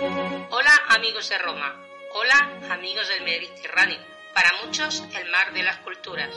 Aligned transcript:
Hola 0.00 0.70
amigos 0.90 1.28
de 1.28 1.38
Roma, 1.38 1.74
hola 2.12 2.60
amigos 2.70 3.08
del 3.08 3.24
Mediterráneo, 3.24 3.98
para 4.32 4.52
muchos 4.64 5.02
el 5.18 5.28
mar 5.28 5.52
de 5.52 5.64
las 5.64 5.78
culturas. 5.78 6.30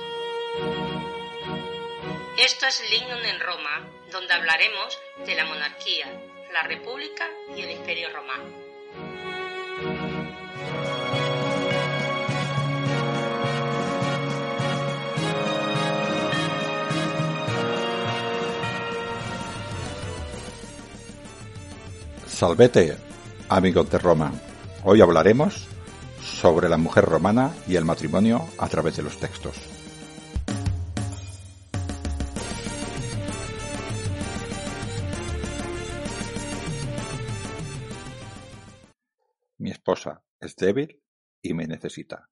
Esto 2.39 2.65
es 2.65 2.89
Lignum 2.89 3.23
en 3.23 3.39
Roma, 3.39 3.87
donde 4.11 4.33
hablaremos 4.33 4.99
de 5.27 5.35
la 5.35 5.45
monarquía, 5.45 6.07
la 6.51 6.63
república 6.63 7.29
y 7.55 7.61
el 7.61 7.69
imperio 7.69 8.09
romano. 8.09 8.45
Salvete, 22.25 23.10
amigos 23.51 23.91
de 23.91 23.97
Roma. 23.97 24.31
Hoy 24.85 25.01
hablaremos 25.01 25.67
sobre 26.21 26.69
la 26.69 26.77
mujer 26.77 27.03
romana 27.03 27.53
y 27.67 27.75
el 27.75 27.83
matrimonio 27.83 28.47
a 28.57 28.69
través 28.69 28.95
de 28.95 29.03
los 29.03 29.19
textos. 29.19 29.57
Mi 39.57 39.71
esposa 39.71 40.23
es 40.39 40.55
débil 40.55 41.03
y 41.41 41.53
me 41.53 41.67
necesita. 41.67 42.29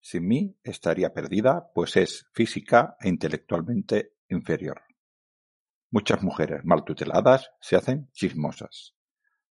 Sin 0.00 0.26
mí 0.26 0.56
estaría 0.62 1.12
perdida, 1.12 1.70
pues 1.74 1.96
es 1.96 2.26
física 2.32 2.96
e 2.98 3.10
intelectualmente 3.10 4.14
inferior. 4.30 4.84
Muchas 5.90 6.22
mujeres 6.22 6.64
mal 6.64 6.82
tuteladas 6.84 7.50
se 7.60 7.76
hacen 7.76 8.08
chismosas. 8.12 8.94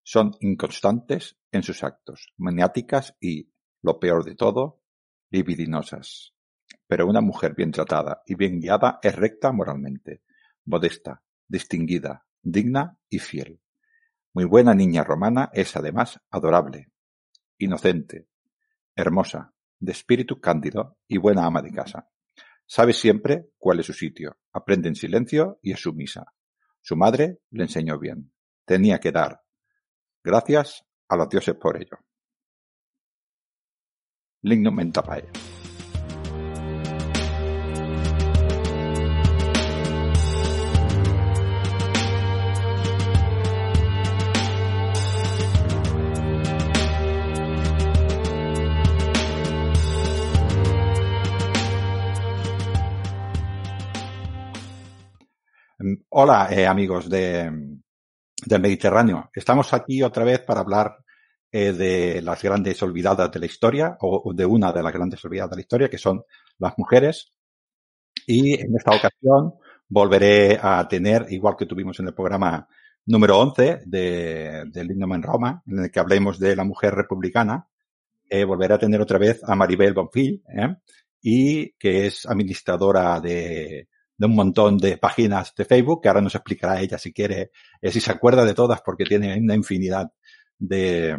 Son 0.09 0.31
inconstantes 0.39 1.37
en 1.51 1.63
sus 1.63 1.83
actos, 1.83 2.33
maniáticas 2.37 3.17
y, 3.19 3.51
lo 3.81 3.99
peor 3.99 4.23
de 4.23 4.35
todo, 4.35 4.81
libidinosas. 5.31 6.33
Pero 6.87 7.07
una 7.07 7.19
mujer 7.19 7.55
bien 7.55 7.71
tratada 7.71 8.23
y 8.25 8.35
bien 8.35 8.61
guiada 8.61 8.99
es 9.03 9.13
recta 9.13 9.51
moralmente, 9.51 10.21
modesta, 10.63 11.21
distinguida, 11.45 12.25
digna 12.41 12.97
y 13.09 13.19
fiel. 13.19 13.59
Muy 14.31 14.45
buena 14.45 14.73
niña 14.73 15.03
romana 15.03 15.49
es 15.51 15.75
además 15.75 16.21
adorable, 16.29 16.89
inocente, 17.57 18.29
hermosa, 18.95 19.53
de 19.77 19.91
espíritu 19.91 20.39
cándido 20.39 20.99
y 21.05 21.17
buena 21.17 21.45
ama 21.45 21.61
de 21.61 21.73
casa. 21.73 22.07
Sabe 22.65 22.93
siempre 22.93 23.49
cuál 23.57 23.81
es 23.81 23.87
su 23.87 23.93
sitio, 23.93 24.37
aprende 24.53 24.87
en 24.87 24.95
silencio 24.95 25.59
y 25.61 25.73
es 25.73 25.81
sumisa. 25.81 26.33
Su 26.79 26.95
madre 26.95 27.41
le 27.49 27.63
enseñó 27.63 27.99
bien. 27.99 28.31
Tenía 28.63 29.01
que 29.01 29.11
dar, 29.11 29.41
Gracias 30.27 30.83
a 31.07 31.15
los 31.15 31.29
dioses 31.29 31.55
por 31.55 31.77
ello. 31.77 31.97
Lignum 34.41 34.75
Mentapae. 34.75 35.23
Hola, 56.09 56.49
eh, 56.51 56.67
amigos 56.67 57.09
de, 57.09 57.76
del 58.47 58.61
Mediterráneo. 58.61 59.29
Estamos 59.33 59.73
aquí 59.73 60.01
otra 60.01 60.23
vez 60.23 60.39
para 60.39 60.61
hablar 60.61 60.97
eh, 61.51 61.73
de 61.73 62.21
las 62.21 62.41
grandes 62.41 62.81
olvidadas 62.81 63.31
de 63.31 63.39
la 63.39 63.45
historia, 63.45 63.97
o 64.01 64.33
de 64.33 64.45
una 64.45 64.71
de 64.71 64.83
las 64.83 64.93
grandes 64.93 65.23
olvidadas 65.25 65.51
de 65.51 65.55
la 65.57 65.61
historia, 65.61 65.89
que 65.89 65.97
son 65.97 66.23
las 66.59 66.73
mujeres. 66.77 67.33
Y 68.25 68.53
en 68.53 68.75
esta 68.75 68.95
ocasión 68.95 69.53
volveré 69.87 70.59
a 70.61 70.87
tener, 70.87 71.27
igual 71.29 71.55
que 71.57 71.65
tuvimos 71.65 71.99
en 71.99 72.07
el 72.07 72.13
programa 72.13 72.67
número 73.05 73.39
11 73.39 73.81
de, 73.85 74.69
Lignum 74.73 75.13
en 75.13 75.23
Roma, 75.23 75.63
en 75.65 75.85
el 75.85 75.91
que 75.91 75.99
hablemos 75.99 76.39
de 76.39 76.55
la 76.55 76.63
mujer 76.63 76.93
republicana, 76.93 77.67
eh, 78.29 78.43
volveré 78.43 78.73
a 78.73 78.79
tener 78.79 78.99
otra 78.99 79.17
vez 79.17 79.41
a 79.43 79.55
Maribel 79.55 79.93
Bonfil, 79.93 80.43
¿eh? 80.49 80.75
y 81.21 81.71
que 81.73 82.07
es 82.07 82.25
administradora 82.25 83.19
de, 83.21 83.87
de 84.17 84.25
un 84.25 84.35
montón 84.35 84.77
de 84.77 84.97
páginas 84.97 85.53
de 85.55 85.65
Facebook, 85.65 86.01
que 86.01 86.07
ahora 86.07 86.21
nos 86.21 86.35
explicará 86.35 86.81
ella 86.81 86.97
si 86.97 87.13
quiere, 87.13 87.51
eh, 87.81 87.91
si 87.91 88.01
se 88.01 88.11
acuerda 88.11 88.43
de 88.43 88.55
todas, 88.55 88.81
porque 88.81 89.05
tiene 89.05 89.37
una 89.37 89.55
infinidad 89.55 90.07
de, 90.57 91.15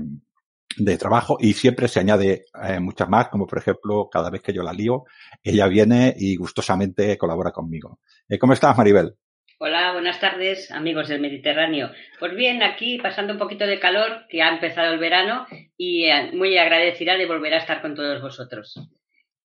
de 0.76 0.98
trabajo 0.98 1.36
y 1.40 1.52
siempre 1.52 1.86
se 1.86 2.00
añade 2.00 2.44
eh, 2.62 2.80
muchas 2.80 3.08
más, 3.08 3.28
como 3.28 3.46
por 3.46 3.58
ejemplo, 3.58 4.08
cada 4.10 4.30
vez 4.30 4.42
que 4.42 4.52
yo 4.52 4.62
la 4.62 4.72
lío, 4.72 5.04
ella 5.42 5.68
viene 5.68 6.12
y 6.16 6.36
gustosamente 6.36 7.16
colabora 7.16 7.52
conmigo. 7.52 8.00
Eh, 8.28 8.38
¿Cómo 8.38 8.52
estás, 8.52 8.76
Maribel? 8.76 9.14
Hola, 9.60 9.92
buenas 9.92 10.20
tardes, 10.20 10.70
amigos 10.70 11.08
del 11.08 11.20
Mediterráneo. 11.20 11.90
Pues 12.20 12.34
bien, 12.36 12.62
aquí 12.62 12.98
pasando 12.98 13.32
un 13.32 13.40
poquito 13.40 13.66
de 13.66 13.80
calor, 13.80 14.26
que 14.28 14.40
ha 14.40 14.50
empezado 14.50 14.92
el 14.92 15.00
verano, 15.00 15.48
y 15.76 16.06
muy 16.32 16.56
agradecida 16.58 17.16
de 17.16 17.26
volver 17.26 17.54
a 17.54 17.58
estar 17.58 17.82
con 17.82 17.96
todos 17.96 18.22
vosotros. 18.22 18.88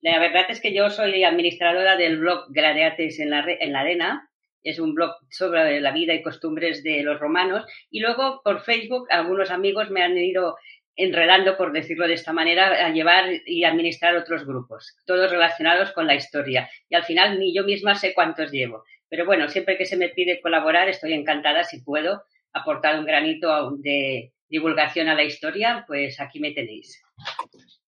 La 0.03 0.19
verdad 0.19 0.43
es 0.49 0.59
que 0.59 0.73
yo 0.73 0.89
soy 0.89 1.23
administradora 1.23 1.95
del 1.95 2.17
blog 2.17 2.47
Gladiates 2.49 3.21
en 3.21 3.29
la, 3.29 3.45
en 3.47 3.71
la 3.71 3.79
Arena. 3.79 4.29
Es 4.61 4.77
un 4.77 4.93
blog 4.93 5.11
sobre 5.29 5.79
la 5.79 5.93
vida 5.93 6.13
y 6.13 6.21
costumbres 6.21 6.83
de 6.83 7.03
los 7.03 7.21
romanos. 7.21 7.63
Y 7.89 8.01
luego 8.01 8.41
por 8.43 8.59
Facebook 8.65 9.07
algunos 9.09 9.49
amigos 9.49 9.89
me 9.91 10.03
han 10.03 10.17
ido 10.17 10.57
enredando, 10.97 11.55
por 11.55 11.71
decirlo 11.71 12.05
de 12.05 12.15
esta 12.15 12.33
manera, 12.33 12.85
a 12.85 12.89
llevar 12.91 13.29
y 13.45 13.63
administrar 13.63 14.17
otros 14.17 14.45
grupos, 14.45 14.93
todos 15.05 15.31
relacionados 15.31 15.93
con 15.93 16.05
la 16.05 16.15
historia. 16.15 16.69
Y 16.89 16.95
al 16.95 17.05
final 17.05 17.39
ni 17.39 17.55
yo 17.55 17.63
misma 17.63 17.95
sé 17.95 18.13
cuántos 18.13 18.51
llevo. 18.51 18.83
Pero 19.07 19.25
bueno, 19.25 19.47
siempre 19.47 19.77
que 19.77 19.85
se 19.85 19.95
me 19.95 20.09
pide 20.09 20.41
colaborar, 20.41 20.89
estoy 20.89 21.13
encantada 21.13 21.63
si 21.63 21.81
puedo 21.81 22.23
aportar 22.51 22.99
un 22.99 23.05
granito 23.05 23.71
de 23.77 24.33
divulgación 24.49 25.07
a 25.07 25.15
la 25.15 25.23
historia, 25.23 25.85
pues 25.87 26.19
aquí 26.19 26.41
me 26.41 26.51
tenéis. 26.51 27.01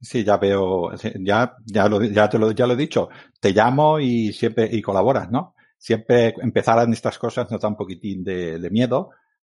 Sí, 0.05 0.23
ya 0.23 0.38
veo, 0.38 0.91
ya, 1.19 1.57
ya, 1.66 1.89
lo, 1.89 2.03
ya, 2.03 2.29
te 2.29 2.38
lo, 2.38 2.51
ya 2.51 2.67
lo 2.67 2.73
he 2.73 2.77
dicho, 2.77 3.09
te 3.39 3.51
llamo 3.51 3.99
y 3.99 4.31
siempre, 4.33 4.69
y 4.71 4.79
colaboras, 4.79 5.31
¿no? 5.31 5.55
Siempre 5.77 6.35
empezar 6.41 6.83
en 6.83 6.93
estas 6.93 7.17
cosas 7.17 7.49
nos 7.49 7.59
da 7.59 7.69
un 7.69 7.75
poquitín 7.75 8.23
de, 8.23 8.59
de 8.59 8.69
miedo, 8.69 9.09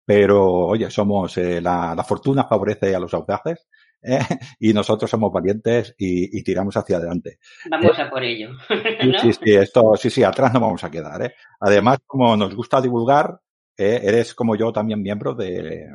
pero 0.06 0.68
oye, 0.68 0.90
somos, 0.90 1.38
eh, 1.38 1.60
la, 1.60 1.94
la, 1.94 2.04
fortuna 2.06 2.46
favorece 2.46 2.96
a 2.96 3.00
los 3.00 3.14
audaces, 3.14 3.68
¿eh? 4.02 4.20
y 4.60 4.72
nosotros 4.72 5.12
somos 5.12 5.34
valientes 5.34 5.94
y, 5.98 6.40
y, 6.40 6.44
tiramos 6.44 6.78
hacia 6.78 6.96
adelante. 6.96 7.40
Vamos 7.70 8.00
a 8.00 8.10
por 8.10 8.24
ello. 8.24 8.52
¿no? 9.04 9.20
Sí, 9.20 9.34
sí, 9.34 9.54
esto, 9.54 9.96
sí, 9.98 10.10
sí, 10.10 10.24
atrás 10.24 10.54
no 10.54 10.62
vamos 10.62 10.84
a 10.86 10.90
quedar, 10.90 11.24
¿eh? 11.24 11.34
Además, 11.60 11.98
como 12.08 12.38
nos 12.38 12.56
gusta 12.56 12.80
divulgar, 12.80 13.38
¿eh? 13.76 14.00
eres 14.02 14.34
como 14.34 14.56
yo 14.56 14.72
también 14.72 15.02
miembro 15.02 15.34
de, 15.34 15.94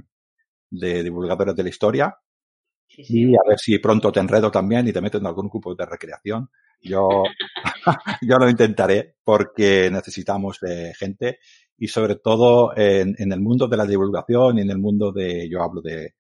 de 0.69 1.03
divulgadores 1.03 1.57
de 1.57 1.63
la 1.63 1.69
historia, 1.71 2.19
Sí, 2.95 3.05
sí. 3.05 3.31
Y 3.31 3.35
a 3.35 3.41
ver 3.49 3.59
si 3.59 3.79
pronto 3.79 4.13
te 4.13 4.21
enredo 4.21 4.51
también 4.51 4.87
y 4.87 4.93
te 4.93 5.01
meto 5.01 5.19
en 5.19 5.27
algún 5.27 5.49
grupo 5.49 5.75
de 5.75 5.87
recreación. 5.87 6.51
Yo, 6.81 7.09
yo 8.23 8.39
lo 8.39 8.49
intentaré 8.51 9.17
porque 9.25 9.91
necesitamos 9.91 10.59
eh, 10.63 10.93
gente 10.97 11.39
y 11.79 11.89
sobre 11.89 12.17
todo 12.17 12.77
en, 12.77 13.15
en, 13.19 13.33
el 13.33 13.41
mundo 13.41 13.67
de 13.67 13.77
la 13.77 13.87
divulgación 13.87 14.59
y 14.59 14.63
en 14.63 14.71
el 14.71 14.79
mundo 14.79 15.11
de, 15.11 15.49
yo 15.49 15.63
hablo 15.63 15.81
de, 15.81 16.15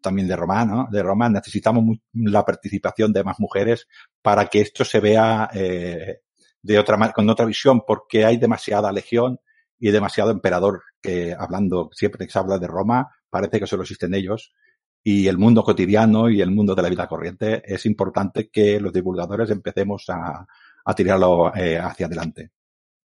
también 0.00 0.28
de 0.28 0.36
Roma, 0.36 0.64
¿no? 0.64 0.88
De 0.90 1.02
Roma 1.02 1.28
necesitamos 1.28 1.82
muy, 1.82 2.00
la 2.12 2.44
participación 2.44 3.12
de 3.12 3.24
más 3.24 3.40
mujeres 3.40 3.88
para 4.22 4.46
que 4.46 4.60
esto 4.60 4.84
se 4.84 5.00
vea 5.00 5.48
eh, 5.54 6.20
de 6.62 6.78
otra 6.78 7.12
con 7.12 7.28
otra 7.30 7.46
visión 7.46 7.82
porque 7.86 8.24
hay 8.24 8.36
demasiada 8.36 8.92
legión 8.92 9.40
y 9.78 9.90
demasiado 9.90 10.30
emperador 10.30 10.82
que 11.00 11.34
hablando 11.36 11.88
siempre 11.92 12.26
que 12.26 12.32
se 12.32 12.38
habla 12.38 12.58
de 12.58 12.66
Roma 12.66 13.08
parece 13.30 13.60
que 13.60 13.66
solo 13.66 13.82
existen 13.82 14.14
ellos 14.14 14.52
y 15.10 15.26
el 15.26 15.38
mundo 15.38 15.62
cotidiano 15.62 16.28
y 16.28 16.42
el 16.42 16.50
mundo 16.50 16.74
de 16.74 16.82
la 16.82 16.90
vida 16.90 17.06
corriente, 17.06 17.62
es 17.64 17.86
importante 17.86 18.50
que 18.50 18.78
los 18.78 18.92
divulgadores 18.92 19.48
empecemos 19.48 20.04
a, 20.10 20.46
a 20.84 20.94
tirarlo 20.94 21.50
eh, 21.56 21.78
hacia 21.78 22.04
adelante. 22.04 22.50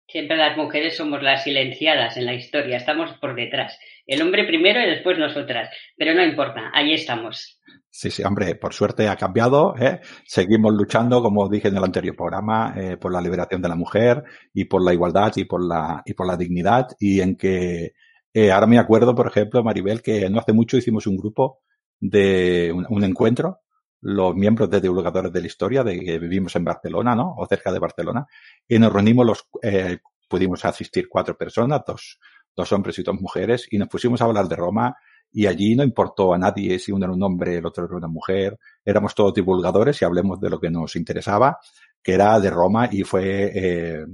Siempre 0.06 0.37
las 0.37 0.56
mujeres 0.56 0.96
somos 0.96 1.20
las 1.20 1.42
silenciadas 1.42 2.16
en 2.16 2.26
la 2.26 2.34
historia, 2.34 2.76
estamos 2.76 3.10
por 3.20 3.34
detrás. 3.34 3.76
El 4.06 4.22
hombre 4.22 4.44
primero 4.44 4.81
y 4.81 4.88
después 4.88 5.19
nosotras, 5.19 5.69
pero 5.96 6.14
no 6.14 6.25
importa, 6.25 6.70
ahí 6.72 6.92
estamos. 6.92 7.60
Sí, 7.90 8.08
sí, 8.08 8.22
hombre, 8.22 8.54
por 8.54 8.72
suerte 8.72 9.08
ha 9.08 9.16
cambiado. 9.16 9.75
¿eh? 9.76 9.98
Seguimos 10.25 10.72
luchando, 10.72 11.20
como 11.20 11.48
dije 11.48 11.66
en 11.69 11.76
el 11.76 11.82
anterior 11.82 12.14
programa, 12.14 12.72
eh, 12.76 12.98
por 12.98 13.12
la 13.12 13.20
liberación 13.20 13.62
de 13.62 13.69
la 13.69 13.75
mujer 13.75 14.22
y 14.54 14.66
por 14.66 14.84
la 14.84 14.93
igualdad 14.93 15.32
y 15.34 15.44
por 15.44 15.66
la, 15.66 16.02
y 16.04 16.14
por 16.14 16.28
la 16.28 16.36
dignidad. 16.36 16.86
Y 17.00 17.20
en 17.20 17.34
que 17.34 17.94
eh, 18.32 18.52
ahora 18.52 18.69
me 18.69 18.78
acuerdo, 18.78 19.12
por 19.12 19.26
ejemplo, 19.26 19.64
Maribel, 19.64 20.02
que 20.02 20.31
no 20.31 20.38
hace 20.38 20.52
mucho 20.52 20.76
hicimos 20.76 21.08
un 21.08 21.16
grupo 21.16 21.62
de 22.00 22.73
un, 22.73 23.05
encuentro, 23.05 23.61
los 24.00 24.35
miembros 24.35 24.70
de 24.70 24.81
divulgadores 24.81 25.32
de 25.32 25.41
la 25.41 25.47
historia, 25.47 25.85
de 25.85 26.00
que 26.00 26.19
vivimos 26.19 26.56
en 26.56 26.64
Barcelona, 26.64 27.14
¿no? 27.14 27.35
O 27.37 27.47
cerca 27.47 27.70
de 27.70 27.79
Barcelona, 27.79 28.26
y 28.67 28.79
nos 28.79 28.93
reunimos 28.93 29.26
los, 29.26 29.49
eh, 29.62 29.99
pudimos 30.29 30.64
asistir 30.64 31.08
cuatro 31.08 31.37
personas, 31.37 31.82
dos, 31.87 32.19
dos 32.56 32.73
hombres 32.73 32.99
y 32.99 33.02
dos 33.02 33.20
mujeres, 33.20 33.69
y 33.70 33.79
nos 33.79 33.88
pusimos 33.88 34.20
a 34.23 34.25
hablar 34.25 34.49
de 34.49 34.56
Roma, 34.56 34.97
y 35.32 35.47
allí 35.47 35.76
no 35.76 35.85
importó 35.85 36.35
a 36.35 36.38
nadie 36.38 36.79
si 36.79 36.91
uno 36.91 37.05
era 37.05 37.14
un 37.14 37.23
hombre, 37.23 37.56
el 37.56 37.67
otro 37.67 37.85
era 37.85 37.97
una 37.97 38.08
mujer, 38.08 38.58
éramos 38.85 39.14
todos 39.14 39.35
divulgadores 39.35 40.00
y 40.00 40.05
hablemos 40.05 40.41
de 40.41 40.50
lo 40.50 40.58
que 40.58 40.70
nos 40.70 40.96
interesaba, 40.96 41.58
que 42.03 42.14
era 42.14 42.41
de 42.41 42.50
Roma 42.50 42.88
y 42.91 43.03
fue 43.03 43.53
eh, 43.55 44.05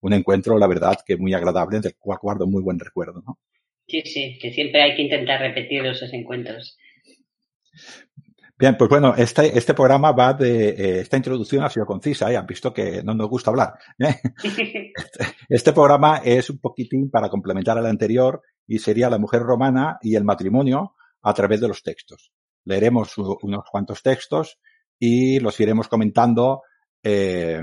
un 0.00 0.12
encuentro, 0.12 0.58
la 0.58 0.66
verdad, 0.66 0.98
que 1.06 1.16
muy 1.16 1.32
agradable, 1.32 1.80
del 1.80 1.96
cual 1.96 2.18
guardo 2.20 2.46
muy 2.46 2.62
buen 2.62 2.78
recuerdo. 2.78 3.22
¿no? 3.24 3.38
Sí, 3.86 4.02
sí, 4.02 4.38
que 4.40 4.52
siempre 4.52 4.82
hay 4.82 4.96
que 4.96 5.02
intentar 5.02 5.40
repetir 5.40 5.84
esos 5.86 6.12
encuentros. 6.12 6.76
Bien, 8.56 8.76
pues 8.78 8.88
bueno, 8.88 9.14
este, 9.16 9.58
este 9.58 9.74
programa 9.74 10.12
va 10.12 10.32
de, 10.32 10.68
eh, 10.68 11.00
esta 11.00 11.16
introducción 11.16 11.64
ha 11.64 11.68
sido 11.68 11.86
concisa, 11.86 12.30
¿eh? 12.30 12.36
han 12.36 12.46
visto 12.46 12.72
que 12.72 13.02
no 13.02 13.12
nos 13.12 13.28
gusta 13.28 13.50
hablar. 13.50 13.74
¿eh? 13.98 14.20
Este, 14.96 15.36
este, 15.48 15.72
programa 15.72 16.18
es 16.18 16.50
un 16.50 16.58
poquitín 16.58 17.10
para 17.10 17.28
complementar 17.28 17.76
al 17.76 17.86
anterior 17.86 18.42
y 18.66 18.78
sería 18.78 19.10
la 19.10 19.18
mujer 19.18 19.42
romana 19.42 19.98
y 20.02 20.14
el 20.14 20.22
matrimonio 20.22 20.94
a 21.22 21.34
través 21.34 21.60
de 21.60 21.68
los 21.68 21.82
textos. 21.82 22.30
Leeremos 22.64 23.18
unos 23.18 23.64
cuantos 23.70 24.02
textos 24.02 24.58
y 25.00 25.40
los 25.40 25.58
iremos 25.58 25.88
comentando, 25.88 26.62
eh, 27.02 27.60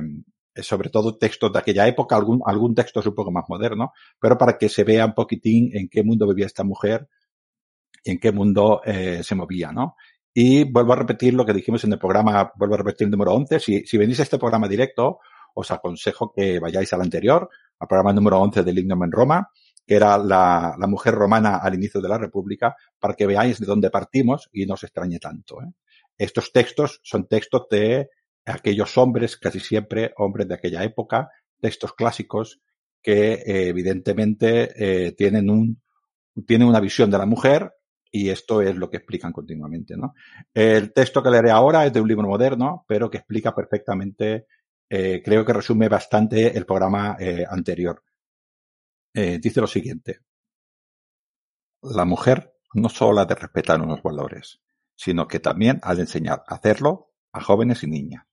sobre 0.55 0.89
todo 0.89 1.17
textos 1.17 1.53
de 1.53 1.59
aquella 1.59 1.87
época, 1.87 2.17
algún, 2.17 2.41
algún 2.45 2.75
texto 2.75 2.99
es 2.99 3.05
un 3.05 3.15
poco 3.15 3.31
más 3.31 3.45
moderno, 3.47 3.93
pero 4.19 4.37
para 4.37 4.57
que 4.57 4.67
se 4.67 4.83
vea 4.83 5.05
un 5.05 5.13
poquitín 5.13 5.69
en 5.73 5.87
qué 5.89 6.03
mundo 6.03 6.27
vivía 6.27 6.47
esta 6.47 6.65
mujer 6.65 7.07
y 8.03 8.11
en 8.11 8.19
qué 8.19 8.31
mundo 8.31 8.81
eh, 8.85 9.21
se 9.23 9.35
movía, 9.35 9.71
¿no? 9.71 9.95
Y 10.33 10.63
vuelvo 10.63 10.93
a 10.93 10.97
repetir 10.97 11.33
lo 11.33 11.45
que 11.45 11.53
dijimos 11.53 11.83
en 11.83 11.93
el 11.93 11.99
programa, 11.99 12.51
vuelvo 12.55 12.75
a 12.75 12.77
repetir 12.77 13.05
el 13.05 13.11
número 13.11 13.33
11. 13.33 13.59
Si, 13.59 13.97
venís 13.97 14.19
a 14.19 14.23
este 14.23 14.37
programa 14.37 14.67
directo, 14.67 15.19
os 15.53 15.71
aconsejo 15.71 16.31
que 16.31 16.59
vayáis 16.59 16.93
al 16.93 17.01
anterior, 17.01 17.49
al 17.79 17.87
programa 17.87 18.13
número 18.13 18.39
11 18.39 18.63
del 18.63 18.75
Lignum 18.75 19.03
en 19.03 19.11
Roma, 19.11 19.49
que 19.85 19.95
era 19.95 20.17
la, 20.17 20.77
mujer 20.87 21.15
romana 21.15 21.57
al 21.57 21.75
inicio 21.75 21.99
de 21.99 22.07
la 22.07 22.17
República, 22.17 22.75
para 22.97 23.13
que 23.13 23.27
veáis 23.27 23.59
de 23.59 23.65
dónde 23.65 23.89
partimos 23.89 24.49
y 24.53 24.65
no 24.65 24.75
os 24.75 24.83
extrañe 24.83 25.19
tanto. 25.19 25.61
¿eh? 25.61 25.73
Estos 26.17 26.53
textos 26.53 27.01
son 27.03 27.27
textos 27.27 27.67
de 27.69 28.09
aquellos 28.45 28.97
hombres, 28.97 29.35
casi 29.35 29.59
siempre 29.59 30.13
hombres 30.15 30.47
de 30.47 30.55
aquella 30.55 30.83
época, 30.83 31.29
textos 31.59 31.93
clásicos 31.93 32.61
que 33.01 33.33
eh, 33.33 33.67
evidentemente 33.67 35.13
tienen 35.17 35.49
un 35.49 35.81
tienen 36.47 36.69
una 36.69 36.79
visión 36.79 37.11
de 37.11 37.17
la 37.17 37.25
mujer 37.25 37.73
y 38.11 38.29
esto 38.29 38.61
es 38.61 38.75
lo 38.75 38.89
que 38.89 38.97
explican 38.97 39.31
continuamente. 39.31 39.95
¿no? 39.95 40.13
El 40.53 40.93
texto 40.93 41.23
que 41.23 41.29
leeré 41.29 41.49
ahora 41.49 41.85
es 41.85 41.93
de 41.93 42.01
un 42.01 42.07
libro 42.07 42.27
moderno, 42.27 42.85
pero 42.87 43.09
que 43.09 43.17
explica 43.17 43.55
perfectamente, 43.55 44.47
eh, 44.89 45.21
creo 45.23 45.45
que 45.45 45.53
resume 45.53 45.87
bastante 45.87 46.57
el 46.57 46.65
programa 46.65 47.15
eh, 47.19 47.45
anterior. 47.49 48.03
Eh, 49.13 49.39
dice 49.41 49.61
lo 49.61 49.67
siguiente. 49.67 50.19
La 51.81 52.05
mujer 52.05 52.53
no 52.73 52.89
solo 52.89 53.21
ha 53.21 53.25
de 53.25 53.35
respetar 53.35 53.81
unos 53.81 54.03
valores, 54.03 54.61
sino 54.95 55.27
que 55.27 55.39
también 55.39 55.79
ha 55.83 55.95
de 55.95 56.01
enseñar 56.01 56.43
a 56.47 56.55
hacerlo 56.55 57.11
a 57.31 57.41
jóvenes 57.41 57.83
y 57.83 57.87
niñas. 57.87 58.25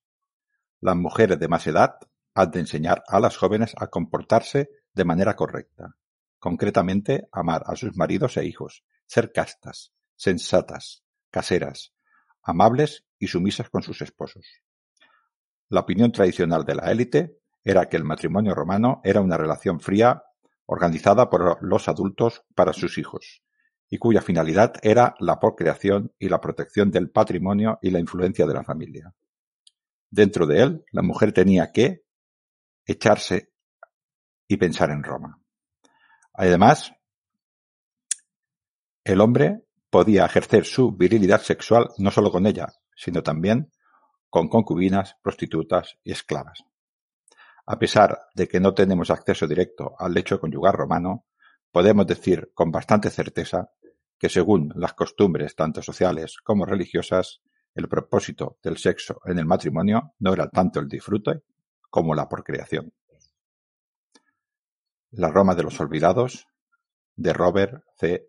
Las 0.81 0.97
mujeres 0.97 1.39
de 1.39 1.49
más 1.49 1.67
edad 1.67 1.97
han 2.35 2.51
de 2.51 2.61
enseñar 2.61 3.03
a 3.09 3.21
las 3.21 3.37
jóvenes 3.37 3.75
a 3.79 3.89
comportarse 3.89 4.71
de 4.93 5.05
manera 5.05 5.35
correcta, 5.35 5.97
concretamente 6.39 7.29
amar 7.33 7.63
a 7.67 7.75
sus 7.75 7.97
maridos 7.97 8.37
e 8.37 8.45
hijos, 8.45 8.85
ser 9.09 9.33
castas, 9.33 9.93
sensatas, 10.15 11.03
caseras, 11.31 11.95
amables 12.43 13.05
y 13.19 13.27
sumisas 13.27 13.69
con 13.71 13.83
sus 13.83 14.01
esposos. 14.03 14.47
La 15.71 15.81
opinión 15.81 16.13
tradicional 16.13 16.65
de 16.65 16.75
la 16.77 16.93
élite 16.93 17.41
era 17.65 17.89
que 17.89 17.97
el 17.97 18.05
matrimonio 18.05 18.55
romano 18.55 19.01
era 19.03 19.21
una 19.21 19.37
relación 19.37 19.81
fría 19.81 20.23
organizada 20.67 21.29
por 21.29 21.63
los 21.63 21.89
adultos 21.89 22.45
para 22.55 22.73
sus 22.73 22.99
hijos, 22.99 23.43
y 23.89 23.99
cuya 23.99 24.21
finalidad 24.21 24.75
era 24.83 25.15
la 25.19 25.41
procreación 25.41 26.13
y 26.19 26.29
la 26.29 26.41
protección 26.41 26.91
del 26.91 27.11
patrimonio 27.11 27.79
y 27.81 27.91
la 27.91 28.01
influencia 28.01 28.47
de 28.47 28.55
la 28.55 28.63
familia. 28.63 29.15
Dentro 30.11 30.47
de 30.47 30.63
él, 30.63 30.85
la 30.93 31.03
mujer 31.03 31.33
tenía 31.33 31.73
que 31.73 32.05
echarse 32.85 33.53
y 34.47 34.57
pensar 34.59 34.91
en 34.91 35.03
Roma. 35.03 35.41
Además, 36.35 36.93
el 39.13 39.23
hombre 39.23 39.63
podía 39.91 40.27
ejercer 40.27 40.67
su 40.67 40.93
virilidad 40.93 41.41
sexual 41.41 41.89
no 41.97 42.11
solo 42.11 42.31
con 42.31 42.47
ella, 42.47 42.67
sino 42.95 43.23
también 43.23 43.73
con 44.29 44.49
concubinas, 44.49 45.17
prostitutas 45.23 45.97
y 46.05 46.13
esclavas. 46.13 46.65
A 47.65 47.79
pesar 47.79 48.19
de 48.35 48.47
que 48.47 48.61
no 48.61 48.75
tenemos 48.75 49.11
acceso 49.11 49.47
directo 49.47 49.95
al 49.99 50.13
lecho 50.13 50.39
conyugal 50.39 50.75
romano, 50.75 51.25
podemos 51.73 52.07
decir 52.07 52.51
con 52.53 52.71
bastante 52.71 53.09
certeza 53.09 53.71
que 54.19 54.29
según 54.29 54.73
las 54.75 54.93
costumbres 54.93 55.55
tanto 55.55 55.81
sociales 55.81 56.37
como 56.45 56.67
religiosas, 56.67 57.41
el 57.75 57.89
propósito 57.89 58.59
del 58.63 58.77
sexo 58.77 59.21
en 59.25 59.39
el 59.39 59.47
matrimonio 59.47 60.15
no 60.19 60.35
era 60.35 60.51
tanto 60.51 60.81
el 60.81 60.89
disfrute 60.89 61.43
como 61.89 62.15
la 62.15 62.29
procreación. 62.29 62.93
La 65.13 65.31
Roma 65.31 65.55
de 65.55 65.63
los 65.63 65.81
Olvidados, 65.81 66.47
de 67.17 67.33
Robert 67.33 67.85
C. 67.97 68.29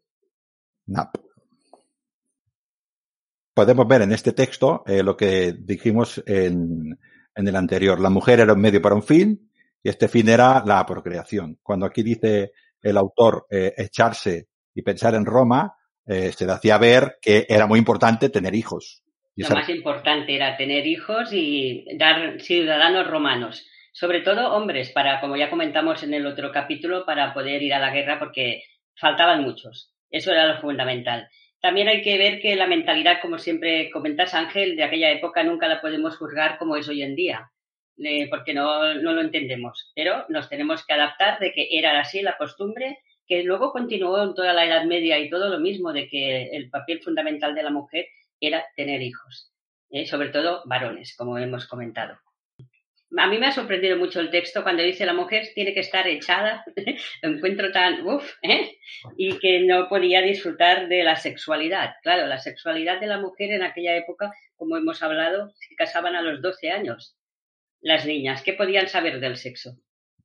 Podemos 3.53 3.87
ver 3.87 4.03
en 4.03 4.11
este 4.11 4.31
texto 4.33 4.83
eh, 4.87 5.03
lo 5.03 5.17
que 5.17 5.53
dijimos 5.53 6.23
en, 6.25 6.97
en, 7.35 7.47
el 7.47 7.55
anterior. 7.55 7.99
La 7.99 8.09
mujer 8.09 8.39
era 8.39 8.53
un 8.53 8.61
medio 8.61 8.81
para 8.81 8.95
un 8.95 9.03
fin 9.03 9.51
y 9.83 9.89
este 9.89 10.07
fin 10.07 10.29
era 10.29 10.63
la 10.65 10.85
procreación. 10.85 11.59
Cuando 11.61 11.85
aquí 11.85 12.03
dice 12.03 12.51
el 12.81 12.97
autor 12.97 13.45
eh, 13.49 13.73
echarse 13.77 14.47
y 14.73 14.81
pensar 14.81 15.15
en 15.15 15.25
Roma, 15.25 15.75
eh, 16.05 16.31
se 16.31 16.45
le 16.45 16.53
hacía 16.53 16.77
ver 16.77 17.17
que 17.21 17.45
era 17.47 17.67
muy 17.67 17.79
importante 17.79 18.29
tener 18.29 18.55
hijos. 18.55 19.03
Y 19.35 19.43
Lo 19.43 19.49
más 19.49 19.69
importante 19.69 20.35
era 20.35 20.57
tener 20.57 20.85
hijos 20.85 21.31
y 21.31 21.85
dar 21.97 22.41
ciudadanos 22.41 23.07
romanos. 23.07 23.65
Sobre 23.93 24.21
todo 24.21 24.53
hombres, 24.53 24.91
para, 24.91 25.21
como 25.21 25.35
ya 25.37 25.49
comentamos 25.49 26.03
en 26.03 26.13
el 26.13 26.25
otro 26.25 26.51
capítulo, 26.51 27.05
para 27.05 27.33
poder 27.33 27.61
ir 27.61 27.73
a 27.73 27.79
la 27.79 27.91
guerra 27.91 28.19
porque 28.19 28.63
faltaban 28.95 29.43
muchos. 29.43 29.93
Eso 30.09 30.31
era 30.31 30.47
lo 30.47 30.61
fundamental. 30.61 31.29
También 31.61 31.87
hay 31.89 32.01
que 32.01 32.17
ver 32.17 32.39
que 32.39 32.55
la 32.55 32.67
mentalidad, 32.67 33.21
como 33.21 33.37
siempre 33.37 33.89
comentas, 33.91 34.33
Ángel, 34.33 34.75
de 34.75 34.83
aquella 34.83 35.11
época 35.11 35.43
nunca 35.43 35.67
la 35.67 35.81
podemos 35.81 36.17
juzgar 36.17 36.57
como 36.57 36.75
es 36.77 36.87
hoy 36.87 37.01
en 37.01 37.15
día, 37.15 37.51
eh, 37.97 38.27
porque 38.29 38.53
no, 38.53 38.93
no 38.95 39.11
lo 39.11 39.21
entendemos. 39.21 39.91
Pero 39.93 40.25
nos 40.29 40.47
tenemos 40.47 40.85
que 40.85 40.93
adaptar 40.93 41.39
de 41.39 41.51
que 41.51 41.67
era 41.71 41.99
así 41.99 42.21
la 42.21 42.37
costumbre, 42.37 42.99
que 43.27 43.43
luego 43.43 43.71
continuó 43.71 44.23
en 44.23 44.33
toda 44.33 44.53
la 44.53 44.65
Edad 44.65 44.85
Media 44.85 45.19
y 45.19 45.29
todo 45.29 45.49
lo 45.49 45.59
mismo, 45.59 45.91
de 45.91 46.07
que 46.07 46.49
el 46.51 46.69
papel 46.69 47.01
fundamental 47.01 47.53
de 47.53 47.63
la 47.63 47.71
mujer 47.71 48.07
era 48.39 48.65
tener 48.75 49.01
hijos, 49.01 49.51
eh, 49.91 50.05
sobre 50.05 50.29
todo 50.29 50.63
varones, 50.65 51.15
como 51.17 51.37
hemos 51.37 51.67
comentado 51.67 52.17
a 53.17 53.27
mí 53.27 53.37
me 53.39 53.47
ha 53.47 53.51
sorprendido 53.51 53.97
mucho 53.97 54.19
el 54.19 54.29
texto 54.29 54.61
cuando 54.63 54.83
dice 54.83 55.05
la 55.05 55.13
mujer 55.13 55.47
tiene 55.55 55.73
que 55.73 55.79
estar 55.79 56.07
echada, 56.07 56.63
lo 57.21 57.29
encuentro 57.29 57.71
tan 57.71 58.05
uff, 58.05 58.35
¿eh? 58.43 58.77
y 59.17 59.37
que 59.39 59.61
no 59.65 59.87
podía 59.89 60.21
disfrutar 60.21 60.87
de 60.87 61.03
la 61.03 61.15
sexualidad. 61.15 61.95
Claro, 62.03 62.27
la 62.27 62.37
sexualidad 62.37 62.99
de 62.99 63.07
la 63.07 63.19
mujer 63.19 63.51
en 63.51 63.63
aquella 63.63 63.95
época, 63.95 64.31
como 64.55 64.77
hemos 64.77 65.01
hablado, 65.01 65.51
se 65.55 65.75
casaban 65.75 66.15
a 66.15 66.21
los 66.21 66.41
12 66.41 66.71
años. 66.71 67.15
Las 67.81 68.05
niñas, 68.05 68.43
¿qué 68.43 68.53
podían 68.53 68.87
saber 68.87 69.19
del 69.19 69.37
sexo? 69.37 69.77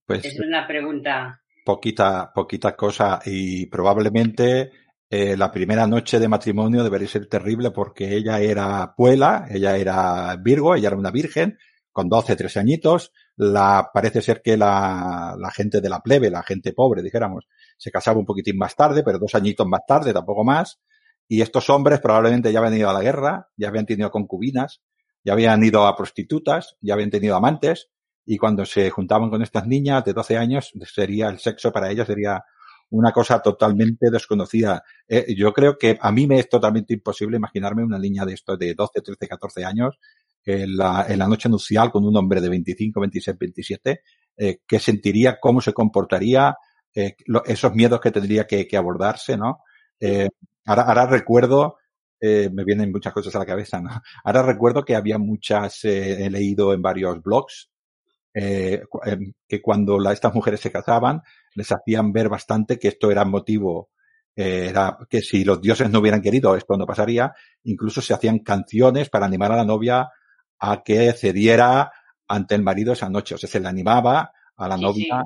Pues 0.07 0.25
es 0.25 0.39
una 0.41 0.67
pregunta. 0.67 1.41
Poquita, 1.65 2.33
poquita 2.35 2.77
cosa 2.77 3.21
y 3.25 3.67
probablemente 3.67 4.71
eh, 5.09 5.37
la 5.37 5.51
primera 5.51 5.87
noche 5.87 6.19
de 6.19 6.29
matrimonio 6.29 6.83
debería 6.83 7.09
ser 7.09 7.27
terrible 7.27 7.71
porque 7.71 8.15
ella 8.15 8.41
era 8.41 8.95
puela, 8.97 9.47
ella 9.51 9.77
era 9.77 10.37
virgo, 10.37 10.75
ella 10.75 10.89
era 10.89 10.97
una 10.97 11.11
virgen, 11.11 11.57
con 11.95 12.09
12, 12.09 12.35
13 12.35 12.59
añitos, 12.59 13.13
la, 13.37 13.89
parece 13.95 14.21
ser 14.21 14.43
que 14.43 14.57
la, 14.57 15.37
la 15.39 15.51
gente 15.53 15.81
de 15.81 15.89
la 15.89 16.01
plebe, 16.01 16.29
la 16.29 16.43
gente 16.43 16.73
pobre, 16.73 17.03
dijéramos, 17.03 17.47
se 17.79 17.93
casaba 17.93 18.19
un 18.19 18.27
poquitín 18.27 18.59
más 18.59 18.75
tarde, 18.75 19.05
pero 19.05 19.21
dos 19.21 19.37
añitos 19.37 19.65
más 19.67 19.83
tarde, 19.87 20.13
tampoco 20.13 20.43
más, 20.43 20.81
y 21.29 21.41
estos 21.41 21.71
hombres 21.71 22.01
probablemente 22.01 22.53
ya 22.53 22.59
habían 22.59 22.77
ido 22.77 22.91
a 22.91 22.93
la 22.93 23.01
guerra, 23.01 23.49
ya 23.57 23.69
habían 23.69 23.87
tenido 23.87 24.11
concubinas, 24.11 24.83
ya 25.23 25.35
habían 25.35 25.63
ido 25.63 25.87
a 25.87 25.97
prostitutas, 25.97 26.77
ya 26.81 26.95
habían 26.95 27.11
tenido 27.11 27.37
amantes, 27.37 27.91
y 28.27 28.39
cuando 28.39 28.67
se 28.67 28.91
juntaban 28.91 29.31
con 29.31 29.43
estas 29.43 29.69
niñas 29.69 30.05
de 30.05 30.15
12 30.15 30.37
años, 30.37 30.73
sería 30.93 31.29
el 31.29 31.39
sexo 31.39 31.71
para 31.71 31.93
ellos 31.93 32.09
sería 32.09 32.43
una 32.91 33.13
cosa 33.13 33.41
totalmente 33.41 34.11
desconocida. 34.11 34.83
Eh, 35.07 35.35
yo 35.37 35.53
creo 35.53 35.79
que 35.79 35.97
a 36.01 36.11
mí 36.11 36.27
me 36.27 36.41
es 36.41 36.49
totalmente 36.49 36.95
imposible 36.95 37.37
imaginarme 37.37 37.85
una 37.85 37.99
niña 37.99 38.25
de 38.25 38.35
esto 38.35 38.57
de 38.57 38.75
12, 38.75 39.01
13, 39.01 39.29
14 39.29 39.65
años 39.65 39.99
en 40.45 40.77
la, 40.77 41.07
en 41.09 41.19
la 41.19 41.29
noche 41.29 41.49
nupcial 41.49 41.91
con 41.91 42.05
un 42.05 42.17
hombre 42.17 42.41
de 42.41 42.49
25, 42.49 43.01
26, 43.01 43.39
27, 43.39 44.03
eh, 44.37 44.59
qué 44.67 44.79
sentiría, 44.79 45.39
cómo 45.41 45.61
se 45.61 45.73
comportaría, 45.73 46.57
eh, 46.95 47.17
esos 47.47 47.75
miedos 47.75 48.01
que 48.01 48.11
tendría 48.11 48.47
que, 48.47 48.67
que 48.67 48.77
abordarse, 48.77 49.37
¿no? 49.37 49.61
Eh, 49.99 50.29
ahora, 50.67 50.83
ahora 50.83 51.07
recuerdo, 51.07 51.79
eh, 52.21 52.51
me 52.53 52.65
vienen 52.65 52.93
muchas 52.93 53.13
cosas 53.13 53.35
a 53.35 53.39
la 53.41 53.47
cabeza, 53.47 53.81
¿no? 53.81 53.91
Ahora 54.25 54.43
recuerdo 54.43 54.85
que 54.85 54.97
había 54.97 55.19
muchas, 55.19 55.85
he 55.85 56.29
leído 56.31 56.73
en 56.73 56.83
varios 56.83 57.23
blogs, 57.23 57.71
em, 58.33 59.33
que 59.49 59.63
cuando 59.63 59.99
la, 59.99 60.13
estas 60.13 60.35
mujeres 60.35 60.61
se 60.61 60.73
casaban, 60.73 61.23
les 61.55 61.71
hacían 61.71 62.13
ver 62.13 62.29
bastante 62.29 62.79
que 62.79 62.89
esto 62.89 63.11
era 63.11 63.25
motivo 63.25 63.91
eh, 64.37 64.67
era 64.71 64.99
que 65.09 65.23
si 65.23 65.45
los 65.45 65.61
dioses 65.61 65.91
no 65.91 66.01
hubieran 66.01 66.23
querido, 66.23 66.57
esto 66.57 66.77
no 66.77 66.87
pasaría. 66.87 67.33
Incluso 67.65 68.01
se 68.01 68.15
hacían 68.15 68.41
canciones 68.41 69.09
para 69.11 69.27
animar 69.27 69.53
a 69.53 69.57
la 69.57 69.65
novia 69.65 70.11
a 70.71 70.83
que 70.83 71.13
cediera 71.13 71.93
ante 72.29 72.55
el 72.55 72.63
marido 72.63 72.93
esa 72.93 73.09
noche. 73.09 73.35
O 73.35 73.39
sea, 73.39 73.49
se 73.49 73.61
le 73.61 73.69
animaba 73.69 74.33
a 74.57 74.69
la 74.69 74.77
novia 74.77 75.23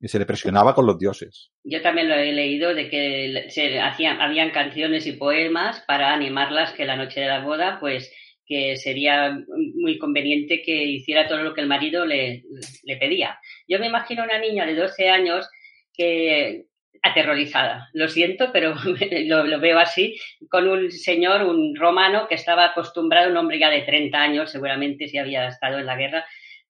y 0.00 0.08
se 0.08 0.18
le 0.18 0.26
presionaba 0.26 0.74
con 0.74 0.86
los 0.86 0.98
dioses. 0.98 1.50
Yo 1.64 1.80
también 1.80 2.08
lo 2.08 2.14
he 2.14 2.32
leído 2.32 2.74
de 2.74 2.90
que 2.90 3.46
se 3.50 3.78
hacían, 3.80 4.20
habían 4.20 4.50
canciones 4.50 5.06
y 5.06 5.12
poemas 5.12 5.82
para 5.86 6.12
animarlas 6.12 6.72
que 6.72 6.84
la 6.84 6.96
noche 6.96 7.20
de 7.20 7.28
la 7.28 7.44
boda, 7.44 7.78
pues 7.80 8.12
que 8.44 8.76
sería 8.76 9.38
muy 9.76 9.98
conveniente 9.98 10.62
que 10.62 10.84
hiciera 10.84 11.28
todo 11.28 11.42
lo 11.42 11.54
que 11.54 11.60
el 11.60 11.68
marido 11.68 12.04
le, 12.04 12.42
le 12.82 12.96
pedía. 12.96 13.38
Yo 13.68 13.78
me 13.78 13.86
imagino 13.86 14.24
una 14.24 14.38
niña 14.40 14.66
de 14.66 14.74
12 14.74 15.08
años 15.08 15.48
que 15.94 16.66
aterrorizada. 17.02 17.90
Lo 17.92 18.08
siento, 18.08 18.50
pero 18.52 18.74
lo, 19.26 19.60
veo 19.60 19.78
así, 19.78 20.18
con 20.48 20.68
un 20.68 20.90
señor, 20.90 21.42
un 21.42 21.74
romano, 21.76 22.28
que 22.28 22.36
estaba 22.36 22.66
acostumbrado, 22.66 23.30
un 23.30 23.36
hombre 23.36 23.58
ya 23.58 23.70
de 23.70 23.82
30 23.82 24.18
años, 24.18 24.50
seguramente 24.50 25.08
si 25.08 25.18
había 25.18 25.48
estado 25.48 25.78
en 25.78 25.86
la 25.86 25.96
guerra, 25.96 26.24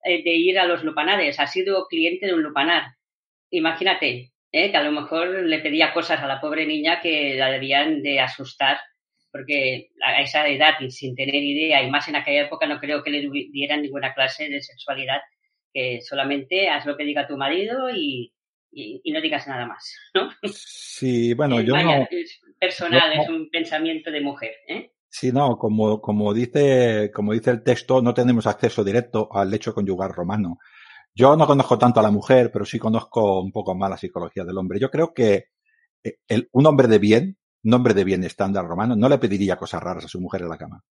eh, 0.04 0.22
de 0.22 0.30
ir 0.30 0.58
a 0.58 0.66
los 0.66 0.82
lupanares. 0.82 1.38
Ha 1.38 1.46
sido 1.46 1.86
cliente 1.86 2.26
de 2.26 2.34
un 2.34 2.42
lupanar. 2.42 2.94
Imagínate, 3.50 4.32
eh, 4.50 4.70
que 4.70 4.76
a 4.76 4.82
lo 4.82 4.92
mejor 4.92 5.44
le 5.44 5.58
pedía 5.60 5.92
cosas 5.92 6.20
a 6.20 6.26
la 6.26 6.40
pobre 6.40 6.66
niña 6.66 7.00
que 7.00 7.34
la 7.36 7.50
debían 7.50 8.02
de 8.02 8.20
asustar, 8.20 8.78
porque 9.30 9.88
a 10.04 10.20
esa 10.22 10.46
edad 10.48 10.74
sin 10.88 11.14
tener 11.14 11.36
idea, 11.36 11.82
y 11.82 11.90
más 11.90 12.08
en 12.08 12.16
aquella 12.16 12.42
época, 12.42 12.66
no 12.66 12.80
creo 12.80 13.02
que 13.02 13.10
le 13.10 13.30
dieran 13.50 13.82
ninguna 13.82 14.14
clase 14.14 14.48
de 14.48 14.62
sexualidad, 14.62 15.20
que 15.72 16.00
solamente 16.02 16.68
haz 16.68 16.86
lo 16.86 16.96
que 16.96 17.04
diga 17.04 17.26
tu 17.26 17.36
marido 17.36 17.90
y, 17.94 18.32
y, 18.72 19.12
no 19.12 19.20
digas 19.20 19.46
nada 19.46 19.66
más, 19.66 19.94
¿no? 20.14 20.30
Sí, 20.52 21.34
bueno, 21.34 21.60
yo 21.60 21.74
no... 21.74 22.06
Es 22.10 22.40
personal, 22.58 23.12
es 23.20 23.28
un 23.28 23.50
pensamiento 23.50 24.10
de 24.10 24.20
mujer, 24.20 24.52
¿eh? 24.68 24.92
Sí, 25.08 25.30
no, 25.30 25.58
como, 25.58 26.00
como 26.00 26.32
dice, 26.32 27.10
como 27.12 27.34
dice 27.34 27.50
el 27.50 27.62
texto, 27.62 28.00
no 28.00 28.14
tenemos 28.14 28.46
acceso 28.46 28.82
directo 28.82 29.28
al 29.30 29.50
lecho 29.50 29.74
conyugal 29.74 30.10
romano. 30.10 30.58
Yo 31.14 31.36
no 31.36 31.46
conozco 31.46 31.78
tanto 31.78 32.00
a 32.00 32.02
la 32.02 32.10
mujer, 32.10 32.50
pero 32.50 32.64
sí 32.64 32.78
conozco 32.78 33.42
un 33.42 33.52
poco 33.52 33.74
más 33.74 33.90
la 33.90 33.98
psicología 33.98 34.44
del 34.44 34.56
hombre. 34.56 34.80
Yo 34.80 34.90
creo 34.90 35.12
que 35.12 35.48
eh, 36.02 36.16
el, 36.26 36.48
un 36.52 36.66
hombre 36.66 36.88
de 36.88 36.98
bien, 36.98 37.36
un 37.64 37.74
hombre 37.74 37.92
de 37.92 38.04
bien 38.04 38.24
estándar 38.24 38.64
romano, 38.66 38.96
no 38.96 39.08
le 39.10 39.18
pediría 39.18 39.56
cosas 39.56 39.82
raras 39.82 40.06
a 40.06 40.08
su 40.08 40.18
mujer 40.18 40.40
en 40.40 40.48
la 40.48 40.56
cama. 40.56 40.82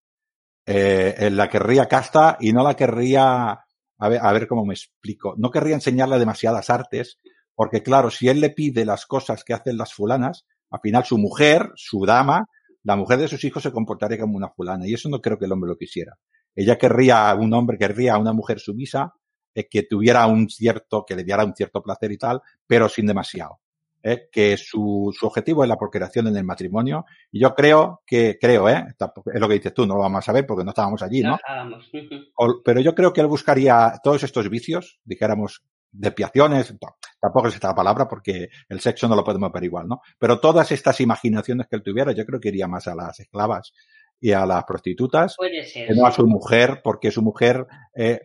Eh, 0.67 1.29
la 1.31 1.49
querría 1.49 1.87
casta 1.87 2.37
y 2.39 2.53
no 2.53 2.63
la 2.63 2.75
querría, 2.75 3.59
a 3.97 4.09
ver, 4.09 4.19
a 4.21 4.31
ver 4.33 4.47
cómo 4.47 4.65
me 4.65 4.75
explico, 4.75 5.33
no 5.37 5.49
querría 5.49 5.73
enseñarle 5.73 6.19
demasiadas 6.19 6.69
artes, 6.69 7.19
porque 7.55 7.83
claro, 7.83 8.09
si 8.09 8.27
él 8.27 8.39
le 8.39 8.49
pide 8.49 8.85
las 8.85 9.05
cosas 9.05 9.43
que 9.43 9.53
hacen 9.53 9.77
las 9.77 9.93
fulanas, 9.93 10.45
al 10.69 10.79
final 10.81 11.03
su 11.05 11.17
mujer, 11.17 11.71
su 11.75 12.05
dama, 12.05 12.47
la 12.83 12.95
mujer 12.95 13.19
de 13.19 13.27
sus 13.27 13.43
hijos 13.43 13.63
se 13.63 13.71
comportaría 13.71 14.19
como 14.19 14.37
una 14.37 14.49
fulana. 14.49 14.87
Y 14.87 14.93
eso 14.93 15.09
no 15.09 15.21
creo 15.21 15.37
que 15.37 15.45
el 15.45 15.51
hombre 15.51 15.69
lo 15.69 15.77
quisiera. 15.77 16.17
Ella 16.55 16.77
querría, 16.77 17.33
un 17.35 17.53
hombre 17.53 17.77
querría 17.77 18.15
a 18.15 18.17
una 18.17 18.33
mujer 18.33 18.59
sumisa, 18.59 19.13
eh, 19.53 19.67
que 19.69 19.83
tuviera 19.83 20.25
un 20.27 20.49
cierto, 20.49 21.05
que 21.05 21.15
le 21.15 21.23
diera 21.23 21.45
un 21.45 21.55
cierto 21.55 21.81
placer 21.81 22.11
y 22.11 22.17
tal, 22.17 22.41
pero 22.65 22.89
sin 22.89 23.05
demasiado. 23.05 23.59
Eh, 24.03 24.29
que 24.31 24.57
su, 24.57 25.15
su 25.15 25.27
objetivo 25.27 25.63
es 25.63 25.69
la 25.69 25.77
procreación 25.77 26.27
en 26.27 26.35
el 26.35 26.43
matrimonio. 26.43 27.05
Y 27.31 27.39
yo 27.39 27.53
creo 27.53 28.01
que, 28.05 28.37
creo, 28.41 28.67
¿eh? 28.67 28.83
es 28.89 29.39
lo 29.39 29.47
que 29.47 29.53
dices 29.53 29.73
tú, 29.73 29.85
no 29.85 29.95
lo 29.95 30.01
vamos 30.01 30.27
a 30.27 30.31
ver 30.31 30.47
porque 30.47 30.63
no 30.63 30.71
estábamos 30.71 31.03
allí, 31.03 31.21
¿no? 31.21 31.37
pero 32.65 32.81
yo 32.81 32.95
creo 32.95 33.13
que 33.13 33.21
él 33.21 33.27
buscaría 33.27 33.93
todos 34.03 34.23
estos 34.23 34.49
vicios, 34.49 34.99
dijéramos, 35.03 35.63
depiaciones, 35.91 36.73
tampoco 37.19 37.47
es 37.47 37.55
esta 37.55 37.75
palabra 37.75 38.07
porque 38.07 38.49
el 38.69 38.79
sexo 38.79 39.07
no 39.07 39.15
lo 39.15 39.23
podemos 39.23 39.51
ver 39.51 39.63
igual, 39.63 39.87
¿no? 39.87 40.01
Pero 40.17 40.39
todas 40.39 40.71
estas 40.71 41.01
imaginaciones 41.01 41.67
que 41.67 41.75
él 41.75 41.83
tuviera, 41.83 42.11
yo 42.13 42.25
creo 42.25 42.39
que 42.39 42.49
iría 42.49 42.67
más 42.67 42.87
a 42.87 42.95
las 42.95 43.19
esclavas 43.19 43.73
y 44.19 44.31
a 44.31 44.45
las 44.45 44.63
prostitutas, 44.63 45.35
que 45.73 45.95
no 45.95 46.05
a 46.05 46.11
su 46.11 46.27
mujer, 46.27 46.81
porque 46.83 47.11
su 47.11 47.21
mujer, 47.21 47.65
eh, 47.95 48.19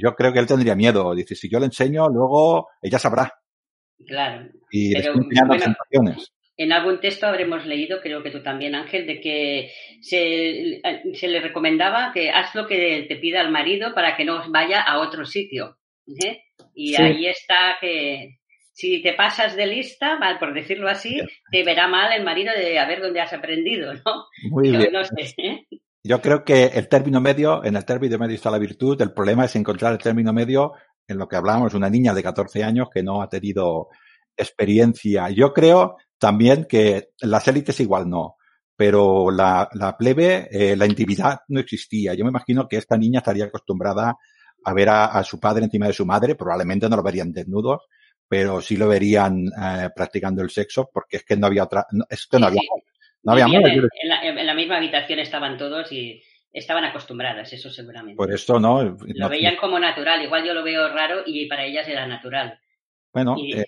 yo 0.00 0.14
creo 0.14 0.32
que 0.32 0.38
él 0.38 0.46
tendría 0.46 0.74
miedo. 0.76 1.14
Dice, 1.14 1.34
si 1.34 1.50
yo 1.50 1.58
le 1.58 1.66
enseño, 1.66 2.08
luego 2.08 2.68
ella 2.80 2.98
sabrá. 2.98 3.32
Claro. 4.06 4.48
Y 4.70 4.94
pero, 4.94 5.14
bueno, 5.48 6.16
En 6.56 6.72
algún 6.72 7.00
texto 7.00 7.26
habremos 7.26 7.66
leído, 7.66 8.00
creo 8.00 8.22
que 8.22 8.30
tú 8.30 8.42
también, 8.42 8.74
Ángel, 8.74 9.06
de 9.06 9.20
que 9.20 9.72
se, 10.00 10.80
se 11.14 11.28
le 11.28 11.40
recomendaba 11.40 12.12
que 12.12 12.30
haz 12.30 12.54
lo 12.54 12.66
que 12.66 13.06
te 13.08 13.16
pida 13.16 13.40
el 13.40 13.50
marido 13.50 13.94
para 13.94 14.16
que 14.16 14.24
no 14.24 14.48
vaya 14.50 14.80
a 14.80 15.00
otro 15.00 15.24
sitio. 15.24 15.78
¿eh? 16.24 16.42
Y 16.74 16.94
ahí 17.00 17.26
está 17.26 17.76
que 17.80 18.38
si 18.72 19.02
te 19.02 19.14
pasas 19.14 19.56
de 19.56 19.66
lista, 19.66 20.18
mal 20.18 20.38
por 20.38 20.52
decirlo 20.52 20.88
así, 20.88 21.20
te 21.50 21.64
verá 21.64 21.88
mal 21.88 22.12
el 22.12 22.24
marido 22.24 22.52
de 22.54 22.78
a 22.78 22.86
ver 22.86 23.00
dónde 23.00 23.20
has 23.20 23.32
aprendido, 23.32 23.94
¿no? 23.94 24.26
Muy 24.50 24.70
bien. 24.70 24.92
¿eh? 25.38 25.66
Yo 26.04 26.20
creo 26.20 26.44
que 26.44 26.66
el 26.66 26.88
término 26.88 27.20
medio, 27.20 27.64
en 27.64 27.76
el 27.76 27.84
término 27.84 28.18
medio 28.18 28.34
está 28.36 28.50
la 28.50 28.58
virtud, 28.58 29.00
el 29.00 29.12
problema 29.12 29.46
es 29.46 29.56
encontrar 29.56 29.92
el 29.92 29.98
término 29.98 30.32
medio 30.32 30.72
en 31.08 31.18
lo 31.18 31.26
que 31.26 31.36
hablamos, 31.36 31.74
una 31.74 31.88
niña 31.88 32.12
de 32.12 32.22
14 32.22 32.62
años 32.64 32.88
que 32.92 33.02
no 33.02 33.22
ha 33.22 33.28
tenido 33.28 33.88
experiencia. 34.36 35.30
Yo 35.30 35.52
creo 35.54 35.96
también 36.18 36.66
que 36.68 37.08
las 37.22 37.48
élites 37.48 37.80
igual 37.80 38.08
no, 38.08 38.36
pero 38.76 39.30
la, 39.30 39.68
la 39.72 39.96
plebe, 39.96 40.48
eh, 40.50 40.76
la 40.76 40.86
intimidad 40.86 41.40
no 41.48 41.60
existía. 41.60 42.14
Yo 42.14 42.24
me 42.24 42.30
imagino 42.30 42.68
que 42.68 42.76
esta 42.76 42.96
niña 42.96 43.20
estaría 43.20 43.46
acostumbrada 43.46 44.16
a 44.66 44.74
ver 44.74 44.88
a, 44.88 45.22
su 45.22 45.38
padre 45.38 45.64
encima 45.64 45.86
de 45.86 45.92
su 45.92 46.04
madre, 46.04 46.34
probablemente 46.34 46.88
no 46.88 46.96
lo 46.96 47.02
verían 47.04 47.32
desnudos, 47.32 47.82
pero 48.26 48.60
sí 48.60 48.76
lo 48.76 48.88
verían 48.88 49.46
eh, 49.46 49.90
practicando 49.94 50.42
el 50.42 50.50
sexo, 50.50 50.90
porque 50.92 51.18
es 51.18 51.24
que 51.24 51.36
no 51.36 51.46
había 51.46 51.62
otra, 51.62 51.86
es 52.10 52.26
que 52.26 52.40
no 52.40 52.46
había, 52.46 52.62
no 53.22 53.32
había 53.32 53.44
en, 53.44 54.46
la, 54.46 54.54
misma 54.54 54.78
habitación 54.78 55.20
estaban 55.20 55.56
todos 55.56 55.92
y 55.92 56.20
estaban 56.52 56.82
acostumbradas, 56.82 57.52
eso 57.52 57.70
seguramente. 57.70 58.16
Por 58.16 58.34
esto 58.34 58.58
no. 58.58 58.82
Lo 58.82 59.28
veían 59.28 59.54
como 59.54 59.78
natural, 59.78 60.20
igual 60.22 60.44
yo 60.44 60.52
lo 60.52 60.64
veo 60.64 60.88
raro 60.88 61.22
y 61.24 61.46
para 61.46 61.64
ellas 61.64 61.86
era 61.86 62.04
natural. 62.04 62.58
Bueno, 63.12 63.36
eh, 63.38 63.64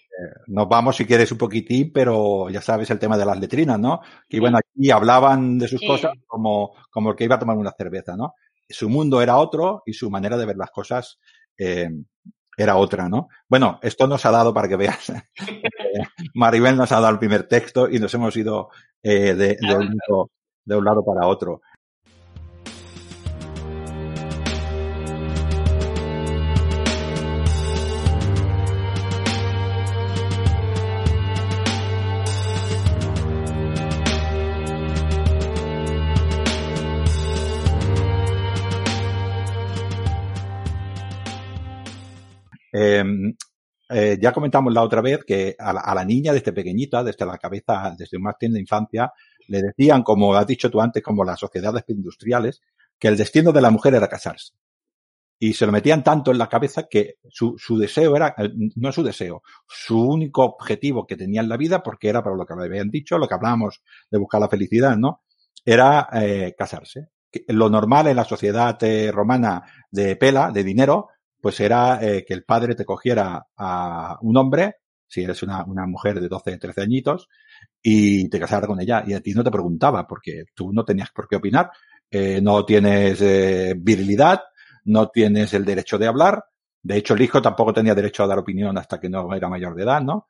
nos 0.48 0.68
vamos 0.68 0.96
si 0.96 1.06
quieres 1.06 1.30
un 1.30 1.38
poquitín, 1.38 1.92
pero 1.92 2.50
ya 2.50 2.60
sabes 2.60 2.90
el 2.90 2.98
tema 2.98 3.16
de 3.16 3.24
las 3.24 3.38
letrinas, 3.38 3.78
¿no? 3.78 4.00
Que 4.28 4.40
bueno, 4.40 4.58
aquí 4.58 4.90
hablaban 4.90 5.58
de 5.58 5.68
sus 5.68 5.80
cosas 5.80 6.12
como, 6.26 6.74
como 6.90 7.10
el 7.10 7.16
que 7.16 7.24
iba 7.24 7.36
a 7.36 7.38
tomar 7.38 7.56
una 7.56 7.70
cerveza, 7.70 8.16
¿no? 8.16 8.34
Su 8.68 8.88
mundo 8.88 9.22
era 9.22 9.38
otro 9.38 9.82
y 9.86 9.92
su 9.92 10.10
manera 10.10 10.36
de 10.36 10.46
ver 10.46 10.56
las 10.56 10.70
cosas 10.70 11.18
eh, 11.56 11.88
era 12.56 12.76
otra, 12.76 13.08
¿no? 13.08 13.28
Bueno, 13.48 13.78
esto 13.82 14.06
nos 14.06 14.26
ha 14.26 14.30
dado 14.30 14.52
para 14.52 14.68
que 14.68 14.76
veas. 14.76 15.12
Maribel 16.34 16.76
nos 16.76 16.90
ha 16.92 17.00
dado 17.00 17.12
el 17.12 17.18
primer 17.18 17.46
texto 17.46 17.88
y 17.88 17.98
nos 17.98 18.12
hemos 18.14 18.36
ido 18.36 18.68
eh, 19.02 19.34
de, 19.34 19.56
de 20.64 20.76
un 20.76 20.84
lado 20.84 21.04
para 21.04 21.26
otro. 21.26 21.62
Eh, 43.90 44.18
ya 44.20 44.32
comentamos 44.32 44.72
la 44.72 44.82
otra 44.82 45.00
vez 45.00 45.24
que 45.24 45.56
a 45.58 45.94
la, 45.94 46.04
niña 46.04 46.32
desde 46.32 46.52
pequeñita, 46.52 47.02
desde 47.02 47.24
la 47.24 47.38
cabeza, 47.38 47.94
desde 47.96 48.18
más 48.18 48.36
tienda 48.38 48.60
infancia, 48.60 49.12
le 49.46 49.62
decían, 49.62 50.02
como 50.02 50.34
has 50.34 50.46
dicho 50.46 50.70
tú 50.70 50.80
antes, 50.80 51.02
como 51.02 51.24
las 51.24 51.40
sociedades 51.40 51.84
industriales, 51.88 52.60
que 52.98 53.08
el 53.08 53.16
destino 53.16 53.50
de 53.50 53.62
la 53.62 53.70
mujer 53.70 53.94
era 53.94 54.08
casarse. 54.08 54.52
Y 55.40 55.54
se 55.54 55.64
lo 55.64 55.72
metían 55.72 56.02
tanto 56.02 56.32
en 56.32 56.38
la 56.38 56.48
cabeza 56.48 56.88
que 56.88 57.14
su, 57.30 57.54
su 57.56 57.78
deseo 57.78 58.14
era, 58.16 58.34
eh, 58.36 58.50
no 58.76 58.92
su 58.92 59.02
deseo, 59.02 59.42
su 59.66 59.98
único 59.98 60.44
objetivo 60.44 61.06
que 61.06 61.16
tenía 61.16 61.40
en 61.40 61.48
la 61.48 61.56
vida, 61.56 61.82
porque 61.82 62.08
era 62.08 62.22
para 62.22 62.36
lo 62.36 62.44
que 62.44 62.56
le 62.56 62.64
habían 62.64 62.90
dicho, 62.90 63.16
lo 63.16 63.26
que 63.26 63.34
hablábamos 63.34 63.82
de 64.10 64.18
buscar 64.18 64.40
la 64.40 64.48
felicidad, 64.48 64.96
¿no? 64.96 65.22
Era 65.64 66.08
eh, 66.12 66.54
casarse. 66.58 67.08
Lo 67.48 67.70
normal 67.70 68.08
en 68.08 68.16
la 68.16 68.24
sociedad 68.24 68.78
romana 69.12 69.62
de 69.90 70.16
pela, 70.16 70.50
de 70.50 70.64
dinero, 70.64 71.08
pues 71.40 71.60
era 71.60 71.98
eh, 72.02 72.24
que 72.26 72.34
el 72.34 72.44
padre 72.44 72.74
te 72.74 72.84
cogiera 72.84 73.46
a 73.56 74.18
un 74.22 74.36
hombre, 74.36 74.76
si 75.06 75.22
eres 75.22 75.42
una, 75.42 75.64
una 75.64 75.86
mujer 75.86 76.20
de 76.20 76.28
12, 76.28 76.58
13 76.58 76.80
añitos, 76.82 77.28
y 77.82 78.28
te 78.28 78.40
casara 78.40 78.66
con 78.66 78.80
ella. 78.80 79.04
Y 79.06 79.14
a 79.14 79.20
ti 79.20 79.32
no 79.32 79.44
te 79.44 79.50
preguntaba, 79.50 80.06
porque 80.06 80.44
tú 80.54 80.72
no 80.72 80.84
tenías 80.84 81.10
por 81.10 81.28
qué 81.28 81.36
opinar, 81.36 81.70
eh, 82.10 82.40
no 82.42 82.64
tienes 82.64 83.20
eh, 83.20 83.74
virilidad, 83.76 84.40
no 84.84 85.08
tienes 85.08 85.54
el 85.54 85.64
derecho 85.64 85.98
de 85.98 86.06
hablar. 86.06 86.44
De 86.82 86.96
hecho, 86.96 87.14
el 87.14 87.22
hijo 87.22 87.42
tampoco 87.42 87.72
tenía 87.72 87.94
derecho 87.94 88.24
a 88.24 88.26
dar 88.26 88.38
opinión 88.38 88.76
hasta 88.78 89.00
que 89.00 89.08
no 89.08 89.32
era 89.34 89.48
mayor 89.48 89.74
de 89.74 89.82
edad, 89.82 90.02
¿no? 90.02 90.28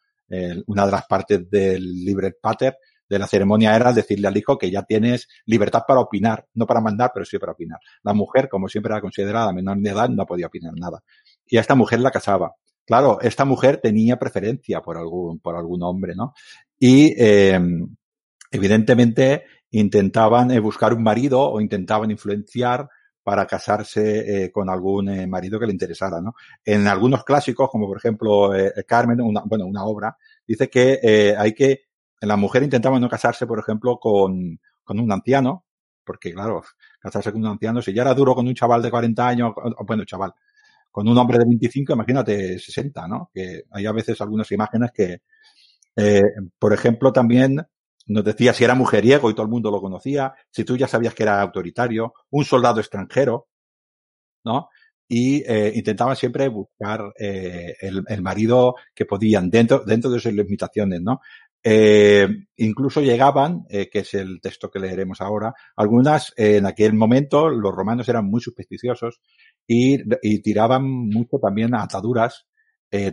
una 0.66 0.84
de 0.84 0.92
las 0.92 1.06
partes 1.06 1.48
del 1.48 2.04
libre 2.04 2.32
pater 2.38 2.76
de 3.08 3.18
la 3.18 3.26
ceremonia 3.26 3.74
era 3.74 3.92
decirle 3.92 4.28
al 4.28 4.36
hijo 4.36 4.58
que 4.58 4.70
ya 4.70 4.82
tienes 4.82 5.28
libertad 5.46 5.82
para 5.86 6.00
opinar, 6.00 6.46
no 6.54 6.66
para 6.66 6.80
mandar, 6.80 7.10
pero 7.12 7.24
sí 7.24 7.38
para 7.38 7.52
opinar. 7.52 7.78
La 8.02 8.14
mujer, 8.14 8.48
como 8.48 8.68
siempre 8.68 8.92
era 8.92 9.00
considerada 9.00 9.52
menor 9.52 9.78
de 9.78 9.90
edad, 9.90 10.08
no 10.08 10.26
podía 10.26 10.46
opinar 10.46 10.74
nada. 10.76 11.02
Y 11.46 11.56
a 11.56 11.60
esta 11.60 11.74
mujer 11.74 12.00
la 12.00 12.10
casaba. 12.10 12.54
Claro, 12.86 13.20
esta 13.20 13.44
mujer 13.44 13.80
tenía 13.82 14.18
preferencia 14.18 14.80
por 14.80 14.96
algún, 14.96 15.40
por 15.40 15.56
algún 15.56 15.82
hombre, 15.82 16.14
¿no? 16.14 16.32
Y, 16.78 17.14
eh, 17.18 17.60
evidentemente 18.50 19.44
intentaban 19.70 20.50
eh, 20.50 20.60
buscar 20.60 20.94
un 20.94 21.02
marido 21.02 21.40
o 21.40 21.60
intentaban 21.60 22.10
influenciar 22.10 22.88
para 23.22 23.46
casarse 23.46 24.44
eh, 24.44 24.50
con 24.50 24.70
algún 24.70 25.10
eh, 25.10 25.26
marido 25.26 25.60
que 25.60 25.66
le 25.66 25.72
interesara, 25.72 26.20
¿no? 26.20 26.34
En 26.64 26.86
algunos 26.86 27.24
clásicos, 27.24 27.68
como 27.70 27.86
por 27.86 27.98
ejemplo 27.98 28.50
Carmen, 28.86 29.20
una, 29.20 29.42
bueno, 29.44 29.66
una 29.66 29.84
obra, 29.84 30.16
dice 30.46 30.70
que 30.70 31.34
hay 31.36 31.52
que, 31.52 31.87
la 32.20 32.36
mujer 32.36 32.62
intentaba 32.62 32.98
no 32.98 33.08
casarse, 33.08 33.46
por 33.46 33.58
ejemplo, 33.58 33.98
con, 33.98 34.58
con 34.84 34.98
un 35.00 35.12
anciano, 35.12 35.64
porque 36.04 36.32
claro, 36.32 36.62
casarse 36.98 37.32
con 37.32 37.42
un 37.42 37.48
anciano, 37.48 37.82
si 37.82 37.92
ya 37.92 38.02
era 38.02 38.14
duro 38.14 38.34
con 38.34 38.46
un 38.46 38.54
chaval 38.54 38.82
de 38.82 38.90
40 38.90 39.28
años, 39.28 39.52
bueno, 39.86 40.04
chaval, 40.04 40.32
con 40.90 41.06
un 41.06 41.18
hombre 41.18 41.38
de 41.38 41.44
25, 41.44 41.92
imagínate 41.92 42.58
60, 42.58 43.06
¿no? 43.06 43.30
Que 43.32 43.64
hay 43.70 43.86
a 43.86 43.92
veces 43.92 44.20
algunas 44.20 44.50
imágenes 44.50 44.90
que, 44.92 45.20
eh, 45.96 46.22
por 46.58 46.72
ejemplo, 46.72 47.12
también 47.12 47.64
nos 48.06 48.24
decía 48.24 48.54
si 48.54 48.64
era 48.64 48.74
mujeriego 48.74 49.30
y 49.30 49.34
todo 49.34 49.44
el 49.44 49.50
mundo 49.50 49.70
lo 49.70 49.80
conocía, 49.80 50.34
si 50.50 50.64
tú 50.64 50.76
ya 50.76 50.88
sabías 50.88 51.14
que 51.14 51.24
era 51.24 51.40
autoritario, 51.42 52.14
un 52.30 52.44
soldado 52.44 52.80
extranjero, 52.80 53.48
¿no? 54.44 54.70
Y 55.06 55.42
eh, 55.50 55.72
intentaban 55.74 56.16
siempre 56.16 56.48
buscar 56.48 57.12
eh, 57.18 57.74
el, 57.80 58.04
el, 58.08 58.22
marido 58.22 58.74
que 58.94 59.06
podían 59.06 59.50
dentro, 59.50 59.82
dentro 59.84 60.10
de 60.10 60.20
sus 60.20 60.32
limitaciones, 60.32 61.00
¿no? 61.00 61.20
Eh, 61.62 62.28
incluso 62.56 63.00
llegaban, 63.00 63.64
eh, 63.68 63.88
que 63.90 64.00
es 64.00 64.14
el 64.14 64.40
texto 64.40 64.70
que 64.70 64.78
leeremos 64.78 65.20
ahora, 65.20 65.52
algunas, 65.76 66.32
eh, 66.36 66.56
en 66.56 66.66
aquel 66.66 66.94
momento 66.94 67.48
los 67.48 67.74
romanos 67.74 68.08
eran 68.08 68.26
muy 68.26 68.40
supersticiosos 68.40 69.20
y, 69.66 69.98
y 70.22 70.40
tiraban 70.40 70.84
mucho 70.88 71.38
también 71.38 71.74
ataduras, 71.74 72.46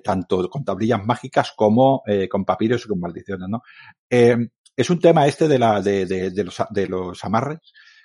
tanto 0.06 0.50
con 0.50 0.64
tablillas 0.64 1.04
mágicas 1.06 1.52
como 1.54 2.02
con 2.30 2.46
papiros 2.46 2.86
y 2.86 2.88
con 2.88 2.98
maldiciones, 2.98 3.50
¿no? 3.50 3.62
es 4.10 4.90
un 4.90 5.00
tema 5.00 5.28
este 5.28 5.50
de, 5.50 5.60
la, 5.60 5.82
de, 5.82 6.06
de, 6.06 6.44
los, 6.46 6.64
de 6.70 6.88
los 6.88 7.25
amarres, 7.25 7.60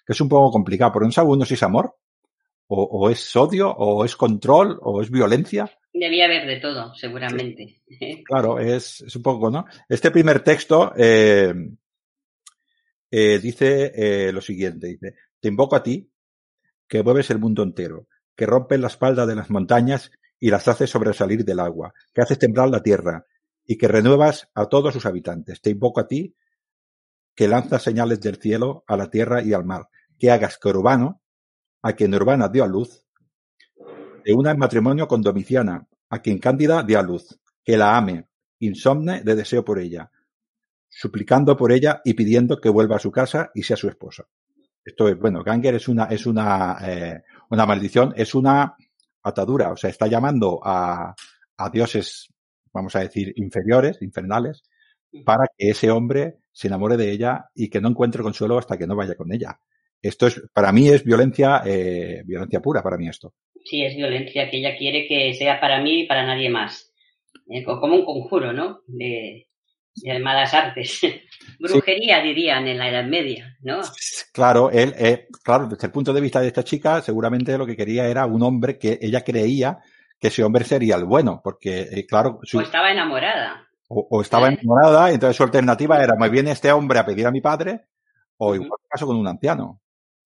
que 0.05 0.13
es 0.13 0.21
un 0.21 0.29
poco 0.29 0.51
complicado, 0.51 0.99
no 0.99 1.13
sabe 1.13 1.29
uno 1.29 1.45
si 1.45 1.55
es 1.55 1.63
amor, 1.63 1.95
o, 2.73 2.85
o, 2.85 3.11
es 3.11 3.35
odio, 3.35 3.69
o 3.69 4.05
es 4.05 4.15
control, 4.15 4.79
o 4.83 5.03
es 5.03 5.11
violencia. 5.11 5.69
Debía 5.93 6.27
haber 6.27 6.47
de 6.47 6.61
todo, 6.61 6.95
seguramente. 6.95 7.83
Claro, 8.25 8.61
es, 8.61 9.00
es 9.00 9.17
un 9.17 9.23
poco, 9.23 9.50
¿no? 9.50 9.67
Este 9.89 10.12
primer 10.12 10.45
texto 10.45 10.93
eh, 10.97 11.53
eh, 13.11 13.39
dice 13.41 13.93
eh, 13.95 14.33
lo 14.33 14.41
siguiente, 14.41 14.87
dice, 14.87 15.17
te 15.41 15.49
invoco 15.49 15.75
a 15.75 15.83
ti, 15.83 16.09
que 16.87 17.03
mueves 17.03 17.31
el 17.31 17.41
mundo 17.41 17.65
entero, 17.65 18.07
que 18.37 18.47
rompes 18.47 18.79
la 18.79 18.87
espalda 18.87 19.27
de 19.27 19.35
las 19.35 19.50
montañas 19.50 20.12
y 20.39 20.50
las 20.50 20.69
haces 20.69 20.91
sobresalir 20.91 21.45
del 21.45 21.59
agua, 21.59 21.93
que 22.15 22.23
haces 22.23 22.39
temblar 22.39 22.69
la 22.69 22.85
tierra 22.85 23.27
y 23.67 23.77
que 23.77 23.89
renuevas 23.89 24.49
a 24.55 24.67
todos 24.67 24.95
sus 24.95 25.07
habitantes. 25.07 25.61
Te 25.61 25.71
invoco 25.71 25.99
a 25.99 26.07
ti, 26.07 26.37
que 27.35 27.49
lanzas 27.49 27.83
señales 27.83 28.21
del 28.21 28.37
cielo 28.37 28.85
a 28.87 28.97
la 28.97 29.11
tierra 29.11 29.43
y 29.43 29.53
al 29.55 29.65
mar, 29.65 29.89
que 30.21 30.31
hagas 30.31 30.57
que 30.57 30.69
Urbano, 30.69 31.20
a 31.83 31.93
quien 31.93 32.15
Urbana 32.15 32.49
dio 32.49 32.65
a 32.65 32.69
luz, 32.69 33.05
de 34.25 34.33
una 34.35 34.51
en 34.51 34.59
matrimonio 34.59 35.09
con 35.09 35.23
Domiciana, 35.23 35.87
a 36.11 36.21
quien 36.21 36.39
Cándida 36.39 36.83
dio 36.83 36.99
a 36.99 37.03
luz, 37.03 37.39
que 37.65 37.77
la 37.77 37.97
ame, 37.97 38.29
insomne 38.59 39.23
de 39.23 39.35
deseo 39.35 39.65
por 39.65 39.79
ella, 39.79 40.11
suplicando 40.89 41.57
por 41.57 41.73
ella 41.73 42.01
y 42.05 42.15
pidiendo 42.15 42.61
que 42.61 42.69
vuelva 42.69 42.97
a 42.97 43.01
su 43.01 43.11
casa 43.11 43.51
y 43.55 43.63
sea 43.63 43.77
su 43.77 43.89
esposa. 43.89 44.27
Esto 44.85 45.09
es, 45.09 45.19
bueno, 45.19 45.43
Ganger 45.43 45.75
es 45.75 45.89
una, 45.89 46.05
es 46.07 46.27
una, 46.27 46.79
eh, 46.83 47.23
una 47.51 47.67
maldición, 47.67 48.13
es 48.17 48.35
una 48.35 48.77
atadura, 49.23 49.73
o 49.73 49.77
sea, 49.77 49.91
está 49.91 50.07
llamando 50.07 50.61
a, 50.63 51.15
a 51.57 51.71
dioses, 51.71 52.29
vamos 52.73 52.97
a 52.97 53.01
decir, 53.01 53.33
inferiores, 53.37 54.01
infernales, 54.03 54.63
para 55.25 55.47
que 55.57 55.71
ese 55.71 55.91
hombre 55.91 56.39
se 56.53 56.69
enamore 56.69 56.97
de 56.97 57.11
ella 57.11 57.51
y 57.55 57.69
que 57.69 57.81
no 57.81 57.89
encuentre 57.89 58.23
consuelo 58.23 58.59
hasta 58.59 58.79
que 58.79 58.87
no 58.87 58.97
vaya 58.97 59.15
con 59.15 59.33
ella. 59.33 59.59
Esto 60.02 60.26
es, 60.26 60.42
para 60.52 60.73
mí 60.73 60.88
es 60.88 61.04
violencia, 61.04 61.62
eh, 61.64 62.23
violencia 62.25 62.61
pura 62.61 62.83
para 62.83 62.97
mí 62.97 63.09
esto. 63.09 63.35
Sí, 63.64 63.84
es 63.84 63.95
violencia 63.97 64.50
que 64.50 64.58
ella 64.58 64.76
quiere 64.76 65.06
que 65.06 65.34
sea 65.34 65.60
para 65.60 65.80
mí 65.82 66.00
y 66.00 66.06
para 66.06 66.25
nadie 66.25 66.49
más. 66.49 66.93
Eh, 67.49 67.63
como 67.65 67.95
un 67.95 68.04
conjuro, 68.04 68.52
¿no? 68.52 68.80
De, 68.86 69.49
de 69.95 70.19
malas 70.19 70.54
artes. 70.54 71.00
Brujería, 71.58 72.21
sí. 72.21 72.28
dirían, 72.28 72.67
en 72.67 72.78
la 72.78 72.89
Edad 72.89 73.04
Media, 73.04 73.56
¿no? 73.60 73.80
Claro, 74.32 74.71
él, 74.71 74.95
eh, 74.99 75.26
claro, 75.43 75.67
desde 75.67 75.86
el 75.86 75.93
punto 75.93 76.13
de 76.13 76.21
vista 76.21 76.41
de 76.41 76.49
esta 76.49 76.65
chica, 76.65 77.02
seguramente 77.02 77.56
lo 77.58 77.67
que 77.67 77.76
quería 77.76 78.06
era 78.08 78.26
un 78.26 78.43
hombre 78.43 78.78
que 78.78 78.99
ella 79.00 79.23
creía 79.23 79.78
que 80.19 80.28
ese 80.28 80.45
hombre 80.45 80.65
sería 80.65 80.97
el 80.97 81.04
bueno, 81.04 81.41
porque, 81.43 81.89
eh, 81.91 82.06
claro... 82.06 82.41
Su... 82.43 82.58
O 82.58 82.60
estaba 82.60 82.93
enamorada. 82.93 83.67
O, 83.89 84.06
o 84.10 84.21
estaba 84.21 84.49
¿Eh? 84.49 84.58
enamorada, 84.60 85.10
entonces 85.10 85.36
su 85.36 85.43
alternativa 85.43 86.02
era, 86.02 86.15
me 86.17 86.28
viene 86.28 86.52
este 86.52 86.71
hombre 86.71 86.99
a 86.99 87.06
pedir 87.06 87.26
a 87.26 87.30
mi 87.30 87.41
padre, 87.41 87.86
o 88.36 88.54
igual 88.54 88.78
caso 88.89 89.06
con 89.06 89.17
un 89.17 89.26
anciano. 89.26 89.79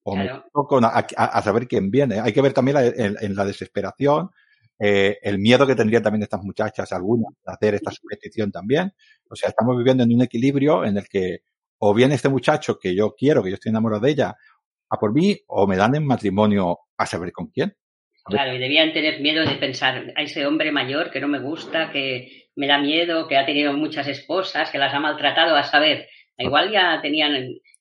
O 0.04 0.12
claro. 0.12 0.36
me 0.36 0.50
toco 0.52 0.78
a, 0.78 1.06
a, 1.16 1.24
a, 1.24 1.42
saber 1.42 1.66
quién 1.66 1.90
viene. 1.90 2.20
Hay 2.20 2.32
que 2.32 2.42
ver 2.42 2.52
también 2.52 2.74
la, 2.74 2.86
en, 2.86 3.16
en, 3.20 3.34
la 3.34 3.44
desesperación, 3.44 4.30
eh, 4.78 5.18
el 5.22 5.38
miedo 5.38 5.66
que 5.66 5.74
tendrían 5.74 6.02
también 6.02 6.22
estas 6.22 6.42
muchachas, 6.42 6.92
algunas, 6.92 7.32
de 7.44 7.52
hacer 7.52 7.74
esta 7.74 7.90
superstición 7.90 8.52
también. 8.52 8.92
O 9.28 9.34
sea, 9.34 9.48
estamos 9.48 9.76
viviendo 9.78 10.02
en 10.04 10.14
un 10.14 10.22
equilibrio 10.22 10.84
en 10.84 10.98
el 10.98 11.08
que 11.08 11.40
o 11.78 11.94
viene 11.94 12.14
este 12.14 12.28
muchacho 12.28 12.78
que 12.78 12.94
yo 12.94 13.14
quiero, 13.14 13.42
que 13.42 13.50
yo 13.50 13.54
estoy 13.54 13.70
enamorado 13.70 14.02
de 14.02 14.10
ella, 14.10 14.34
a 14.88 14.96
por 14.98 15.12
mí, 15.12 15.38
o 15.48 15.66
me 15.66 15.76
dan 15.76 15.94
en 15.94 16.06
matrimonio 16.06 16.78
a 16.96 17.06
saber 17.06 17.32
con 17.32 17.48
quién. 17.48 17.74
Claro, 18.24 18.54
y 18.54 18.58
debían 18.58 18.92
tener 18.92 19.20
miedo 19.20 19.44
de 19.44 19.56
pensar 19.56 20.12
a 20.16 20.22
ese 20.22 20.46
hombre 20.46 20.72
mayor 20.72 21.10
que 21.10 21.20
no 21.20 21.28
me 21.28 21.40
gusta, 21.40 21.90
que 21.90 22.48
me 22.56 22.66
da 22.66 22.78
miedo, 22.78 23.28
que 23.28 23.36
ha 23.36 23.44
tenido 23.44 23.72
muchas 23.74 24.06
esposas, 24.06 24.70
que 24.70 24.78
las 24.78 24.94
ha 24.94 25.00
maltratado, 25.00 25.56
a 25.56 25.64
saber. 25.64 26.08
Igual 26.38 26.72
ya 26.72 27.00
tenían 27.02 27.34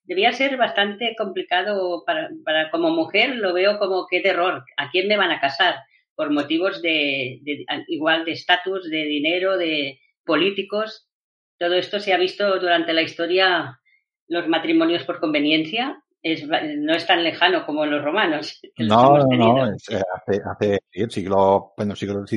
debía 0.04 0.34
ser 0.34 0.58
bastante 0.58 1.16
complicado 1.18 2.04
para, 2.06 2.30
para, 2.44 2.70
como 2.72 2.90
mujer, 2.90 3.36
lo 3.38 3.54
veo 3.54 3.80
como 3.80 4.08
qué 4.10 4.22
terror, 4.22 4.64
¿a 4.78 4.90
quién 4.92 5.08
me 5.08 5.18
van 5.18 5.32
a 5.32 5.40
casar? 5.40 5.76
Por 6.16 6.32
motivos 6.32 6.82
de, 6.82 7.40
de 7.42 7.66
igual 7.88 8.26
de 8.26 8.34
estatus, 8.34 8.90
de 8.90 9.04
dinero, 9.06 9.58
de 9.58 10.00
políticos. 10.26 11.10
Todo 11.58 11.76
esto 11.76 12.00
se 12.00 12.14
ha 12.14 12.18
visto 12.18 12.60
durante 12.60 12.94
la 12.94 13.02
historia, 13.02 13.80
los 14.28 14.48
matrimonios 14.48 15.04
por 15.04 15.20
conveniencia, 15.20 16.03
es, 16.24 16.48
no 16.48 16.94
es 16.94 17.06
tan 17.06 17.22
lejano 17.22 17.66
como 17.66 17.86
los 17.86 18.02
romanos. 18.02 18.62
No, 18.78 19.18
no, 19.18 19.74
es, 19.74 19.90
eh, 19.90 20.02
hace, 20.16 20.42
hace 20.44 20.80
el 20.94 21.12
siglo, 21.12 21.74
bueno, 21.76 21.96
siglo, 21.96 22.22
el 22.22 22.28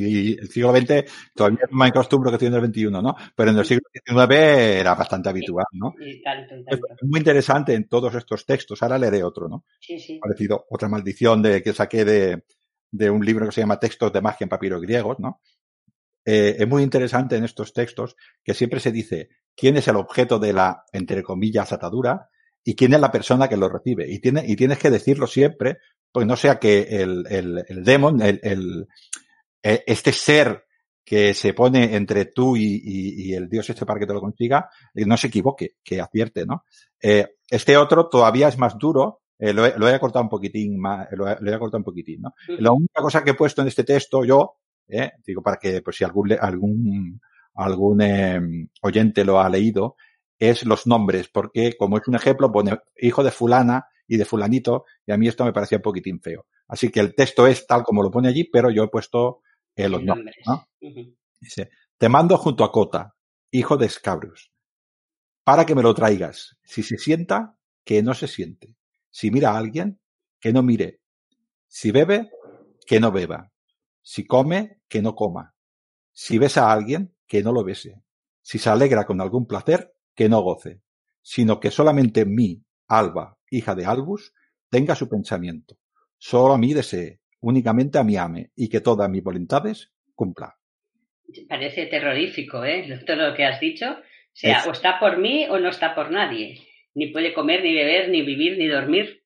siglo 0.48 0.76
XX 0.76 1.04
todavía 1.34 1.60
es 1.62 1.72
más 1.72 1.92
costumbre 1.92 2.36
que 2.36 2.46
en 2.46 2.54
el 2.54 2.66
XXI, 2.66 2.90
¿no? 2.90 3.14
Pero 3.34 3.52
en 3.52 3.58
el 3.58 3.64
siglo 3.64 3.88
XIX 3.92 4.34
era 4.34 4.94
bastante 4.96 5.28
habitual, 5.28 5.66
¿no? 5.72 5.94
Sí, 5.98 6.20
tanto, 6.20 6.56
tanto. 6.64 6.86
Es 6.94 7.08
muy 7.08 7.20
interesante 7.20 7.74
en 7.74 7.88
todos 7.88 8.12
estos 8.16 8.44
textos. 8.44 8.82
Ahora 8.82 8.98
leeré 8.98 9.22
otro, 9.22 9.48
¿no? 9.48 9.64
Sí, 9.80 9.98
sí. 10.00 10.18
Parecido, 10.18 10.66
otra 10.68 10.88
maldición 10.88 11.40
de, 11.40 11.62
que 11.62 11.72
saqué 11.72 12.04
de, 12.04 12.42
de 12.90 13.08
un 13.08 13.24
libro 13.24 13.46
que 13.46 13.52
se 13.52 13.60
llama 13.60 13.78
Textos 13.78 14.12
de 14.12 14.20
magia 14.20 14.44
en 14.44 14.50
papiros 14.50 14.82
griegos, 14.82 15.20
¿no? 15.20 15.40
Eh, 16.24 16.56
es 16.58 16.68
muy 16.68 16.82
interesante 16.82 17.36
en 17.36 17.44
estos 17.44 17.72
textos 17.72 18.16
que 18.42 18.52
siempre 18.52 18.80
se 18.80 18.90
dice 18.90 19.28
quién 19.54 19.76
es 19.76 19.86
el 19.86 19.94
objeto 19.94 20.40
de 20.40 20.52
la, 20.52 20.84
entre 20.92 21.22
comillas, 21.22 21.72
atadura, 21.72 22.30
y 22.68 22.74
quién 22.74 22.92
es 22.94 23.00
la 23.00 23.12
persona 23.12 23.48
que 23.48 23.56
lo 23.56 23.68
recibe. 23.68 24.10
Y, 24.10 24.18
tiene, 24.18 24.42
y 24.44 24.56
tienes 24.56 24.78
que 24.78 24.90
decirlo 24.90 25.28
siempre, 25.28 25.78
pues 26.10 26.26
no 26.26 26.34
sea 26.34 26.58
que 26.58 26.80
el, 26.80 27.24
el, 27.30 27.64
el 27.68 27.84
demon, 27.84 28.20
el, 28.20 28.40
el, 28.42 28.88
este 29.62 30.12
ser 30.12 30.64
que 31.04 31.32
se 31.32 31.54
pone 31.54 31.94
entre 31.94 32.24
tú 32.24 32.56
y, 32.56 32.64
y, 32.64 33.28
y, 33.28 33.34
el 33.34 33.48
dios 33.48 33.70
este 33.70 33.86
para 33.86 34.00
que 34.00 34.06
te 34.06 34.12
lo 34.12 34.20
consiga, 34.20 34.68
no 34.94 35.16
se 35.16 35.28
equivoque, 35.28 35.76
que 35.84 36.00
acierte, 36.00 36.44
¿no? 36.44 36.64
Eh, 37.00 37.36
este 37.48 37.76
otro 37.76 38.08
todavía 38.08 38.48
es 38.48 38.58
más 38.58 38.76
duro, 38.76 39.20
eh, 39.38 39.52
lo, 39.52 39.64
he, 39.64 39.78
lo, 39.78 39.88
he, 39.88 40.00
cortado 40.00 40.24
un 40.24 40.28
poquitín 40.28 40.76
más, 40.80 41.06
lo 41.12 41.28
he, 41.28 41.36
lo 41.38 41.54
he 41.54 41.58
cortado 41.60 41.78
un 41.78 41.84
poquitín, 41.84 42.22
¿no? 42.22 42.30
-huh. 42.48 42.58
La 42.58 42.72
única 42.72 43.00
cosa 43.00 43.22
que 43.22 43.30
he 43.30 43.34
puesto 43.34 43.62
en 43.62 43.68
este 43.68 43.84
texto 43.84 44.24
yo, 44.24 44.56
eh, 44.88 45.12
digo 45.24 45.40
para 45.40 45.58
que, 45.58 45.82
pues 45.82 45.96
si 45.98 46.02
algún, 46.02 46.32
algún, 46.32 47.20
algún 47.54 48.00
eh, 48.02 48.40
oyente 48.82 49.24
lo 49.24 49.38
ha 49.38 49.48
leído, 49.48 49.94
es 50.38 50.64
los 50.64 50.86
nombres, 50.86 51.28
porque 51.28 51.74
como 51.78 51.98
es 51.98 52.06
un 52.06 52.14
ejemplo, 52.16 52.52
pone 52.52 52.78
hijo 52.96 53.22
de 53.22 53.30
fulana 53.30 53.86
y 54.06 54.16
de 54.16 54.24
fulanito, 54.24 54.84
y 55.06 55.12
a 55.12 55.16
mí 55.16 55.28
esto 55.28 55.44
me 55.44 55.52
parecía 55.52 55.78
un 55.78 55.82
poquitín 55.82 56.20
feo. 56.20 56.46
Así 56.68 56.90
que 56.90 57.00
el 57.00 57.14
texto 57.14 57.46
es 57.46 57.66
tal 57.66 57.82
como 57.82 58.02
lo 58.02 58.10
pone 58.10 58.28
allí, 58.28 58.44
pero 58.44 58.70
yo 58.70 58.84
he 58.84 58.88
puesto 58.88 59.40
eh, 59.74 59.88
los 59.88 60.02
nombres. 60.02 60.36
¿no? 60.46 60.66
Uh 60.80 60.88
-huh. 60.88 61.16
Dice, 61.40 61.70
te 61.98 62.08
mando 62.08 62.36
junto 62.38 62.64
a 62.64 62.72
Cota, 62.72 63.14
hijo 63.50 63.76
de 63.76 63.88
Scabrus, 63.88 64.50
para 65.44 65.64
que 65.64 65.74
me 65.74 65.82
lo 65.82 65.94
traigas. 65.94 66.56
Si 66.64 66.82
se 66.82 66.98
sienta, 66.98 67.56
que 67.84 68.02
no 68.02 68.14
se 68.14 68.26
siente. 68.26 68.76
Si 69.10 69.30
mira 69.30 69.52
a 69.52 69.58
alguien, 69.58 70.00
que 70.40 70.52
no 70.52 70.62
mire. 70.62 71.00
Si 71.68 71.90
bebe, 71.90 72.30
que 72.86 73.00
no 73.00 73.12
beba. 73.12 73.52
Si 74.02 74.26
come, 74.26 74.80
que 74.88 75.02
no 75.02 75.14
coma. 75.14 75.54
Si 76.12 76.38
besa 76.38 76.68
a 76.68 76.72
alguien, 76.72 77.14
que 77.26 77.42
no 77.42 77.52
lo 77.52 77.64
bese. 77.64 78.02
Si 78.42 78.58
se 78.58 78.70
alegra 78.70 79.04
con 79.06 79.20
algún 79.20 79.46
placer, 79.46 79.95
que 80.16 80.28
no 80.28 80.40
goce, 80.40 80.80
sino 81.22 81.60
que 81.60 81.70
solamente 81.70 82.22
en 82.22 82.34
mí, 82.34 82.62
Alba, 82.88 83.38
hija 83.50 83.74
de 83.74 83.84
Albus, 83.84 84.32
tenga 84.70 84.94
su 84.94 85.08
pensamiento. 85.08 85.76
Solo 86.18 86.54
a 86.54 86.58
mí 86.58 86.72
desee, 86.72 87.20
únicamente 87.40 87.98
a 87.98 88.04
mí 88.04 88.16
ame, 88.16 88.50
y 88.56 88.68
que 88.68 88.80
todas 88.80 89.08
mis 89.10 89.22
voluntades 89.22 89.92
cumpla. 90.14 90.56
Parece 91.48 91.86
terrorífico, 91.86 92.64
¿eh? 92.64 93.00
Todo 93.06 93.30
lo 93.30 93.34
que 93.34 93.44
has 93.44 93.60
dicho. 93.60 93.90
O 93.90 93.98
sea, 94.32 94.58
es... 94.58 94.66
o 94.66 94.72
está 94.72 94.98
por 94.98 95.18
mí 95.18 95.46
o 95.48 95.58
no 95.58 95.68
está 95.68 95.94
por 95.94 96.10
nadie. 96.10 96.60
ni 96.94 97.08
puede 97.08 97.34
comer, 97.34 97.62
ni 97.62 97.74
beber, 97.74 98.08
ni 98.08 98.22
vivir, 98.22 98.56
ni 98.56 98.66
dormir. 98.68 99.22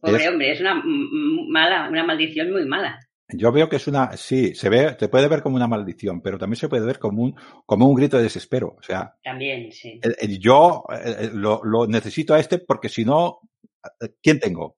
Pobre 0.00 0.28
hombre, 0.28 0.50
es 0.50 0.60
una 0.60 0.82
mala, 0.84 1.88
una 1.88 2.02
maldición 2.02 2.50
muy 2.50 2.66
mala. 2.66 2.98
Yo 3.28 3.50
veo 3.50 3.68
que 3.68 3.76
es 3.76 3.86
una, 3.86 4.16
sí, 4.16 4.54
se 4.54 4.68
ve, 4.68 4.94
te 4.94 5.08
puede 5.08 5.28
ver 5.28 5.42
como 5.42 5.56
una 5.56 5.66
maldición, 5.66 6.20
pero 6.20 6.38
también 6.38 6.56
se 6.56 6.68
puede 6.68 6.84
ver 6.84 6.98
como 6.98 7.22
un, 7.22 7.34
como 7.64 7.86
un 7.86 7.94
grito 7.94 8.16
de 8.18 8.24
desespero. 8.24 8.76
O 8.78 8.82
sea, 8.82 9.16
también, 9.22 9.72
sí. 9.72 10.00
yo 10.38 10.84
lo, 11.32 11.60
lo, 11.64 11.86
necesito 11.86 12.34
a 12.34 12.40
este 12.40 12.58
porque 12.58 12.88
si 12.88 13.04
no, 13.04 13.40
¿quién 14.22 14.38
tengo? 14.38 14.76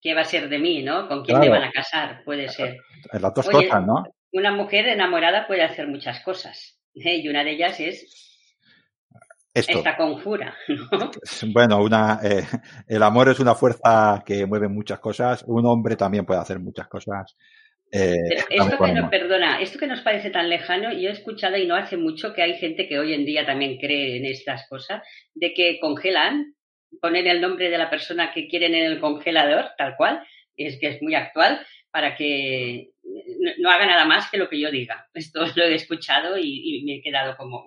¿Qué 0.00 0.14
va 0.14 0.22
a 0.22 0.24
ser 0.24 0.48
de 0.48 0.58
mí, 0.58 0.82
no? 0.82 1.08
¿Con 1.08 1.24
quién 1.24 1.38
me 1.38 1.48
van 1.48 1.64
a 1.64 1.72
casar? 1.72 2.22
Puede 2.24 2.48
ser. 2.48 2.76
Las 3.12 3.34
dos 3.34 3.48
cosas, 3.48 3.86
¿no? 3.86 4.04
Una 4.32 4.52
mujer 4.52 4.86
enamorada 4.88 5.46
puede 5.46 5.62
hacer 5.62 5.88
muchas 5.88 6.22
cosas. 6.22 6.78
¿eh? 6.94 7.16
Y 7.16 7.28
una 7.28 7.42
de 7.42 7.52
ellas 7.52 7.80
es 7.80 8.26
esta 9.54 9.96
conjura. 9.96 10.54
Bueno, 11.52 11.82
una, 11.82 12.20
eh, 12.22 12.46
el 12.86 13.02
amor 13.02 13.30
es 13.30 13.40
una 13.40 13.54
fuerza 13.54 14.22
que 14.24 14.44
mueve 14.46 14.68
muchas 14.68 15.00
cosas. 15.00 15.44
Un 15.46 15.64
hombre 15.66 15.96
también 15.96 16.26
puede 16.26 16.40
hacer 16.40 16.60
muchas 16.60 16.88
cosas. 16.88 17.36
Eh, 17.92 18.16
esto 18.50 18.78
que 18.84 18.92
nos, 18.92 19.10
perdona, 19.10 19.60
esto 19.60 19.78
que 19.78 19.86
nos 19.86 20.00
parece 20.00 20.30
tan 20.30 20.48
lejano, 20.48 20.92
yo 20.92 21.08
he 21.08 21.12
escuchado 21.12 21.56
y 21.56 21.66
no 21.66 21.76
hace 21.76 21.96
mucho 21.96 22.34
que 22.34 22.42
hay 22.42 22.54
gente 22.58 22.88
que 22.88 22.98
hoy 22.98 23.14
en 23.14 23.24
día 23.24 23.46
también 23.46 23.78
cree 23.78 24.16
en 24.16 24.24
estas 24.24 24.68
cosas, 24.68 25.02
de 25.34 25.54
que 25.54 25.78
congelan, 25.80 26.54
ponen 27.00 27.26
el 27.26 27.40
nombre 27.40 27.70
de 27.70 27.78
la 27.78 27.88
persona 27.88 28.32
que 28.32 28.48
quieren 28.48 28.74
en 28.74 28.84
el 28.84 29.00
congelador, 29.00 29.70
tal 29.78 29.96
cual, 29.96 30.22
es 30.56 30.78
que 30.80 30.88
es 30.88 31.02
muy 31.02 31.14
actual, 31.14 31.64
para 31.90 32.16
que 32.16 32.90
no, 33.58 33.70
haga 33.70 33.86
nada 33.86 34.04
más 34.04 34.30
que 34.30 34.36
lo 34.36 34.48
que 34.48 34.60
yo 34.60 34.70
diga. 34.70 35.08
Esto 35.14 35.40
lo 35.56 35.64
he 35.64 35.74
escuchado 35.74 36.36
y, 36.38 36.82
me 36.84 36.96
he 36.96 37.02
quedado 37.02 37.36
como, 37.36 37.64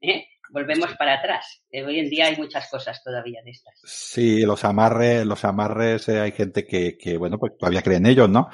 ¿eh? 0.00 0.26
Volvemos 0.50 0.94
para 0.96 1.14
atrás. 1.14 1.62
Eh, 1.70 1.84
hoy 1.84 1.98
en 1.98 2.08
día 2.08 2.26
hay 2.26 2.36
muchas 2.36 2.68
cosas 2.70 3.02
todavía 3.02 3.40
de 3.44 3.50
estas. 3.50 3.74
Sí, 3.84 4.42
los 4.42 4.64
amarres, 4.64 5.26
los 5.26 5.44
amarres, 5.44 6.08
eh, 6.08 6.20
hay 6.20 6.32
gente 6.32 6.66
que, 6.66 6.96
que, 6.96 7.16
bueno, 7.16 7.38
pues 7.38 7.52
todavía 7.58 7.82
cree 7.82 7.98
en 7.98 8.06
ellos, 8.06 8.28
¿no? 8.28 8.48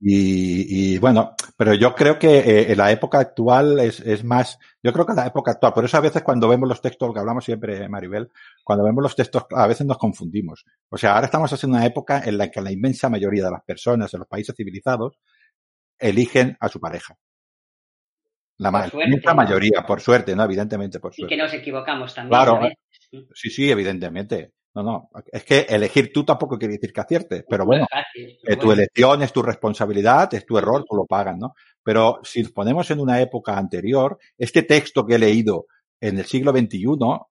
Y, 0.00 0.94
y, 0.94 0.98
bueno, 0.98 1.34
pero 1.56 1.74
yo 1.74 1.94
creo 1.94 2.18
que 2.18 2.38
eh, 2.38 2.72
en 2.72 2.78
la 2.78 2.90
época 2.90 3.18
actual 3.18 3.78
es, 3.80 4.00
es 4.00 4.24
más, 4.24 4.58
yo 4.82 4.92
creo 4.92 5.04
que 5.04 5.12
en 5.12 5.16
la 5.16 5.26
época 5.26 5.52
actual, 5.52 5.74
por 5.74 5.84
eso 5.84 5.96
a 5.98 6.00
veces 6.00 6.22
cuando 6.22 6.48
vemos 6.48 6.68
los 6.68 6.80
textos, 6.80 7.12
que 7.12 7.20
hablamos 7.20 7.44
siempre, 7.44 7.88
Maribel, 7.88 8.30
cuando 8.64 8.84
vemos 8.84 9.02
los 9.02 9.14
textos 9.14 9.44
a 9.50 9.66
veces 9.66 9.86
nos 9.86 9.98
confundimos. 9.98 10.64
O 10.88 10.96
sea, 10.96 11.14
ahora 11.14 11.26
estamos 11.26 11.52
haciendo 11.52 11.76
una 11.76 11.86
época 11.86 12.22
en 12.24 12.38
la 12.38 12.50
que 12.50 12.62
la 12.62 12.72
inmensa 12.72 13.08
mayoría 13.08 13.44
de 13.44 13.50
las 13.50 13.62
personas 13.62 14.12
en 14.14 14.20
los 14.20 14.28
países 14.28 14.54
civilizados 14.56 15.18
eligen 15.98 16.56
a 16.60 16.68
su 16.68 16.80
pareja. 16.80 17.18
La 18.60 19.34
mayoría, 19.34 19.82
por 19.86 20.00
suerte, 20.00 20.36
¿no? 20.36 20.44
Evidentemente, 20.44 21.00
por 21.00 21.14
suerte. 21.14 21.34
Y 21.34 21.36
que 21.36 21.42
nos 21.42 21.52
equivocamos 21.54 22.14
también. 22.14 22.28
Claro. 22.28 22.60
Sí, 23.34 23.48
sí, 23.48 23.70
evidentemente. 23.70 24.52
No, 24.74 24.82
no. 24.82 25.10
Es 25.32 25.44
que 25.44 25.66
elegir 25.68 26.12
tú 26.12 26.24
tampoco 26.24 26.58
quiere 26.58 26.74
decir 26.74 26.92
que 26.92 27.00
aciertes, 27.00 27.44
pero 27.48 27.64
bueno, 27.64 27.86
eh, 28.14 28.56
tu 28.56 28.70
elección 28.70 29.22
es 29.22 29.32
tu 29.32 29.42
responsabilidad, 29.42 30.32
es 30.34 30.46
tu 30.46 30.58
error, 30.58 30.84
tú 30.88 30.94
lo 30.94 31.06
pagas, 31.06 31.36
¿no? 31.36 31.54
Pero 31.82 32.20
si 32.22 32.42
nos 32.42 32.52
ponemos 32.52 32.88
en 32.90 33.00
una 33.00 33.20
época 33.20 33.56
anterior, 33.56 34.18
este 34.38 34.62
texto 34.62 35.04
que 35.04 35.14
he 35.14 35.18
leído 35.18 35.66
en 36.00 36.18
el 36.18 36.24
siglo 36.24 36.52
XXI 36.52 36.86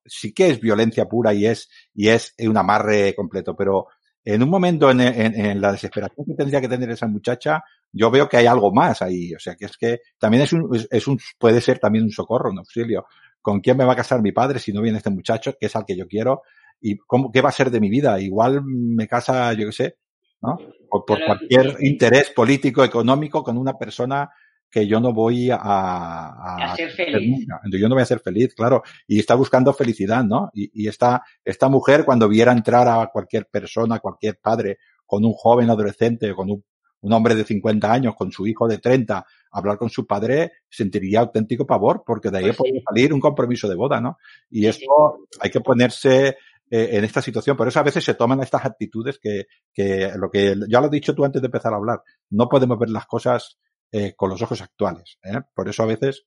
sí 0.06 0.34
que 0.34 0.50
es 0.50 0.60
violencia 0.60 1.06
pura 1.06 1.34
y 1.34 1.46
es, 1.46 1.70
y 1.94 2.10
es 2.10 2.34
un 2.40 2.58
amarre 2.58 3.14
completo, 3.16 3.56
pero 3.56 3.88
en 4.24 4.44
un 4.44 4.50
momento 4.50 4.92
en, 4.92 5.00
en, 5.02 5.62
la 5.62 5.72
desesperación 5.72 6.26
que 6.26 6.34
tendría 6.34 6.62
que 6.62 6.68
tener 6.68 6.90
esa 6.92 7.08
muchacha, 7.08 7.64
yo 7.92 8.12
veo 8.12 8.28
que 8.28 8.38
hay 8.38 8.46
algo 8.46 8.72
más 8.74 9.02
ahí. 9.02 9.34
O 9.34 9.40
sea, 9.40 9.56
que 9.56 9.66
es 9.66 9.78
que 9.78 10.00
también 10.18 10.44
es 10.44 10.54
un, 10.54 10.70
es 10.90 11.08
un, 11.08 11.20
puede 11.38 11.62
ser 11.62 11.80
también 11.80 12.04
un 12.04 12.12
socorro, 12.12 12.52
un 12.52 12.60
auxilio. 12.60 13.06
¿Con 13.42 13.62
quién 13.62 13.78
me 13.78 13.86
va 13.86 13.94
a 13.94 13.96
casar 13.96 14.22
mi 14.22 14.32
padre 14.32 14.60
si 14.60 14.74
no 14.74 14.82
viene 14.82 14.98
este 14.98 15.10
muchacho, 15.10 15.54
que 15.60 15.68
es 15.68 15.76
al 15.76 15.86
que 15.86 15.96
yo 15.96 16.08
quiero? 16.08 16.42
¿Y 16.82 16.98
cómo, 16.98 17.32
qué 17.32 17.42
va 17.42 17.50
a 17.50 17.54
ser 17.54 17.72
de 17.72 17.80
mi 17.80 17.90
vida? 17.90 18.20
Igual 18.20 18.62
me 18.64 19.08
casa, 19.08 19.52
yo 19.54 19.68
qué 19.68 19.72
sé, 19.72 19.98
¿no? 20.42 20.58
O 20.90 21.06
por 21.06 21.20
cualquier 21.26 21.78
interés 21.80 22.32
político, 22.32 22.84
económico 22.84 23.44
con 23.44 23.58
una 23.58 23.78
persona 23.78 24.30
que 24.70 24.88
yo 24.88 25.00
no 25.00 25.14
voy 25.14 25.50
a, 25.52 25.58
a, 25.58 26.76
ser 26.76 26.92
feliz. 26.92 27.48
Yo 27.72 27.90
no 27.90 27.96
voy 27.96 28.04
a 28.04 28.06
ser 28.06 28.20
feliz, 28.20 28.54
claro. 28.54 28.84
Y 29.08 29.20
está 29.20 29.36
buscando 29.36 29.74
felicidad, 29.74 30.24
¿no? 30.24 30.50
Y, 30.54 30.84
y 30.84 30.88
esta, 30.88 31.24
esta 31.44 31.70
mujer, 31.70 32.06
cuando 32.06 32.28
viera 32.28 32.52
entrar 32.52 32.88
a 32.88 33.08
cualquier 33.08 33.48
persona, 33.48 34.00
cualquier 34.00 34.38
padre, 34.40 34.78
con 35.06 35.26
un 35.26 35.34
joven 35.34 35.70
adolescente, 35.70 36.34
con 36.36 36.52
un, 36.52 36.64
un 37.02 37.14
hombre 37.14 37.36
de 37.36 37.44
50 37.44 37.92
años, 37.92 38.16
con 38.16 38.32
su 38.32 38.46
hijo 38.46 38.68
de 38.68 38.78
30, 38.78 39.26
hablar 39.52 39.78
con 39.78 39.90
su 39.90 40.06
padre, 40.06 40.52
sentiría 40.70 41.22
auténtico 41.22 41.66
pavor, 41.66 42.04
porque 42.06 42.30
de 42.30 42.38
ahí 42.38 42.44
pues 42.46 42.58
puede 42.58 42.84
salir 42.88 43.14
un 43.14 43.20
compromiso 43.20 43.68
de 43.68 43.76
boda, 43.76 44.00
¿no? 44.02 44.18
Y 44.50 44.66
eso 44.68 45.28
hay 45.40 45.50
que 45.50 45.62
ponerse 45.62 46.38
eh, 46.70 46.90
en 46.92 47.04
esta 47.04 47.22
situación. 47.22 47.58
Por 47.58 47.68
eso 47.68 47.80
a 47.80 47.84
veces 47.84 48.04
se 48.04 48.14
toman 48.14 48.42
estas 48.42 48.66
actitudes 48.66 49.18
que, 49.20 49.46
que 49.74 50.12
lo 50.16 50.30
que 50.30 50.56
ya 50.68 50.80
lo 50.80 50.86
has 50.86 50.92
dicho 50.92 51.16
tú 51.16 51.26
antes 51.26 51.42
de 51.42 51.48
empezar 51.48 51.74
a 51.74 51.78
hablar, 51.78 52.04
no 52.30 52.48
podemos 52.48 52.78
ver 52.78 52.90
las 52.90 53.08
cosas 53.08 53.58
eh, 53.92 54.14
con 54.16 54.30
los 54.30 54.42
ojos 54.42 54.62
actuales. 54.62 55.18
¿eh? 55.24 55.40
Por 55.54 55.70
eso 55.70 55.84
a 55.84 55.88
veces 55.88 56.26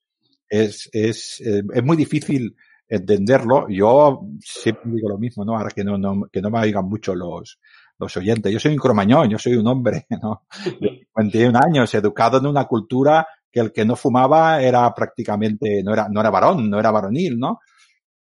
es, 0.48 0.88
es, 0.92 1.40
eh, 1.40 1.62
es 1.72 1.83
muy 1.83 1.96
difícil 1.96 2.57
entenderlo. 2.88 3.68
Yo 3.68 4.20
siempre 4.40 4.90
digo 4.92 5.09
lo 5.09 5.18
mismo, 5.18 5.44
¿no? 5.44 5.57
Ahora 5.57 5.70
que 5.70 5.85
no, 5.85 5.96
no, 5.96 6.29
que 6.31 6.42
no 6.42 6.51
me 6.51 6.59
oigan 6.61 6.87
mucho 6.87 7.14
los, 7.14 7.59
los 7.98 8.16
oyentes. 8.16 8.53
Yo 8.53 8.59
soy 8.59 8.72
un 8.72 8.79
cromañón, 8.79 9.31
yo 9.31 9.38
soy 9.38 9.55
un 9.55 9.66
hombre, 9.66 10.07
¿no? 10.22 10.44
De 10.81 11.07
51 11.14 11.59
años, 11.59 11.94
educado 11.94 12.38
en 12.38 12.46
una 12.46 12.64
cultura 12.66 13.27
que 13.51 13.61
el 13.61 13.72
que 13.72 13.85
no 13.85 13.96
fumaba 13.96 14.62
era 14.62 14.92
prácticamente, 14.94 15.83
no 15.83 15.92
era, 15.92 16.09
no 16.09 16.20
era 16.20 16.31
varón, 16.31 16.68
no 16.68 16.81
era 16.81 16.90
varonil, 16.90 17.38
¿no? 17.38 17.61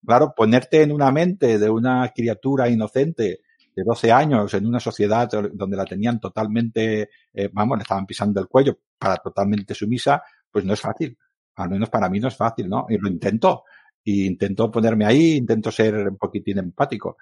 Claro, 0.06 0.34
ponerte 0.36 0.82
en 0.82 0.92
una 0.92 1.12
mente 1.12 1.60
de 1.60 1.70
una 1.70 2.12
criatura 2.16 2.70
inocente 2.70 3.42
de 3.76 3.84
12 3.84 4.12
años 4.12 4.54
en 4.54 4.66
una 4.66 4.80
sociedad 4.80 5.30
donde 5.54 5.78
la 5.78 5.86
tenían 5.86 6.20
totalmente, 6.20 7.10
eh, 7.34 7.50
vamos, 7.52 7.78
le 7.78 7.84
estaban 7.84 8.06
pisando 8.06 8.40
el 8.40 8.48
cuello 8.48 8.78
para 8.98 9.18
totalmente 9.18 9.74
sumisa, 9.74 10.22
pues 10.52 10.66
no 10.66 10.74
es 10.74 10.82
fácil. 10.82 11.18
Al 11.56 11.70
menos 11.70 11.90
para 11.90 12.10
mí 12.10 12.20
no 12.20 12.28
es 12.28 12.36
fácil, 12.36 12.70
¿no? 12.70 12.86
Y 12.90 12.98
lo 12.98 13.08
intento. 13.10 13.64
Y 14.04 14.26
intento 14.26 14.72
ponerme 14.72 15.06
ahí, 15.06 15.36
intento 15.36 15.72
ser 15.72 15.96
un 16.08 16.18
poquitín 16.18 16.58
empático. 16.60 17.18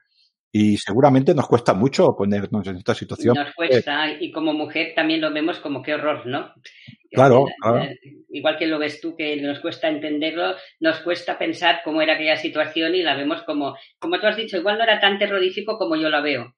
Y 0.51 0.77
seguramente 0.77 1.33
nos 1.35 1.47
cuesta 1.47 1.73
mucho 1.73 2.15
ponernos 2.17 2.65
en 2.67 2.77
esta 2.77 2.93
situación. 2.93 3.35
Nos 3.35 3.53
cuesta, 3.53 4.11
y 4.19 4.31
como 4.31 4.53
mujer 4.53 4.93
también 4.95 5.21
lo 5.21 5.31
vemos 5.31 5.59
como 5.59 5.81
qué 5.81 5.95
horror, 5.95 6.25
¿no? 6.25 6.53
Claro, 7.11 7.45
Igual 8.29 8.57
que 8.57 8.67
lo 8.67 8.79
ves 8.79 9.01
tú, 9.01 9.15
que 9.15 9.41
nos 9.41 9.59
cuesta 9.59 9.87
entenderlo, 9.87 10.55
nos 10.79 10.99
cuesta 10.99 11.37
pensar 11.37 11.81
cómo 11.83 12.01
era 12.01 12.13
aquella 12.13 12.35
situación 12.35 12.95
y 12.95 13.01
la 13.01 13.15
vemos 13.15 13.43
como, 13.43 13.75
como 13.99 14.19
tú 14.19 14.27
has 14.27 14.37
dicho, 14.37 14.57
igual 14.57 14.77
no 14.77 14.83
era 14.83 14.99
tan 14.99 15.17
terrorífico 15.17 15.77
como 15.77 15.95
yo 15.95 16.09
la 16.09 16.21
veo. 16.21 16.53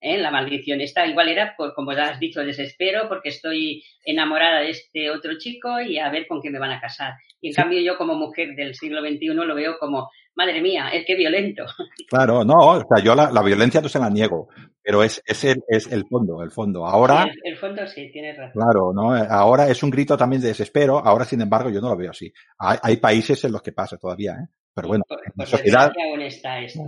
¿eh? 0.00 0.18
la 0.18 0.30
maldición. 0.30 0.80
Esta 0.80 1.06
igual 1.06 1.28
era, 1.28 1.54
por, 1.56 1.74
como 1.74 1.92
ya 1.92 2.10
has 2.10 2.20
dicho, 2.20 2.44
desespero 2.44 3.08
porque 3.08 3.30
estoy 3.30 3.82
enamorada 4.04 4.60
de 4.60 4.70
este 4.70 5.10
otro 5.10 5.38
chico 5.38 5.80
y 5.80 5.98
a 5.98 6.10
ver 6.10 6.26
con 6.26 6.40
qué 6.40 6.50
me 6.50 6.58
van 6.58 6.72
a 6.72 6.80
casar. 6.80 7.14
Y 7.40 7.48
en 7.48 7.54
cambio 7.54 7.80
yo 7.80 7.96
como 7.96 8.14
mujer 8.14 8.54
del 8.54 8.74
siglo 8.74 9.00
XXI 9.00 9.28
lo 9.34 9.54
veo 9.54 9.78
como, 9.78 10.10
madre 10.36 10.60
mía, 10.60 10.88
es 10.92 11.04
que 11.06 11.16
violento. 11.16 11.64
Claro, 12.08 12.44
no, 12.44 12.54
o 12.54 12.78
sea, 12.78 13.02
yo 13.02 13.14
la, 13.16 13.42
violencia 13.42 13.80
no 13.80 13.88
se 13.88 13.98
la 13.98 14.08
niego, 14.08 14.48
pero 14.80 15.02
es, 15.02 15.20
es, 15.26 15.44
el, 15.44 15.64
es 15.66 15.90
el 15.90 16.04
fondo, 16.08 16.40
el 16.42 16.52
fondo. 16.52 16.86
Ahora... 16.86 17.26
el, 17.42 17.56
fondo 17.56 17.84
sí, 17.88 18.10
tienes 18.12 18.36
razón. 18.36 18.52
Claro, 18.52 18.92
¿no? 18.94 19.12
Ahora 19.12 19.68
es 19.68 19.82
un 19.82 19.90
grito 19.90 20.16
también 20.16 20.40
de 20.40 20.48
desespero, 20.48 20.98
ahora 20.98 21.24
sin 21.24 21.40
embargo 21.40 21.70
yo 21.70 21.80
no 21.80 21.88
lo 21.88 21.96
veo 21.96 22.10
así. 22.10 22.32
Hay, 22.58 22.78
hay 22.80 22.96
países 22.98 23.42
en 23.44 23.52
los 23.52 23.62
que 23.62 23.72
pasa 23.72 23.96
todavía, 23.96 24.32
¿eh? 24.34 24.46
Pero 24.72 24.88
bueno, 24.88 25.04
en 25.08 25.32
la 25.34 25.46
sociedad. 25.46 25.90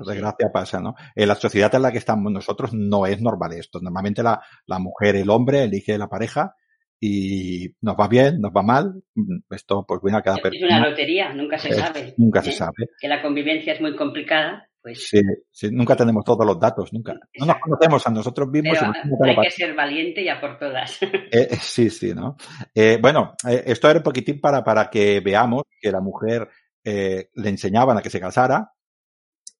desgracia 0.06 0.52
pasa, 0.52 0.78
¿no? 0.78 0.94
En 1.16 1.26
la 1.26 1.34
sociedad 1.34 1.74
en 1.74 1.82
la 1.82 1.90
que 1.90 1.96
estamos 1.96 2.30
nosotros 2.30 2.74
no 2.74 3.06
es 3.06 3.18
normal 3.20 3.54
esto. 3.54 3.80
Normalmente 3.80 4.22
la, 4.22 4.42
la 4.66 4.78
mujer, 4.78 5.16
el 5.16 5.30
hombre 5.30 5.64
elige 5.64 5.96
la 5.96 6.06
pareja 6.06 6.54
y 7.00 7.74
nos 7.80 7.96
va 7.96 8.08
bien, 8.08 8.40
nos 8.40 8.52
va 8.52 8.62
mal. 8.62 9.02
Esto, 9.50 9.84
pues 9.87 10.00
viene 10.02 10.18
a 10.18 10.22
cada 10.22 10.38
persona. 10.38 10.66
Es 10.66 10.72
una 10.72 10.88
lotería, 10.88 11.32
nunca 11.32 11.58
se 11.58 11.72
sabe. 11.72 12.14
Nunca 12.16 12.42
se 12.42 12.50
¿eh? 12.50 12.54
sabe. 12.54 12.90
Que 13.00 13.08
la 13.08 13.22
convivencia 13.22 13.72
es 13.72 13.80
muy 13.80 13.94
complicada. 13.96 14.68
Pues... 14.80 15.08
Sí, 15.08 15.20
sí, 15.50 15.68
nunca 15.72 15.96
tenemos 15.96 16.24
todos 16.24 16.46
los 16.46 16.58
datos, 16.58 16.92
nunca. 16.92 17.14
No 17.38 17.46
nos 17.46 17.56
conocemos 17.58 18.06
a 18.06 18.11
nosotros 18.11 18.48
mismos. 18.48 18.78
hay 18.80 19.37
que 19.37 19.50
ser 19.50 19.74
valiente 19.74 20.24
ya 20.24 20.40
por 20.40 20.58
todas. 20.58 20.98
Eh, 21.30 21.56
sí, 21.61 21.90
sí, 21.90 22.14
¿no? 22.14 22.37
Eh, 22.74 22.98
bueno, 23.00 23.34
eh, 23.46 23.64
esto 23.66 23.90
era 23.90 23.98
un 23.98 24.02
poquitín 24.02 24.40
para, 24.40 24.64
para 24.64 24.88
que 24.88 25.20
veamos 25.20 25.64
que 25.80 25.92
la 25.92 26.00
mujer 26.00 26.48
eh, 26.90 27.28
le 27.34 27.48
enseñaban 27.50 27.98
a 27.98 28.02
que 28.02 28.08
se 28.08 28.20
casara 28.20 28.72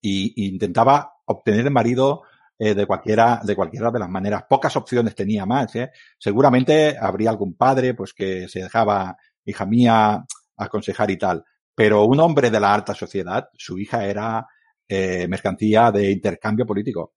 y, 0.01 0.46
intentaba 0.46 1.12
obtener 1.27 1.66
el 1.66 1.70
marido 1.70 2.22
eh, 2.59 2.75
de 2.75 2.87
cualquiera 2.87 3.40
de 3.42 3.55
cualquiera 3.55 3.90
de 3.90 3.99
las 3.99 4.09
maneras. 4.09 4.44
Pocas 4.49 4.77
opciones 4.77 5.14
tenía 5.14 5.47
más. 5.47 5.75
¿eh? 5.77 5.90
Seguramente 6.18 6.97
habría 7.01 7.31
algún 7.31 7.55
padre 7.55 7.94
pues 7.94 8.12
que 8.12 8.49
se 8.49 8.62
dejaba 8.62 9.16
hija 9.44 9.64
mía 9.64 10.25
aconsejar 10.57 11.11
y 11.11 11.16
tal. 11.16 11.44
Pero 11.75 12.05
un 12.05 12.18
hombre 12.21 12.51
de 12.51 12.61
la 12.61 12.75
alta 12.75 12.94
sociedad, 12.94 13.49
su 13.57 13.79
hija 13.79 14.05
era 14.05 14.47
eh, 14.88 15.29
mercancía 15.29 15.92
de 15.92 16.11
intercambio 16.11 16.66
político 16.66 17.14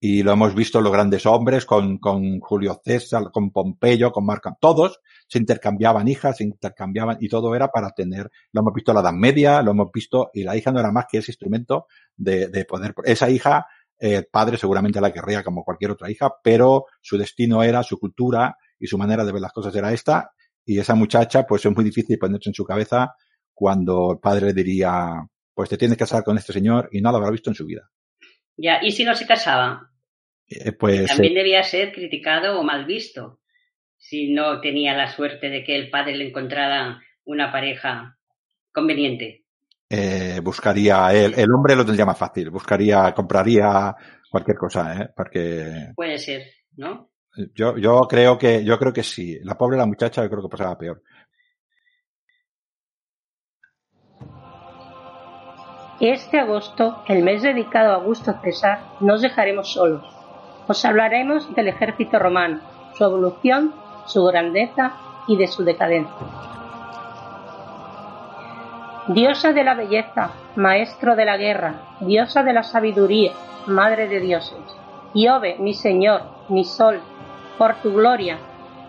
y 0.00 0.22
lo 0.22 0.32
hemos 0.32 0.54
visto 0.54 0.80
los 0.80 0.92
grandes 0.92 1.26
hombres 1.26 1.66
con, 1.66 1.98
con 1.98 2.38
Julio 2.40 2.80
César, 2.84 3.30
con 3.32 3.50
Pompeyo, 3.50 4.12
con 4.12 4.24
Marco, 4.24 4.56
todos 4.60 5.00
se 5.26 5.38
intercambiaban 5.38 6.06
hijas, 6.06 6.36
se 6.36 6.44
intercambiaban 6.44 7.18
y 7.20 7.28
todo 7.28 7.54
era 7.54 7.68
para 7.68 7.90
tener, 7.90 8.30
lo 8.52 8.60
hemos 8.60 8.74
visto 8.74 8.92
la 8.92 9.00
Edad 9.00 9.12
Media, 9.12 9.60
lo 9.62 9.72
hemos 9.72 9.90
visto 9.92 10.30
y 10.32 10.44
la 10.44 10.56
hija 10.56 10.70
no 10.70 10.80
era 10.80 10.92
más 10.92 11.06
que 11.10 11.18
ese 11.18 11.32
instrumento 11.32 11.86
de, 12.16 12.48
de 12.48 12.64
poder, 12.64 12.94
esa 13.04 13.28
hija 13.28 13.66
el 13.98 14.26
padre 14.26 14.56
seguramente 14.56 15.00
la 15.00 15.12
querría 15.12 15.42
como 15.42 15.64
cualquier 15.64 15.92
otra 15.92 16.10
hija, 16.10 16.32
pero 16.42 16.86
su 17.00 17.18
destino 17.18 17.62
era, 17.62 17.82
su 17.82 17.98
cultura 17.98 18.56
y 18.78 18.86
su 18.86 18.96
manera 18.96 19.24
de 19.24 19.32
ver 19.32 19.40
las 19.40 19.52
cosas 19.52 19.74
era 19.74 19.92
esta, 19.92 20.32
y 20.64 20.78
esa 20.78 20.94
muchacha, 20.94 21.46
pues 21.46 21.64
es 21.64 21.74
muy 21.74 21.84
difícil 21.84 22.18
ponerse 22.18 22.50
en 22.50 22.54
su 22.54 22.64
cabeza 22.64 23.14
cuando 23.54 24.12
el 24.12 24.18
padre 24.18 24.52
diría, 24.52 25.10
pues 25.54 25.70
te 25.70 25.78
tienes 25.78 25.96
que 25.96 26.04
casar 26.04 26.22
con 26.22 26.36
este 26.36 26.52
señor 26.52 26.88
y 26.92 27.00
no 27.00 27.10
lo 27.10 27.16
habrá 27.16 27.30
visto 27.30 27.50
en 27.50 27.56
su 27.56 27.64
vida. 27.64 27.88
Ya, 28.56 28.78
¿y 28.82 28.92
si 28.92 29.04
no 29.04 29.14
se 29.14 29.26
casaba? 29.26 29.90
Eh, 30.46 30.72
pues, 30.72 31.06
También 31.06 31.32
eh, 31.32 31.38
debía 31.38 31.62
ser 31.62 31.92
criticado 31.92 32.60
o 32.60 32.62
mal 32.62 32.84
visto 32.84 33.40
si 33.96 34.32
no 34.32 34.60
tenía 34.60 34.94
la 34.94 35.08
suerte 35.08 35.48
de 35.48 35.64
que 35.64 35.74
el 35.74 35.90
padre 35.90 36.16
le 36.16 36.28
encontrara 36.28 37.00
una 37.24 37.50
pareja 37.50 38.18
conveniente. 38.72 39.44
Eh, 39.90 40.40
buscaría, 40.42 41.12
el, 41.12 41.34
el 41.38 41.52
hombre 41.52 41.76
lo 41.76 41.84
tendría 41.84 42.06
más 42.06 42.18
fácil, 42.18 42.50
buscaría, 42.50 43.12
compraría 43.14 43.94
cualquier 44.30 44.56
cosa, 44.56 45.02
¿eh? 45.02 45.10
Porque 45.16 45.92
Puede 45.94 46.18
ser, 46.18 46.42
¿no? 46.76 47.10
yo, 47.54 47.76
yo 47.76 48.00
creo 48.08 48.38
que, 48.38 48.64
yo 48.64 48.78
creo 48.78 48.92
que 48.92 49.02
sí. 49.02 49.38
La 49.42 49.56
pobre 49.56 49.76
la 49.76 49.86
muchacha 49.86 50.22
yo 50.22 50.30
creo 50.30 50.42
que 50.42 50.48
pasaba 50.48 50.78
peor. 50.78 51.02
Este 56.00 56.38
agosto, 56.38 57.02
el 57.08 57.24
mes 57.24 57.42
dedicado 57.42 57.90
a 57.90 57.96
Augusto 57.96 58.32
César, 58.42 58.78
no 59.00 59.14
os 59.14 59.22
dejaremos 59.22 59.72
solos. 59.72 60.04
Os 60.68 60.84
hablaremos 60.84 61.52
del 61.56 61.68
ejército 61.68 62.18
romano, 62.18 62.60
su 62.96 63.04
evolución, 63.04 63.74
su 64.06 64.22
grandeza 64.24 64.94
y 65.26 65.36
de 65.36 65.48
su 65.48 65.64
decadencia. 65.64 66.57
Diosa 69.08 69.54
de 69.54 69.64
la 69.64 69.72
belleza, 69.72 70.32
maestro 70.54 71.16
de 71.16 71.24
la 71.24 71.38
guerra, 71.38 71.96
diosa 72.00 72.42
de 72.42 72.52
la 72.52 72.62
sabiduría, 72.62 73.32
madre 73.66 74.06
de 74.06 74.20
dioses. 74.20 74.58
Iobe, 75.14 75.56
mi 75.58 75.72
Señor, 75.72 76.24
mi 76.50 76.62
sol, 76.62 77.00
por 77.56 77.76
tu 77.76 77.94
gloria, 77.94 78.36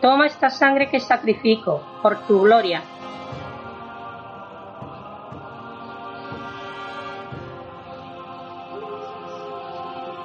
toma 0.01 0.27
esta 0.27 0.49
sangre 0.49 0.89
que 0.89 0.99
sacrifico, 0.99 1.81
por 2.01 2.19
tu 2.27 2.41
gloria, 2.41 2.81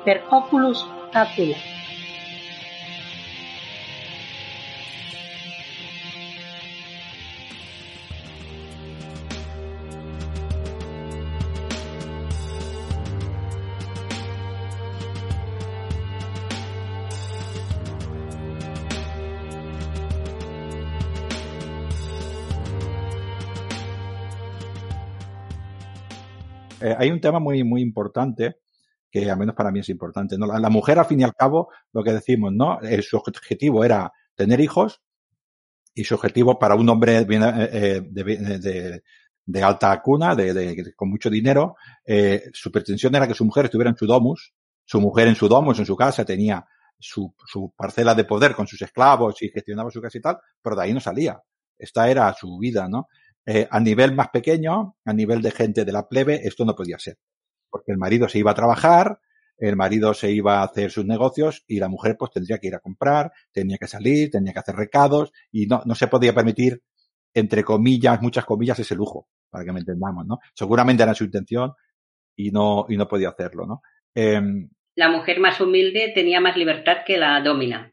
per 0.05 0.25
oculus 0.29 0.85
Aquila. 1.13 1.57
Eh, 26.85 26.95
hay 26.99 27.11
un 27.11 27.21
tema 27.21 27.39
muy, 27.41 27.65
muy 27.65 27.81
importante 27.83 28.59
que 29.11 29.31
al 29.31 29.39
menos 29.39 29.55
para 29.55 29.71
mí 29.71 29.81
es 29.81 29.89
importante. 29.89 30.37
¿no? 30.39 30.47
La, 30.47 30.59
la 30.59 30.71
mujer, 30.71 30.99
al 30.99 31.07
fin 31.07 31.21
y 31.21 31.25
al 31.25 31.35
cabo, 31.35 31.71
lo 31.93 32.03
que 32.05 32.13
decimos, 32.13 32.53
¿no? 32.53 32.81
Eh, 32.83 33.01
su 33.03 33.17
objetivo 33.17 33.85
era 33.85 34.13
tener 34.35 34.61
hijos 34.61 35.01
y 35.95 36.05
su 36.05 36.15
objetivo 36.15 36.59
para 36.59 36.75
un 36.75 36.89
hombre 36.89 37.25
bien, 37.25 37.43
eh, 37.43 37.69
eh, 37.73 38.03
de, 38.11 38.25
de- 38.25 38.59
de- 38.59 39.03
de 39.47 39.63
alta 39.63 40.01
cuna, 40.03 40.35
de- 40.35 40.93
con 40.97 41.11
mucho 41.11 41.29
dinero, 41.31 41.77
eh, 42.07 42.45
su 42.53 42.73
pretensión 42.73 43.15
era 43.15 43.29
que 43.29 43.35
su 43.35 43.45
mujer 43.45 43.67
estuviera 43.67 43.91
en 43.91 43.97
su 43.97 44.07
domus, 44.07 44.55
su 44.87 45.01
mujer 45.01 45.29
en 45.29 45.35
su 45.37 45.49
domus, 45.49 45.79
en 45.79 45.87
su 45.87 45.95
casa, 45.97 46.25
tenía 46.25 46.65
su, 46.99 47.35
su 47.47 47.73
parcela 47.77 48.15
de 48.15 48.25
poder 48.25 48.55
con 48.55 48.67
sus 48.67 48.81
esclavos 48.83 49.43
y 49.43 49.51
gestionaba 49.51 49.91
su 49.91 50.01
casa 50.01 50.17
y 50.19 50.21
tal, 50.23 50.39
pero 50.63 50.77
de 50.77 50.83
ahí 50.83 50.95
no 50.95 51.01
salía. 51.01 51.41
Esta 51.77 52.09
era 52.11 52.33
su 52.35 52.57
vida, 52.59 52.89
¿no? 52.89 53.09
Eh, 53.47 53.69
a 53.71 53.79
nivel 53.79 54.15
más 54.15 54.29
pequeño, 54.29 54.97
a 55.05 55.13
nivel 55.13 55.43
de 55.43 55.51
gente 55.51 55.85
de 55.85 55.93
la 55.93 56.09
plebe, 56.09 56.41
esto 56.47 56.65
no 56.65 56.75
podía 56.75 56.99
ser. 56.99 57.19
Porque 57.69 57.93
el 57.93 57.99
marido 57.99 58.29
se 58.29 58.39
iba 58.39 58.53
a 58.53 58.55
trabajar, 58.55 59.21
el 59.59 59.77
marido 59.77 60.15
se 60.15 60.33
iba 60.33 60.61
a 60.61 60.65
hacer 60.65 60.91
sus 60.91 61.05
negocios 61.05 61.63
y 61.67 61.79
la 61.79 61.89
mujer 61.89 62.17
pues 62.19 62.31
tendría 62.33 62.59
que 62.59 62.69
ir 62.69 62.75
a 62.75 62.81
comprar, 62.81 63.33
tenía 63.53 63.77
que 63.79 63.87
salir, 63.87 64.31
tenía 64.31 64.53
que 64.53 64.59
hacer 64.59 64.77
recados 64.77 65.33
y 65.53 65.67
no, 65.67 65.83
no 65.85 65.95
se 65.95 66.09
podía 66.09 66.35
permitir, 66.35 66.83
entre 67.35 67.63
comillas, 67.65 68.21
muchas 68.23 68.45
comillas, 68.45 68.79
ese 68.79 68.95
lujo, 68.95 69.29
para 69.51 69.65
que 69.65 69.73
me 69.73 69.81
entendamos, 69.81 70.27
¿no? 70.27 70.39
Seguramente 70.55 71.03
era 71.03 71.15
su 71.15 71.25
intención 71.25 71.73
y 72.37 72.51
no, 72.51 72.87
y 72.89 72.97
no 72.97 73.07
podía 73.07 73.29
hacerlo, 73.29 73.67
¿no? 73.67 73.83
Em, 74.15 74.71
La 74.97 75.11
mujer 75.11 75.39
más 75.41 75.61
humilde 75.61 76.13
tenía 76.15 76.41
más 76.41 76.57
libertad 76.57 76.99
que 77.07 77.19
la 77.19 77.41
domina. 77.43 77.93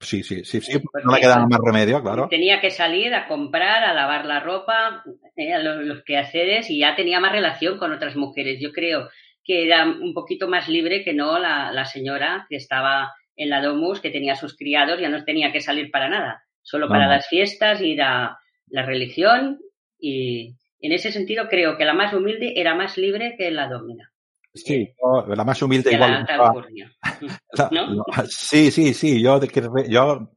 Sí, 0.00 0.22
sí, 0.22 0.44
sí, 0.44 0.60
sí, 0.60 0.78
no 1.04 1.14
le 1.14 1.20
quedaba 1.20 1.46
más 1.46 1.60
remedio, 1.64 2.02
claro. 2.02 2.28
Tenía 2.28 2.60
que 2.60 2.70
salir 2.70 3.14
a 3.14 3.26
comprar, 3.26 3.84
a 3.84 3.94
lavar 3.94 4.24
la 4.24 4.40
ropa, 4.40 5.02
eh, 5.36 5.52
a 5.52 5.58
los, 5.58 5.84
los 5.84 6.02
quehaceres 6.04 6.70
y 6.70 6.80
ya 6.80 6.96
tenía 6.96 7.20
más 7.20 7.32
relación 7.32 7.78
con 7.78 7.92
otras 7.92 8.16
mujeres. 8.16 8.60
Yo 8.60 8.72
creo 8.72 9.08
que 9.44 9.64
era 9.64 9.86
un 9.86 10.12
poquito 10.14 10.48
más 10.48 10.68
libre 10.68 11.02
que 11.04 11.14
no 11.14 11.38
la, 11.38 11.72
la 11.72 11.84
señora 11.84 12.46
que 12.48 12.56
estaba 12.56 13.12
en 13.36 13.50
la 13.50 13.62
Domus, 13.62 14.00
que 14.00 14.10
tenía 14.10 14.34
sus 14.34 14.56
criados, 14.56 15.00
ya 15.00 15.08
no 15.08 15.24
tenía 15.24 15.52
que 15.52 15.60
salir 15.60 15.90
para 15.90 16.08
nada, 16.08 16.44
solo 16.62 16.88
para 16.88 17.06
las 17.06 17.28
fiestas, 17.28 17.80
ir 17.80 18.02
a 18.02 18.38
la 18.66 18.82
religión 18.84 19.60
y 19.98 20.54
en 20.80 20.92
ese 20.92 21.12
sentido 21.12 21.48
creo 21.48 21.76
que 21.76 21.84
la 21.84 21.94
más 21.94 22.12
humilde 22.12 22.54
era 22.56 22.74
más 22.74 22.98
libre 22.98 23.36
que 23.38 23.50
la 23.50 23.68
domina. 23.68 24.12
Sí, 24.54 24.88
yo- 25.00 25.34
la 25.34 25.44
más 25.44 25.60
humilde 25.62 25.90
que 25.90 25.96
igual. 25.96 26.26
la 26.36 27.70
no. 27.70 27.70
La- 27.70 27.86
¿no? 27.94 28.04
sí, 28.28 28.70
sí, 28.70 28.94
sí. 28.94 29.22
Yo, 29.22 29.38
que 29.40 29.62
yo 29.88 30.30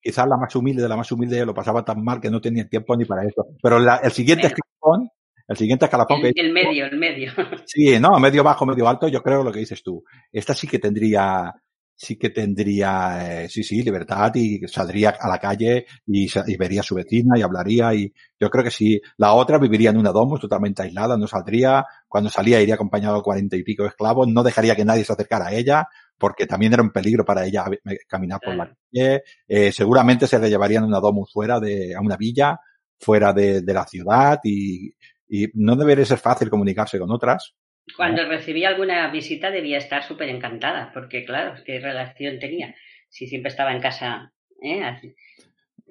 quizás 0.00 0.26
la 0.28 0.36
más 0.36 0.54
humilde 0.56 0.82
de 0.82 0.88
la 0.88 0.96
más 0.96 1.10
humilde 1.12 1.44
lo 1.46 1.54
pasaba 1.54 1.84
tan 1.84 2.02
mal 2.04 2.20
que 2.20 2.30
no 2.30 2.40
tenía 2.40 2.68
tiempo 2.68 2.96
ni 2.96 3.04
para 3.04 3.24
eso. 3.24 3.46
Pero 3.62 3.78
la- 3.78 3.96
el 4.02 4.12
siguiente 4.12 4.48
Bueno. 4.48 4.54
escalafón, 4.56 5.10
el 5.48 5.56
siguiente 5.56 5.84
escalafón 5.86 6.20
que 6.20 6.28
El, 6.28 6.46
el 6.46 6.52
medio, 6.52 6.86
el 6.86 6.98
medio. 6.98 7.32
sí, 7.66 7.98
no, 8.00 8.18
medio 8.20 8.42
bajo, 8.44 8.66
medio 8.66 8.88
alto, 8.88 9.08
yo 9.08 9.22
creo 9.22 9.42
lo 9.42 9.52
que 9.52 9.60
dices 9.60 9.82
tú. 9.82 10.04
Esta 10.32 10.54
sí 10.54 10.66
que 10.66 10.78
tendría, 10.78 11.52
sí 11.96 12.16
que 12.18 12.30
tendría, 12.30 13.44
eh, 13.44 13.48
sí, 13.48 13.64
sí, 13.64 13.82
libertad 13.82 14.30
y 14.34 14.60
saldría 14.68 15.16
a 15.18 15.28
la 15.28 15.38
calle 15.38 15.86
y, 16.06 16.28
vería 16.58 16.80
a 16.80 16.84
su 16.84 16.94
vecina 16.94 17.38
y 17.38 17.42
hablaría 17.42 17.94
y 17.94 18.12
yo 18.38 18.50
creo 18.50 18.62
que 18.62 18.70
sí. 18.70 19.00
La 19.16 19.32
otra 19.32 19.58
viviría 19.58 19.90
en 19.90 19.96
una 19.96 20.12
domus 20.12 20.40
totalmente 20.40 20.82
aislada, 20.82 21.16
no 21.16 21.26
saldría. 21.26 21.84
Cuando 22.06 22.28
salía 22.28 22.60
iría 22.60 22.74
acompañado 22.74 23.16
de 23.16 23.22
cuarenta 23.22 23.56
y 23.56 23.62
pico 23.62 23.82
de 23.82 23.88
esclavos, 23.88 24.28
no 24.28 24.42
dejaría 24.42 24.76
que 24.76 24.84
nadie 24.84 25.04
se 25.04 25.14
acercara 25.14 25.46
a 25.46 25.54
ella 25.54 25.88
porque 26.18 26.46
también 26.46 26.72
era 26.72 26.82
un 26.82 26.90
peligro 26.90 27.24
para 27.24 27.44
ella 27.46 27.64
caminar 28.06 28.40
por 28.42 28.54
la 28.54 28.66
calle. 28.66 29.22
Eh, 29.48 29.72
seguramente 29.72 30.26
se 30.26 30.38
le 30.38 30.50
llevarían 30.50 30.84
a 30.84 30.86
una 30.86 31.00
domus 31.00 31.32
fuera 31.32 31.60
de, 31.60 31.94
a 31.94 32.00
una 32.00 32.16
villa, 32.16 32.58
fuera 32.98 33.32
de, 33.32 33.62
de 33.62 33.74
la 33.74 33.86
ciudad 33.86 34.38
y, 34.44 34.94
y 35.28 35.46
no 35.54 35.76
debería 35.76 36.04
ser 36.04 36.18
fácil 36.18 36.50
comunicarse 36.50 36.98
con 36.98 37.10
otras. 37.10 37.54
Cuando 37.94 38.24
recibía 38.26 38.70
alguna 38.70 39.08
visita 39.10 39.50
debía 39.50 39.78
estar 39.78 40.02
súper 40.02 40.28
encantada, 40.28 40.90
porque 40.92 41.24
claro, 41.24 41.54
qué 41.64 41.78
relación 41.78 42.38
tenía. 42.38 42.74
Si 43.08 43.26
siempre 43.26 43.50
estaba 43.50 43.72
en 43.72 43.80
casa, 43.80 44.32
¿eh? 44.62 45.14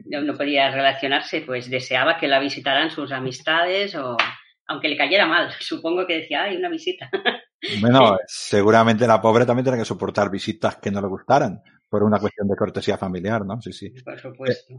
No, 0.05 0.33
podía 0.35 0.71
relacionarse, 0.71 1.41
pues 1.41 1.69
deseaba 1.69 2.17
que 2.17 2.27
la 2.27 2.39
visitaran 2.39 2.91
sus 2.91 3.11
amistades 3.11 3.95
o 3.95 4.17
aunque 4.67 4.89
le 4.89 4.97
cayera 4.97 5.25
mal. 5.25 5.49
Supongo 5.59 6.05
que 6.05 6.17
decía, 6.17 6.43
ay, 6.43 6.57
una 6.57 6.69
visita. 6.69 7.09
Bueno, 7.81 8.15
seguramente 8.27 9.07
la 9.07 9.19
pobre 9.19 9.43
también 9.43 9.63
tiene 9.63 9.79
que 9.79 9.85
soportar 9.85 10.29
visitas 10.29 10.75
que 10.75 10.91
no 10.91 11.01
le 11.01 11.07
gustaran 11.07 11.63
por 11.89 12.03
una 12.03 12.19
cuestión 12.19 12.47
de 12.47 12.55
cortesía 12.55 12.95
familiar, 12.95 13.43
¿no? 13.43 13.59
Sí, 13.59 13.73
sí. 13.73 13.89
Por 14.03 14.19
supuesto. 14.19 14.75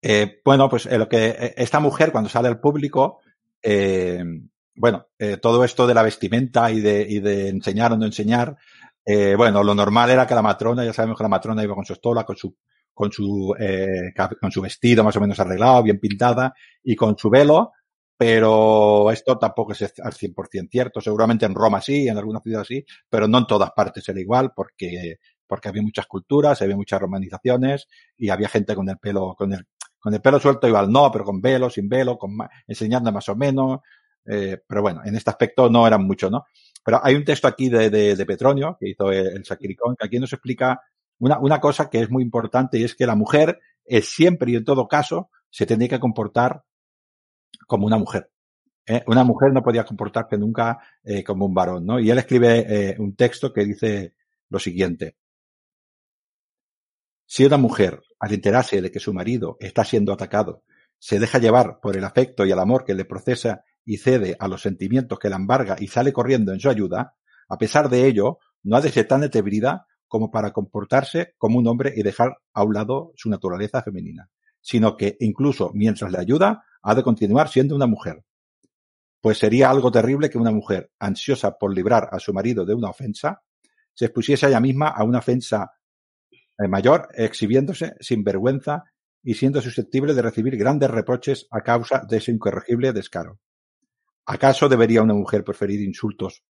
Eh, 0.00 0.40
bueno, 0.44 0.68
pues 0.68 0.86
eh, 0.86 0.96
lo 0.96 1.08
que 1.08 1.26
eh, 1.28 1.54
esta 1.56 1.80
mujer 1.80 2.12
cuando 2.12 2.30
sale 2.30 2.46
al 2.46 2.60
público, 2.60 3.20
eh, 3.60 4.22
bueno, 4.80 5.08
eh, 5.18 5.36
todo 5.36 5.62
esto 5.62 5.86
de 5.86 5.92
la 5.92 6.02
vestimenta 6.02 6.70
y 6.70 6.80
de, 6.80 7.06
y 7.06 7.20
de 7.20 7.50
enseñar 7.50 7.92
o 7.92 7.98
no 7.98 8.06
enseñar, 8.06 8.56
eh, 9.04 9.34
bueno, 9.36 9.62
lo 9.62 9.74
normal 9.74 10.08
era 10.08 10.26
que 10.26 10.34
la 10.34 10.40
matrona, 10.40 10.84
ya 10.86 10.94
sabemos 10.94 11.18
que 11.18 11.22
la 11.24 11.28
matrona 11.28 11.62
iba 11.62 11.74
con 11.74 11.84
su 11.84 11.92
estola, 11.92 12.24
con 12.24 12.36
su, 12.36 12.56
con 12.94 13.12
su, 13.12 13.54
eh, 13.60 14.14
con 14.40 14.50
su 14.50 14.62
vestido 14.62 15.04
más 15.04 15.14
o 15.16 15.20
menos 15.20 15.38
arreglado, 15.38 15.82
bien 15.82 16.00
pintada 16.00 16.54
y 16.82 16.96
con 16.96 17.16
su 17.18 17.28
velo, 17.28 17.72
pero 18.16 19.10
esto 19.10 19.36
tampoco 19.38 19.72
es 19.72 19.82
al 19.82 20.14
100% 20.14 20.68
cierto. 20.70 21.00
Seguramente 21.02 21.44
en 21.44 21.54
Roma 21.54 21.82
sí, 21.82 22.08
en 22.08 22.16
algunas 22.16 22.42
ciudades 22.42 22.68
sí, 22.68 22.84
pero 23.10 23.28
no 23.28 23.36
en 23.36 23.46
todas 23.46 23.72
partes 23.72 24.08
era 24.08 24.18
igual 24.18 24.52
porque, 24.56 25.16
porque 25.46 25.68
había 25.68 25.82
muchas 25.82 26.06
culturas, 26.06 26.62
había 26.62 26.76
muchas 26.76 27.00
romanizaciones 27.02 27.86
y 28.16 28.30
había 28.30 28.48
gente 28.48 28.74
con 28.74 28.88
el 28.88 28.96
pelo, 28.96 29.34
con 29.36 29.52
el, 29.52 29.66
con 29.98 30.14
el 30.14 30.22
pelo 30.22 30.40
suelto 30.40 30.66
igual 30.66 30.90
no, 30.90 31.12
pero 31.12 31.24
con 31.26 31.42
velo, 31.42 31.68
sin 31.68 31.86
velo, 31.86 32.16
con 32.16 32.32
enseñando 32.66 33.12
más 33.12 33.28
o 33.28 33.36
menos. 33.36 33.80
Eh, 34.26 34.58
pero 34.66 34.82
bueno, 34.82 35.02
en 35.04 35.16
este 35.16 35.30
aspecto 35.30 35.68
no 35.68 35.86
eran 35.86 36.04
mucho, 36.04 36.30
¿no? 36.30 36.44
Pero 36.84 37.00
hay 37.02 37.14
un 37.14 37.24
texto 37.24 37.46
aquí 37.48 37.68
de, 37.68 37.90
de, 37.90 38.26
Petronio, 38.26 38.76
que 38.78 38.90
hizo 38.90 39.10
el, 39.10 39.28
el 39.28 39.42
que 39.44 40.06
aquí 40.06 40.18
nos 40.18 40.32
explica 40.32 40.80
una, 41.18 41.38
una 41.38 41.60
cosa 41.60 41.90
que 41.90 42.00
es 42.00 42.10
muy 42.10 42.22
importante 42.22 42.78
y 42.78 42.84
es 42.84 42.94
que 42.94 43.06
la 43.06 43.14
mujer 43.14 43.58
es 43.84 44.08
siempre 44.08 44.52
y 44.52 44.56
en 44.56 44.64
todo 44.64 44.88
caso 44.88 45.30
se 45.50 45.66
tiene 45.66 45.88
que 45.88 46.00
comportar 46.00 46.64
como 47.66 47.86
una 47.86 47.98
mujer. 47.98 48.30
¿eh? 48.86 49.02
Una 49.06 49.24
mujer 49.24 49.52
no 49.52 49.62
podía 49.62 49.84
comportarse 49.84 50.38
nunca 50.38 50.78
eh, 51.02 51.22
como 51.22 51.46
un 51.46 51.54
varón, 51.54 51.84
¿no? 51.84 52.00
Y 52.00 52.10
él 52.10 52.18
escribe 52.18 52.96
un 52.98 53.14
texto 53.14 53.52
que 53.52 53.64
dice 53.64 54.14
lo 54.48 54.58
siguiente. 54.58 55.16
Si 57.26 57.44
una 57.44 57.58
mujer, 57.58 58.02
al 58.18 58.32
enterarse 58.32 58.82
de 58.82 58.90
que 58.90 58.98
su 58.98 59.14
marido 59.14 59.56
está 59.60 59.84
siendo 59.84 60.12
atacado, 60.12 60.64
se 60.98 61.18
deja 61.18 61.38
llevar 61.38 61.78
por 61.80 61.96
el 61.96 62.04
afecto 62.04 62.44
y 62.44 62.50
el 62.50 62.58
amor 62.58 62.84
que 62.84 62.94
le 62.94 63.04
procesa 63.04 63.64
y 63.90 63.96
cede 63.96 64.36
a 64.38 64.46
los 64.46 64.62
sentimientos 64.62 65.18
que 65.18 65.28
la 65.28 65.34
embarga 65.34 65.74
y 65.76 65.88
sale 65.88 66.12
corriendo 66.12 66.52
en 66.52 66.60
su 66.60 66.70
ayuda, 66.70 67.16
a 67.48 67.58
pesar 67.58 67.88
de 67.88 68.06
ello, 68.06 68.38
no 68.62 68.76
ha 68.76 68.80
de 68.80 68.92
ser 68.92 69.08
tan 69.08 69.22
detebrida 69.22 69.88
como 70.06 70.30
para 70.30 70.52
comportarse 70.52 71.34
como 71.38 71.58
un 71.58 71.66
hombre 71.66 71.92
y 71.96 72.04
dejar 72.04 72.36
a 72.52 72.62
un 72.62 72.72
lado 72.72 73.10
su 73.16 73.28
naturaleza 73.28 73.82
femenina, 73.82 74.30
sino 74.60 74.96
que 74.96 75.16
incluso 75.18 75.72
mientras 75.74 76.12
le 76.12 76.18
ayuda, 76.18 76.62
ha 76.82 76.94
de 76.94 77.02
continuar 77.02 77.48
siendo 77.48 77.74
una 77.74 77.88
mujer, 77.88 78.22
pues 79.20 79.38
sería 79.38 79.68
algo 79.68 79.90
terrible 79.90 80.30
que 80.30 80.38
una 80.38 80.52
mujer, 80.52 80.92
ansiosa 81.00 81.58
por 81.58 81.74
librar 81.74 82.10
a 82.12 82.20
su 82.20 82.32
marido 82.32 82.64
de 82.64 82.74
una 82.74 82.90
ofensa, 82.90 83.42
se 83.92 84.04
expusiese 84.04 84.46
ella 84.46 84.60
misma 84.60 84.86
a 84.86 85.02
una 85.02 85.18
ofensa 85.18 85.72
eh, 86.30 86.68
mayor, 86.68 87.08
exhibiéndose 87.14 87.96
sin 87.98 88.22
vergüenza 88.22 88.84
y 89.20 89.34
siendo 89.34 89.60
susceptible 89.60 90.14
de 90.14 90.22
recibir 90.22 90.56
grandes 90.56 90.92
reproches 90.92 91.48
a 91.50 91.62
causa 91.62 92.04
de 92.08 92.18
ese 92.18 92.30
incorregible 92.30 92.92
descaro. 92.92 93.40
¿Acaso 94.32 94.68
debería 94.68 95.02
una 95.02 95.12
mujer 95.12 95.42
preferir 95.42 95.80
insultos 95.80 96.44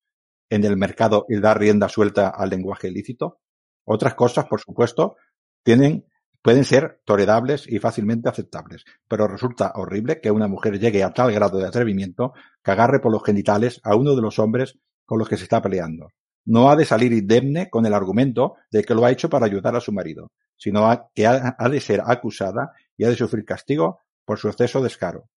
en 0.51 0.65
el 0.65 0.77
mercado 0.77 1.25
y 1.31 1.41
dar 1.41 1.59
rienda 1.59 1.89
suelta 1.89 2.29
al 2.29 2.51
lenguaje 2.51 2.89
ilícito? 2.89 3.41
Otras 3.87 4.15
cosas, 4.15 4.45
por 4.45 4.61
supuesto, 4.61 5.17
tienen 5.63 6.05
pueden 6.43 6.67
ser 6.67 7.01
tolerables 7.07 7.67
y 7.67 7.79
fácilmente 7.79 8.29
aceptables, 8.29 8.85
pero 9.09 9.27
resulta 9.27 9.73
horrible 9.77 10.21
que 10.21 10.31
una 10.31 10.47
mujer 10.47 10.79
llegue 10.79 11.03
a 11.03 11.15
tal 11.15 11.33
grado 11.33 11.57
de 11.57 11.69
atrevimiento 11.69 12.35
que 12.63 12.71
agarre 12.71 13.01
por 13.01 13.13
los 13.13 13.25
genitales 13.25 13.81
a 13.83 13.97
uno 13.97 14.15
de 14.15 14.21
los 14.21 14.39
hombres 14.39 14.79
con 15.07 15.19
los 15.19 15.27
que 15.27 15.39
se 15.39 15.45
está 15.45 15.63
peleando. 15.63 16.09
No 16.45 16.69
ha 16.69 16.77
de 16.77 16.85
salir 16.85 17.15
indemne 17.15 17.71
con 17.71 17.87
el 17.87 17.95
argumento 17.95 18.57
de 18.71 18.85
que 18.85 18.95
lo 18.95 19.07
ha 19.07 19.11
hecho 19.11 19.31
para 19.31 19.47
ayudar 19.47 19.75
a 19.75 19.81
su 19.81 19.91
marido, 19.91 20.33
sino 20.59 20.87
que 21.15 21.27
ha, 21.27 21.57
de 21.71 21.81
ser 21.81 22.03
acusada 22.05 22.73
y 22.99 23.05
ha 23.05 23.09
de 23.09 23.17
sufrir 23.17 23.47
castigo 23.47 24.01
por 24.27 24.39
su 24.39 24.49
exceso 24.49 24.83
descaro. 24.83 25.31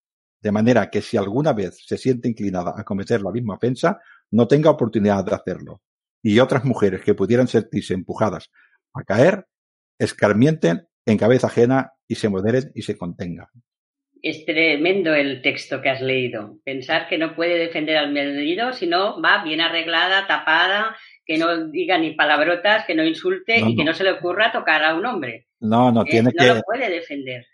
De 0.44 0.52
manera 0.52 0.90
que 0.90 1.02
si 1.02 1.16
alguna 1.16 1.54
vez 1.54 1.78
se 1.86 1.98
siente 1.98 2.28
inclinada 2.28 2.74
a 2.76 2.84
cometer 2.84 3.22
la 3.22 3.32
misma 3.32 3.56
ofensa, 3.56 4.02
no 4.32 4.46
tenga 4.46 4.72
oportunidad 4.72 5.24
de 5.24 5.34
hacerlo. 5.34 5.82
Y 6.22 6.38
otras 6.40 6.66
mujeres 6.66 7.02
que 7.02 7.14
pudieran 7.14 7.48
sentirse 7.48 7.94
empujadas 7.94 8.52
a 8.94 9.04
caer, 9.04 9.46
escarmienten 9.98 10.86
en 11.06 11.18
cabeza 11.18 11.48
ajena 11.48 11.94
y 12.10 12.16
se 12.16 12.28
moderen 12.28 12.72
y 12.76 12.82
se 12.82 12.98
contengan. 12.98 13.48
Es 14.22 14.46
tremendo 14.46 15.14
el 15.14 15.42
texto 15.42 15.82
que 15.82 15.90
has 15.90 16.02
leído. 16.02 16.60
Pensar 16.66 17.08
que 17.08 17.18
no 17.18 17.36
puede 17.36 17.58
defender 17.58 17.96
al 17.96 18.12
marido, 18.12 18.74
sino 18.74 19.22
va 19.22 19.46
bien 19.46 19.62
arreglada, 19.62 20.28
tapada, 20.28 20.98
que 21.26 21.38
no 21.38 21.70
diga 21.70 21.98
ni 21.98 22.16
palabrotas, 22.16 22.86
que 22.86 22.96
no 22.96 23.06
insulte 23.06 23.62
y 23.62 23.78
que 23.78 23.84
no 23.86 23.94
se 23.94 24.04
le 24.04 24.12
ocurra 24.12 24.52
tocar 24.52 24.84
a 24.84 24.94
un 24.96 25.06
hombre. 25.06 25.48
No, 25.62 25.90
no, 25.90 26.04
tiene 26.04 26.34
que. 26.38 26.48
No 26.48 26.56
lo 26.56 26.62
puede 26.64 26.90
defender. 26.90 27.46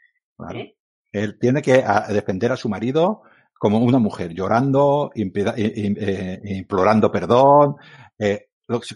¿eh? 0.56 0.74
Él 1.12 1.38
tiene 1.40 1.62
que 1.62 1.84
defender 2.10 2.52
a 2.52 2.58
su 2.58 2.70
marido 2.70 3.24
como 3.60 3.80
una 3.80 4.00
mujer, 4.00 4.34
llorando, 4.34 5.12
eh, 5.16 6.42
implorando 6.46 7.12
perdón, 7.12 7.76
eh, 8.18 8.48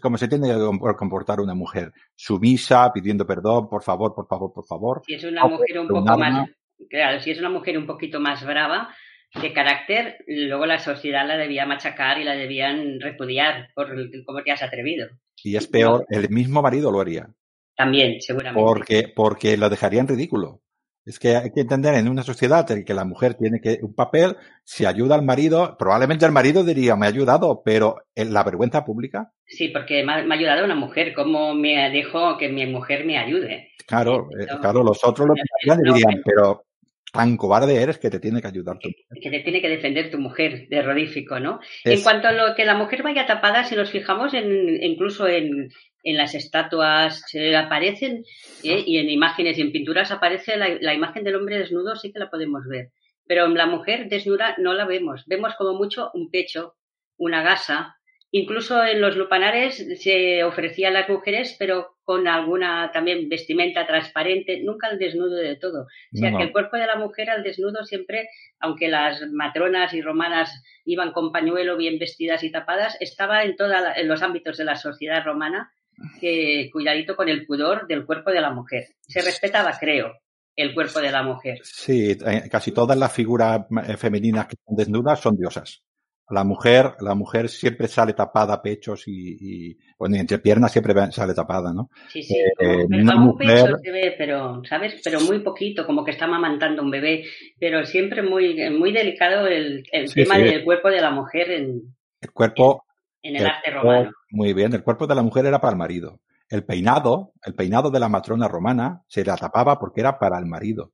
como 0.01 0.17
se 0.17 0.27
tiene 0.27 0.49
que 0.49 0.95
comportar 0.97 1.41
una 1.41 1.53
mujer, 1.53 1.91
sumisa, 2.15 2.91
pidiendo 2.93 3.25
perdón, 3.25 3.67
por 3.67 3.83
favor, 3.83 4.13
por 4.15 4.27
favor, 4.27 4.53
por 4.53 4.65
favor. 4.65 5.01
Si 5.05 5.15
es 5.15 5.23
una 5.23 5.45
mujer 5.45 5.79
un 5.79 5.87
poco 5.87 6.17
más, 6.17 6.49
claro, 6.89 7.19
si 7.19 7.31
es 7.31 7.39
una 7.39 7.49
mujer 7.49 7.77
un 7.77 7.87
poquito 7.87 8.19
más 8.19 8.45
brava 8.45 8.93
de 9.41 9.51
carácter, 9.51 10.23
luego 10.27 10.65
la 10.65 10.79
sociedad 10.79 11.27
la 11.27 11.37
debía 11.37 11.65
machacar 11.65 12.19
y 12.19 12.23
la 12.23 12.35
debían 12.35 12.99
repudiar 13.01 13.69
por 13.73 13.93
cómo 14.25 14.43
te 14.43 14.51
has 14.51 14.61
atrevido. 14.61 15.09
Y 15.43 15.55
es 15.55 15.67
peor, 15.67 16.05
el 16.09 16.29
mismo 16.29 16.61
marido 16.61 16.91
lo 16.91 17.01
haría. 17.01 17.27
También, 17.75 18.21
seguramente. 18.21 18.63
Porque, 18.63 19.11
porque 19.13 19.57
lo 19.57 19.69
dejaría 19.69 20.01
en 20.01 20.07
ridículo. 20.07 20.61
Es 21.05 21.19
que 21.19 21.35
hay 21.35 21.51
que 21.51 21.61
entender 21.61 21.95
en 21.95 22.07
una 22.07 22.23
sociedad 22.23 22.69
en 22.71 22.85
que 22.85 22.93
la 22.93 23.03
mujer 23.03 23.33
tiene 23.33 23.59
que 23.59 23.79
un 23.81 23.93
papel, 23.93 24.37
si 24.63 24.85
ayuda 24.85 25.15
al 25.15 25.23
marido, 25.23 25.75
probablemente 25.77 26.25
el 26.25 26.31
marido 26.31 26.63
diría, 26.63 26.95
me 26.95 27.05
ha 27.05 27.09
ayudado, 27.09 27.61
pero 27.63 27.97
en 28.15 28.33
la 28.33 28.43
vergüenza 28.43 28.85
pública. 28.85 29.31
Sí, 29.45 29.67
porque 29.67 30.03
me 30.03 30.13
ha, 30.13 30.33
ayudado 30.33 30.63
una 30.63 30.75
mujer, 30.75 31.13
¿cómo 31.13 31.53
me 31.53 31.89
dejo 31.89 32.37
que 32.37 32.47
mi 32.47 32.65
mujer 32.67 33.05
me 33.05 33.17
ayude? 33.17 33.71
Claro, 33.85 34.29
eh, 34.39 34.47
claro, 34.61 34.81
los 34.81 35.03
otros 35.03 35.27
lo 35.27 35.75
dirían, 35.75 36.21
pero 36.23 36.63
tan 37.11 37.37
cobarde 37.37 37.81
eres 37.81 37.99
que 37.99 38.09
te 38.09 38.19
tiene 38.19 38.41
que 38.41 38.47
ayudar 38.47 38.79
tu 38.79 38.89
mujer. 38.89 39.21
Que 39.21 39.29
te 39.29 39.39
tiene 39.41 39.61
que 39.61 39.69
defender 39.69 40.09
tu 40.09 40.17
mujer, 40.17 40.67
de 40.67 40.81
rodífico, 40.81 41.39
¿no? 41.39 41.59
En 41.83 42.01
cuanto 42.01 42.27
a 42.27 42.31
lo 42.31 42.55
que 42.55 42.65
la 42.65 42.75
mujer 42.75 43.03
vaya 43.03 43.27
tapada, 43.27 43.65
si 43.65 43.75
nos 43.75 43.91
fijamos 43.91 44.33
en, 44.33 44.81
incluso 44.81 45.27
en, 45.27 45.69
en 46.03 46.17
las 46.17 46.35
estatuas 46.35 47.23
se 47.27 47.55
aparecen 47.55 48.25
¿eh? 48.63 48.83
y 48.85 48.97
en 48.97 49.09
imágenes 49.09 49.57
y 49.57 49.61
en 49.61 49.71
pinturas 49.71 50.11
aparece 50.11 50.57
la, 50.57 50.93
imagen 50.93 51.23
del 51.23 51.35
hombre 51.35 51.57
desnudo, 51.57 51.95
sí 51.95 52.11
que 52.11 52.19
la 52.19 52.29
podemos 52.29 52.67
ver. 52.67 52.89
Pero 53.25 53.45
en 53.45 53.55
la 53.55 53.67
mujer 53.67 54.09
desnuda 54.09 54.55
no 54.57 54.73
la 54.73 54.85
vemos. 54.85 55.23
Vemos 55.27 55.55
como 55.55 55.73
mucho 55.73 56.11
un 56.13 56.29
pecho, 56.29 56.75
una 57.17 57.41
gasa. 57.41 57.95
Incluso 58.31 58.83
en 58.83 58.99
los 58.99 59.15
lupanares 59.15 60.01
se 60.01 60.43
ofrecía 60.43 60.89
a 60.89 60.91
las 60.91 61.07
mujeres, 61.07 61.55
pero 61.57 61.95
con 62.03 62.27
alguna 62.27 62.91
también 62.91 63.29
vestimenta 63.29 63.85
transparente, 63.85 64.59
nunca 64.61 64.89
el 64.89 64.99
desnudo 64.99 65.35
de 65.35 65.55
todo. 65.55 65.83
O 65.83 66.17
sea 66.17 66.35
que 66.35 66.43
el 66.43 66.51
cuerpo 66.51 66.75
de 66.75 66.87
la 66.87 66.97
mujer 66.97 67.29
al 67.29 67.43
desnudo 67.43 67.85
siempre, 67.85 68.27
aunque 68.59 68.89
las 68.89 69.21
matronas 69.31 69.93
y 69.93 70.01
romanas 70.01 70.63
iban 70.83 71.13
con 71.13 71.31
pañuelo 71.31 71.77
bien 71.77 71.99
vestidas 71.99 72.43
y 72.43 72.51
tapadas, 72.51 72.97
estaba 72.99 73.43
en 73.43 73.55
todos 73.55 73.71
en 73.95 74.07
los 74.07 74.21
ámbitos 74.21 74.57
de 74.57 74.65
la 74.65 74.75
sociedad 74.75 75.23
romana 75.23 75.71
que 76.19 76.69
cuidadito 76.71 77.15
con 77.15 77.29
el 77.29 77.45
pudor 77.45 77.87
del 77.87 78.05
cuerpo 78.05 78.31
de 78.31 78.41
la 78.41 78.51
mujer. 78.51 78.87
Se 79.01 79.21
respetaba, 79.21 79.77
creo, 79.79 80.13
el 80.55 80.73
cuerpo 80.73 80.99
de 80.99 81.11
la 81.11 81.23
mujer. 81.23 81.59
Sí, 81.63 82.11
eh, 82.11 82.43
casi 82.49 82.71
todas 82.71 82.97
las 82.97 83.11
figuras 83.11 83.65
eh, 83.87 83.97
femeninas 83.97 84.47
que 84.47 84.55
están 84.55 84.75
desnudas 84.75 85.19
son 85.19 85.35
diosas. 85.35 85.83
La 86.29 86.43
mujer, 86.45 86.93
la 87.01 87.15
mujer 87.15 87.49
siempre 87.49 87.87
sale 87.87 88.13
tapada, 88.13 88.61
pechos 88.61 89.07
y, 89.07 89.37
y 89.39 89.77
bueno, 89.99 90.15
entre 90.15 90.39
piernas 90.39 90.71
siempre 90.71 90.93
sale 91.11 91.33
tapada, 91.33 91.73
¿no? 91.73 91.89
Sí, 92.07 92.23
sí, 92.23 92.35
eh, 92.59 92.85
una 92.89 93.17
mujer... 93.17 93.75
se 93.83 93.91
ve, 93.91 94.15
pero, 94.17 94.63
¿sabes? 94.63 95.01
Pero 95.03 95.19
muy 95.19 95.39
poquito, 95.39 95.85
como 95.85 96.03
que 96.03 96.11
está 96.11 96.25
amamantando 96.25 96.81
un 96.81 96.91
bebé, 96.91 97.25
pero 97.59 97.85
siempre 97.85 98.23
muy, 98.23 98.69
muy 98.69 98.93
delicado 98.93 99.47
el, 99.47 99.83
tema 100.13 100.37
del 100.37 100.63
cuerpo 100.63 100.89
de 100.89 101.01
la 101.01 101.11
mujer 101.11 101.51
en, 101.51 101.93
el 102.23 102.31
cuerpo 102.31 102.85
en 103.23 103.37
el, 103.37 103.45
arte 103.45 103.71
romano. 103.71 104.11
Muy 104.29 104.53
bien, 104.53 104.73
el 104.73 104.83
cuerpo 104.83 105.07
de 105.07 105.15
la 105.15 105.23
mujer 105.23 105.45
era 105.45 105.59
para 105.59 105.71
el 105.71 105.77
marido. 105.77 106.19
El 106.49 106.65
peinado, 106.65 107.33
el 107.43 107.55
peinado 107.55 107.89
de 107.89 107.99
la 107.99 108.09
matrona 108.09 108.47
romana 108.47 109.01
se 109.07 109.25
la 109.25 109.37
tapaba 109.37 109.79
porque 109.79 110.01
era 110.01 110.19
para 110.19 110.37
el 110.37 110.45
marido. 110.45 110.93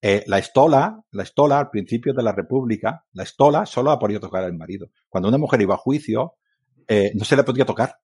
Eh, 0.00 0.24
la 0.26 0.38
estola, 0.38 1.00
la 1.12 1.22
estola 1.22 1.58
al 1.58 1.70
principio 1.70 2.12
de 2.12 2.22
la 2.22 2.32
República, 2.32 3.04
la 3.12 3.22
estola 3.22 3.66
solo 3.66 3.90
la 3.90 3.98
podía 3.98 4.20
tocar 4.20 4.44
el 4.44 4.54
marido. 4.54 4.90
Cuando 5.08 5.28
una 5.28 5.38
mujer 5.38 5.62
iba 5.62 5.74
a 5.74 5.78
juicio, 5.78 6.34
eh, 6.86 7.12
no 7.14 7.24
se 7.24 7.36
le 7.36 7.44
podía 7.44 7.64
tocar. 7.64 7.96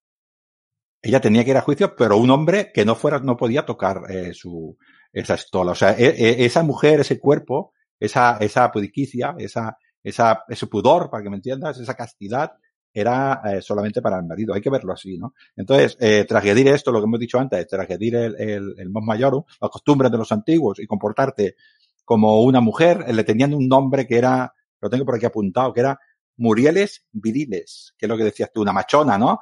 Ella 1.02 1.20
tenía 1.20 1.44
que 1.44 1.50
ir 1.50 1.57
a 1.57 1.62
juicio, 1.62 1.94
pero 1.94 2.16
un 2.16 2.31
hombre 2.31 2.70
que 2.72 2.85
no 2.85 2.94
fuera, 2.94 3.18
no 3.18 3.37
podía 3.37 3.66
tocar 3.66 4.02
eh, 4.09 4.33
su, 4.33 4.76
esa 5.12 5.35
estola. 5.35 5.72
O 5.72 5.74
sea, 5.74 5.92
e, 5.92 6.07
e, 6.07 6.44
esa 6.44 6.62
mujer, 6.62 7.00
ese 7.00 7.18
cuerpo, 7.18 7.72
esa, 8.00 8.38
esa 8.38 8.70
pudiquicia, 8.70 9.35
esa, 9.38 9.76
esa, 10.02 10.44
ese 10.48 10.66
pudor, 10.66 11.11
para 11.11 11.22
que 11.22 11.31
me 11.31 11.37
entiendas, 11.37 11.78
esa 11.78 11.94
castidad, 11.94 12.52
era 12.92 13.40
eh, 13.44 13.62
solamente 13.62 14.01
para 14.03 14.18
el 14.18 14.24
marido. 14.24 14.55
Hay 14.55 14.61
que 14.61 14.70
verlo 14.70 14.92
así, 14.92 15.18
¿no? 15.18 15.35
Entonces, 15.57 15.96
eh, 16.01 16.24
transgredir 16.27 16.68
esto, 16.68 16.90
lo 16.90 17.01
que 17.01 17.05
hemos 17.05 17.20
dicho 17.20 17.38
antes, 17.38 17.66
transgredir 17.66 18.16
el, 18.16 18.40
el, 18.40 18.74
el 18.79 18.90
mos 18.90 19.05
mayor, 19.05 19.44
las 19.61 19.70
costumbres 19.70 20.11
de 20.11 20.18
los 20.18 20.33
antiguos 20.33 20.79
y 20.81 20.87
comportarte 20.87 21.57
como 22.05 22.42
una 22.42 22.61
mujer, 22.61 23.05
le 23.14 23.24
tenían 23.24 23.53
un 23.53 23.68
nombre 23.68 24.07
que 24.07 24.16
era, 24.16 24.53
lo 24.81 24.88
tengo 24.88 25.05
por 25.05 25.16
aquí 25.16 25.27
apuntado, 25.27 25.72
que 25.72 25.81
era 25.81 25.98
Murieles 26.38 27.05
viriles, 27.11 27.95
que 27.99 28.07
es 28.07 28.09
lo 28.09 28.16
que 28.16 28.24
decías 28.24 28.51
tú, 28.53 28.62
una 28.62 28.72
machona, 28.72 29.18
¿no? 29.18 29.41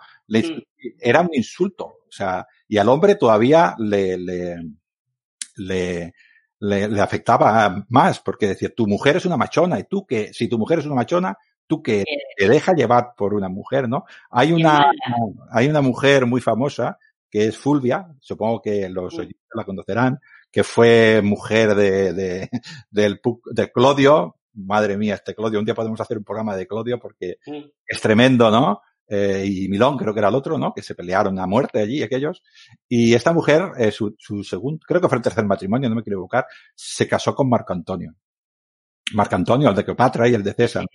Era 0.98 1.20
un 1.20 1.28
insulto, 1.32 1.84
o 1.84 2.10
sea, 2.10 2.46
y 2.66 2.78
al 2.78 2.88
hombre 2.88 3.16
todavía 3.16 3.74
le, 3.78 4.16
le, 4.16 4.56
le, 5.56 6.14
le, 6.58 6.88
le 6.88 7.00
afectaba 7.00 7.84
más, 7.90 8.20
porque 8.20 8.48
decía, 8.48 8.70
tu 8.74 8.86
mujer 8.86 9.18
es 9.18 9.26
una 9.26 9.36
machona, 9.36 9.78
y 9.78 9.84
tú 9.84 10.06
que, 10.06 10.32
si 10.32 10.48
tu 10.48 10.58
mujer 10.58 10.78
es 10.78 10.86
una 10.86 10.94
machona, 10.94 11.36
tú 11.66 11.82
que 11.82 12.04
te 12.36 12.48
deja 12.48 12.72
llevar 12.74 13.14
por 13.16 13.34
una 13.34 13.48
mujer, 13.48 13.88
¿no? 13.88 14.04
Hay 14.30 14.52
una, 14.52 14.90
hay 15.50 15.68
una 15.68 15.80
mujer 15.80 16.26
muy 16.26 16.40
famosa 16.40 16.98
que 17.30 17.46
es 17.46 17.58
Fulvia, 17.58 18.06
supongo 18.20 18.62
que 18.62 18.88
los 18.88 19.14
oyentes 19.14 19.48
la 19.52 19.64
conocerán, 19.64 20.20
que 20.50 20.62
fue 20.62 21.20
mujer 21.22 21.74
de, 21.74 22.12
de, 22.12 22.50
del, 22.90 23.20
de 23.52 23.72
Clodio. 23.72 24.36
Madre 24.54 24.96
mía, 24.96 25.16
este 25.16 25.34
Clodio, 25.34 25.58
un 25.58 25.66
día 25.66 25.74
podemos 25.74 26.00
hacer 26.00 26.16
un 26.16 26.24
programa 26.24 26.56
de 26.56 26.66
Clodio 26.66 26.98
porque 26.98 27.36
es 27.86 28.00
tremendo, 28.00 28.50
¿no? 28.50 28.80
Eh, 29.08 29.44
y 29.46 29.68
Milón 29.68 29.96
creo 29.98 30.14
que 30.14 30.20
era 30.20 30.30
el 30.30 30.34
otro, 30.34 30.56
¿no? 30.58 30.72
Que 30.72 30.82
se 30.82 30.94
pelearon 30.94 31.38
a 31.38 31.46
muerte 31.46 31.80
allí, 31.80 32.02
aquellos. 32.02 32.42
Y 32.88 33.14
esta 33.14 33.32
mujer, 33.32 33.70
eh, 33.76 33.90
su, 33.90 34.14
su 34.18 34.42
segundo, 34.42 34.84
creo 34.86 35.00
que 35.00 35.08
fue 35.08 35.18
el 35.18 35.22
tercer 35.22 35.44
matrimonio, 35.44 35.88
no 35.88 35.96
me 35.96 36.02
quiero 36.02 36.16
equivocar, 36.16 36.46
se 36.74 37.06
casó 37.06 37.34
con 37.34 37.48
Marco 37.48 37.72
Antonio. 37.72 38.14
Marco 39.12 39.36
Antonio, 39.36 39.68
el 39.68 39.76
de 39.76 39.84
Cleopatra 39.84 40.28
y 40.28 40.34
el 40.34 40.42
de 40.42 40.54
César. 40.54 40.86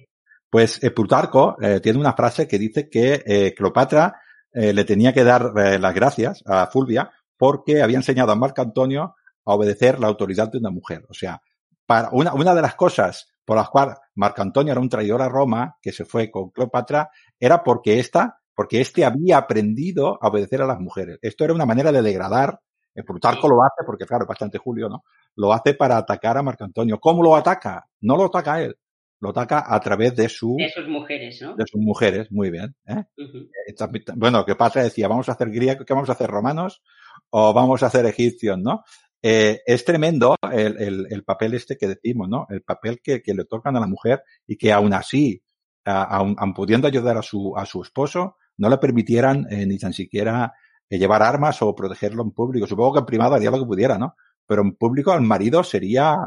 Pues 0.52 0.84
eh, 0.84 0.91
Plutarco 0.91 1.56
eh, 1.62 1.80
tiene 1.80 1.97
una 1.97 2.12
frase 2.12 2.45
que 2.45 2.60
dice 2.60 2.89
que 2.89 3.24
eh, 3.26 3.54
Cleopatra 3.56 4.22
eh, 4.52 4.74
le 4.74 4.84
tenía 4.84 5.14
que 5.14 5.24
dar 5.24 5.54
las 5.56 5.95
gracias 5.95 6.43
a 6.45 6.68
Fulvia 6.68 7.10
porque 7.38 7.82
había 7.82 7.95
enseñado 7.95 8.34
a 8.34 8.36
Marco 8.36 8.62
Antonio 8.62 9.16
a 9.45 9.54
obedecer 9.56 9.97
la 9.97 10.08
autoridad 10.08 10.52
de 10.52 10.58
una 10.58 10.70
mujer. 10.70 11.06
O 11.10 11.14
sea, 11.14 11.41
para 11.86 12.10
una, 12.12 12.34
una 12.34 12.54
de 12.54 12.62
las 12.62 12.76
cosas 12.76 13.30
por 13.45 13.56
las 13.56 13.70
cuales 13.70 13.95
Marco 14.16 14.41
Antonio 14.41 14.74
era 14.74 14.82
un 14.82 14.89
traidor 14.89 15.22
a 15.22 15.30
Roma, 15.30 15.78
que 15.82 15.93
se 15.93 16.04
fue 16.04 16.30
con 16.30 16.49
Cleopatra, 16.49 17.10
era 17.39 17.64
porque 17.64 17.99
esta, 17.99 18.41
porque 18.54 18.82
este 18.82 19.06
había 19.06 19.38
aprendido 19.38 20.20
a 20.22 20.28
obedecer 20.28 20.62
a 20.62 20.68
las 20.68 20.80
mujeres. 20.82 21.18
Esto 21.22 21.45
era 21.45 21.54
una 21.54 21.66
manera 21.66 21.93
de 21.93 22.02
degradar. 22.02 22.60
Plutarco 23.08 23.47
lo 23.47 23.64
hace, 23.64 23.86
porque 23.86 24.06
claro, 24.06 24.26
es 24.26 24.28
bastante 24.28 24.58
Julio, 24.58 24.89
¿no? 24.89 25.06
Lo 25.38 25.54
hace 25.54 25.76
para 25.76 25.95
atacar 25.95 26.38
a 26.38 26.43
Marco 26.43 26.66
Antonio. 26.66 26.99
¿Cómo 26.99 27.24
lo 27.24 27.38
ataca? 27.38 27.88
No 28.02 28.18
lo 28.18 28.26
ataca 28.26 28.62
él. 28.62 28.76
Lo 29.22 29.30
ataca 29.30 29.63
a 29.67 29.80
través 29.80 30.15
de 30.15 30.28
su, 30.28 30.55
De 30.57 30.69
sus 30.69 30.88
mujeres, 30.88 31.41
¿no? 31.41 31.55
de 31.55 31.63
sus 31.65 31.80
mujeres, 31.80 32.32
muy 32.32 32.49
bien. 32.49 32.76
¿eh? 32.88 33.03
Eh, 33.17 33.74
Bueno, 34.15 34.43
que 34.45 34.55
Patra 34.55 34.84
decía, 34.84 35.07
vamos 35.07 35.30
a 35.30 35.34
hacer 35.34 35.49
griegos, 35.51 35.86
¿qué 35.86 35.93
vamos 35.93 36.09
a 36.09 36.13
hacer 36.13 36.30
romanos? 36.30 36.82
O 37.30 37.53
vamos 37.53 37.84
a 37.84 37.88
hacer 37.88 38.05
egipcios, 38.05 38.57
¿no? 38.57 38.84
Eh, 39.24 39.59
es 39.65 39.86
tremendo 39.86 40.36
el, 40.51 40.82
el, 40.82 41.07
el 41.11 41.24
papel 41.24 41.53
este 41.53 41.78
que 41.78 41.88
decimos, 41.88 42.28
¿no? 42.28 42.47
El 42.49 42.63
papel 42.63 42.99
que, 43.03 43.22
que 43.22 43.34
le 43.36 43.45
tocan 43.45 43.78
a 43.78 43.80
la 43.80 43.86
mujer 43.88 44.24
y 44.47 44.57
que 44.57 44.72
aún 44.74 44.93
así, 44.93 45.43
a- 45.86 46.03
aun, 46.17 46.36
aun 46.39 46.53
pudiendo 46.55 46.88
ayudar 46.88 47.17
a 47.17 47.22
su, 47.22 47.53
a 47.55 47.65
su 47.67 47.84
esposo, 47.84 48.38
no 48.57 48.69
le 48.69 48.80
permitieran 48.80 49.45
eh, 49.51 49.65
ni 49.67 49.78
tan 49.78 49.93
siquiera 49.93 50.53
eh, 50.89 50.97
llevar 50.97 51.22
armas 51.22 51.61
o 51.61 51.76
protegerlo 51.76 52.24
en 52.24 52.32
público. 52.32 52.65
Supongo 52.65 52.93
que 52.93 52.99
en 53.01 53.05
privado 53.05 53.36
haría 53.36 53.51
lo 53.51 53.59
que 53.59 53.65
pudiera, 53.67 53.99
¿no? 53.99 54.15
Pero 54.47 54.63
en 54.63 54.76
público 54.76 55.11
al 55.11 55.22
marido 55.22 55.63
sería, 55.63 56.17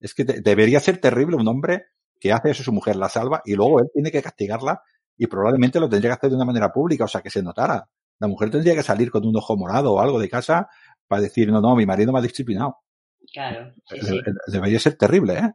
es 0.00 0.14
que 0.14 0.24
de- 0.24 0.40
debería 0.40 0.78
ser 0.78 0.98
terrible 0.98 1.34
un 1.36 1.48
hombre 1.48 1.86
que 2.20 2.32
hace 2.32 2.50
eso, 2.50 2.62
su 2.62 2.72
mujer 2.72 2.96
la 2.96 3.08
salva 3.08 3.42
y 3.44 3.54
luego 3.54 3.80
él 3.80 3.86
tiene 3.92 4.10
que 4.10 4.22
castigarla 4.22 4.80
y 5.16 5.26
probablemente 5.26 5.80
lo 5.80 5.88
tendría 5.88 6.10
que 6.10 6.14
hacer 6.16 6.30
de 6.30 6.36
una 6.36 6.44
manera 6.44 6.72
pública, 6.72 7.04
o 7.04 7.08
sea, 7.08 7.20
que 7.22 7.30
se 7.30 7.42
notara. 7.42 7.86
La 8.18 8.28
mujer 8.28 8.50
tendría 8.50 8.74
que 8.74 8.82
salir 8.82 9.10
con 9.10 9.26
un 9.26 9.36
ojo 9.36 9.56
morado 9.56 9.92
o 9.94 10.00
algo 10.00 10.18
de 10.18 10.28
casa 10.28 10.68
para 11.06 11.22
decir, 11.22 11.48
no, 11.50 11.60
no, 11.60 11.74
mi 11.76 11.86
marido 11.86 12.12
me 12.12 12.18
ha 12.18 12.22
disciplinado. 12.22 12.78
Claro, 13.32 13.72
sí, 13.88 13.98
sí. 14.00 14.20
de- 14.24 14.32
Debería 14.52 14.78
ser 14.78 14.96
terrible, 14.96 15.34
¿eh? 15.34 15.50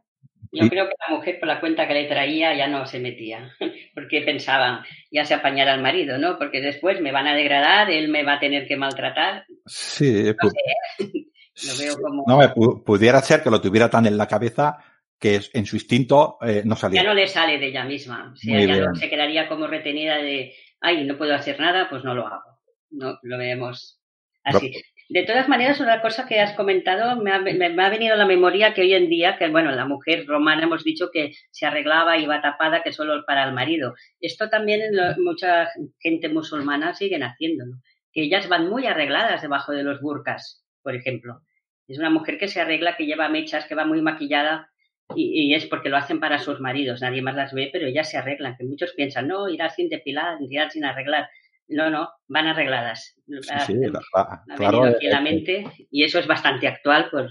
Yo 0.54 0.64
Sí. 0.64 0.70
creo 0.70 0.86
que 0.86 0.94
la 1.08 1.16
mujer 1.16 1.38
por 1.38 1.48
la 1.48 1.60
cuenta 1.60 1.88
que 1.88 1.94
le 1.94 2.04
traía 2.08 2.54
ya 2.54 2.68
no 2.68 2.84
se 2.86 2.98
metía, 3.00 3.50
porque 3.94 4.20
pensaba, 4.22 4.84
ya 5.10 5.24
se 5.24 5.34
apañará 5.34 5.74
el 5.74 5.80
marido, 5.82 6.18
¿no? 6.18 6.36
Porque 6.38 6.60
después 6.60 7.00
me 7.00 7.10
van 7.12 7.26
a 7.26 7.34
degradar, 7.34 7.90
él 7.90 8.08
me 8.08 8.22
va 8.24 8.34
a 8.34 8.40
tener 8.40 8.66
que 8.68 8.76
maltratar. 8.76 9.46
Sí, 9.66 10.24
No 10.24 10.32
pu- 10.32 10.50
sé, 10.50 11.04
¿eh? 11.04 11.28
Lo 11.68 11.78
veo 11.78 11.96
como... 12.02 12.24
no, 12.26 12.82
pudiera 12.84 13.20
ser 13.22 13.42
que 13.42 13.50
lo 13.50 13.60
tuviera 13.60 13.88
tan 13.90 14.06
en 14.06 14.16
la 14.16 14.26
cabeza 14.26 14.78
que 15.22 15.36
es- 15.36 15.50
en 15.54 15.64
su 15.64 15.76
instinto 15.76 16.36
eh, 16.42 16.62
no 16.66 16.74
Ya 16.74 16.80
salía. 16.80 17.02
no 17.04 17.14
le 17.14 17.26
sale 17.28 17.58
de 17.58 17.68
ella 17.68 17.84
misma. 17.84 18.32
O 18.32 18.36
sea, 18.36 18.60
ya 18.60 18.76
no 18.86 18.94
se 18.96 19.08
quedaría 19.08 19.48
como 19.48 19.66
retenida 19.68 20.16
de, 20.16 20.52
ay, 20.80 21.04
no 21.04 21.16
puedo 21.16 21.32
hacer 21.34 21.60
nada, 21.60 21.88
pues 21.88 22.02
no 22.04 22.14
lo 22.14 22.26
hago. 22.26 22.58
No, 22.90 23.18
lo 23.22 23.38
vemos 23.38 24.00
así. 24.44 24.72
De 25.08 25.24
todas 25.24 25.48
maneras, 25.48 25.78
una 25.80 26.00
cosa 26.00 26.26
que 26.26 26.40
has 26.40 26.54
comentado 26.54 27.20
me 27.22 27.30
ha, 27.32 27.38
me- 27.38 27.54
me 27.54 27.84
ha 27.84 27.88
venido 27.90 28.14
a 28.14 28.16
la 28.16 28.26
memoria 28.26 28.74
que 28.74 28.80
hoy 28.80 28.94
en 28.94 29.08
día, 29.08 29.36
que 29.38 29.48
bueno, 29.48 29.70
la 29.70 29.84
mujer 29.84 30.26
romana 30.26 30.64
hemos 30.64 30.82
dicho 30.84 31.10
que 31.12 31.32
se 31.50 31.66
arreglaba 31.66 32.16
y 32.18 32.24
iba 32.24 32.40
tapada 32.42 32.82
que 32.82 32.92
solo 32.92 33.22
para 33.26 33.44
el 33.44 33.52
marido. 33.52 33.94
Esto 34.20 34.48
también 34.50 34.80
en 34.82 34.96
lo- 34.96 35.14
mucha 35.18 35.68
gente 36.00 36.28
musulmana 36.30 36.94
siguen 36.94 37.22
haciéndolo. 37.22 37.74
Que 38.12 38.22
ellas 38.22 38.48
van 38.48 38.68
muy 38.68 38.86
arregladas 38.86 39.40
debajo 39.42 39.70
de 39.72 39.84
los 39.84 40.00
burkas, 40.00 40.64
por 40.82 40.94
ejemplo. 40.96 41.42
Es 41.86 41.98
una 41.98 42.10
mujer 42.10 42.38
que 42.38 42.48
se 42.48 42.60
arregla, 42.60 42.96
que 42.96 43.06
lleva 43.06 43.28
mechas, 43.28 43.66
que 43.66 43.74
va 43.74 43.84
muy 43.84 44.00
maquillada 44.02 44.71
y, 45.14 45.50
y 45.50 45.54
es 45.54 45.66
porque 45.66 45.88
lo 45.88 45.96
hacen 45.96 46.20
para 46.20 46.38
sus 46.38 46.60
maridos. 46.60 47.00
Nadie 47.00 47.22
más 47.22 47.34
las 47.34 47.52
ve, 47.52 47.70
pero 47.72 47.86
ellas 47.86 48.10
se 48.10 48.18
arreglan. 48.18 48.56
Que 48.56 48.64
muchos 48.64 48.92
piensan, 48.92 49.28
no, 49.28 49.48
irá 49.48 49.68
sin 49.68 49.88
depilar, 49.88 50.38
irá 50.40 50.70
sin 50.70 50.84
arreglar. 50.84 51.28
No, 51.68 51.90
no, 51.90 52.08
van 52.28 52.46
arregladas. 52.46 53.14
Sí, 53.26 53.38
sí, 53.66 53.74
ha 54.14 54.42
claro. 54.56 54.84
aquí 54.84 55.06
la 55.06 55.18
eh, 55.18 55.22
mente 55.22 55.64
y 55.90 56.04
eso 56.04 56.18
es 56.18 56.26
bastante 56.26 56.68
actual. 56.68 57.08
Pues, 57.10 57.30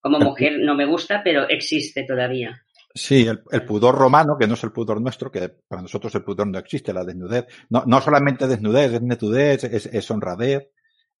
como 0.00 0.18
mujer 0.18 0.58
no 0.60 0.74
me 0.74 0.86
gusta, 0.86 1.22
pero 1.22 1.48
existe 1.48 2.04
todavía. 2.04 2.60
Sí, 2.94 3.26
el, 3.26 3.40
el 3.50 3.64
pudor 3.64 3.94
romano, 3.94 4.36
que 4.38 4.46
no 4.46 4.54
es 4.54 4.64
el 4.64 4.72
pudor 4.72 5.00
nuestro, 5.00 5.30
que 5.30 5.48
para 5.66 5.80
nosotros 5.80 6.14
el 6.14 6.24
pudor 6.24 6.46
no 6.48 6.58
existe, 6.58 6.92
la 6.92 7.04
desnudez. 7.04 7.46
No, 7.70 7.84
no 7.86 8.00
solamente 8.00 8.46
desnudez, 8.46 8.92
es 8.92 9.02
netudez, 9.02 9.64
es, 9.64 9.86
es 9.86 10.10
honradez, 10.10 10.68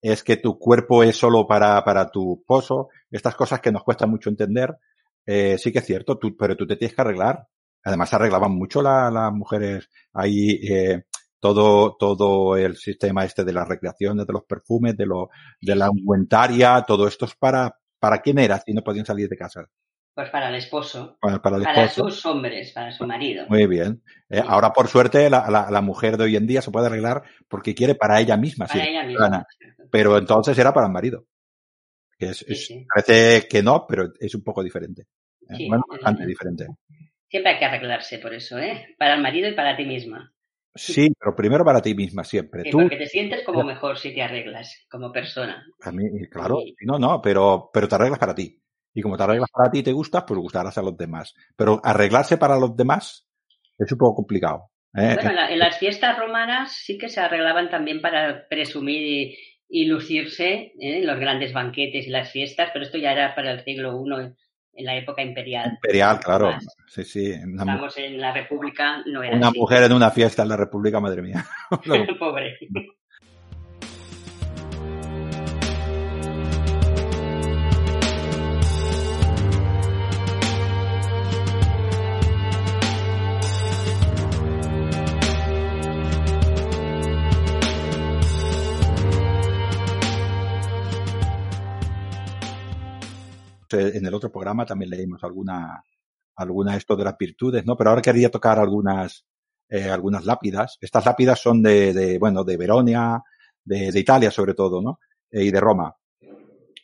es 0.02 0.22
que 0.22 0.36
tu 0.36 0.58
cuerpo 0.58 1.02
es 1.02 1.16
solo 1.16 1.46
para, 1.46 1.82
para 1.84 2.10
tu 2.10 2.40
esposo, 2.40 2.88
estas 3.10 3.36
cosas 3.36 3.60
que 3.60 3.72
nos 3.72 3.84
cuesta 3.84 4.06
mucho 4.06 4.28
entender. 4.28 4.74
Eh, 5.26 5.56
sí 5.58 5.72
que 5.72 5.78
es 5.80 5.84
cierto, 5.86 6.18
tú, 6.18 6.36
pero 6.36 6.56
tú 6.56 6.66
te 6.66 6.76
tienes 6.76 6.94
que 6.94 7.00
arreglar. 7.02 7.46
Además, 7.84 8.10
se 8.10 8.16
arreglaban 8.16 8.52
mucho 8.52 8.80
la- 8.82 9.10
las 9.10 9.32
mujeres 9.32 9.88
ahí, 10.12 10.60
eh, 10.68 11.02
todo, 11.40 11.96
todo 11.96 12.56
el 12.56 12.76
sistema 12.76 13.24
este 13.24 13.44
de 13.44 13.52
las 13.52 13.66
recreaciones, 13.68 14.26
de 14.26 14.32
los 14.32 14.44
perfumes, 14.44 14.96
de 14.96 15.06
lo, 15.06 15.30
de 15.60 15.74
la 15.74 15.90
ungüentaria, 15.90 16.84
todo 16.86 17.08
esto 17.08 17.24
es 17.24 17.34
para, 17.34 17.76
¿para 17.98 18.20
quién 18.20 18.38
era 18.38 18.60
si 18.60 18.72
no 18.72 18.82
podían 18.82 19.06
salir 19.06 19.28
de 19.28 19.36
casa? 19.36 19.66
Pues 20.14 20.28
para 20.30 20.50
el 20.50 20.56
esposo, 20.56 21.16
Para, 21.20 21.40
para 21.40 21.56
el 21.56 21.62
para 21.64 21.84
esposo. 21.84 22.10
sus 22.10 22.26
hombres, 22.26 22.72
para 22.72 22.92
su 22.92 23.06
marido. 23.06 23.46
Muy 23.48 23.66
bien. 23.66 24.02
Eh, 24.28 24.42
ahora, 24.46 24.70
por 24.72 24.86
suerte, 24.86 25.30
la, 25.30 25.50
la, 25.50 25.70
la 25.70 25.80
mujer 25.80 26.18
de 26.18 26.24
hoy 26.24 26.36
en 26.36 26.46
día 26.46 26.60
se 26.60 26.70
puede 26.70 26.86
arreglar 26.86 27.22
porque 27.48 27.74
quiere 27.74 27.94
para 27.94 28.20
ella 28.20 28.36
misma. 28.36 28.66
Para 28.66 28.80
sí, 28.84 28.88
ella 28.90 29.04
misma. 29.04 29.46
Pero 29.90 30.18
entonces 30.18 30.56
era 30.58 30.72
para 30.74 30.86
el 30.86 30.92
marido. 30.92 31.24
Que 32.22 32.30
es, 32.30 32.38
Sí, 32.38 32.52
es- 32.52 32.66
sí. 32.66 32.86
parece 32.94 33.48
que 33.48 33.62
no, 33.64 33.84
pero 33.86 34.12
es 34.20 34.32
un 34.36 34.44
poco 34.44 34.62
diferente. 34.62 35.02
Eh, 35.48 35.54
Sí, 35.56 35.66
bueno, 35.68 35.82
bastante 35.88 36.20
verdad. 36.20 36.28
diferente. 36.28 36.66
Siempre 37.28 37.52
hay 37.52 37.58
que 37.58 37.64
arreglarse 37.64 38.18
por 38.20 38.32
eso, 38.32 38.58
¿eh? 38.60 38.94
Para 38.96 39.14
el 39.14 39.22
marido 39.22 39.48
y 39.48 39.54
para 39.54 39.76
ti 39.76 39.84
misma. 39.84 40.32
Sí, 40.74 41.10
pero 41.18 41.34
primero 41.34 41.64
para 41.64 41.82
ti 41.82 41.94
misma, 41.96 42.22
siempre. 42.22 42.70
Tú, 42.70 42.78
porque 42.78 42.96
te 42.96 43.06
sientes 43.08 43.42
como 43.44 43.64
mejor 43.64 43.98
si 43.98 44.14
te 44.14 44.22
arreglas, 44.22 44.86
como 44.88 45.10
persona. 45.10 45.66
a 45.82 45.90
mí, 45.90 46.04
claro, 46.30 46.60
no, 46.82 46.98
no, 46.98 47.20
pero, 47.20 47.70
pero 47.72 47.88
te 47.88 47.94
arreglas 47.96 48.20
para 48.20 48.34
ti. 48.36 48.56
Y 48.94 49.02
como 49.02 49.16
te 49.16 49.24
arreglas 49.24 49.50
para 49.52 49.70
ti 49.70 49.78
y 49.80 49.82
te 49.82 49.92
gustas, 49.92 50.22
pues 50.26 50.38
gustarás 50.38 50.78
a 50.78 50.82
los 50.82 50.96
demás. 50.96 51.34
Pero 51.56 51.80
arreglarse 51.82 52.36
para 52.36 52.56
los 52.56 52.76
demás 52.76 53.26
es 53.78 53.90
un 53.90 53.98
poco 53.98 54.14
complicado. 54.14 54.70
¿eh? 54.94 55.14
Bueno, 55.14 55.30
en, 55.30 55.36
la- 55.36 55.50
en 55.50 55.58
las 55.58 55.76
fiestas 55.78 56.16
romanas 56.18 56.72
sí 56.72 56.96
que 56.98 57.08
se 57.08 57.18
arreglaban 57.20 57.68
también 57.68 58.00
para 58.00 58.46
presumir 58.48 59.34
y, 59.74 59.86
lucirse 59.86 60.52
¿eh? 60.52 60.72
en 60.78 61.06
los 61.06 61.18
grandes 61.18 61.52
banquetes 61.52 62.06
y 62.06 62.10
las 62.10 62.30
fiestas, 62.30 62.70
pero 62.72 62.84
esto 62.84 62.98
ya 62.98 63.12
era 63.12 63.34
para 63.34 63.52
el 63.52 63.64
siglo 63.64 64.04
I, 64.06 64.32
en 64.74 64.84
la 64.84 64.96
época 64.96 65.22
imperial. 65.22 65.72
Imperial, 65.72 66.20
claro. 66.20 66.54
Sí, 66.86 67.04
sí. 67.04 67.32
Una, 67.32 67.62
Estamos 67.62 67.96
en 67.98 68.20
la 68.20 68.32
República, 68.32 69.02
no 69.06 69.22
era 69.22 69.36
una 69.36 69.48
así. 69.48 69.58
mujer 69.58 69.84
en 69.84 69.92
una 69.92 70.10
fiesta 70.10 70.42
en 70.42 70.48
la 70.50 70.56
República, 70.56 71.00
madre 71.00 71.22
mía. 71.22 71.44
Pobre. 72.18 72.58
En 93.72 94.04
el 94.06 94.14
otro 94.14 94.30
programa 94.30 94.64
también 94.66 94.90
leímos 94.90 95.22
alguna, 95.24 95.82
alguna 96.36 96.76
esto 96.76 96.96
de 96.96 97.04
las 97.04 97.16
virtudes, 97.18 97.64
¿no? 97.64 97.76
Pero 97.76 97.90
ahora 97.90 98.02
quería 98.02 98.30
tocar 98.30 98.58
algunas, 98.58 99.24
eh, 99.68 99.90
algunas 99.90 100.24
lápidas. 100.24 100.78
Estas 100.80 101.04
lápidas 101.06 101.40
son 101.40 101.62
de, 101.62 102.16
bueno, 102.18 102.44
de 102.44 102.56
Veronia, 102.56 103.22
de, 103.64 103.92
de 103.92 104.00
Italia 104.00 104.30
sobre 104.30 104.54
todo, 104.54 104.80
¿no? 104.82 104.98
Eh, 105.30 105.44
y 105.44 105.50
de 105.50 105.60
Roma. 105.60 105.94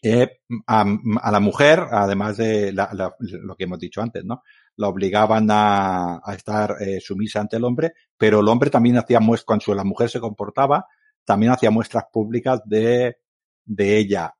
Eh, 0.00 0.40
a, 0.66 0.84
la 1.32 1.40
mujer, 1.40 1.80
además 1.90 2.36
de 2.36 2.72
la- 2.72 3.14
lo 3.18 3.56
que 3.56 3.64
hemos 3.64 3.80
dicho 3.80 4.00
antes, 4.00 4.24
¿no? 4.24 4.42
La 4.76 4.88
obligaban 4.88 5.48
a, 5.50 6.20
estar 6.34 6.76
sumisa 7.00 7.40
ante 7.40 7.56
el 7.56 7.64
hombre, 7.64 7.94
pero 8.16 8.40
el 8.40 8.48
hombre 8.48 8.70
también 8.70 8.96
hacía 8.96 9.18
muestras, 9.18 9.44
cuando 9.44 9.74
la 9.74 9.84
mujer 9.84 10.08
se 10.08 10.20
comportaba, 10.20 10.86
también 11.24 11.50
hacía 11.52 11.70
muestras 11.70 12.04
públicas 12.12 12.60
de, 12.64 13.16
de 13.64 13.98
ella. 13.98 14.32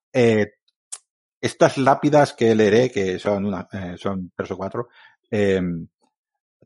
Estas 1.41 1.79
lápidas 1.79 2.33
que 2.33 2.55
leeré, 2.55 2.91
que 2.91 3.19
son 3.19 3.47
una, 3.47 3.69
eh, 3.73 3.97
son 3.97 4.33
tres 4.35 4.51
o 4.51 4.57
cuatro, 4.57 4.89
eh, 5.31 5.61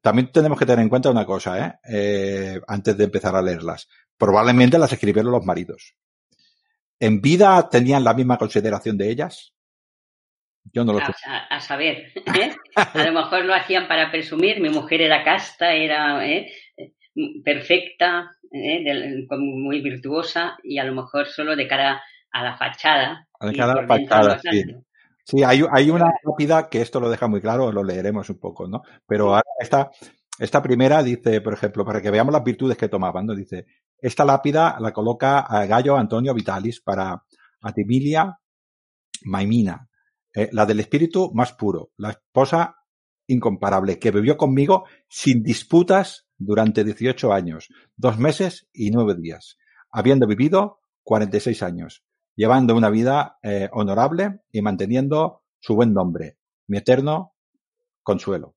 también 0.03 0.33
tenemos 0.33 0.59
que 0.59 0.66
tener 0.66 0.83
en 0.83 0.89
cuenta 0.89 1.11
una 1.11 1.25
cosa, 1.25 1.64
¿eh? 1.64 1.75
Eh, 1.89 2.61
antes 2.66 2.97
de 2.99 3.05
empezar 3.05 3.37
a 3.37 3.43
leerlas. 3.43 3.89
Probablemente 4.18 4.79
las 4.79 4.93
escribieron 4.93 5.31
los 5.31 5.45
maridos. 5.45 5.95
¿En 6.99 7.20
vida 7.20 7.68
tenían 7.70 8.03
la 8.03 8.12
misma 8.12 8.37
consideración 8.37 8.99
de 8.99 9.11
ellas? 9.11 9.55
Yo 10.73 10.85
no 10.85 10.93
lo 10.93 10.99
sé. 10.99 11.12
A, 11.51 11.61
saber, 11.61 12.12
¿eh? 12.37 12.55
A 12.75 13.05
lo 13.05 13.12
mejor 13.12 13.45
lo 13.45 13.55
hacían 13.55 13.87
para 13.87 14.11
presumir, 14.11 14.61
mi 14.61 14.70
mujer 14.70 15.03
era 15.03 15.23
casta, 15.23 15.73
era 15.73 16.20
perfecta, 17.45 18.31
muy 19.31 19.81
virtuosa 19.81 20.57
y 20.64 20.79
a 20.79 20.85
lo 20.85 20.95
mejor 20.95 21.27
solo 21.27 21.55
de 21.55 21.68
cara 21.68 22.03
a 22.33 22.43
la 22.43 22.57
fachada. 22.57 23.29
A 23.43 23.47
la 23.47 23.53
y 23.53 23.57
cara 23.57 23.72
a 23.72 23.82
la 23.82 23.86
por 23.86 23.99
dentro 23.99 24.16
fachada, 24.16 24.36
no 24.36 24.84
sí. 25.24 25.43
hay, 25.43 25.62
hay 25.70 25.90
una 25.90 26.12
lápida 26.24 26.68
que 26.68 26.80
esto 26.80 27.01
lo 27.01 27.11
deja 27.11 27.26
muy 27.26 27.40
claro, 27.40 27.72
lo 27.72 27.82
leeremos 27.82 28.30
un 28.30 28.38
poco, 28.38 28.68
¿no? 28.68 28.82
Pero 29.07 29.34
ahora 29.34 29.43
esta, 29.61 29.90
Esta 30.38 30.62
primera 30.62 31.03
dice, 31.03 31.40
por 31.40 31.53
ejemplo, 31.53 31.84
para 31.84 32.01
que 32.01 32.11
veamos 32.11 32.32
las 32.32 32.43
virtudes 32.43 32.76
que 32.76 32.88
tomaban, 32.88 33.26
¿no? 33.26 33.34
Dice, 33.34 33.66
esta 33.99 34.24
lápida 34.24 34.76
la 34.80 34.93
coloca 34.93 35.40
a 35.40 35.66
Gallo 35.66 35.97
Antonio 35.97 36.34
Vitalis 36.34 36.80
para 36.80 37.22
Atimilia 37.61 38.38
Maimina, 39.24 39.88
eh, 40.34 40.49
la 40.53 40.66
del 40.66 40.80
espíritu 40.80 41.30
más 41.34 41.53
puro, 41.53 41.90
la 41.97 42.11
esposa 42.11 42.76
incomparable, 43.28 43.99
que 43.99 44.11
vivió 44.11 44.36
conmigo 44.36 44.84
sin 45.09 45.43
disputas 45.43 46.26
durante 46.36 46.82
18 46.82 47.32
años, 47.32 47.68
dos 47.95 48.18
meses 48.18 48.68
y 48.72 48.90
nueve 48.90 49.14
días, 49.16 49.59
habiendo 49.90 50.26
vivido 50.26 50.80
46 51.05 51.62
años, 51.62 52.03
llevando 52.35 52.74
una 52.74 52.91
vida 52.91 53.39
eh, 53.43 53.68
honorable 53.72 54.41
y 54.51 54.62
manteniendo 54.62 55.43
su 55.61 55.74
buen 55.74 55.93
nombre, 55.93 56.37
mi 56.66 56.78
eterno 56.78 57.35
consuelo. 58.03 58.55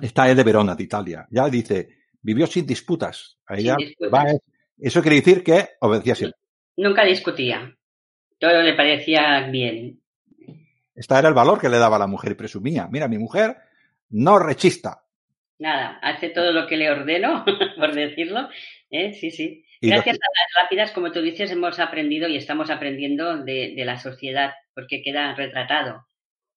Esta 0.00 0.28
es 0.28 0.36
de 0.36 0.42
Verona, 0.42 0.74
de 0.74 0.84
Italia. 0.84 1.26
Ya 1.30 1.48
dice, 1.48 1.88
vivió 2.20 2.46
sin 2.46 2.66
disputas. 2.66 3.38
eso 3.48 5.02
quiere 5.02 5.16
decir 5.16 5.44
que 5.44 5.68
obedecía 5.80 6.14
siempre. 6.14 6.40
Nunca 6.76 7.04
discutía. 7.04 7.76
Todo 8.38 8.62
le 8.62 8.74
parecía 8.74 9.48
bien. 9.48 10.00
Este 10.94 11.14
era 11.14 11.28
el 11.28 11.34
valor 11.34 11.60
que 11.60 11.68
le 11.68 11.78
daba 11.78 11.96
a 11.96 12.00
la 12.00 12.06
mujer 12.06 12.32
y 12.32 12.36
presumía. 12.36 12.88
Mira, 12.90 13.08
mi 13.08 13.18
mujer 13.18 13.56
no 14.10 14.38
rechista. 14.38 15.04
Nada, 15.58 15.98
hace 16.02 16.30
todo 16.30 16.52
lo 16.52 16.66
que 16.66 16.76
le 16.76 16.90
ordeno, 16.90 17.44
por 17.76 17.94
decirlo. 17.94 18.48
¿Eh? 18.94 19.12
Sí, 19.14 19.30
sí. 19.30 19.64
Gracias 19.80 20.16
a 20.16 20.18
las 20.18 20.64
lápidas, 20.64 20.92
como 20.92 21.12
tú 21.12 21.20
dices, 21.20 21.50
hemos 21.50 21.78
aprendido 21.78 22.28
y 22.28 22.36
estamos 22.36 22.70
aprendiendo 22.70 23.44
de, 23.44 23.74
de 23.76 23.84
la 23.84 23.98
sociedad, 23.98 24.52
porque 24.74 25.02
queda 25.02 25.34
retratado. 25.34 26.06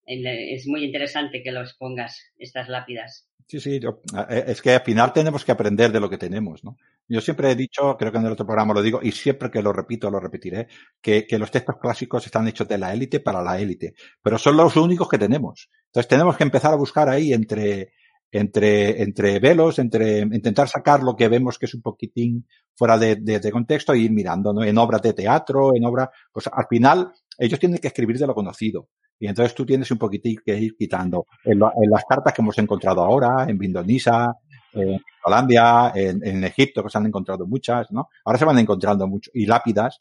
Es 0.06 0.66
muy 0.66 0.84
interesante 0.84 1.42
que 1.42 1.52
los 1.52 1.74
pongas, 1.74 2.32
estas 2.38 2.68
lápidas. 2.70 3.28
Sí, 3.46 3.60
sí, 3.60 3.80
yo, 3.80 4.00
eh, 4.30 4.44
es 4.46 4.62
que 4.62 4.72
al 4.72 4.82
final 4.82 5.12
tenemos 5.12 5.44
que 5.44 5.52
aprender 5.52 5.90
de 5.90 6.00
lo 6.00 6.08
que 6.08 6.18
tenemos, 6.18 6.64
¿no? 6.64 6.76
Yo 7.08 7.20
siempre 7.20 7.50
he 7.50 7.54
dicho, 7.54 7.96
creo 7.98 8.12
que 8.12 8.18
en 8.18 8.26
el 8.26 8.32
otro 8.32 8.46
programa 8.46 8.74
lo 8.74 8.82
digo, 8.82 9.00
y 9.02 9.12
siempre 9.12 9.50
que 9.50 9.62
lo 9.62 9.72
repito, 9.72 10.10
lo 10.10 10.20
repetiré, 10.20 10.68
que, 11.00 11.26
que 11.26 11.38
los 11.38 11.50
textos 11.50 11.76
clásicos 11.80 12.24
están 12.26 12.46
hechos 12.46 12.68
de 12.68 12.76
la 12.78 12.92
élite 12.92 13.20
para 13.20 13.42
la 13.42 13.58
élite, 13.58 13.94
pero 14.22 14.38
son 14.38 14.56
los 14.56 14.76
únicos 14.76 15.08
que 15.08 15.18
tenemos. 15.18 15.70
Entonces 15.86 16.08
tenemos 16.08 16.36
que 16.36 16.44
empezar 16.44 16.72
a 16.72 16.76
buscar 16.76 17.08
ahí 17.08 17.32
entre, 17.32 17.92
entre, 18.30 19.02
entre 19.02 19.38
velos, 19.38 19.78
entre 19.78 20.20
intentar 20.20 20.68
sacar 20.68 21.02
lo 21.02 21.16
que 21.16 21.28
vemos 21.28 21.58
que 21.58 21.66
es 21.66 21.74
un 21.74 21.82
poquitín 21.82 22.46
fuera 22.74 22.98
de, 22.98 23.16
de, 23.16 23.50
contexto 23.50 23.92
e 23.92 23.98
ir 23.98 24.12
mirando, 24.12 24.52
¿no? 24.52 24.62
En 24.62 24.76
obras 24.78 25.02
de 25.02 25.14
teatro, 25.14 25.74
en 25.74 25.84
obras, 25.84 26.08
pues 26.32 26.46
al 26.46 26.66
final 26.68 27.12
ellos 27.38 27.58
tienen 27.58 27.78
que 27.78 27.88
escribir 27.88 28.18
de 28.18 28.26
lo 28.26 28.34
conocido. 28.34 28.88
Y 29.18 29.26
entonces 29.26 29.54
tú 29.54 29.66
tienes 29.66 29.90
un 29.90 29.98
poquitín 29.98 30.36
que 30.44 30.56
ir 30.56 30.76
quitando. 30.76 31.26
En, 31.44 31.58
las 31.58 32.04
cartas 32.08 32.32
que 32.32 32.42
hemos 32.42 32.56
encontrado 32.58 33.02
ahora, 33.02 33.46
en 33.48 33.58
Vindonisa, 33.58 34.32
en 34.72 35.00
Holanda, 35.24 35.92
en, 35.94 36.24
en, 36.24 36.44
Egipto, 36.44 36.84
que 36.84 36.90
se 36.90 36.98
han 36.98 37.06
encontrado 37.06 37.44
muchas, 37.46 37.90
¿no? 37.90 38.08
Ahora 38.24 38.38
se 38.38 38.44
van 38.44 38.58
encontrando 38.58 39.08
mucho. 39.08 39.30
Y 39.34 39.46
lápidas, 39.46 40.00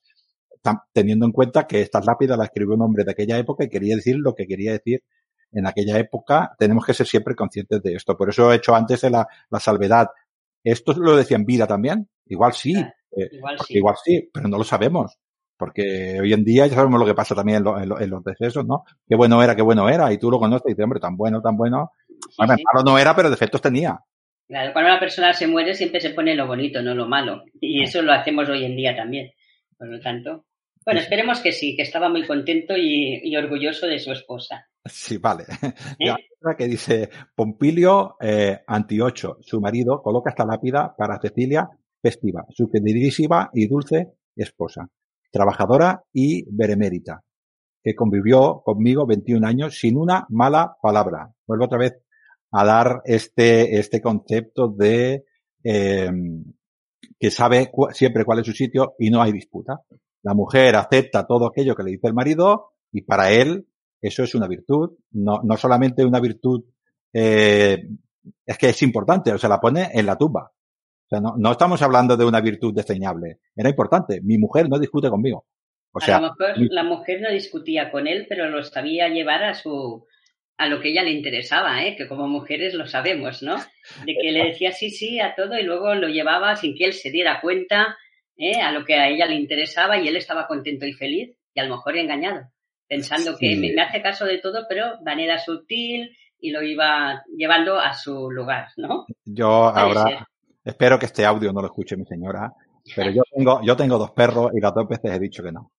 teniendo 0.94 1.26
en 1.26 1.32
cuenta 1.32 1.66
que 1.66 1.82
estas 1.82 2.06
lápidas 2.06 2.38
las 2.38 2.48
escribió 2.48 2.76
un 2.76 2.82
hombre 2.82 3.04
de 3.04 3.12
aquella 3.12 3.38
época 3.38 3.64
y 3.64 3.70
quería 3.70 3.96
decir 3.96 4.18
lo 4.18 4.36
que 4.36 4.46
quería 4.46 4.74
decir 4.74 5.04
en 5.52 5.68
aquella 5.68 5.98
época. 5.98 6.52
Tenemos 6.58 6.86
que 6.86 6.93
ser 6.93 7.08
siempre 7.08 7.36
conscientes 7.36 7.82
de 7.82 7.93
esto. 7.93 8.18
Por 8.18 8.30
eso 8.30 8.52
he 8.52 8.58
hecho 8.58 8.76
antes 8.76 9.04
la, 9.04 9.28
la 9.50 9.60
salvedad. 9.60 10.08
¿Esto 10.64 10.93
lo 10.93 11.16
decía 11.16 11.38
en 11.38 11.45
vida 11.45 11.68
también? 11.68 12.10
Igual 12.26 12.54
sí. 12.54 12.76
Eh, 12.76 13.30
igual, 13.32 13.58
sí. 13.60 13.78
igual 13.78 13.95
sí, 14.04 14.30
pero 14.34 14.48
no 14.48 14.58
lo 14.58 14.64
sabemos. 14.64 15.18
Porque 15.58 16.20
hoy 16.22 16.34
en 16.34 16.43
día 16.43 16.68
ya 16.68 16.76
sabemos 16.76 17.00
lo 17.00 17.06
que 17.06 17.16
pasa 17.16 17.34
también 17.34 17.66
en, 17.66 17.91
en, 18.00 18.10
los 18.10 18.24
decesos, 18.24 18.66
¿no? 18.66 18.84
Qué 19.08 19.16
bueno 19.16 19.41
era, 19.41 19.56
qué 19.56 19.64
bueno 19.64 19.89
era. 19.89 20.12
Y 20.14 20.20
tú 20.20 20.30
lo 20.30 20.39
conoces 20.39 20.68
y 20.68 20.70
dices, 20.72 20.84
hombre, 20.84 21.00
tan 21.00 21.18
bueno, 21.18 21.41
tan 21.41 21.58
bueno. 21.58 21.91
Sí, 22.08 22.36
bueno, 22.38 22.56
sí. 22.56 22.64
malo 22.64 22.84
no 22.86 23.00
era, 23.00 23.16
pero 23.16 23.30
defectos 23.30 23.62
tenía. 23.62 24.00
Claro, 24.48 24.72
cuando 24.72 24.91
una 24.91 25.00
persona 25.00 25.34
se 25.34 25.48
muere 25.48 25.74
siempre 25.74 26.00
se 26.00 26.12
pone 26.12 26.36
lo 26.36 26.48
bonito, 26.48 26.82
no 26.82 26.93
lo 26.93 27.08
malo. 27.08 27.43
Y 27.60 27.84
eso 27.84 28.02
lo 28.02 28.14
hacemos 28.14 28.48
hoy 28.48 28.66
en 28.66 28.76
día 28.76 28.95
también. 28.95 29.32
Por 29.78 29.88
lo 29.89 30.00
tanto, 30.00 30.45
bueno, 30.88 31.02
esperemos 31.02 31.42
que 31.42 31.52
sí, 31.52 31.76
que 31.76 31.82
estaba 31.82 32.08
muy 32.08 32.26
contento 32.26 32.78
y, 32.78 33.20
y 33.22 33.36
orgulloso 33.36 33.88
de 33.88 34.00
su 34.00 34.14
esposa. 34.14 34.70
Sí, 34.86 35.18
vale. 35.18 35.44
¿Eh? 36.00 36.16
otra 36.40 36.56
que 36.56 36.66
dice 36.66 37.10
Pompilio 37.36 38.16
eh, 38.22 38.62
Antiocho, 38.66 39.38
su 39.42 39.60
marido, 39.60 40.02
coloca 40.02 40.30
esta 40.30 40.46
lápida 40.46 40.96
para 40.98 41.20
Cecilia 41.20 41.68
Festiva, 42.02 42.46
su 42.52 42.70
queridísima 42.70 43.50
y 43.54 43.68
dulce 43.68 44.14
esposa 44.34 44.88
trabajadora 45.30 46.06
y 46.14 46.46
benemérita, 46.50 47.22
que 47.84 47.94
convivió 47.94 48.62
conmigo 48.64 49.06
21 49.06 49.46
años 49.46 49.78
sin 49.78 49.98
una 49.98 50.26
mala 50.30 50.78
palabra. 50.82 51.34
Vuelvo 51.46 51.66
otra 51.66 51.80
vez 51.80 52.00
a 52.52 52.64
dar 52.64 53.02
este, 53.04 53.78
este 53.78 54.00
concepto 54.00 54.70
de 54.70 55.26
eh, 55.66 56.10
que 57.20 57.30
sabe 57.30 57.70
cu 57.70 57.90
siempre 57.92 58.24
cuál 58.24 58.40
es 58.40 58.46
su 58.46 58.54
sitio 58.54 58.96
y 58.98 59.10
no 59.10 59.22
hay 59.22 59.34
disputa. 59.34 59.82
La 60.28 60.34
mujer 60.34 60.76
acepta 60.76 61.26
todo 61.26 61.48
aquello 61.48 61.74
que 61.74 61.84
le 61.84 61.92
dice 61.92 62.08
el 62.08 62.14
marido 62.14 62.74
y 62.92 63.04
para 63.04 63.32
él 63.32 63.66
eso 64.02 64.24
es 64.24 64.36
una 64.36 64.46
virtud, 64.46 64.98
no, 65.12 65.40
no 65.42 65.56
solamente 65.56 66.04
una 66.04 66.20
virtud, 66.20 66.66
eh, 67.14 67.88
es 68.46 68.58
que 68.58 68.68
es 68.68 68.82
importante, 68.82 69.32
o 69.32 69.38
sea, 69.38 69.50
la 69.50 69.62
pone 69.62 69.90
en 69.94 70.06
la 70.06 70.18
tumba. 70.18 70.52
O 70.52 71.08
sea, 71.08 71.22
no, 71.22 71.36
no 71.38 71.54
estamos 71.54 71.82
hablando 71.82 72.18
de 72.18 72.26
una 72.26 72.42
virtud 72.42 72.76
desdeñable. 72.76 73.40
Era 73.56 73.70
importante. 73.70 74.20
Mi 74.22 74.38
mujer 74.38 74.68
no 74.68 74.78
discute 74.78 75.10
conmigo. 75.10 75.46
O 75.94 76.02
sea, 76.02 76.18
a 76.18 76.20
lo 76.20 76.36
mejor 76.38 76.60
mi... 76.60 76.68
la 76.72 76.84
mujer 76.84 77.22
no 77.22 77.32
discutía 77.32 77.90
con 77.90 78.06
él, 78.06 78.26
pero 78.28 78.50
lo 78.50 78.62
sabía 78.66 79.08
llevar 79.08 79.46
a 79.46 79.54
su 79.54 80.06
a 80.58 80.68
lo 80.68 80.82
que 80.82 80.90
ella 80.90 81.04
le 81.04 81.12
interesaba, 81.12 81.86
¿eh? 81.86 81.96
que 81.96 82.10
como 82.10 82.28
mujeres 82.28 82.74
lo 82.74 82.86
sabemos, 82.86 83.44
¿no? 83.44 83.56
De 84.06 84.16
que 84.20 84.32
le 84.32 84.44
decía 84.44 84.74
sí, 84.74 84.90
sí 84.90 85.22
a 85.22 85.36
todo 85.36 85.58
y 85.58 85.64
luego 85.64 85.96
lo 85.96 86.10
llevaba 86.10 86.58
sin 86.58 86.76
que 86.76 86.84
él 86.84 86.94
se 86.94 87.12
diera 87.12 87.40
cuenta 87.40 87.96
¿eh? 88.38 88.62
a 88.62 88.72
lo 88.72 88.86
que 88.86 88.96
a 88.96 89.10
ella 89.10 89.26
le 89.26 89.36
interesaba 89.36 89.98
y 89.98 90.08
él 90.08 90.16
estaba 90.16 90.48
contento 90.48 90.86
y 90.86 90.94
feliz 90.94 91.36
y 91.54 91.60
a 91.60 91.64
lo 91.64 91.76
mejor 91.76 91.98
engañado, 91.98 92.52
pensando 92.88 93.36
sí. 93.36 93.38
que 93.40 93.56
me, 93.56 93.74
me 93.74 93.82
hace 93.82 94.02
caso 94.02 94.26
de 94.26 94.40
todo, 94.40 94.66
pero 94.70 94.98
de 94.98 95.04
manera 95.04 95.38
sutil 95.40 96.16
y 96.40 96.52
lo 96.52 96.62
iba 96.62 97.24
llevando 97.36 97.80
a 97.80 97.94
su 97.94 98.30
lugar, 98.30 98.68
¿no? 98.78 99.06
Yo 99.26 99.48
ahora, 99.48 100.28
Espero 100.68 101.00
que 101.00 101.06
este 101.06 101.26
audio 101.26 101.54
no 101.54 101.62
lo 101.62 101.68
escuche 101.68 101.96
mi 101.96 102.06
señora, 102.06 102.54
pero 102.94 103.10
yo 103.10 103.22
tengo, 103.34 103.62
yo 103.64 103.78
tengo 103.78 103.98
dos 103.98 104.12
perros 104.12 104.52
y 104.54 104.60
las 104.60 104.74
dos 104.74 104.86
veces 104.86 105.12
he 105.12 105.20
dicho 105.20 105.42
que 105.42 105.54
no. 105.54 105.72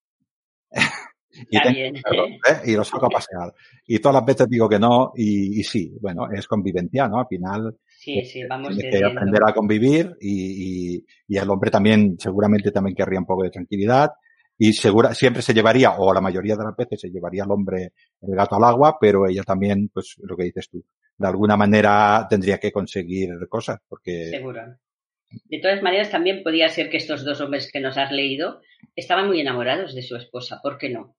y, 1.31 1.61
tengo 1.61 2.01
perros, 2.03 2.29
¿eh? 2.49 2.71
y 2.71 2.73
los 2.75 2.89
saco 2.89 3.05
a 3.05 3.11
pasear. 3.11 3.53
Y 3.87 3.99
todas 3.99 4.15
las 4.15 4.25
veces 4.25 4.49
digo 4.49 4.67
que 4.67 4.79
no, 4.79 5.13
y, 5.15 5.61
y 5.61 5.63
sí, 5.63 5.95
bueno, 6.01 6.31
es 6.33 6.47
convivencia, 6.47 7.07
¿no? 7.07 7.19
Al 7.19 7.27
final, 7.27 7.77
sí, 8.15 8.25
sí, 8.25 8.45
vamos 8.45 8.77
que 8.77 9.05
aprender 9.05 9.43
a 9.47 9.53
convivir 9.53 10.17
y, 10.21 10.95
y, 10.97 11.07
y, 11.29 11.37
el 11.37 11.49
hombre 11.51 11.71
también, 11.71 12.17
seguramente 12.19 12.71
también 12.71 12.97
querría 12.97 13.19
un 13.19 13.27
poco 13.27 13.45
de 13.45 13.51
tranquilidad. 13.51 14.11
Y 14.61 14.73
segura, 14.73 15.15
siempre 15.15 15.41
se 15.41 15.55
llevaría, 15.55 15.93
o 15.93 16.13
la 16.13 16.21
mayoría 16.21 16.57
de 16.57 16.65
las 16.65 16.77
veces 16.77 17.01
se 17.01 17.11
llevaría 17.11 17.45
el 17.45 17.51
hombre 17.51 17.93
el 18.21 18.35
gato 18.35 18.57
al 18.57 18.65
agua, 18.65 18.99
pero 19.01 19.29
ella 19.29 19.45
también, 19.45 19.89
pues 19.89 20.17
lo 20.19 20.37
que 20.37 20.45
dices 20.45 20.69
tú, 20.69 20.85
de 21.17 21.29
alguna 21.29 21.57
manera 21.57 22.27
tendría 22.29 22.59
que 22.59 22.73
conseguir 22.73 23.31
cosas, 23.49 23.79
porque... 23.89 24.31
Seguro. 24.31 24.63
De 25.45 25.61
todas 25.61 25.83
maneras, 25.83 26.11
también 26.11 26.43
podría 26.43 26.69
ser 26.69 26.91
que 26.91 26.97
estos 26.97 27.25
dos 27.25 27.41
hombres 27.41 27.71
que 27.71 27.81
nos 27.81 27.99
has 27.99 28.11
leído 28.11 28.61
estaban 28.97 29.29
muy 29.29 29.41
enamorados 29.41 29.95
de 29.95 30.03
su 30.03 30.17
esposa, 30.17 30.61
¿por 30.63 30.79
qué 30.79 30.89
no? 30.89 31.15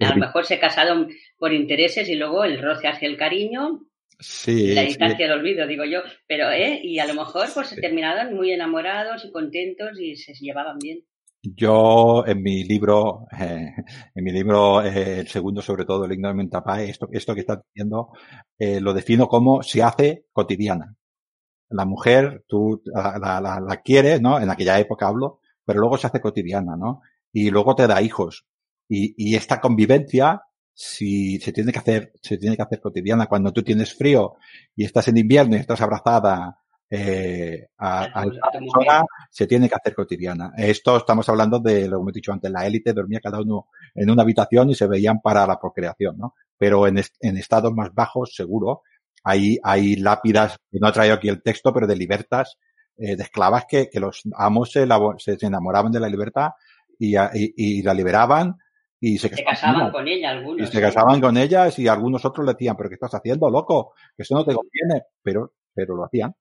A 0.00 0.10
lo 0.10 0.16
mejor 0.16 0.44
se 0.44 0.58
casaron 0.58 1.08
por 1.38 1.52
intereses 1.52 2.08
y 2.08 2.16
luego 2.16 2.44
el 2.44 2.60
roce 2.60 2.88
hacia 2.88 3.08
el 3.08 3.16
cariño, 3.16 3.86
sí, 4.18 4.74
la 4.74 4.82
distancia 4.82 5.16
sí. 5.16 5.22
del 5.22 5.32
olvido, 5.32 5.66
digo 5.66 5.84
yo, 5.84 6.00
pero, 6.26 6.50
¿eh? 6.50 6.80
Y 6.82 6.98
a 6.98 7.06
lo 7.06 7.14
mejor 7.14 7.48
pues 7.52 7.68
sí. 7.68 7.80
terminaron 7.80 8.34
muy 8.34 8.52
enamorados 8.52 9.24
y 9.24 9.30
contentos 9.30 9.98
y 10.00 10.16
se 10.16 10.32
llevaban 10.34 10.78
bien. 10.78 11.04
Yo 11.46 12.24
en 12.26 12.42
mi 12.42 12.64
libro, 12.64 13.26
eh, 13.38 13.70
en 14.14 14.24
mi 14.24 14.32
libro, 14.32 14.82
eh, 14.82 15.20
el 15.20 15.28
segundo 15.28 15.60
sobre 15.60 15.84
todo, 15.84 16.06
el 16.06 16.12
himno 16.12 16.28
de 16.28 16.34
Mentapae, 16.34 16.88
esto, 16.88 17.08
esto 17.12 17.34
que 17.34 17.40
está 17.40 17.56
diciendo, 17.56 18.12
eh, 18.58 18.80
lo 18.80 18.94
defino 18.94 19.28
como 19.28 19.62
se 19.62 19.82
hace 19.82 20.24
cotidiana. 20.32 20.96
La 21.68 21.84
mujer, 21.84 22.44
tú 22.46 22.82
la, 22.86 23.18
la, 23.18 23.40
la, 23.40 23.60
la, 23.60 23.82
quieres, 23.82 24.22
¿no? 24.22 24.40
En 24.40 24.48
aquella 24.48 24.78
época 24.78 25.08
hablo, 25.08 25.40
pero 25.64 25.80
luego 25.80 25.98
se 25.98 26.06
hace 26.06 26.20
cotidiana, 26.20 26.76
¿no? 26.76 27.02
Y 27.32 27.50
luego 27.50 27.74
te 27.74 27.86
da 27.86 28.00
hijos. 28.00 28.46
Y, 28.88 29.14
y 29.16 29.34
esta 29.36 29.60
convivencia, 29.60 30.42
si 30.74 31.38
se 31.38 31.52
tiene 31.52 31.72
que 31.72 31.78
hacer, 31.78 32.12
se 32.20 32.36
tiene 32.36 32.56
que 32.56 32.62
hacer 32.62 32.80
cotidiana. 32.80 33.26
Cuando 33.26 33.52
tú 33.52 33.62
tienes 33.62 33.94
frío 33.94 34.34
y 34.74 34.84
estás 34.84 35.08
en 35.08 35.18
invierno 35.18 35.56
y 35.56 35.60
estás 35.60 35.80
abrazada 35.80 36.58
eh, 36.90 37.68
a, 37.78 38.04
a, 38.04 38.26
la 38.26 38.50
persona 38.52 39.04
se 39.30 39.46
tiene 39.46 39.68
que 39.68 39.74
hacer 39.74 39.94
cotidiana. 39.94 40.52
Esto 40.56 40.96
estamos 40.96 41.28
hablando 41.28 41.58
de 41.58 41.88
lo 41.88 41.96
que 41.96 42.02
hemos 42.02 42.12
dicho 42.12 42.32
antes, 42.32 42.50
la 42.50 42.66
élite 42.66 42.92
dormía 42.92 43.20
cada 43.20 43.40
uno 43.40 43.68
en 43.94 44.10
una 44.10 44.22
habitación 44.22 44.70
y 44.70 44.74
se 44.74 44.86
veían 44.86 45.20
para 45.20 45.46
la 45.46 45.58
procreación, 45.58 46.18
¿no? 46.18 46.34
Pero 46.58 46.86
en, 46.86 46.98
est 46.98 47.14
en 47.20 47.36
estados 47.36 47.72
más 47.72 47.92
bajos, 47.94 48.34
seguro, 48.34 48.82
hay, 49.24 49.58
hay 49.62 49.96
lápidas, 49.96 50.58
no 50.72 50.88
he 50.88 50.92
traído 50.92 51.14
aquí 51.14 51.28
el 51.28 51.42
texto, 51.42 51.72
pero 51.72 51.86
de 51.86 51.96
libertas, 51.96 52.58
eh, 52.96 53.16
de 53.16 53.22
esclavas 53.22 53.64
que, 53.68 53.88
que 53.88 53.98
los 53.98 54.22
amos 54.36 54.70
se, 54.70 54.86
se, 55.18 55.46
enamoraban 55.46 55.90
de 55.90 56.00
la 56.00 56.08
libertad 56.08 56.50
y, 56.98 57.16
y, 57.16 57.54
y 57.56 57.82
la 57.82 57.94
liberaban 57.94 58.56
y 59.06 59.18
se, 59.18 59.28
se 59.28 59.44
casaban 59.44 59.90
con 59.90 60.08
ella 60.08 60.30
algunos. 60.30 60.66
Y 60.66 60.72
se 60.72 60.80
casaban 60.80 61.20
con 61.20 61.36
ellas 61.36 61.78
y 61.78 61.88
algunos 61.88 62.24
otros 62.24 62.46
le 62.46 62.52
decían, 62.52 62.74
pero 62.74 62.88
¿qué 62.88 62.94
estás 62.94 63.14
haciendo, 63.14 63.50
loco? 63.50 63.92
Que 64.16 64.22
eso 64.22 64.34
no 64.34 64.44
te 64.44 64.54
conviene, 64.54 65.04
pero, 65.22 65.52
pero 65.74 65.94
lo 65.94 66.04
hacían. 66.04 66.34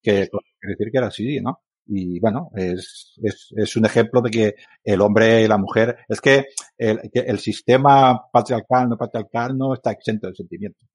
que 0.00 0.28
quiere 0.28 0.76
decir 0.76 0.92
que 0.92 0.98
era 0.98 1.08
así, 1.08 1.40
¿no? 1.40 1.62
Y 1.86 2.20
bueno, 2.20 2.50
es, 2.54 3.14
es, 3.22 3.52
es 3.56 3.76
un 3.76 3.84
ejemplo 3.84 4.20
de 4.20 4.30
que 4.30 4.54
el 4.84 5.00
hombre 5.00 5.42
y 5.42 5.48
la 5.48 5.58
mujer, 5.58 5.98
es 6.08 6.20
que 6.20 6.46
el, 6.78 7.10
que 7.12 7.20
el 7.20 7.38
sistema 7.40 8.30
patriarcal, 8.32 8.88
no 8.88 8.96
patriarcal, 8.96 9.58
no 9.58 9.74
está 9.74 9.90
exento 9.90 10.28
de 10.28 10.34
sentimientos. 10.34 10.88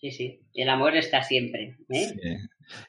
Sí, 0.00 0.10
sí, 0.10 0.40
el 0.52 0.68
amor 0.68 0.94
está 0.96 1.22
siempre. 1.22 1.78
¿eh? 1.88 2.08
Sí. 2.08 2.36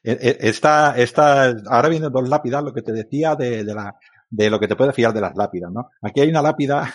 E, 0.03 0.11
e, 0.11 0.37
Esta, 0.41 0.95
esta, 0.97 1.55
ahora 1.69 1.89
vienen 1.89 2.11
dos 2.11 2.27
lápidas, 2.27 2.63
lo 2.63 2.73
que 2.73 2.83
te 2.83 2.91
decía 2.91 3.35
de, 3.35 3.63
de, 3.63 3.73
la, 3.73 3.97
de 4.29 4.49
lo 4.49 4.59
que 4.59 4.67
te 4.67 4.75
puede 4.75 4.93
fiar 4.93 5.13
de 5.13 5.21
las 5.21 5.35
lápidas, 5.35 5.71
¿no? 5.71 5.89
Aquí 6.01 6.21
hay 6.21 6.29
una 6.29 6.43
lápida 6.43 6.93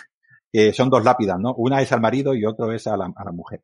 son 0.73 0.89
dos 0.89 1.03
lápidas, 1.03 1.39
¿no? 1.39 1.53
Una 1.55 1.81
es 1.81 1.91
al 1.91 2.01
marido 2.01 2.33
y 2.33 2.45
otro 2.45 2.71
es 2.71 2.87
a 2.87 2.97
la, 2.97 3.11
a 3.15 3.23
la 3.25 3.31
mujer. 3.31 3.63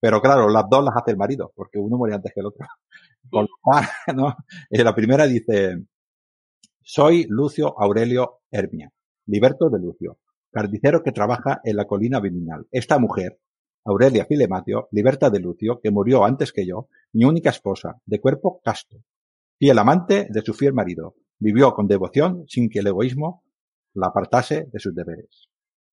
Pero 0.00 0.20
claro, 0.20 0.48
las 0.48 0.64
dos 0.70 0.84
las 0.84 0.96
hace 0.96 1.10
el 1.10 1.16
marido, 1.16 1.52
porque 1.54 1.78
uno 1.78 1.96
muere 1.96 2.14
antes 2.14 2.32
que 2.32 2.40
el 2.40 2.46
otro. 2.46 2.66
Con 3.30 3.42
lo 3.42 3.56
cual, 3.60 3.84
¿no? 4.16 4.36
Eh, 4.70 4.84
la 4.84 4.94
primera 4.94 5.26
dice, 5.26 5.84
soy 6.82 7.26
Lucio 7.28 7.74
Aurelio 7.78 8.40
Hermia, 8.50 8.92
liberto 9.26 9.68
de 9.68 9.80
Lucio, 9.80 10.18
carnicero 10.52 11.02
que 11.02 11.12
trabaja 11.12 11.60
en 11.64 11.76
la 11.76 11.86
colina 11.86 12.20
Viminal. 12.20 12.66
Esta 12.70 12.98
mujer, 12.98 13.40
Aurelia 13.84 14.24
Filematio, 14.24 14.88
liberta 14.92 15.30
de 15.30 15.40
Lucio, 15.40 15.80
que 15.82 15.90
murió 15.90 16.24
antes 16.24 16.52
que 16.52 16.66
yo, 16.66 16.88
mi 17.12 17.24
única 17.24 17.50
esposa, 17.50 18.00
de 18.06 18.20
cuerpo 18.20 18.60
casto, 18.64 18.98
fiel 19.58 19.78
amante 19.78 20.28
de 20.30 20.42
su 20.42 20.54
fiel 20.54 20.72
marido, 20.72 21.16
vivió 21.38 21.72
con 21.74 21.88
devoción 21.88 22.44
sin 22.46 22.70
que 22.70 22.78
el 22.78 22.86
egoísmo 22.86 23.42
la 23.94 24.08
apartase 24.08 24.68
de 24.72 24.78
sus 24.78 24.94
deberes. 24.94 25.48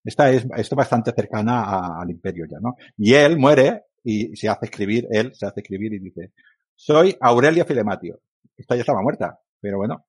Esta 0.06 0.30
es, 0.30 0.46
esto 0.56 0.76
bastante 0.76 1.12
cercana 1.12 1.64
a, 1.64 2.02
al 2.02 2.10
imperio 2.12 2.46
ya, 2.46 2.60
¿no? 2.62 2.78
Y 2.98 3.14
él 3.14 3.38
muere 3.38 3.86
y 4.04 4.36
se 4.36 4.48
hace 4.48 4.68
escribir, 4.68 5.08
él 5.10 5.34
se 5.34 5.48
hace 5.48 5.62
escribir 5.62 5.94
y 5.94 6.00
dice, 6.00 6.32
soy 6.76 7.18
Aurelia 7.20 7.66
Filematio. 7.66 8.20
Esta 8.56 8.76
ya 8.76 8.82
estaba 8.82 9.02
muerta, 9.02 9.40
pero 9.60 9.78
bueno. 9.78 10.06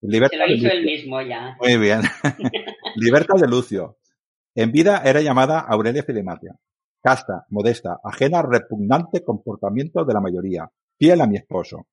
Libertad 0.00 0.38
se 0.38 0.46
lo 0.46 0.54
hizo 0.54 0.68
él 0.68 0.84
mismo 0.84 1.20
ya. 1.20 1.56
Muy 1.60 1.76
bien. 1.78 2.00
Libertad 2.96 3.40
de 3.40 3.48
Lucio. 3.48 3.98
En 4.54 4.72
vida 4.72 5.02
era 5.04 5.20
llamada 5.20 5.60
Aurelia 5.60 6.02
Filematio. 6.02 6.58
Casta, 7.02 7.44
modesta, 7.50 7.98
ajena 8.02 8.40
al 8.40 8.50
repugnante 8.50 9.22
comportamiento 9.22 10.04
de 10.04 10.14
la 10.14 10.20
mayoría. 10.20 10.70
Fiel 10.98 11.20
a 11.20 11.26
mi 11.26 11.36
esposo. 11.36 11.86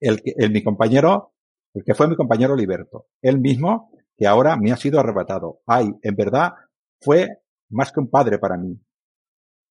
El, 0.00 0.20
el, 0.24 0.50
mi 0.50 0.62
compañero, 0.62 1.32
el 1.74 1.84
que 1.84 1.94
fue 1.94 2.08
mi 2.08 2.16
compañero 2.16 2.56
Liberto. 2.56 3.08
Él 3.20 3.38
mismo, 3.38 3.90
que 4.16 4.26
ahora 4.26 4.56
me 4.56 4.72
ha 4.72 4.76
sido 4.76 4.98
arrebatado. 4.98 5.60
Ay, 5.66 5.88
en 6.02 6.16
verdad, 6.16 6.52
fue 7.00 7.28
más 7.70 7.92
que 7.92 8.00
un 8.00 8.08
padre 8.08 8.38
para 8.38 8.56
mí. 8.56 8.80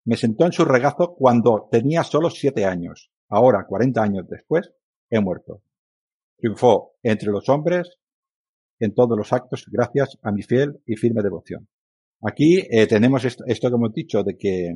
Me 0.06 0.18
sentó 0.18 0.46
en 0.46 0.52
su 0.52 0.66
regazo 0.66 1.16
cuando 1.16 1.68
tenía 1.72 2.04
solo 2.04 2.30
siete 2.30 2.66
años. 2.66 3.12
Ahora, 3.30 3.66
cuarenta 3.68 4.04
años 4.04 4.28
después, 4.30 4.72
he 5.10 5.20
muerto. 5.20 5.62
Triunfó 6.38 6.94
entre 7.02 7.32
los 7.32 7.50
hombres 7.50 7.98
en 8.80 8.94
todos 8.94 9.18
los 9.18 9.32
actos 9.34 9.66
gracias 9.72 10.18
a 10.22 10.32
mi 10.32 10.44
fiel 10.44 10.82
y 10.86 10.96
firme 10.96 11.24
devoción. 11.24 11.68
Aquí 12.22 12.60
eh, 12.70 12.88
tenemos 12.88 13.24
esto, 13.26 13.44
esto, 13.48 13.70
que 13.70 13.76
hemos 13.76 13.94
dicho 13.94 14.24
de 14.24 14.38
que, 14.38 14.74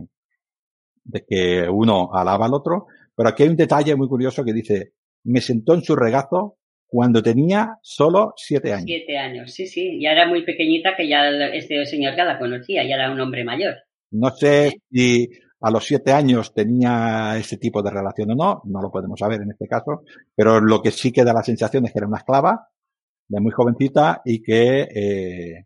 de 1.03 1.26
que 1.26 1.67
uno 1.70 2.13
alaba 2.13 2.45
al 2.45 2.53
otro, 2.53 2.88
pero 3.15 3.30
aquí 3.30 3.43
hay 3.43 3.49
un 3.49 3.55
detalle 3.55 3.95
muy 3.95 4.07
curioso 4.07 4.43
que 4.43 4.53
dice, 4.53 4.93
me 5.24 5.41
sentó 5.41 5.74
en 5.74 5.82
su 5.82 5.95
regazo 5.95 6.59
cuando 6.90 7.22
tenía 7.22 7.78
solo 7.84 8.34
siete 8.36 8.74
años. 8.74 8.86
Siete 8.86 9.18
años, 9.18 9.54
sí, 9.54 9.68
sí. 9.68 10.00
Ya 10.02 10.12
era 10.12 10.28
muy 10.28 10.44
pequeñita 10.44 10.96
que 10.98 11.08
ya 11.08 11.30
este 11.54 11.86
señor 11.86 12.16
ya 12.18 12.26
la 12.26 12.40
conocía, 12.40 12.84
ya 12.84 12.96
era 12.96 13.12
un 13.12 13.22
hombre 13.22 13.44
mayor. 13.44 13.76
No 14.12 14.32
sé 14.32 14.82
si 14.92 15.30
a 15.62 15.70
los 15.70 15.86
siete 15.86 16.12
años 16.12 16.52
tenía 16.52 17.38
ese 17.38 17.58
tipo 17.58 17.84
de 17.84 17.92
relación 17.92 18.32
o 18.32 18.36
no, 18.36 18.62
no 18.66 18.82
lo 18.82 18.90
podemos 18.90 19.20
saber 19.20 19.42
en 19.42 19.52
este 19.52 19.68
caso, 19.68 20.04
pero 20.36 20.60
lo 20.60 20.82
que 20.82 20.90
sí 20.90 21.12
que 21.12 21.24
da 21.24 21.32
la 21.32 21.44
sensación 21.44 21.86
es 21.86 21.94
que 21.94 22.00
era 22.00 22.08
una 22.08 22.18
esclava 22.18 22.70
de 23.28 23.40
muy 23.40 23.52
jovencita 23.52 24.24
y 24.26 24.42
que 24.42 24.82
eh, 24.82 25.66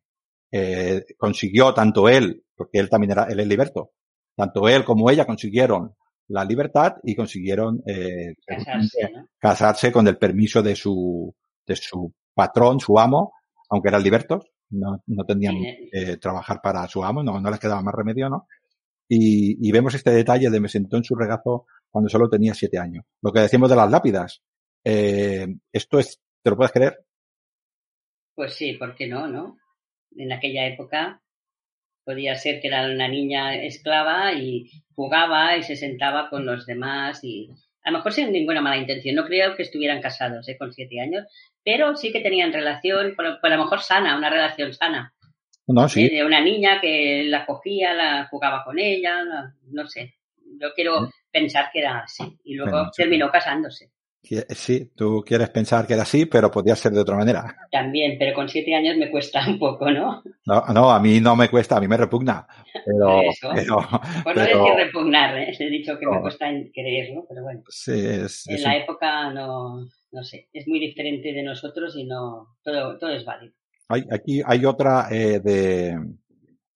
eh, 0.51 1.05
consiguió 1.17 1.73
tanto 1.73 2.09
él, 2.09 2.43
porque 2.53 2.79
él 2.79 2.89
también 2.89 3.11
era, 3.11 3.27
él 3.29 3.39
es 3.39 3.47
liberto, 3.47 3.91
tanto 4.35 4.67
él 4.67 4.83
como 4.83 5.09
ella 5.09 5.25
consiguieron 5.25 5.95
la 6.27 6.45
libertad 6.45 6.95
y 7.03 7.15
consiguieron 7.15 7.81
eh, 7.85 8.35
casarse, 8.45 9.09
¿no? 9.11 9.27
casarse 9.37 9.91
con 9.91 10.07
el 10.07 10.17
permiso 10.17 10.61
de 10.61 10.75
su, 10.75 11.33
de 11.65 11.75
su 11.75 12.13
patrón, 12.33 12.79
su 12.79 12.97
amo, 12.97 13.33
aunque 13.69 13.89
eran 13.89 14.03
libertos, 14.03 14.51
no, 14.69 15.03
no 15.05 15.25
tenían 15.25 15.55
eh, 15.91 16.17
trabajar 16.17 16.59
para 16.61 16.87
su 16.87 17.03
amo, 17.03 17.23
no, 17.23 17.39
no 17.39 17.49
les 17.49 17.59
quedaba 17.59 17.81
más 17.81 17.93
remedio, 17.93 18.29
¿no? 18.29 18.47
Y, 19.07 19.67
y, 19.67 19.71
vemos 19.71 19.93
este 19.93 20.11
detalle 20.11 20.49
de 20.49 20.59
me 20.59 20.69
sentó 20.69 20.97
en 20.97 21.03
su 21.03 21.13
regazo 21.13 21.67
cuando 21.91 22.09
solo 22.09 22.29
tenía 22.29 22.53
siete 22.53 22.79
años. 22.79 23.05
Lo 23.21 23.31
que 23.31 23.41
decimos 23.41 23.69
de 23.69 23.75
las 23.75 23.91
lápidas, 23.91 24.41
eh, 24.83 25.47
esto 25.71 25.99
es, 25.99 26.19
¿te 26.41 26.49
lo 26.49 26.55
puedes 26.55 26.71
creer? 26.71 27.05
Pues 28.33 28.55
sí, 28.55 28.73
¿por 28.73 28.95
qué 28.95 29.07
no, 29.07 29.27
no? 29.27 29.57
En 30.15 30.31
aquella 30.31 30.65
época 30.67 31.21
podía 32.03 32.35
ser 32.35 32.61
que 32.61 32.67
era 32.67 32.85
una 32.85 33.07
niña 33.07 33.55
esclava 33.55 34.33
y 34.33 34.69
jugaba 34.95 35.57
y 35.57 35.63
se 35.63 35.75
sentaba 35.75 36.29
con 36.29 36.45
los 36.45 36.65
demás 36.65 37.23
y 37.23 37.49
a 37.83 37.91
lo 37.91 37.97
mejor 37.97 38.13
sin 38.13 38.31
ninguna 38.31 38.61
mala 38.61 38.77
intención. 38.77 39.15
No 39.15 39.25
creo 39.25 39.55
que 39.55 39.63
estuvieran 39.63 40.01
casados 40.01 40.47
¿eh? 40.47 40.57
con 40.57 40.71
siete 40.71 41.01
años, 41.01 41.25
pero 41.63 41.95
sí 41.95 42.11
que 42.11 42.21
tenían 42.21 42.53
relación, 42.53 43.15
por, 43.15 43.39
por 43.39 43.51
a 43.51 43.57
lo 43.57 43.63
mejor 43.63 43.81
sana, 43.81 44.17
una 44.17 44.29
relación 44.29 44.73
sana. 44.73 45.13
No, 45.67 45.87
sí. 45.87 46.09
De 46.09 46.25
una 46.25 46.41
niña 46.41 46.81
que 46.81 47.23
la 47.25 47.45
cogía, 47.45 47.93
la 47.93 48.27
jugaba 48.29 48.63
con 48.63 48.79
ella, 48.79 49.23
no, 49.23 49.53
no 49.71 49.87
sé. 49.87 50.15
Yo 50.59 50.73
quiero 50.73 51.07
sí. 51.07 51.11
pensar 51.31 51.69
que 51.71 51.79
era 51.79 51.99
así. 51.99 52.37
Y 52.43 52.55
luego 52.55 52.71
bueno, 52.71 52.91
terminó 52.95 53.31
casándose. 53.31 53.91
Sí, 54.23 54.91
tú 54.95 55.21
quieres 55.25 55.49
pensar 55.49 55.85
que 55.85 55.93
era 55.93 56.03
así, 56.03 56.25
pero 56.25 56.49
podía 56.49 56.75
ser 56.75 56.93
de 56.93 57.01
otra 57.01 57.17
manera. 57.17 57.55
También, 57.69 58.15
pero 58.17 58.33
con 58.33 58.47
siete 58.47 58.73
años 58.73 58.95
me 58.97 59.11
cuesta 59.11 59.45
un 59.47 59.59
poco, 59.59 59.91
¿no? 59.91 60.23
No, 60.45 60.63
no 60.73 60.91
a 60.91 60.99
mí 60.99 61.19
no 61.19 61.35
me 61.35 61.49
cuesta, 61.49 61.75
a 61.75 61.81
mí 61.81 61.87
me 61.87 61.97
repugna. 61.97 62.47
Pero, 62.85 63.21
Eso. 63.21 63.49
pero, 63.55 63.75
Por 64.23 64.35
no 64.37 64.43
pero, 64.43 64.63
decir 64.63 64.85
repugnar, 64.85 65.37
¿eh? 65.37 65.53
he 65.59 65.69
dicho 65.69 65.99
que 65.99 66.07
me 66.07 66.21
cuesta 66.21 66.45
creerlo, 66.73 67.25
pero 67.27 67.43
bueno. 67.43 67.63
Sí, 67.67 67.91
es, 67.91 68.47
en 68.47 68.55
es 68.55 68.61
la 68.63 68.77
época 68.77 69.29
no, 69.31 69.87
no 70.11 70.23
sé, 70.23 70.47
es 70.53 70.67
muy 70.67 70.79
diferente 70.79 71.33
de 71.33 71.43
nosotros 71.43 71.93
y 71.97 72.05
no, 72.05 72.55
todo, 72.63 72.97
todo 72.97 73.09
es 73.09 73.25
válido. 73.25 73.53
hay, 73.89 74.03
aquí 74.09 74.41
hay 74.45 74.65
otra 74.65 75.07
eh, 75.11 75.41
de, 75.41 75.97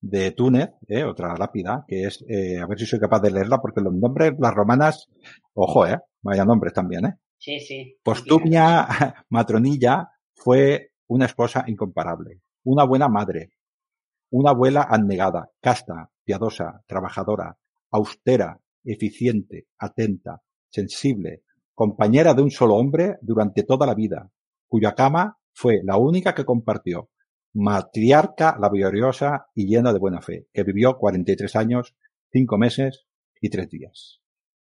de 0.02 0.32
Túnez, 0.32 0.72
eh, 0.88 1.04
otra 1.04 1.36
lápida, 1.38 1.86
que 1.88 2.04
es, 2.04 2.24
eh, 2.28 2.60
a 2.60 2.68
ver 2.68 2.78
si 2.78 2.86
soy 2.86 3.00
capaz 3.00 3.22
de 3.22 3.32
leerla, 3.32 3.60
porque 3.60 3.82
los 3.82 3.93
nombres, 3.93 4.34
las 4.39 4.54
romanas, 4.54 5.08
ojo, 5.54 5.86
eh, 5.88 5.98
vaya 6.22 6.45
nombres 6.45 6.74
también, 6.74 7.06
eh. 7.06 7.14
Sí, 7.38 7.60
sí. 7.60 7.98
Postumia 8.04 8.88
Matronilla 9.30 10.10
fue 10.36 10.92
una 11.08 11.26
esposa 11.26 11.64
incomparable, 11.68 12.42
una 12.64 12.84
buena 12.84 13.08
madre, 13.08 13.52
una 14.32 14.52
abuela 14.52 14.84
abnegada, 14.84 15.52
casta, 15.62 16.12
piadosa, 16.24 16.84
trabajadora, 16.86 17.58
austera, 17.92 18.60
eficiente, 18.84 19.68
atenta, 19.78 20.42
sensible, 20.70 21.44
compañera 21.74 22.34
de 22.34 22.42
un 22.42 22.52
solo 22.52 22.76
hombre 22.76 23.18
durante 23.22 23.64
toda 23.64 23.86
la 23.86 23.96
vida, 23.96 24.32
cuya 24.68 24.96
cama 24.96 25.38
fue 25.54 25.82
la 25.84 25.98
única 25.98 26.36
que 26.36 26.46
compartió, 26.46 27.10
matriarca 27.54 28.58
laboriosa 28.60 29.48
y 29.56 29.68
llena 29.68 29.94
de 29.94 30.00
buena 30.00 30.22
fe, 30.22 30.48
que 30.54 30.64
vivió 30.64 30.98
43 30.98 31.56
años, 31.56 31.96
5 32.32 32.58
meses 32.58 33.08
y 33.42 33.50
3 33.50 33.70
días. 33.70 34.22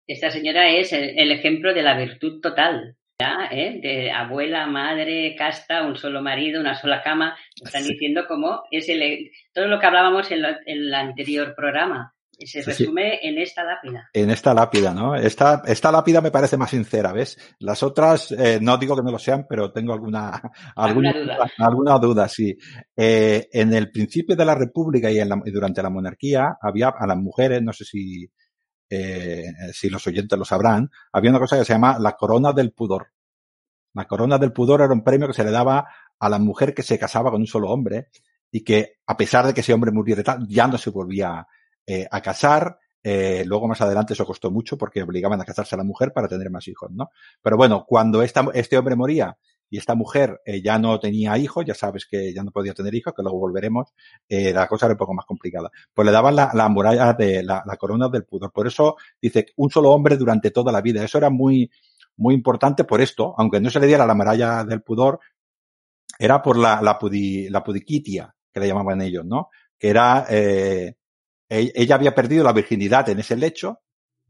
Esta 0.07 0.30
señora 0.30 0.68
es 0.70 0.92
el, 0.92 1.18
el 1.18 1.30
ejemplo 1.32 1.72
de 1.74 1.82
la 1.82 1.96
virtud 1.96 2.40
total. 2.40 2.96
¿ya? 3.20 3.48
¿Eh? 3.52 3.78
De 3.80 4.11
abuela, 4.11 4.66
madre, 4.66 5.34
casta, 5.38 5.86
un 5.86 5.96
solo 5.96 6.20
marido, 6.20 6.61
una 6.61 6.74
sola 6.74 7.02
cama. 7.02 7.36
Están 7.64 7.84
diciendo 7.84 8.24
cómo 8.28 8.62
es 8.70 8.88
el, 8.88 9.30
todo 9.52 9.66
lo 9.68 9.78
que 9.78 9.86
hablábamos 9.86 10.30
en, 10.32 10.44
en 10.44 10.55
el 10.66 10.94
anterior 10.94 11.55
programa. 11.57 12.12
Se 12.36 12.46
Sí, 12.46 12.62
sí. 12.62 12.66
resume 12.82 13.20
en 13.22 13.38
esta 13.38 13.62
lápida. 13.62 14.09
En 14.12 14.28
esta 14.28 14.52
lápida, 14.52 14.92
¿no? 14.92 15.14
Esta, 15.14 15.62
esta 15.66 15.92
lápida 15.92 16.20
me 16.20 16.32
parece 16.32 16.57
más 16.57 16.70
sincera, 16.70 17.12
¿ves? 17.12 17.38
Las 17.61 17.84
otras, 17.84 18.32
eh, 18.32 18.59
no 18.61 18.76
digo 18.76 18.96
que 18.96 19.05
no 19.05 19.12
lo 19.12 19.20
sean, 19.20 19.46
pero 19.48 19.70
tengo 19.70 19.92
alguna, 19.92 20.32
Alguna 20.76 21.11
alguna, 21.11 21.12
duda. 21.36 21.50
alguna 21.59 21.98
duda, 21.98 22.28
sí. 22.28 22.57
Eh, 22.96 23.46
en 23.52 23.72
el 23.72 23.92
principio 23.92 24.34
de 24.34 24.44
la 24.44 24.57
República 24.57 25.09
y, 25.12 25.20
en 25.20 25.28
la- 25.28 25.40
y 25.44 25.52
durante 25.52 25.80
la 25.80 25.90
monarquía 25.90 26.57
había 26.61 26.88
a 26.88 27.07
las 27.07 27.16
mujeres, 27.16 27.62
no 27.62 27.72
sé 27.72 27.84
si, 27.84 28.26
eh, 28.95 29.72
si 29.72 29.90
los 29.90 30.07
oyentes 30.07 30.38
lo 30.38 30.45
sabrán, 30.45 30.90
había 31.12 31.30
una 31.30 31.40
cosa 31.40 31.59
que 31.59 31.64
se 31.64 31.72
llama 31.72 31.99
la 31.99 32.12
corona 32.12 32.53
del 32.53 32.72
pudor. 32.72 33.12
La 33.95 34.07
corona 34.07 34.38
del 34.38 34.53
pudor 34.53 34.80
era 34.82 34.92
un 34.92 35.05
premio 35.05 35.28
que 35.28 35.34
se 35.34 35.45
le 35.45 35.51
daba 35.51 35.86
a 36.18 36.28
la 36.28 36.38
mujer 36.38 36.74
que 36.74 36.82
se 36.82 36.99
casaba 36.99 37.30
con 37.30 37.40
un 37.40 37.47
solo 37.47 37.70
hombre 37.70 38.09
y 38.51 38.62
que 38.62 38.99
a 39.07 39.16
pesar 39.16 39.47
de 39.47 39.55
que 39.55 39.61
ese 39.61 39.72
hombre 39.72 39.92
muriera 39.92 40.38
ya 40.49 40.66
no 40.66 40.78
se 40.78 40.90
volvía 40.90 41.47
eh, 41.86 42.07
a 42.11 42.20
casar. 42.20 42.78
Eh, 43.03 43.45
luego 43.47 43.68
más 43.68 43.80
adelante 43.82 44.14
eso 44.14 44.24
costó 44.24 44.51
mucho 44.51 44.78
porque 44.78 45.03
obligaban 45.03 45.40
a 45.40 45.45
casarse 45.45 45.74
a 45.74 45.78
la 45.78 45.84
mujer 45.84 46.12
para 46.12 46.26
tener 46.26 46.51
más 46.51 46.66
hijos, 46.68 46.90
¿no? 46.90 47.11
Pero 47.42 47.57
bueno, 47.57 47.84
cuando 47.86 48.22
este 48.22 48.78
hombre 48.78 48.97
moría 48.97 49.36
y 49.71 49.79
esta 49.79 49.95
mujer 49.95 50.41
eh, 50.45 50.62
ya 50.62 50.79
no 50.79 50.99
tenía 51.01 51.37
hijos, 51.39 51.65
ya 51.65 51.75
sabes 51.75 52.07
que 52.07 52.33
ya 52.33 52.43
no 52.43 52.51
podía 52.51 52.75
tener 52.75 52.95
hijos, 52.95 53.12
que 53.15 53.23
luego 53.23 53.39
volveremos, 53.39 53.89
eh, 54.29 54.53
la 54.53 54.69
cosa 54.69 54.87
era 54.87 54.95
un 54.95 54.99
poco 54.99 55.15
más 55.15 55.27
complicada. 55.27 55.71
Pues 55.93 56.07
le 56.07 56.12
daban 56.12 56.37
la, 56.37 56.51
la 56.55 56.69
muralla 56.69 57.12
de 57.12 57.43
la, 57.43 57.62
corona 57.79 58.09
del 58.09 58.25
pudor. 58.25 58.53
Por 58.53 58.67
eso 58.67 58.97
dice 59.21 59.47
un 59.57 59.71
solo 59.71 59.91
hombre 59.91 60.17
durante 60.17 60.51
toda 60.51 60.71
la 60.71 60.81
vida. 60.81 61.03
Eso 61.05 61.19
era 61.19 61.31
muy, 61.31 61.71
muy 62.17 62.35
importante 62.35 62.85
por 62.85 63.01
esto, 63.01 63.35
aunque 63.37 63.61
no 63.61 63.71
se 63.71 63.81
le 63.81 63.87
diera 63.87 64.07
la 64.07 64.15
medalla 64.15 64.65
del 64.65 64.83
pudor, 64.83 65.21
era 66.19 66.43
por 66.43 66.57
la, 66.57 66.81
la, 66.81 66.99
la 67.01 67.65
pudiquitia, 67.65 68.35
que 68.53 68.61
le 68.61 68.69
llamaban 68.69 69.01
ellos, 69.03 69.25
¿no? 69.25 69.51
Que 69.79 69.89
era, 69.89 70.27
eh, 70.31 70.97
e, 71.49 71.73
ella 71.75 71.97
había 71.97 72.15
perdido 72.15 72.45
la 72.45 72.53
virginidad 72.53 73.09
en 73.09 73.19
ese 73.19 73.37
lecho 73.37 73.81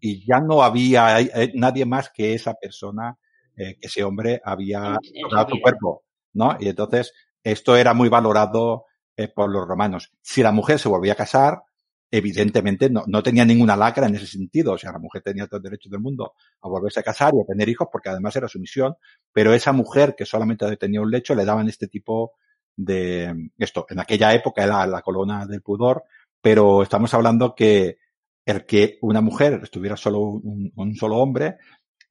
y 0.01 0.27
ya 0.27 0.41
no 0.41 0.63
había 0.63 1.21
eh, 1.21 1.53
nadie 1.55 1.85
más 1.85 2.11
que 2.11 2.35
esa 2.35 2.55
persona, 2.55 3.19
eh, 3.57 3.77
que 3.81 3.87
ese 3.87 4.05
hombre 4.05 4.41
había 4.45 4.99
tocado 5.23 5.49
su 5.51 5.61
cuerpo, 5.61 6.05
¿no? 6.33 6.57
Y 6.61 6.69
entonces 6.69 7.13
esto 7.43 7.77
era 7.77 7.95
muy 7.95 8.09
valorado 8.09 8.87
eh, 9.17 9.29
por 9.29 9.51
los 9.51 9.67
romanos. 9.67 10.11
Si 10.23 10.43
la 10.43 10.53
mujer 10.53 10.79
se 10.79 10.89
volvía 10.89 11.13
a 11.13 11.17
casar, 11.17 11.63
evidentemente 12.11 12.91
no, 12.91 13.05
no, 13.07 13.23
tenía 13.23 13.45
ninguna 13.45 13.77
lacra 13.77 14.07
en 14.07 14.17
ese 14.17 14.27
sentido. 14.27 14.73
O 14.73 14.79
sea, 14.79 14.93
la 14.93 14.99
mujer 14.99 15.23
tenía 15.23 15.47
todo 15.47 15.59
el 15.59 15.65
derecho 15.65 15.89
del 15.91 16.01
mundo 16.01 16.35
a 16.63 16.69
volverse 16.69 17.01
a 17.01 17.05
casar 17.05 17.33
y 17.35 17.41
a 17.41 17.47
tener 17.47 17.69
hijos 17.69 17.89
porque 17.93 18.09
además 18.09 18.35
era 18.37 18.49
su 18.49 18.59
misión. 18.59 18.97
Pero 19.33 19.53
esa 19.53 19.73
mujer 19.73 20.15
que 20.17 20.27
solamente 20.27 20.77
tenía 20.77 21.01
un 21.01 21.11
lecho 21.11 21.35
le 21.35 21.45
daban 21.45 21.69
este 21.69 21.89
tipo 21.89 22.33
de 22.77 23.51
esto. 23.59 23.87
En 23.89 24.01
aquella 24.01 24.35
época 24.35 24.65
era 24.65 24.87
la 24.87 25.03
colona 25.03 25.47
del 25.47 25.63
pudor, 25.63 26.05
pero 26.41 26.83
estamos 26.83 27.13
hablando 27.15 27.55
que 27.55 27.99
el 28.47 28.67
que 28.67 28.99
una 29.01 29.21
mujer 29.21 29.61
estuviera 29.63 29.97
solo 29.97 30.21
un, 30.21 30.73
un 30.75 30.95
solo 30.95 31.17
hombre 31.17 31.57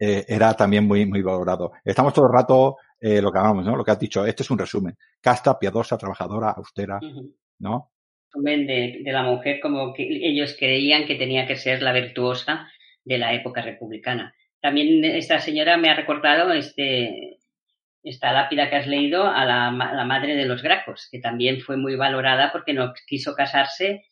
eh, 0.05 0.25
era 0.27 0.53
también 0.53 0.85
muy, 0.85 1.05
muy 1.05 1.21
valorado. 1.21 1.71
Estamos 1.85 2.13
todo 2.13 2.25
el 2.27 2.33
rato 2.33 2.77
eh, 2.99 3.21
lo 3.21 3.31
que 3.31 3.39
hablamos, 3.39 3.65
¿no? 3.65 3.77
Lo 3.77 3.85
que 3.85 3.91
has 3.91 3.99
dicho. 3.99 4.25
Este 4.25 4.43
es 4.43 4.51
un 4.51 4.59
resumen. 4.59 4.97
Casta, 5.21 5.57
piadosa, 5.57 5.97
trabajadora, 5.97 6.51
austera, 6.51 6.99
¿no? 7.59 7.91
de, 8.35 8.99
de 9.01 9.11
la 9.13 9.23
mujer 9.23 9.59
como 9.61 9.93
que 9.93 10.03
ellos 10.03 10.55
creían 10.59 11.05
que 11.05 11.15
tenía 11.15 11.45
que 11.47 11.55
ser 11.55 11.81
la 11.81 11.93
virtuosa 11.93 12.67
de 13.05 13.17
la 13.17 13.33
época 13.33 13.61
republicana. 13.61 14.33
También 14.59 15.05
esta 15.05 15.39
señora 15.39 15.77
me 15.77 15.89
ha 15.89 15.95
recordado 15.95 16.51
este, 16.51 17.37
esta 18.03 18.33
lápida 18.33 18.69
que 18.69 18.75
has 18.75 18.87
leído 18.87 19.25
a 19.25 19.45
la, 19.45 19.71
la 19.71 20.05
madre 20.05 20.35
de 20.35 20.45
los 20.45 20.61
Gracos, 20.61 21.07
que 21.09 21.19
también 21.19 21.61
fue 21.61 21.77
muy 21.77 21.95
valorada 21.95 22.51
porque 22.51 22.73
no 22.73 22.93
quiso 23.07 23.35
casarse, 23.35 24.05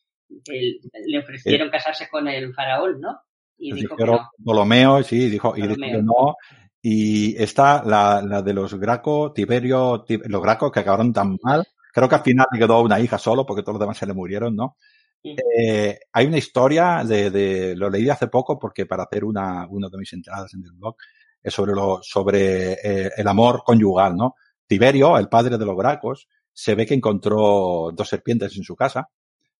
le 0.47 1.19
ofrecieron 1.19 1.67
eh. 1.67 1.71
casarse 1.71 2.07
con 2.09 2.27
el 2.29 2.53
faraón, 2.53 3.01
¿no? 3.01 3.19
Y 3.61 3.73
dijo 3.73 3.95
que 3.95 4.05
no. 4.05 4.29
Ptolomeo, 4.43 5.03
sí, 5.03 5.29
dijo, 5.29 5.55
y 5.55 5.61
dijo 5.61 5.75
que 5.75 6.01
no. 6.01 6.35
Y 6.81 7.41
está 7.41 7.83
la, 7.83 8.21
la 8.21 8.41
de 8.41 8.53
los 8.53 8.73
Graco, 8.75 9.31
Tiberio, 9.31 10.03
los 10.07 10.41
Gracos 10.41 10.71
que 10.71 10.79
acabaron 10.79 11.13
tan 11.13 11.37
mal, 11.43 11.63
Creo 11.91 12.07
que 12.07 12.15
al 12.15 12.23
final 12.23 12.47
quedó 12.57 12.81
una 12.81 12.99
hija 12.99 13.17
solo 13.17 13.45
porque 13.45 13.63
todos 13.63 13.75
los 13.75 13.81
demás 13.81 13.97
se 13.97 14.05
le 14.05 14.13
murieron, 14.13 14.55
¿no? 14.55 14.77
Eh, 15.23 15.99
hay 16.13 16.25
una 16.25 16.37
historia 16.37 17.03
de, 17.03 17.29
de, 17.29 17.75
lo 17.75 17.89
leí 17.89 18.09
hace 18.09 18.27
poco 18.27 18.57
porque 18.57 18.85
para 18.85 19.03
hacer 19.03 19.23
una, 19.23 19.67
una 19.67 19.87
de 19.89 19.97
mis 19.97 20.11
entradas 20.13 20.51
en 20.55 20.63
el 20.63 20.71
blog 20.71 20.95
es 21.43 21.53
sobre 21.53 21.73
lo, 21.73 21.99
sobre 22.01 22.73
eh, 22.73 23.11
el 23.15 23.27
amor 23.27 23.63
conyugal, 23.63 24.15
¿no? 24.15 24.35
Tiberio, 24.65 25.17
el 25.17 25.27
padre 25.27 25.57
de 25.57 25.65
los 25.65 25.75
Gracos, 25.75 26.27
se 26.53 26.75
ve 26.75 26.85
que 26.85 26.93
encontró 26.93 27.91
dos 27.93 28.07
serpientes 28.07 28.55
en 28.55 28.63
su 28.63 28.75
casa. 28.75 29.09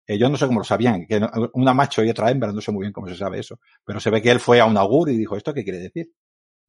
Eh, 0.08 0.18
yo 0.18 0.30
no 0.30 0.38
sé 0.38 0.48
cómo 0.48 0.60
lo 0.60 0.66
sabían, 0.66 1.06
que 1.06 1.22
una 1.54 1.74
macho 1.74 2.04
y 2.04 2.10
otra 2.10 2.32
hembra, 2.32 2.52
no 2.52 2.62
sé 2.62 2.72
muy 2.72 2.82
bien 2.82 2.94
cómo 2.94 3.08
se 3.08 3.16
sabe 3.16 3.40
eso, 3.40 3.60
pero 3.86 4.00
se 4.00 4.10
ve 4.10 4.22
que 4.22 4.32
él 4.32 4.40
fue 4.40 4.60
a 4.60 4.66
un 4.66 4.78
augur 4.78 5.10
y 5.10 5.18
dijo, 5.18 5.38
¿esto 5.38 5.54
qué 5.54 5.64
quiere 5.64 5.80
decir? 5.80 6.12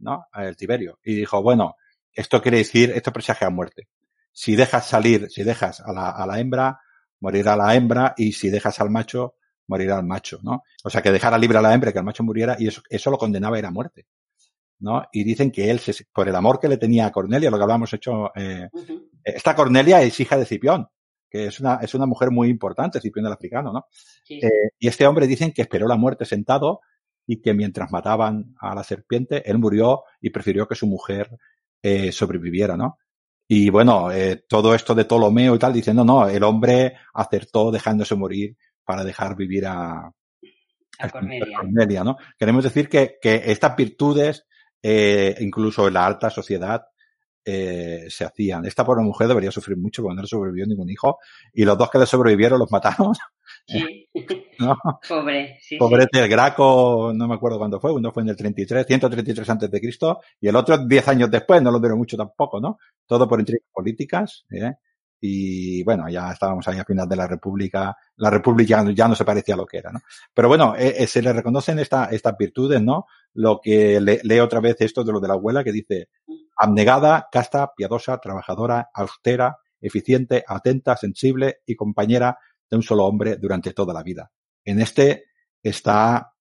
¿No? 0.00 0.26
El 0.34 0.56
Tiberio. 0.56 0.98
Y 1.02 1.14
dijo, 1.14 1.42
bueno, 1.42 1.76
esto 2.12 2.42
quiere 2.42 2.58
decir, 2.58 2.90
esto 2.90 3.12
presagia 3.12 3.46
a 3.46 3.50
muerte 3.50 3.88
si 4.32 4.56
dejas 4.56 4.86
salir, 4.86 5.30
si 5.30 5.44
dejas 5.44 5.80
a 5.80 5.92
la, 5.92 6.10
a 6.10 6.26
la 6.26 6.40
hembra, 6.40 6.80
morirá 7.20 7.54
la 7.54 7.74
hembra, 7.74 8.14
y 8.16 8.32
si 8.32 8.50
dejas 8.50 8.80
al 8.80 8.90
macho, 8.90 9.36
morirá 9.68 9.98
el 9.98 10.06
macho, 10.06 10.40
¿no? 10.42 10.62
O 10.82 10.90
sea, 10.90 11.02
que 11.02 11.12
dejara 11.12 11.38
libre 11.38 11.58
a 11.58 11.62
la 11.62 11.72
hembra 11.72 11.90
y 11.90 11.92
que 11.92 11.98
el 11.98 12.04
macho 12.04 12.24
muriera, 12.24 12.56
y 12.58 12.68
eso, 12.68 12.82
eso 12.88 13.10
lo 13.10 13.18
condenaba 13.18 13.56
a 13.56 13.58
ir 13.58 13.66
a 13.66 13.70
muerte, 13.70 14.06
¿no? 14.80 15.04
Y 15.12 15.22
dicen 15.22 15.50
que 15.50 15.70
él, 15.70 15.78
se, 15.78 15.94
por 16.12 16.28
el 16.28 16.34
amor 16.34 16.58
que 16.58 16.68
le 16.68 16.78
tenía 16.78 17.06
a 17.06 17.12
Cornelia, 17.12 17.50
lo 17.50 17.58
que 17.58 17.62
hablábamos 17.62 17.92
hecho, 17.92 18.32
eh, 18.34 18.68
esta 19.22 19.54
Cornelia 19.54 20.02
es 20.02 20.18
hija 20.18 20.36
de 20.36 20.46
Cipión, 20.46 20.88
que 21.32 21.46
es 21.46 21.60
una, 21.60 21.76
es 21.76 21.94
una 21.94 22.04
mujer 22.04 22.30
muy 22.30 22.50
importante, 22.50 23.00
Cipión 23.00 23.24
el 23.24 23.32
africano, 23.32 23.72
¿no? 23.72 23.86
Sí. 24.22 24.34
Eh, 24.34 24.72
y 24.78 24.86
este 24.86 25.06
hombre 25.06 25.26
dicen 25.26 25.52
que 25.52 25.62
esperó 25.62 25.88
la 25.88 25.96
muerte 25.96 26.26
sentado 26.26 26.80
y 27.26 27.40
que 27.40 27.54
mientras 27.54 27.90
mataban 27.90 28.54
a 28.60 28.74
la 28.74 28.84
serpiente, 28.84 29.42
él 29.50 29.56
murió 29.58 30.02
y 30.20 30.28
prefirió 30.28 30.68
que 30.68 30.74
su 30.74 30.86
mujer 30.86 31.30
eh, 31.82 32.12
sobreviviera, 32.12 32.76
¿no? 32.76 32.98
Y 33.48 33.70
bueno, 33.70 34.12
eh, 34.12 34.44
todo 34.46 34.74
esto 34.74 34.94
de 34.94 35.06
Ptolomeo 35.06 35.54
y 35.54 35.58
tal, 35.58 35.72
diciendo, 35.72 36.04
no, 36.04 36.28
el 36.28 36.42
hombre 36.42 36.96
acertó 37.14 37.70
dejándose 37.70 38.14
morir 38.14 38.58
para 38.84 39.02
dejar 39.02 39.34
vivir 39.34 39.64
a, 39.66 40.12
a 40.98 41.08
Cornelia. 41.10 41.58
Cornelia. 41.58 42.04
¿no? 42.04 42.18
Queremos 42.38 42.62
decir 42.62 42.90
que, 42.90 43.16
que 43.20 43.42
estas 43.46 43.74
virtudes, 43.74 44.46
eh, 44.82 45.34
incluso 45.40 45.88
en 45.88 45.94
la 45.94 46.06
alta 46.06 46.28
sociedad, 46.28 46.82
eh, 47.44 48.06
se 48.08 48.24
hacían. 48.24 48.64
Esta 48.64 48.84
pobre 48.84 49.02
mujer 49.02 49.28
debería 49.28 49.50
sufrir 49.50 49.76
mucho 49.76 50.02
cuando 50.02 50.20
no 50.20 50.22
le 50.22 50.28
sobrevivió 50.28 50.66
ningún 50.66 50.90
hijo 50.90 51.18
y 51.52 51.64
los 51.64 51.76
dos 51.76 51.90
que 51.90 51.98
le 51.98 52.06
sobrevivieron 52.06 52.58
los 52.58 52.70
mataron. 52.70 53.12
Sí. 53.64 54.08
¿No? 54.58 54.76
Pobre, 55.08 55.58
sí. 55.60 55.76
Pobrete 55.76 56.20
el 56.20 56.28
Graco, 56.28 57.12
no 57.14 57.28
me 57.28 57.34
acuerdo 57.34 57.58
cuándo 57.58 57.78
fue, 57.78 57.92
uno 57.92 58.10
fue 58.10 58.24
en 58.24 58.30
el 58.30 58.36
33, 58.36 58.84
133 58.86 59.50
antes 59.50 59.70
de 59.70 59.80
Cristo 59.80 60.20
y 60.40 60.48
el 60.48 60.56
otro 60.56 60.78
10 60.78 61.08
años 61.08 61.30
después, 61.30 61.62
no 61.62 61.70
lo 61.70 61.78
duró 61.78 61.96
mucho 61.96 62.16
tampoco, 62.16 62.60
¿no? 62.60 62.78
Todo 63.06 63.28
por 63.28 63.38
intrigas 63.38 63.68
políticas, 63.72 64.44
¿eh? 64.50 64.72
Y 65.24 65.84
bueno, 65.84 66.08
ya 66.08 66.32
estábamos 66.32 66.66
ahí 66.66 66.80
a 66.80 66.84
final 66.84 67.08
de 67.08 67.14
la 67.14 67.28
República, 67.28 67.96
la 68.16 68.28
República 68.28 68.84
ya 68.92 69.06
no 69.06 69.14
se 69.14 69.24
parecía 69.24 69.54
a 69.54 69.58
lo 69.58 69.66
que 69.66 69.78
era, 69.78 69.92
¿no? 69.92 70.00
Pero 70.34 70.48
bueno, 70.48 70.74
eh, 70.76 70.94
eh, 70.98 71.06
se 71.06 71.22
le 71.22 71.32
reconocen 71.32 71.78
esta, 71.78 72.06
estas 72.06 72.36
virtudes, 72.36 72.82
¿no? 72.82 73.06
Lo 73.34 73.60
que 73.62 74.00
le, 74.00 74.18
lee 74.24 74.40
otra 74.40 74.58
vez 74.58 74.80
esto 74.80 75.04
de 75.04 75.12
lo 75.12 75.20
de 75.20 75.28
la 75.28 75.34
abuela 75.34 75.62
que 75.62 75.70
dice, 75.70 76.08
abnegada, 76.56 77.28
casta, 77.30 77.72
piadosa, 77.74 78.18
trabajadora, 78.18 78.90
austera, 78.94 79.58
eficiente, 79.80 80.44
atenta, 80.46 80.96
sensible 80.96 81.58
y 81.66 81.74
compañera 81.74 82.38
de 82.70 82.76
un 82.76 82.82
solo 82.82 83.04
hombre 83.04 83.36
durante 83.36 83.72
toda 83.72 83.92
la 83.92 84.02
vida. 84.02 84.30
En 84.64 84.80
este 84.80 85.24
está 85.62 86.32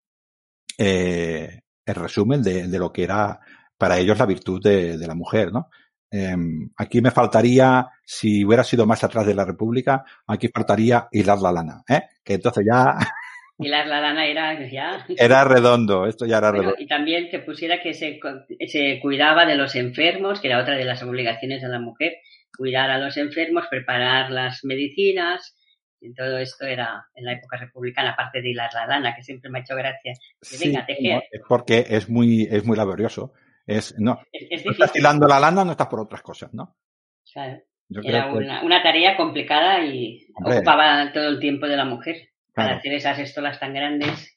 eh, 0.77 1.61
el 1.85 1.95
resumen 1.95 2.41
de, 2.41 2.67
lo 2.79 2.91
que 2.91 3.03
era 3.03 3.39
para 3.77 3.97
ellos 3.97 4.17
la 4.17 4.25
virtud 4.25 4.61
de, 4.61 4.97
la 4.97 5.15
mujer, 5.15 5.51
¿no? 5.51 5.69
Eh, 6.11 6.35
aquí 6.77 7.01
me 7.01 7.11
faltaría, 7.11 7.87
si 8.05 8.43
hubiera 8.43 8.63
sido 8.63 8.85
más 8.85 9.03
atrás 9.03 9.25
de 9.25 9.33
la 9.33 9.45
República, 9.45 10.03
aquí 10.27 10.49
faltaría 10.53 11.07
hilar 11.11 11.39
la 11.39 11.51
lana, 11.51 11.83
¿eh? 11.87 12.01
Que 12.23 12.35
entonces 12.35 12.65
ya... 12.69 12.97
Hilar 13.61 13.87
la 13.87 14.01
lana 14.01 14.25
era 14.25 14.67
ya... 14.69 15.05
Era 15.17 15.43
redondo, 15.43 16.05
esto 16.07 16.25
ya 16.25 16.37
era 16.37 16.49
bueno, 16.49 16.63
redondo. 16.63 16.83
Y 16.83 16.87
también 16.87 17.29
que 17.29 17.39
pusiera 17.39 17.81
que 17.81 17.93
se, 17.93 18.19
se 18.67 18.99
cuidaba 19.01 19.45
de 19.45 19.55
los 19.55 19.75
enfermos, 19.75 20.39
que 20.39 20.47
era 20.47 20.59
otra 20.59 20.75
de 20.75 20.85
las 20.85 21.03
obligaciones 21.03 21.61
de 21.61 21.67
la 21.67 21.79
mujer, 21.79 22.17
cuidar 22.57 22.89
a 22.89 22.97
los 22.97 23.17
enfermos, 23.17 23.67
preparar 23.69 24.31
las 24.31 24.63
medicinas, 24.63 25.55
y 25.99 26.13
todo 26.13 26.39
esto 26.39 26.65
era 26.65 27.05
en 27.13 27.25
la 27.25 27.33
época 27.33 27.57
republicana, 27.57 28.11
aparte 28.11 28.41
de 28.41 28.49
hilar 28.49 28.71
la 28.73 28.87
lana, 28.87 29.15
que 29.15 29.21
siempre 29.21 29.51
me 29.51 29.59
ha 29.59 29.61
hecho 29.61 29.75
gracia. 29.75 30.13
Que 30.39 30.57
sí, 30.57 30.67
venga, 30.67 30.85
tejer. 30.85 31.23
es 31.31 31.41
porque 31.47 31.85
es 31.87 32.09
muy, 32.09 32.47
es 32.49 32.65
muy 32.65 32.75
laborioso. 32.75 33.33
Es, 33.67 33.93
no, 33.99 34.19
es, 34.31 34.47
es 34.49 34.65
no 34.65 34.71
estás 34.71 34.95
hilando 34.95 35.27
la 35.27 35.39
lana, 35.39 35.63
no 35.63 35.71
estás 35.71 35.87
por 35.87 35.99
otras 35.99 36.23
cosas, 36.23 36.51
¿no? 36.53 36.75
Claro. 37.31 37.61
Yo 37.87 38.01
era 38.03 38.31
una, 38.31 38.61
que... 38.61 38.65
una, 38.65 38.81
tarea 38.81 39.15
complicada 39.15 39.85
y 39.85 40.25
Hombre. 40.33 40.57
ocupaba 40.57 41.11
todo 41.13 41.27
el 41.27 41.39
tiempo 41.39 41.67
de 41.67 41.77
la 41.77 41.85
mujer 41.85 42.30
claro. 42.53 42.69
para 42.69 42.77
hacer 42.77 42.93
esas 42.93 43.19
estolas 43.19 43.59
tan 43.59 43.73
grandes 43.73 44.31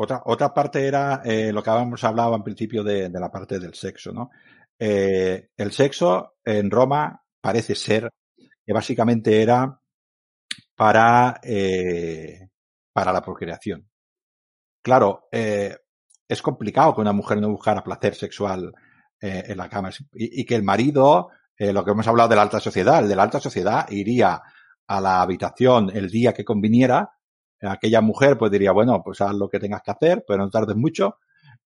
Otra, 0.00 0.22
otra 0.26 0.54
parte 0.54 0.86
era 0.86 1.22
eh, 1.24 1.52
lo 1.52 1.60
que 1.60 1.70
habíamos 1.70 2.04
hablado 2.04 2.32
al 2.32 2.44
principio 2.44 2.84
de, 2.84 3.08
de 3.08 3.20
la 3.20 3.32
parte 3.32 3.58
del 3.58 3.74
sexo, 3.74 4.12
¿no? 4.12 4.30
Eh, 4.78 5.50
el 5.56 5.72
sexo 5.72 6.36
en 6.44 6.70
Roma 6.70 7.22
parece 7.40 7.74
ser 7.74 8.10
que 8.64 8.72
básicamente 8.72 9.42
era 9.42 9.80
para, 10.74 11.40
eh, 11.42 12.48
para 12.92 13.12
la 13.12 13.22
procreación. 13.22 13.88
Claro, 14.82 15.28
eh, 15.32 15.76
es 16.28 16.42
complicado 16.42 16.94
que 16.94 17.00
una 17.00 17.12
mujer 17.12 17.40
no 17.40 17.50
buscara 17.50 17.82
placer 17.82 18.14
sexual 18.14 18.72
eh, 19.20 19.44
en 19.48 19.56
la 19.56 19.68
cama 19.68 19.90
y, 20.12 20.42
y 20.42 20.44
que 20.44 20.54
el 20.54 20.62
marido, 20.62 21.30
eh, 21.56 21.72
lo 21.72 21.84
que 21.84 21.90
hemos 21.90 22.06
hablado 22.06 22.28
de 22.28 22.36
la 22.36 22.42
alta 22.42 22.60
sociedad, 22.60 23.00
el 23.00 23.08
de 23.08 23.16
la 23.16 23.24
alta 23.24 23.40
sociedad 23.40 23.88
iría 23.90 24.40
a 24.86 25.00
la 25.00 25.20
habitación 25.20 25.90
el 25.92 26.08
día 26.08 26.32
que 26.32 26.44
conviniera 26.44 27.10
aquella 27.60 28.00
mujer 28.00 28.38
pues 28.38 28.50
diría, 28.52 28.72
bueno, 28.72 29.02
pues 29.02 29.20
haz 29.20 29.34
lo 29.34 29.48
que 29.48 29.58
tengas 29.58 29.82
que 29.82 29.90
hacer, 29.90 30.24
pero 30.26 30.44
no 30.44 30.50
tardes 30.50 30.76
mucho 30.76 31.16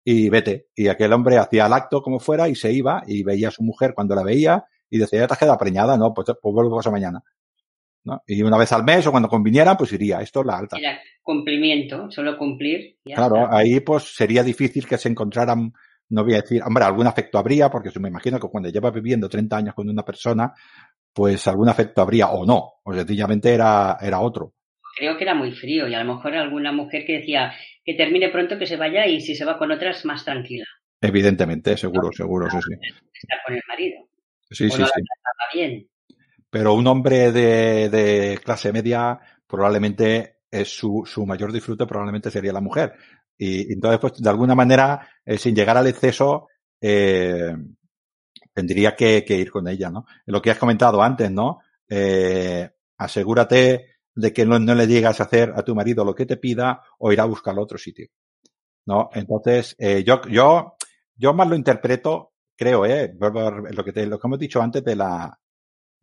y 0.05 0.29
vete. 0.29 0.69
Y 0.75 0.89
aquel 0.89 1.13
hombre 1.13 1.39
hacía 1.39 1.67
el 1.67 1.73
acto 1.73 2.03
como 2.03 2.19
fuera 2.19 2.49
y 2.49 2.55
se 2.55 2.73
iba 2.73 3.03
y 3.07 3.23
veía 3.23 3.49
a 3.49 3.53
su 3.53 3.63
mujer 3.63 3.93
cuando 3.95 4.15
la 4.15 4.23
veía 4.23 4.65
y 4.91 4.99
decía, 4.99 5.21
ya 5.21 5.27
te 5.27 5.33
has 5.35 5.39
quedado 5.39 5.59
preñada, 5.59 5.97
no, 5.97 6.13
pues, 6.13 6.27
pues 6.41 6.55
vuelvo 6.55 6.81
a 6.81 6.91
mañana. 6.91 7.23
¿no? 8.05 8.23
Y 8.27 8.43
una 8.43 8.59
vez 8.59 8.73
al 8.73 8.85
mes 8.85 9.07
o 9.07 9.11
cuando 9.11 9.29
conviniera, 9.29 9.77
pues 9.77 9.93
iría. 9.93 10.21
Esto 10.21 10.41
es 10.41 10.47
la 10.47 10.59
alta. 10.59 10.77
Era 10.79 10.99
cumplimiento, 11.23 12.11
solo 12.11 12.37
cumplir. 12.37 12.97
claro, 13.05 13.47
ahí 13.51 13.81
pues 13.81 14.15
sería 14.15 14.43
difícil 14.43 14.87
que 14.87 14.99
se 14.99 15.09
encontraran, 15.09 15.73
no 16.09 16.25
voy 16.25 16.35
a 16.35 16.43
decir, 16.43 16.63
hombre, 16.63 16.85
algún 16.85 17.07
afecto 17.07 17.39
habría, 17.39 17.71
porque 17.71 17.91
me 18.01 18.09
imagino 18.09 18.41
que 18.41 18.49
cuando 18.49 18.69
llevas 18.69 18.93
viviendo 18.93 19.29
30 19.29 19.57
años 19.57 19.75
con 19.75 19.89
una 19.89 20.05
persona, 20.05 20.53
pues 21.13 21.47
algún 21.47 21.69
afecto 21.69 22.03
habría 22.03 22.31
o 22.31 22.45
no, 22.45 22.73
o 22.83 22.93
sencillamente 22.93 23.55
era, 23.55 23.97
era 24.01 24.21
otro. 24.21 24.55
Creo 24.99 25.17
que 25.17 25.25
era 25.25 25.35
muy 25.35 25.53
frío 25.53 25.89
y 25.89 25.95
a 25.95 26.03
lo 26.03 26.15
mejor 26.15 26.35
alguna 26.35 26.73
mujer 26.73 27.05
que 27.07 27.19
decía 27.19 27.53
que 27.85 27.95
termine 27.95 28.29
pronto, 28.29 28.59
que 28.59 28.67
se 28.67 28.77
vaya 28.77 29.07
y 29.07 29.21
si 29.21 29.35
se 29.35 29.45
va 29.45 29.59
con 29.59 29.71
otras 29.71 30.05
más 30.05 30.25
tranquila. 30.25 30.65
Evidentemente, 31.01 31.77
seguro, 31.77 32.13
seguro, 32.13 32.49
sí, 32.51 32.59
sí. 32.61 32.75
Estar 33.13 33.39
con 33.45 33.55
el 33.55 33.63
marido. 33.69 34.09
Sí, 34.51 34.71
sí, 34.71 34.83
sí. 34.85 35.03
Bien. 35.55 35.89
Pero 36.49 36.75
un 36.75 36.87
hombre 36.87 37.33
de, 37.33 37.89
de 37.89 38.39
clase 38.45 38.73
media 38.73 39.19
probablemente 39.47 40.37
es 40.51 40.69
su, 40.69 41.03
su 41.07 41.25
mayor 41.27 41.51
disfrute 41.51 41.87
probablemente 41.87 42.31
sería 42.31 42.53
la 42.53 42.61
mujer. 42.61 42.95
Y, 43.39 43.73
entonces, 43.73 43.99
pues, 43.99 44.23
de 44.23 44.29
alguna 44.29 44.55
manera, 44.55 45.09
eh, 45.25 45.39
sin 45.39 45.55
llegar 45.55 45.77
al 45.77 45.87
exceso, 45.87 46.49
eh, 46.81 47.57
tendría 48.53 48.95
que, 48.95 49.25
que, 49.25 49.37
ir 49.37 49.51
con 49.51 49.67
ella, 49.67 49.91
¿no? 49.91 50.07
Lo 50.27 50.43
que 50.43 50.51
has 50.51 50.59
comentado 50.59 51.03
antes, 51.03 51.31
¿no? 51.31 51.61
Eh, 51.89 52.71
asegúrate 52.99 53.92
de 54.15 54.33
que 54.33 54.45
no, 54.45 54.59
no, 54.59 54.75
le 54.75 54.87
llegas 54.87 55.21
a 55.21 55.25
hacer 55.25 55.53
a 55.57 55.63
tu 55.63 55.75
marido 55.75 56.05
lo 56.05 56.15
que 56.15 56.27
te 56.27 56.37
pida 56.37 56.83
o 56.99 57.13
ir 57.13 57.21
a 57.21 57.25
buscar 57.25 57.57
a 57.57 57.61
otro 57.61 57.79
sitio. 57.79 58.09
¿No? 58.87 59.11
Entonces, 59.15 59.77
eh, 59.79 60.03
yo, 60.05 60.23
yo, 60.29 60.77
yo 61.17 61.35
más 61.35 61.49
lo 61.49 61.55
interpreto, 61.55 62.33
creo, 62.57 62.85
eh, 62.85 63.15
lo 63.19 63.85
que 63.85 63.93
te, 63.93 64.07
lo 64.07 64.19
que 64.19 64.27
hemos 64.27 64.39
dicho 64.39 64.61
antes 64.61 64.83
de 64.85 64.97
la, 64.97 65.39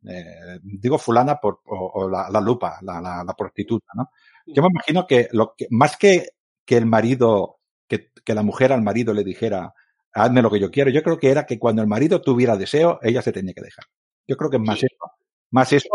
eh, 0.07 0.60
digo 0.62 0.97
fulana 0.97 1.39
por, 1.39 1.60
o, 1.66 1.91
o 1.93 2.10
la, 2.10 2.30
la, 2.30 2.39
lupa, 2.39 2.80
la, 2.82 3.01
la, 3.01 3.24
la, 3.24 3.34
prostituta, 3.34 3.88
¿no? 3.95 4.12
Yo 4.45 4.62
me 4.64 4.70
imagino 4.70 5.05
que 5.05 5.28
lo 5.34 5.53
que, 5.57 5.68
más 5.72 5.97
que, 5.97 6.30
que 6.66 6.78
el 6.78 6.86
marido, 6.86 7.60
que, 7.88 8.12
que 8.24 8.34
la 8.34 8.43
mujer 8.43 8.72
al 8.72 8.82
marido 8.82 9.14
le 9.14 9.24
dijera, 9.24 9.74
hazme 10.14 10.41
lo 10.41 10.49
que 10.49 10.60
yo 10.60 10.72
quiero, 10.72 10.89
yo 10.89 11.03
creo 11.03 11.18
que 11.18 11.30
era 11.30 11.45
que 11.45 11.60
cuando 11.60 11.82
el 11.82 11.88
marido 11.88 12.22
tuviera 12.22 12.55
deseo, 12.55 12.99
ella 13.01 13.22
se 13.22 13.34
tenía 13.34 13.53
que 13.53 13.62
dejar. 13.62 13.86
Yo 14.28 14.38
creo 14.38 14.49
que 14.49 14.57
es 14.57 14.64
más 14.64 14.80
sí. 14.80 14.86
eso. 14.86 15.12
Más 15.51 15.74
eso. 15.74 15.89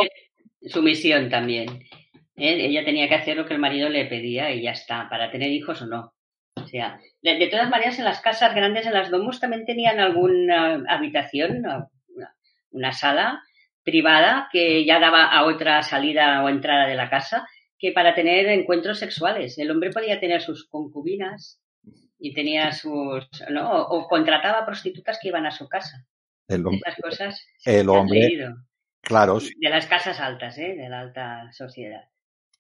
Sumisión 0.66 1.30
también. 1.30 1.82
¿Eh? 2.36 2.66
Ella 2.66 2.84
tenía 2.84 3.08
que 3.08 3.14
hacer 3.14 3.36
lo 3.36 3.46
que 3.46 3.54
el 3.54 3.60
marido 3.60 3.88
le 3.88 4.06
pedía 4.06 4.50
y 4.50 4.62
ya 4.62 4.72
está, 4.72 5.08
para 5.08 5.30
tener 5.30 5.50
hijos 5.50 5.82
o 5.82 5.86
no. 5.86 6.14
O 6.56 6.66
sea, 6.66 7.00
de, 7.22 7.36
de 7.38 7.46
todas 7.48 7.68
maneras, 7.68 7.98
en 7.98 8.04
las 8.04 8.20
casas 8.20 8.54
grandes, 8.54 8.86
en 8.86 8.94
las 8.94 9.10
domus, 9.10 9.40
también 9.40 9.66
tenían 9.66 10.00
alguna 10.00 10.84
habitación, 10.88 11.58
una, 11.58 11.88
una 12.70 12.92
sala 12.92 13.42
privada 13.82 14.48
que 14.50 14.84
ya 14.84 14.98
daba 14.98 15.24
a 15.24 15.44
otra 15.44 15.82
salida 15.82 16.42
o 16.42 16.48
entrada 16.48 16.86
de 16.86 16.94
la 16.94 17.10
casa 17.10 17.46
que 17.78 17.92
para 17.92 18.14
tener 18.14 18.46
encuentros 18.46 18.98
sexuales. 18.98 19.58
El 19.58 19.70
hombre 19.70 19.90
podía 19.90 20.18
tener 20.18 20.40
sus 20.40 20.66
concubinas 20.66 21.60
y 22.18 22.32
tenía 22.32 22.72
sus, 22.72 23.28
¿no? 23.50 23.82
O, 23.82 24.08
contrataba 24.08 24.64
prostitutas 24.64 25.18
que 25.20 25.28
iban 25.28 25.44
a 25.44 25.50
su 25.50 25.68
casa. 25.68 26.06
El 26.48 26.66
hombre, 26.66 26.80
Esas 26.86 27.00
cosas. 27.00 27.46
El 27.64 27.88
hombre. 27.90 28.54
Claro. 29.02 29.38
De 29.38 29.68
las 29.68 29.86
casas 29.86 30.18
altas, 30.18 30.56
¿eh? 30.58 30.74
De 30.74 30.88
la 30.88 31.00
alta 31.00 31.52
sociedad. 31.52 32.08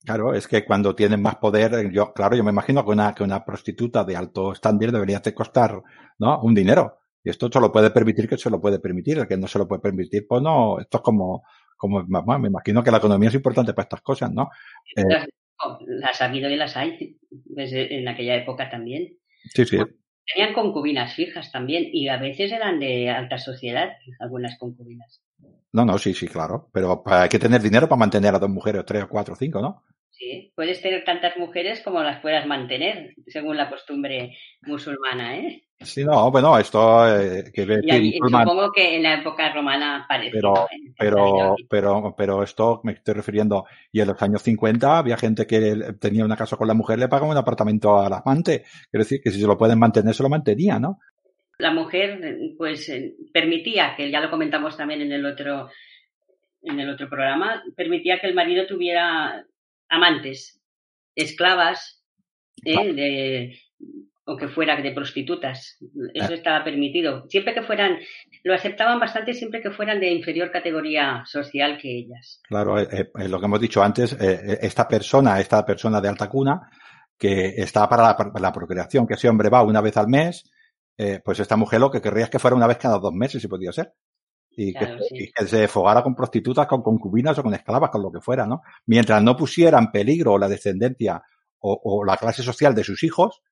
Claro, 0.04 0.34
es 0.34 0.46
que 0.46 0.64
cuando 0.64 0.94
tienen 0.94 1.22
más 1.22 1.36
poder, 1.36 1.90
yo, 1.90 2.12
claro, 2.12 2.36
yo 2.36 2.44
me 2.44 2.50
imagino 2.50 2.84
que 2.84 2.90
una, 2.90 3.14
que 3.14 3.22
una 3.22 3.44
prostituta 3.44 4.04
de 4.04 4.16
alto 4.16 4.52
estándar 4.52 4.92
debería 4.92 5.20
de 5.20 5.32
costar, 5.34 5.82
¿no? 6.18 6.40
Un 6.42 6.54
dinero. 6.54 6.98
Y 7.22 7.30
esto 7.30 7.48
se 7.50 7.60
lo 7.60 7.72
puede 7.72 7.90
permitir 7.90 8.28
que 8.28 8.36
se 8.36 8.50
lo 8.50 8.60
puede 8.60 8.78
permitir. 8.78 9.18
El 9.18 9.26
que 9.26 9.38
no 9.38 9.46
se 9.46 9.58
lo 9.58 9.66
puede 9.66 9.80
permitir, 9.80 10.26
pues 10.28 10.42
no, 10.42 10.78
esto 10.78 10.98
es 10.98 11.02
como, 11.02 11.42
como, 11.76 12.04
me 12.04 12.48
imagino 12.48 12.84
que 12.84 12.90
la 12.90 12.98
economía 12.98 13.30
es 13.30 13.34
importante 13.34 13.72
para 13.72 13.84
estas 13.84 14.02
cosas, 14.02 14.30
¿no? 14.30 14.50
Eh, 14.94 15.26
las 15.86 16.20
ha 16.20 16.26
habido 16.26 16.50
y 16.50 16.56
las 16.56 16.76
hay 16.76 17.16
desde 17.30 17.98
en 17.98 18.06
aquella 18.08 18.36
época 18.36 18.68
también. 18.70 19.16
Sí, 19.54 19.64
sí. 19.64 19.78
Tenían 20.26 20.54
concubinas 20.54 21.14
fijas 21.14 21.52
también 21.52 21.84
y 21.92 22.08
a 22.08 22.18
veces 22.18 22.52
eran 22.52 22.78
de 22.78 23.10
alta 23.10 23.38
sociedad, 23.38 23.92
algunas 24.18 24.58
concubinas. 24.58 25.22
No, 25.74 25.84
no, 25.84 25.98
sí, 25.98 26.14
sí, 26.14 26.28
claro. 26.28 26.68
Pero 26.72 27.02
hay 27.04 27.28
que 27.28 27.40
tener 27.40 27.60
dinero 27.60 27.88
para 27.88 27.98
mantener 27.98 28.32
a 28.32 28.38
dos 28.38 28.48
mujeres, 28.48 28.84
tres 28.86 29.02
o 29.02 29.08
cuatro 29.08 29.34
o 29.34 29.36
cinco, 29.36 29.60
¿no? 29.60 29.82
Sí, 30.12 30.52
puedes 30.54 30.80
tener 30.80 31.02
tantas 31.04 31.36
mujeres 31.36 31.82
como 31.82 32.00
las 32.00 32.20
puedas 32.22 32.46
mantener, 32.46 33.16
según 33.26 33.56
la 33.56 33.68
costumbre 33.68 34.36
musulmana, 34.62 35.36
¿eh? 35.36 35.64
Sí, 35.80 36.04
no, 36.04 36.30
bueno, 36.30 36.56
esto 36.56 37.18
eh, 37.18 37.50
que 37.52 37.62
y, 37.82 38.16
y 38.16 38.18
supongo 38.18 38.70
que 38.72 38.94
en 38.94 39.02
la 39.02 39.14
época 39.14 39.52
romana 39.52 40.06
parecía. 40.08 40.40
Pero, 40.40 40.66
pero, 40.96 41.56
pero, 41.68 42.14
pero 42.16 42.42
esto 42.44 42.80
me 42.84 42.92
estoy 42.92 43.14
refiriendo. 43.14 43.64
Y 43.90 44.00
en 44.00 44.06
los 44.06 44.22
años 44.22 44.42
50 44.42 44.98
había 44.98 45.16
gente 45.16 45.44
que 45.44 45.94
tenía 45.98 46.24
una 46.24 46.36
casa 46.36 46.56
con 46.56 46.68
la 46.68 46.74
mujer, 46.74 47.00
le 47.00 47.08
pagaba 47.08 47.32
un 47.32 47.36
apartamento 47.36 47.98
al 47.98 48.12
amante. 48.12 48.62
Quiero 48.92 49.02
decir 49.02 49.20
que 49.20 49.32
si 49.32 49.40
se 49.40 49.46
lo 49.48 49.58
pueden 49.58 49.80
mantener, 49.80 50.14
se 50.14 50.22
lo 50.22 50.28
mantenía, 50.28 50.78
¿no? 50.78 51.00
La 51.58 51.72
mujer, 51.72 52.38
pues, 52.58 52.90
permitía, 53.32 53.94
que 53.96 54.10
ya 54.10 54.20
lo 54.20 54.30
comentamos 54.30 54.76
también 54.76 55.02
en 55.02 55.12
el 55.12 55.24
otro, 55.24 55.70
en 56.62 56.80
el 56.80 56.90
otro 56.90 57.08
programa, 57.08 57.62
permitía 57.76 58.20
que 58.20 58.26
el 58.26 58.34
marido 58.34 58.66
tuviera 58.66 59.44
amantes, 59.88 60.60
esclavas, 61.14 62.04
¿eh? 62.64 62.92
de, 62.92 63.58
o 64.26 64.36
que 64.36 64.48
fuera 64.48 64.76
de 64.80 64.92
prostitutas. 64.92 65.76
Eso 66.14 66.34
estaba 66.34 66.64
permitido. 66.64 67.26
Siempre 67.28 67.52
que 67.52 67.62
fueran, 67.62 67.98
lo 68.42 68.54
aceptaban 68.54 68.98
bastante 68.98 69.34
siempre 69.34 69.60
que 69.60 69.70
fueran 69.70 70.00
de 70.00 70.10
inferior 70.10 70.50
categoría 70.50 71.22
social 71.26 71.78
que 71.78 71.98
ellas. 71.98 72.40
Claro, 72.48 72.78
eh, 72.80 72.88
eh, 72.90 73.28
lo 73.28 73.38
que 73.38 73.46
hemos 73.46 73.60
dicho 73.60 73.82
antes, 73.82 74.14
eh, 74.14 74.58
esta 74.62 74.88
persona, 74.88 75.40
esta 75.40 75.64
persona 75.64 76.00
de 76.00 76.08
alta 76.08 76.28
cuna, 76.28 76.70
que 77.18 77.54
está 77.56 77.88
para 77.88 78.02
la, 78.02 78.16
para 78.16 78.40
la 78.40 78.52
procreación, 78.52 79.06
que 79.06 79.14
ese 79.14 79.28
hombre 79.28 79.50
va 79.50 79.62
una 79.62 79.82
vez 79.82 79.96
al 79.96 80.08
mes, 80.08 80.50
pues 81.24 81.40
esta 81.40 81.56
mujer 81.56 81.80
lo 81.80 81.90
que 81.90 82.00
querría 82.00 82.24
es 82.24 82.30
que 82.30 82.38
fuera 82.38 82.56
una 82.56 82.66
vez 82.66 82.78
cada 82.78 82.98
dos 82.98 83.12
meses, 83.12 83.42
si 83.42 83.48
podía 83.48 83.72
ser. 83.72 83.94
Y, 84.56 84.72
claro, 84.72 84.98
que, 84.98 85.04
sí. 85.04 85.24
y, 85.24 85.32
que, 85.32 85.46
se 85.46 85.66
fogara 85.68 86.02
con 86.02 86.14
prostitutas, 86.14 86.66
con 86.66 86.82
concubinas 86.82 87.38
o 87.38 87.42
con 87.42 87.54
esclavas, 87.54 87.90
con 87.90 88.02
lo 88.02 88.12
que 88.12 88.20
fuera, 88.20 88.46
¿no? 88.46 88.62
Mientras 88.86 89.22
no 89.22 89.36
pusiera 89.36 89.78
en 89.78 89.90
peligro 89.90 90.38
la 90.38 90.48
descendencia 90.48 91.22
o, 91.58 91.80
o 91.82 92.04
la 92.04 92.16
clase 92.16 92.42
social 92.42 92.74
de 92.74 92.84
sus 92.84 93.02
hijos, 93.02 93.42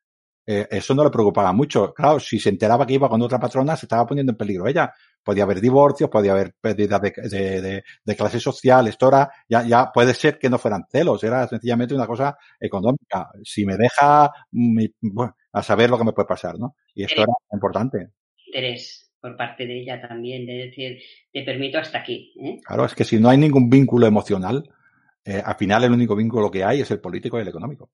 eh, 0.45 0.66
eso 0.70 0.95
no 0.95 1.05
le 1.05 1.11
preocupaba 1.11 1.53
mucho. 1.53 1.93
Claro, 1.95 2.18
si 2.18 2.38
se 2.38 2.49
enteraba 2.49 2.86
que 2.86 2.95
iba 2.95 3.09
con 3.09 3.22
otra 3.22 3.38
patrona, 3.38 3.76
se 3.76 3.86
estaba 3.86 4.07
poniendo 4.07 4.32
en 4.32 4.38
peligro 4.38 4.66
ella. 4.66 4.93
Podía 5.22 5.45
haber 5.45 5.61
divorcios, 5.61 6.11
podía 6.11 6.32
haber 6.32 6.55
pérdida 6.61 6.99
de, 6.99 7.12
de, 7.28 7.61
de, 7.61 7.84
de, 8.05 8.16
clase 8.16 8.40
social. 8.40 8.88
Esto 8.88 9.09
era, 9.09 9.30
ya, 9.49 9.62
ya 9.64 9.93
puede 9.93 10.14
ser 10.14 10.38
que 10.38 10.51
no 10.51 10.59
fueran 10.59 10.84
celos, 10.90 11.22
era 11.22 11.47
sencillamente 11.47 11.95
una 11.95 12.07
cosa 12.09 12.36
económica. 12.59 13.30
Si 13.45 13.64
me 13.64 13.76
deja, 13.76 14.32
mi, 14.51 14.93
bueno, 15.01 15.36
a 15.53 15.62
saber 15.62 15.90
lo 15.90 15.98
que 15.98 16.05
me 16.05 16.12
puede 16.12 16.28
pasar, 16.28 16.59
¿no? 16.59 16.76
Y 16.94 17.05
esto 17.05 17.22
era 17.22 17.32
importante. 17.53 18.11
Interés 18.46 19.03
por 19.22 19.36
parte 19.36 19.66
de 19.66 19.80
ella 19.80 20.00
también, 20.00 20.44
de 20.44 20.55
decir, 20.55 21.00
te 21.32 21.44
permito 21.44 21.78
hasta 21.78 21.98
aquí. 21.98 22.34
¿eh? 22.42 22.61
Claro, 22.66 22.84
es 22.84 22.94
que 22.94 23.05
si 23.05 23.20
no 23.20 23.28
hay 23.28 23.38
ningún 23.38 23.70
vínculo 23.70 24.07
emocional, 24.07 24.68
eh, 25.24 25.40
al 25.44 25.55
final 25.55 25.84
el 25.84 25.92
único 25.92 26.16
vínculo 26.16 26.50
que 26.50 26.64
hay 26.64 26.80
es 26.80 26.90
el 26.90 27.00
político 27.00 27.38
y 27.38 27.42
el 27.42 27.48
económico. 27.48 27.92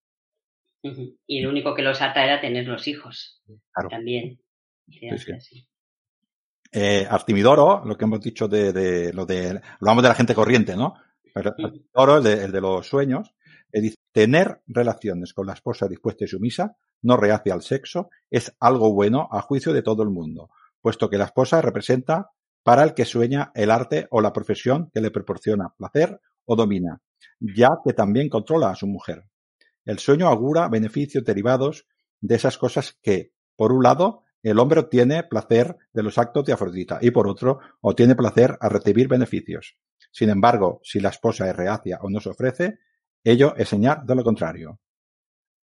Y 1.26 1.42
lo 1.42 1.50
único 1.50 1.74
que 1.74 1.82
los 1.82 2.00
ata 2.00 2.24
era 2.24 2.40
tener 2.40 2.66
los 2.66 2.88
hijos. 2.88 3.42
Claro. 3.72 3.90
También. 3.90 4.40
Sí, 4.88 5.10
sí. 5.40 5.68
Eh, 6.72 7.06
Artimidoro, 7.08 7.82
lo 7.84 7.96
que 7.96 8.04
hemos 8.04 8.20
dicho 8.22 8.48
de, 8.48 8.72
de, 8.72 9.12
lo 9.12 9.26
de, 9.26 9.60
hablamos 9.80 10.02
de 10.02 10.08
la 10.08 10.14
gente 10.14 10.34
corriente, 10.34 10.76
¿no? 10.76 10.94
Pero 11.34 11.50
Artimidoro, 11.50 12.18
el 12.18 12.24
de, 12.24 12.44
el 12.44 12.52
de 12.52 12.60
los 12.60 12.86
sueños, 12.86 13.34
tener 14.12 14.62
relaciones 14.66 15.32
con 15.32 15.46
la 15.46 15.52
esposa 15.52 15.88
dispuesta 15.88 16.24
y 16.24 16.28
sumisa, 16.28 16.76
no 17.02 17.16
reacia 17.16 17.54
al 17.54 17.62
sexo, 17.62 18.10
es 18.30 18.54
algo 18.60 18.92
bueno 18.92 19.28
a 19.30 19.40
juicio 19.40 19.72
de 19.72 19.82
todo 19.82 20.02
el 20.02 20.10
mundo, 20.10 20.50
puesto 20.80 21.08
que 21.08 21.18
la 21.18 21.26
esposa 21.26 21.60
representa 21.60 22.30
para 22.62 22.82
el 22.82 22.94
que 22.94 23.04
sueña 23.04 23.50
el 23.54 23.70
arte 23.70 24.08
o 24.10 24.20
la 24.20 24.32
profesión 24.32 24.90
que 24.92 25.00
le 25.00 25.10
proporciona 25.10 25.74
placer 25.76 26.20
o 26.44 26.56
domina, 26.56 27.00
ya 27.40 27.70
que 27.84 27.92
también 27.92 28.28
controla 28.28 28.70
a 28.70 28.74
su 28.74 28.86
mujer. 28.86 29.24
El 29.84 29.98
sueño 29.98 30.28
augura 30.28 30.68
beneficios 30.68 31.24
derivados 31.24 31.86
de 32.20 32.34
esas 32.34 32.58
cosas 32.58 32.98
que, 33.00 33.32
por 33.56 33.72
un 33.72 33.82
lado, 33.82 34.24
el 34.42 34.58
hombre 34.58 34.80
obtiene 34.80 35.24
placer 35.24 35.76
de 35.92 36.02
los 36.02 36.18
actos 36.18 36.44
de 36.44 36.52
Afrodita 36.52 36.98
y 37.00 37.10
por 37.10 37.26
otro, 37.26 37.58
obtiene 37.80 38.14
placer 38.14 38.56
a 38.60 38.68
recibir 38.68 39.08
beneficios. 39.08 39.76
Sin 40.10 40.30
embargo, 40.30 40.80
si 40.82 41.00
la 41.00 41.08
esposa 41.08 41.48
es 41.48 41.56
reacia 41.56 41.98
o 42.02 42.10
no 42.10 42.20
se 42.20 42.30
ofrece, 42.30 42.78
ello 43.30 43.54
es 43.56 43.68
señal 43.68 44.02
de 44.04 44.14
lo 44.14 44.24
contrario. 44.24 44.78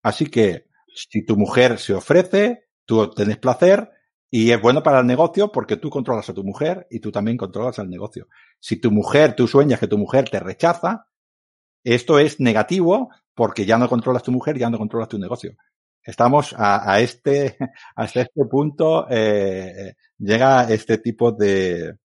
Así 0.02 0.26
que, 0.26 0.66
si 0.94 1.24
tu 1.24 1.36
mujer 1.36 1.78
se 1.78 1.94
ofrece, 1.94 2.66
tú 2.84 3.00
obtienes 3.00 3.38
placer 3.38 3.90
y 4.30 4.50
es 4.50 4.60
bueno 4.60 4.82
para 4.82 5.00
el 5.00 5.06
negocio 5.06 5.50
porque 5.50 5.76
tú 5.76 5.90
controlas 5.90 6.28
a 6.28 6.34
tu 6.34 6.44
mujer 6.44 6.86
y 6.90 7.00
tú 7.00 7.10
también 7.10 7.36
controlas 7.36 7.78
al 7.78 7.88
negocio. 7.88 8.28
Si 8.60 8.76
tu 8.76 8.90
mujer, 8.90 9.34
tú 9.34 9.48
sueñas 9.48 9.80
que 9.80 9.88
tu 9.88 9.98
mujer 9.98 10.28
te 10.28 10.40
rechaza, 10.40 11.08
esto 11.82 12.18
es 12.18 12.40
negativo 12.40 13.10
porque 13.34 13.66
ya 13.66 13.78
no 13.78 13.88
controlas 13.88 14.22
tu 14.22 14.32
mujer, 14.32 14.58
ya 14.58 14.70
no 14.70 14.78
controlas 14.78 15.08
tu 15.08 15.18
negocio. 15.18 15.56
Estamos 16.02 16.54
a, 16.56 17.00
este, 17.00 17.56
hasta 17.96 18.20
este 18.20 18.44
punto, 18.44 19.06
eh, 19.10 19.94
llega 20.18 20.68
este 20.70 20.98
tipo 20.98 21.32
de, 21.32 21.96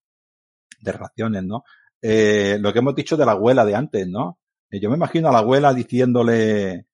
de 0.80 0.91
relaciones, 0.91 1.43
¿no? 1.43 1.64
eh, 2.01 2.57
lo 2.60 2.72
que 2.72 2.80
hemos 2.80 2.95
dicho 2.95 3.18
de 3.18 3.26
la 3.26 3.34
abuela 3.34 3.66
de 3.66 3.76
antes, 3.76 4.07
¿no? 4.07 4.39
Eh, 4.72 4.80
yo 4.80 4.90
me 4.90 4.96
imagino 4.98 5.30
a 5.30 5.32
la 5.32 5.40
abuela 5.40 5.74
diciéndole 5.74 6.86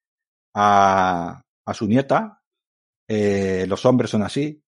a, 0.53 1.41
a 1.65 1.73
su 1.73 1.87
nieta, 1.87 2.41
eh, 3.07 3.65
los 3.67 3.85
hombres 3.85 4.09
son 4.11 4.23
así, 4.23 4.63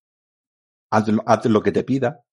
haz, 0.91 1.45
lo 1.45 1.62
que 1.62 1.72
te 1.72 1.84
pida. 1.84 2.24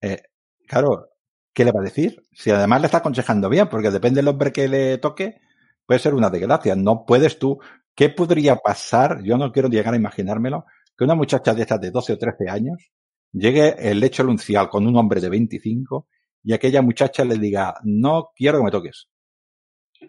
Eh, 0.00 0.22
claro, 0.66 1.08
¿qué 1.52 1.64
le 1.64 1.72
va 1.72 1.80
a 1.80 1.84
decir? 1.84 2.22
Si 2.32 2.50
además 2.50 2.80
le 2.80 2.86
está 2.86 2.98
aconsejando 2.98 3.48
bien, 3.48 3.68
porque 3.68 3.90
depende 3.90 4.18
del 4.18 4.28
hombre 4.28 4.52
que 4.52 4.68
le 4.68 4.98
toque, 4.98 5.40
puede 5.86 6.00
ser 6.00 6.14
una 6.14 6.30
desgracia. 6.30 6.74
No 6.76 7.04
puedes 7.06 7.38
tú. 7.38 7.58
¿Qué 7.94 8.10
podría 8.10 8.56
pasar? 8.56 9.22
Yo 9.22 9.36
no 9.36 9.52
quiero 9.52 9.68
llegar 9.68 9.94
a 9.94 9.96
imaginármelo, 9.96 10.64
que 10.96 11.04
una 11.04 11.14
muchacha 11.14 11.54
de 11.54 11.62
estas 11.62 11.80
de 11.80 11.90
12 11.90 12.14
o 12.14 12.18
13 12.18 12.48
años 12.48 12.90
llegue 13.32 13.74
el 13.90 14.00
lecho 14.00 14.22
luncial 14.24 14.68
con 14.68 14.86
un 14.86 14.96
hombre 14.96 15.20
de 15.20 15.28
25 15.28 16.08
y 16.42 16.52
aquella 16.52 16.82
muchacha 16.82 17.24
le 17.24 17.38
diga, 17.38 17.74
no 17.84 18.30
quiero 18.34 18.58
que 18.58 18.64
me 18.64 18.70
toques. 18.70 19.08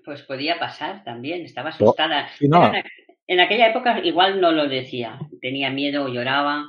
Pues 0.05 0.21
podía 0.23 0.59
pasar 0.59 1.03
también, 1.03 1.41
estaba 1.41 1.69
asustada. 1.69 2.29
No. 2.41 2.71
en, 3.27 3.39
aquella 3.39 3.69
época 3.69 3.99
igual 3.99 4.39
no 4.39 4.51
lo 4.51 4.67
decía, 4.67 5.19
tenía 5.41 5.69
miedo 5.69 6.05
o 6.05 6.09
lloraba, 6.09 6.65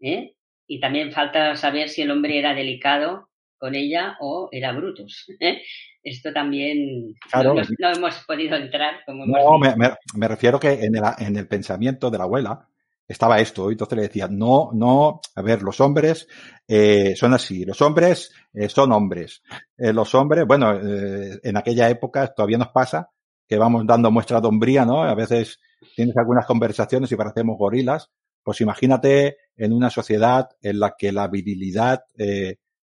¿eh? 0.00 0.34
Y 0.66 0.78
también 0.78 1.10
falta 1.10 1.56
saber 1.56 1.88
si 1.88 2.02
el 2.02 2.12
hombre 2.12 2.38
era 2.38 2.54
delicado 2.54 3.28
con 3.58 3.74
ella 3.74 4.16
o 4.20 4.48
era 4.52 4.72
Brutus. 4.72 5.26
¿eh? 5.40 5.62
Esto 6.02 6.32
también 6.32 7.14
claro, 7.30 7.54
no, 7.54 7.62
no, 7.78 7.90
hemos 7.90 8.24
podido 8.24 8.56
entrar. 8.56 9.04
Como 9.04 9.24
hemos 9.24 9.38
no, 9.38 9.58
me, 9.58 9.76
me, 9.76 9.90
me, 10.14 10.28
refiero 10.28 10.58
que 10.58 10.72
en 10.72 10.96
el, 10.96 11.02
en 11.18 11.36
el 11.36 11.46
pensamiento 11.46 12.10
de 12.10 12.18
la 12.18 12.24
abuela, 12.24 12.69
estaba 13.10 13.40
esto, 13.40 13.68
entonces 13.72 13.96
le 13.96 14.02
decía, 14.04 14.28
no, 14.30 14.70
no, 14.72 15.20
a 15.34 15.42
ver, 15.42 15.62
los 15.62 15.80
hombres 15.80 16.28
eh, 16.68 17.16
son 17.16 17.34
así, 17.34 17.64
los 17.64 17.82
hombres 17.82 18.30
eh, 18.54 18.68
son 18.68 18.92
hombres, 18.92 19.42
eh, 19.76 19.92
los 19.92 20.14
hombres, 20.14 20.44
bueno, 20.46 20.78
eh, 20.80 21.40
en 21.42 21.56
aquella 21.56 21.90
época 21.90 22.28
todavía 22.28 22.58
nos 22.58 22.68
pasa 22.68 23.10
que 23.48 23.58
vamos 23.58 23.84
dando 23.84 24.12
muestra 24.12 24.40
de 24.40 24.46
hombría, 24.46 24.84
¿no? 24.84 25.02
A 25.02 25.16
veces 25.16 25.58
tienes 25.96 26.16
algunas 26.16 26.46
conversaciones 26.46 27.10
y 27.10 27.16
parecemos 27.16 27.58
gorilas, 27.58 28.12
pues 28.44 28.60
imagínate 28.60 29.38
en 29.56 29.72
una 29.72 29.90
sociedad 29.90 30.48
en 30.62 30.78
la 30.78 30.94
que 30.96 31.10
la 31.10 31.26
virilidad 31.26 32.04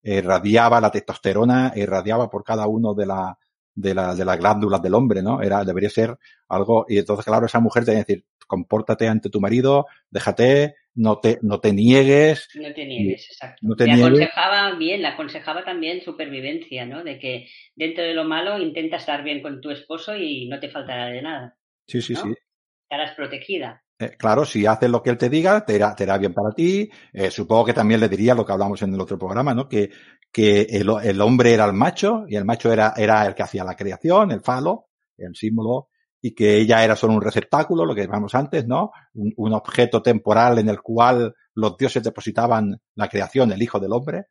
irradiaba, 0.03 0.81
la 0.81 0.91
testosterona 0.91 1.73
irradiaba 1.77 2.29
por 2.29 2.43
cada 2.43 2.67
uno 2.67 2.93
de 2.93 3.07
la, 3.07 3.39
de, 3.79 3.95
la, 3.95 4.15
de 4.15 4.25
las 4.25 4.39
glándulas 4.39 4.83
del 4.83 4.95
hombre, 4.95 5.23
¿no? 5.23 5.41
Era, 5.41 5.65
debería 5.65 5.89
ser 5.89 6.17
algo, 6.49 6.85
y 6.89 6.99
entonces, 6.99 7.25
claro, 7.25 7.47
esa 7.47 7.61
mujer 7.61 7.85
tenía 7.85 8.05
que 8.05 8.15
decir, 8.15 8.27
compórtate 8.47 9.07
ante 9.07 9.31
tu 9.31 9.41
marido, 9.41 9.87
déjate, 10.11 10.75
no 10.95 11.19
te, 11.19 11.39
no 11.43 11.61
te 11.61 11.73
niegues. 11.73 12.49
No 12.55 12.75
te 12.75 12.85
niegues, 12.87 13.29
exacto. 13.31 13.59
No 13.63 13.77
te 13.77 13.85
le 13.85 13.93
niegues. 13.93 14.07
aconsejaba 14.07 14.75
bien, 14.75 15.03
le 15.03 15.09
aconsejaba 15.09 15.65
también 15.65 16.03
supervivencia, 16.03 16.87
¿no? 16.87 17.05
De 17.05 17.19
que 17.21 17.47
dentro 17.77 18.03
de 18.03 18.15
lo 18.15 18.25
malo 18.25 18.59
intenta 18.59 18.97
estar 18.97 19.23
bien 19.23 19.43
con 19.43 19.61
tu 19.61 19.71
esposo 19.71 20.17
y 20.17 20.49
no 20.49 20.59
te 20.59 20.71
faltará 20.71 21.07
de 21.07 21.23
nada. 21.23 21.57
Sí, 21.87 22.03
sí, 22.03 22.15
¿no? 22.15 22.23
sí. 22.23 22.35
Estarás 22.83 23.15
protegida. 23.15 23.83
Eh, 24.01 24.13
claro, 24.17 24.45
si 24.45 24.65
haces 24.65 24.89
lo 24.89 25.03
que 25.03 25.11
él 25.11 25.19
te 25.19 25.29
diga, 25.29 25.65
te 25.65 25.75
irá, 25.75 25.95
te 25.95 26.05
irá 26.05 26.17
bien 26.19 26.33
para 26.33 26.53
ti. 26.53 26.89
Eh, 27.13 27.31
supongo 27.31 27.65
que 27.67 27.73
también 27.73 28.01
le 28.01 28.09
diría 28.09 28.35
lo 28.35 28.47
que 28.47 28.53
hablamos 28.53 28.81
en 28.83 28.95
el 28.95 29.01
otro 29.01 29.19
programa, 29.19 29.55
¿no? 29.55 29.69
Que, 29.69 29.91
que 30.33 30.63
el, 30.63 30.89
el, 31.03 31.21
hombre 31.21 31.55
era 31.55 31.65
el 31.65 31.73
macho 31.73 32.25
y 32.29 32.37
el 32.37 32.45
macho 32.45 32.73
era, 32.73 32.95
era 32.97 33.27
el 33.27 33.35
que 33.35 33.43
hacía 33.43 33.65
la 33.65 33.77
creación, 33.77 34.31
el 34.31 34.41
falo, 34.41 34.89
el 35.17 35.35
símbolo, 35.35 35.89
y 36.21 36.35
que 36.35 36.57
ella 36.57 36.85
era 36.85 36.97
solo 36.97 37.15
un 37.15 37.23
receptáculo, 37.23 37.85
lo 37.85 37.95
que 37.95 38.03
llamamos 38.03 38.35
antes, 38.35 38.67
¿no? 38.67 38.91
Un, 39.15 39.33
un, 39.37 39.53
objeto 39.55 40.03
temporal 40.03 40.59
en 40.59 40.69
el 40.69 40.81
cual 40.81 41.35
los 41.55 41.77
dioses 41.77 42.03
depositaban 42.03 42.81
la 42.95 43.09
creación, 43.09 43.53
el 43.53 43.63
hijo 43.63 43.81
del 43.81 43.93
hombre, 43.93 44.27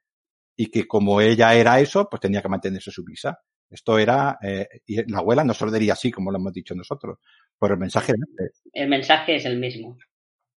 y 0.55 0.67
que 0.67 0.87
como 0.87 1.21
ella 1.21 1.53
era 1.53 1.79
eso, 1.79 2.09
pues 2.09 2.19
tenía 2.19 2.41
que 2.41 2.49
mantenerse 2.49 2.91
sumisa. 2.91 3.39
Esto 3.69 3.99
era, 3.99 4.37
eh, 4.41 4.67
y 4.85 5.09
la 5.11 5.19
abuela 5.19 5.43
no 5.43 5.53
se 5.53 5.65
lo 5.65 5.71
diría 5.71 5.93
así, 5.93 6.11
como 6.11 6.31
lo 6.31 6.37
hemos 6.37 6.53
dicho 6.53 6.73
nosotros, 6.73 7.19
pero 7.59 7.73
el 7.73 7.79
mensaje 7.79 8.13
es 8.37 8.63
El 8.73 8.89
mensaje 8.89 9.35
es 9.35 9.45
el 9.45 9.59
mismo. 9.59 9.97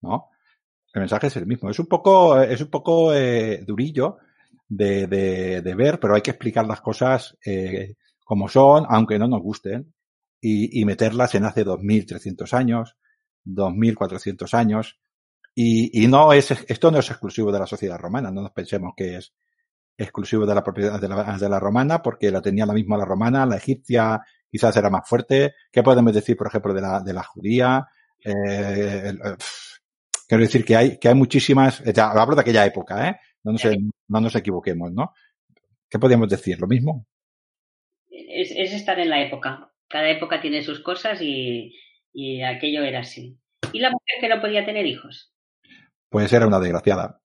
¿No? 0.01 0.29
El 0.93 1.01
mensaje 1.01 1.27
es 1.27 1.35
el 1.37 1.45
mismo. 1.45 1.69
Es 1.69 1.79
un 1.79 1.87
poco, 1.87 2.39
es 2.41 2.61
un 2.61 2.69
poco 2.69 3.13
eh, 3.13 3.63
durillo 3.65 4.17
de, 4.69 5.07
de, 5.07 5.61
de, 5.61 5.75
ver, 5.75 5.99
pero 5.99 6.15
hay 6.15 6.21
que 6.21 6.31
explicar 6.31 6.65
las 6.65 6.79
cosas 6.79 7.35
eh, 7.43 7.95
como 8.23 8.47
son, 8.47 8.85
aunque 8.87 9.17
no 9.17 9.27
nos 9.27 9.41
gusten 9.41 9.93
y, 10.39 10.79
y 10.79 10.85
meterlas 10.85 11.33
en 11.35 11.45
hace 11.45 11.65
2.300 11.65 12.53
años, 12.53 12.95
2.400 13.45 14.53
años. 14.53 14.99
Y, 15.55 16.03
y 16.03 16.07
no 16.07 16.31
es, 16.31 16.51
esto 16.51 16.91
no 16.91 16.99
es 16.99 17.09
exclusivo 17.09 17.51
de 17.51 17.59
la 17.59 17.65
sociedad 17.65 17.97
romana, 17.97 18.31
no 18.31 18.43
nos 18.43 18.51
pensemos 18.51 18.93
que 18.95 19.17
es 19.17 19.33
exclusivo 19.97 20.45
de 20.45 20.55
la 20.55 20.63
propiedad 20.63 21.01
de 21.01 21.09
la, 21.09 21.37
de 21.37 21.49
la 21.49 21.59
romana, 21.59 22.01
porque 22.01 22.31
la 22.31 22.41
tenía 22.41 22.65
la 22.65 22.73
misma 22.73 22.97
la 22.97 23.05
romana, 23.05 23.45
la 23.45 23.57
egipcia 23.57 24.21
quizás 24.49 24.77
era 24.77 24.89
más 24.89 25.07
fuerte. 25.07 25.55
¿Qué 25.71 25.83
podemos 25.83 26.13
decir, 26.13 26.37
por 26.37 26.47
ejemplo, 26.47 26.73
de 26.73 26.81
la, 26.81 27.01
de 27.01 27.13
la 27.13 27.23
judía? 27.23 27.87
Eh, 28.23 29.01
el, 29.05 29.19
quiero 30.27 30.43
decir 30.43 30.63
que 30.63 30.75
hay, 30.75 30.97
que 30.97 31.09
hay 31.09 31.15
muchísimas, 31.15 31.83
hablo 31.97 32.35
de 32.35 32.41
aquella 32.41 32.65
época, 32.65 33.09
¿eh? 33.09 33.19
No 33.43 33.53
nos, 33.53 33.63
no 34.07 34.21
nos 34.21 34.35
equivoquemos, 34.35 34.91
¿no? 34.91 35.13
¿Qué 35.89 35.97
podríamos 35.97 36.29
decir? 36.29 36.59
¿Lo 36.59 36.67
mismo? 36.67 37.05
Es, 38.09 38.51
es 38.51 38.73
estar 38.73 38.99
en 38.99 39.09
la 39.09 39.21
época 39.21 39.69
cada 39.89 40.09
época 40.09 40.39
tiene 40.39 40.61
sus 40.61 40.79
cosas 40.79 41.19
y, 41.21 41.75
y 42.13 42.43
aquello 42.43 42.83
era 42.83 42.99
así. 42.99 43.37
¿Y 43.73 43.79
la 43.79 43.89
mujer 43.89 44.15
que 44.21 44.29
no 44.29 44.39
podía 44.39 44.65
tener 44.65 44.85
hijos? 44.85 45.33
Pues 46.09 46.31
era 46.31 46.47
una 46.47 46.59
desgraciada. 46.59 47.19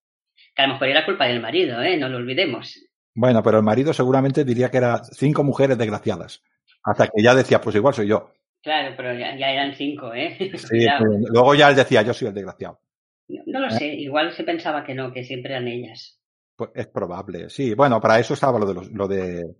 Que 0.55 0.63
a 0.63 0.67
lo 0.67 0.73
mejor 0.75 0.89
era 0.89 1.05
culpa 1.05 1.27
del 1.27 1.41
marido, 1.41 1.81
¿eh? 1.83 1.97
No 1.97 2.09
lo 2.09 2.17
olvidemos. 2.17 2.81
Bueno, 3.15 3.43
pero 3.43 3.59
el 3.59 3.65
marido 3.65 3.93
seguramente 3.93 4.45
diría 4.45 4.71
que 4.71 4.79
eran 4.79 5.05
cinco 5.05 5.45
mujeres 5.45 5.79
desgraciadas. 5.79 6.43
Hasta 6.83 7.07
que 7.07 7.23
ya 7.23 7.35
decía, 7.35 7.61
pues 7.61 7.77
igual 7.77 7.95
soy 7.95 8.09
yo. 8.09 8.33
Claro, 8.63 8.95
pero 8.97 9.13
ya, 9.13 9.37
ya 9.37 9.51
eran 9.51 9.75
cinco, 9.75 10.13
¿eh? 10.15 10.37
Sí, 10.59 10.87
luego 11.31 11.55
ya 11.55 11.69
él 11.69 11.77
decía, 11.77 12.03
yo 12.03 12.15
soy 12.15 12.29
el 12.29 12.35
desgraciado. 12.35 12.81
No, 13.29 13.61
lo 13.61 13.69
¿Eh? 13.69 13.71
sé, 13.71 13.87
igual 13.87 14.33
se 14.33 14.45
pensaba 14.45 14.85
que 14.85 14.95
no, 14.95 15.13
que 15.13 15.25
siempre 15.25 15.53
eran 15.53 15.69
ellas. 15.69 16.21
Pues 16.57 16.71
es 16.75 16.87
probable, 16.87 17.51
sí. 17.51 17.75
Bueno, 17.75 18.01
para 18.01 18.19
eso 18.19 18.35
estaba 18.35 18.59
lo 18.59 18.67
de 18.67 18.75
los, 18.75 18.91
lo 18.93 19.09
de 19.09 19.57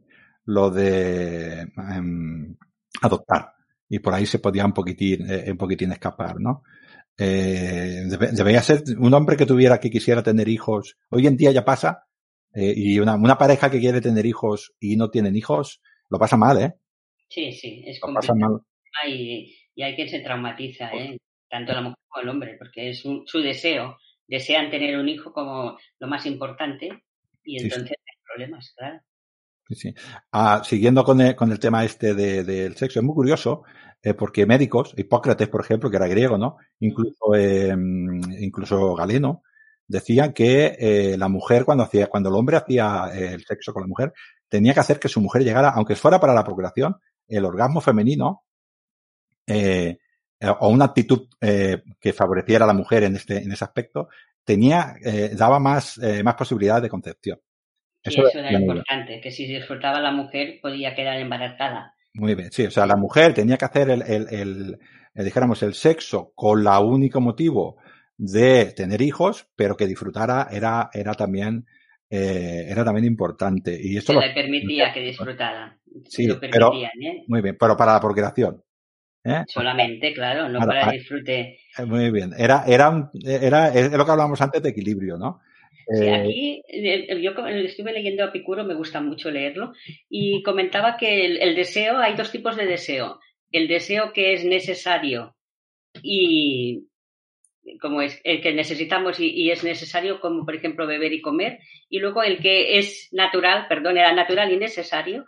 lo 0.47 0.71
de 0.71 1.67
um, 1.77 2.55
adoptar. 3.03 3.53
Y 3.89 3.99
por 3.99 4.15
ahí 4.15 4.27
se 4.27 4.39
podía 4.39 4.65
un 4.65 4.73
poquitín, 4.73 5.31
eh, 5.31 5.51
un 5.51 5.57
poquitín 5.57 5.93
escapar, 5.93 6.37
¿no? 6.39 6.63
Eh, 7.17 8.03
debería 8.33 8.61
ser 8.63 8.83
un 8.99 9.15
hombre 9.15 9.37
que 9.37 9.47
tuviera, 9.47 9.79
que 9.79 9.91
quisiera 9.91 10.23
tener 10.23 10.49
hijos. 10.49 10.97
Hoy 11.11 11.27
en 11.27 11.37
día 11.37 11.53
ya 11.53 11.65
pasa, 11.65 12.07
eh, 12.55 12.73
y 12.75 12.99
una, 12.99 13.15
una 13.15 13.39
pareja 13.39 13.71
que 13.71 13.79
quiere 13.79 14.01
tener 14.01 14.27
hijos 14.27 14.75
y 14.81 14.97
no 14.97 15.11
tienen 15.11 15.37
hijos, 15.37 15.81
lo 16.11 16.19
pasa 16.19 16.37
mal, 16.37 16.61
¿eh? 16.61 16.75
Sí, 17.29 17.53
sí, 17.53 17.85
es 17.87 18.01
complicado. 18.01 18.67
Y, 19.07 19.57
y 19.75 19.83
hay 19.83 19.95
quien 19.95 20.09
se 20.09 20.21
traumatiza, 20.21 20.91
¿eh? 20.93 21.19
Tanto 21.55 21.73
la 21.73 21.83
mujer 21.83 21.99
como 22.09 22.21
el 22.21 22.29
hombre, 22.31 22.57
porque 22.59 22.91
es 22.91 23.05
un, 23.05 23.23
su 23.29 23.39
deseo. 23.39 23.97
Desean 24.27 24.73
tener 24.73 24.99
un 24.99 25.09
hijo 25.09 25.33
como 25.33 25.79
lo 26.01 26.09
más 26.09 26.27
importante 26.27 27.05
y 27.45 27.63
entonces 27.63 27.91
sí, 27.91 27.95
sí. 27.95 27.95
hay 27.95 28.23
problemas, 28.27 28.75
claro. 28.77 29.01
Sí, 29.69 29.75
sí. 29.77 29.95
Ah, 30.33 30.63
siguiendo 30.65 31.05
con 31.05 31.21
el, 31.21 31.37
con 31.37 31.53
el, 31.53 31.61
tema 31.61 31.85
este 31.85 32.13
del 32.13 32.45
de, 32.45 32.73
sexo, 32.73 32.99
es 32.99 33.05
muy 33.05 33.15
curioso 33.15 33.63
eh, 34.03 34.15
porque 34.15 34.47
médicos, 34.47 34.95
Hipócrates, 34.97 35.47
por 35.47 35.61
ejemplo, 35.61 35.89
que 35.89 35.97
era 35.97 36.09
griego, 36.09 36.37
¿no? 36.37 36.57
Incluso, 36.81 37.37
eh, 37.37 37.73
incluso 38.41 38.97
Galeno, 38.97 39.45
decían 39.87 40.33
que 40.33 40.77
eh, 40.77 41.17
la 41.17 41.29
mujer 41.29 41.65
cuando 41.65 41.85
hacía, 41.85 42.09
cuando 42.09 42.31
el 42.31 42.35
hombre 42.35 42.57
hacía 42.57 43.13
el 43.15 43.45
sexo 43.45 43.73
con 43.73 43.85
la 43.85 43.89
mujer, 43.89 44.13
tenía 44.49 44.75
que 44.75 44.81
hacer 44.81 44.99
que 44.99 45.09
su 45.09 45.21
mujer 45.21 45.45
llegara, 45.45 45.71
aunque 45.71 45.95
fuera 45.95 46.19
para 46.19 46.35
la 46.35 46.43
procreación, 46.43 46.97
el 47.29 47.45
orgasmo 47.45 47.81
femenino 47.81 48.43
eh, 49.47 49.99
o 50.61 50.69
una 50.69 50.87
actitud 50.87 51.29
eh, 51.41 51.83
que 52.01 52.13
favoreciera 52.13 52.65
a 52.65 52.69
la 52.69 52.75
mujer 52.75 53.05
en 53.05 53.17
este 53.17 53.39
en 53.39 53.53
ese 53.53 53.65
aspecto 53.65 54.09
tenía 54.45 54.95
eh, 55.05 55.31
daba 55.37 55.59
más 55.59 55.99
más 56.23 56.35
posibilidades 56.35 56.83
de 56.83 56.89
concepción. 56.91 57.41
Sí, 58.03 58.11
eso, 58.11 58.29
eso 58.29 58.39
era 58.41 58.53
importante, 58.53 59.21
que 59.23 59.31
si 59.31 59.47
disfrutaba 59.47 60.01
la 60.01 60.13
mujer 60.13 60.59
podía 60.61 60.95
quedar 60.95 61.19
embarazada. 61.19 61.95
Muy 62.13 62.35
bien, 62.35 62.53
sí, 62.53 62.67
o 62.67 62.71
sea, 62.71 62.87
la 62.87 62.97
mujer 62.97 63.33
tenía 63.33 63.57
que 63.57 63.65
hacer 63.65 63.89
el, 63.89 64.03
el, 64.03 64.27
el, 64.31 64.79
el 65.15 65.25
dijéramos, 65.25 65.63
el 65.63 65.75
sexo 65.75 66.33
con 66.35 66.63
la 66.63 66.81
único 66.81 67.21
motivo 67.21 67.79
de 68.17 68.73
tener 68.73 69.03
hijos, 69.03 69.49
pero 69.57 69.77
que 69.77 69.87
disfrutara 69.87 70.49
era, 70.51 70.91
era 70.93 71.15
también, 71.15 71.67
eh, 72.11 72.67
era 72.69 72.85
también 72.85 73.07
importante. 73.07 73.77
Y 73.81 73.97
esto 73.97 74.13
Se 74.13 74.21
lo, 74.21 74.27
le 74.27 74.35
permitía 74.35 74.93
que 74.93 75.01
disfrutara. 75.01 75.79
Sí, 76.09 76.27
lo 76.27 76.39
pero, 76.41 76.73
¿eh? 76.75 77.25
muy 77.27 77.41
bien, 77.41 77.57
pero 77.59 77.77
para 77.77 77.95
la 77.95 78.01
procreación. 78.01 78.63
¿Eh? 79.25 79.45
Solamente, 79.47 80.13
claro, 80.13 80.49
no 80.49 80.61
para, 80.61 80.81
para 80.83 80.93
el 80.93 80.99
disfrute. 80.99 81.59
Muy 81.87 82.11
bien, 82.11 82.33
era, 82.37 82.65
era, 82.67 83.11
era, 83.25 83.69
es 83.69 83.91
lo 83.93 84.05
que 84.05 84.11
hablábamos 84.11 84.41
antes 84.41 84.63
de 84.63 84.71
equilibrio, 84.71 85.17
¿no? 85.17 85.41
Sí, 85.87 86.09
aquí 86.09 86.63
yo 87.21 87.33
estuve 87.47 87.93
leyendo 87.93 88.25
a 88.25 88.33
Picuro, 88.33 88.65
me 88.65 88.75
gusta 88.75 89.01
mucho 89.01 89.31
leerlo, 89.31 89.75
y 90.09 90.43
comentaba 90.43 90.97
que 90.97 91.27
el, 91.27 91.43
el, 91.43 91.55
deseo, 91.55 91.99
hay 91.99 92.15
dos 92.15 92.33
tipos 92.33 92.57
de 92.57 92.65
deseo. 92.65 93.21
El 93.53 93.69
deseo 93.69 94.13
que 94.13 94.33
es 94.33 94.45
necesario 94.45 95.37
y, 96.03 96.89
como 97.81 98.03
es 98.03 98.21
el 98.25 98.41
que 98.41 98.53
necesitamos 98.53 99.19
y, 99.21 99.51
es 99.51 99.65
necesario, 99.65 100.21
como 100.21 100.45
por 100.45 100.55
ejemplo 100.55 100.87
beber 100.87 101.13
y 101.13 101.21
comer, 101.21 101.59
y 101.89 101.99
luego 101.99 102.23
el 102.23 102.39
que 102.39 102.79
es 102.79 103.09
natural, 103.13 103.67
perdón, 103.69 103.97
era 103.97 104.13
natural 104.13 104.53
y 104.53 104.57
necesario, 104.57 105.25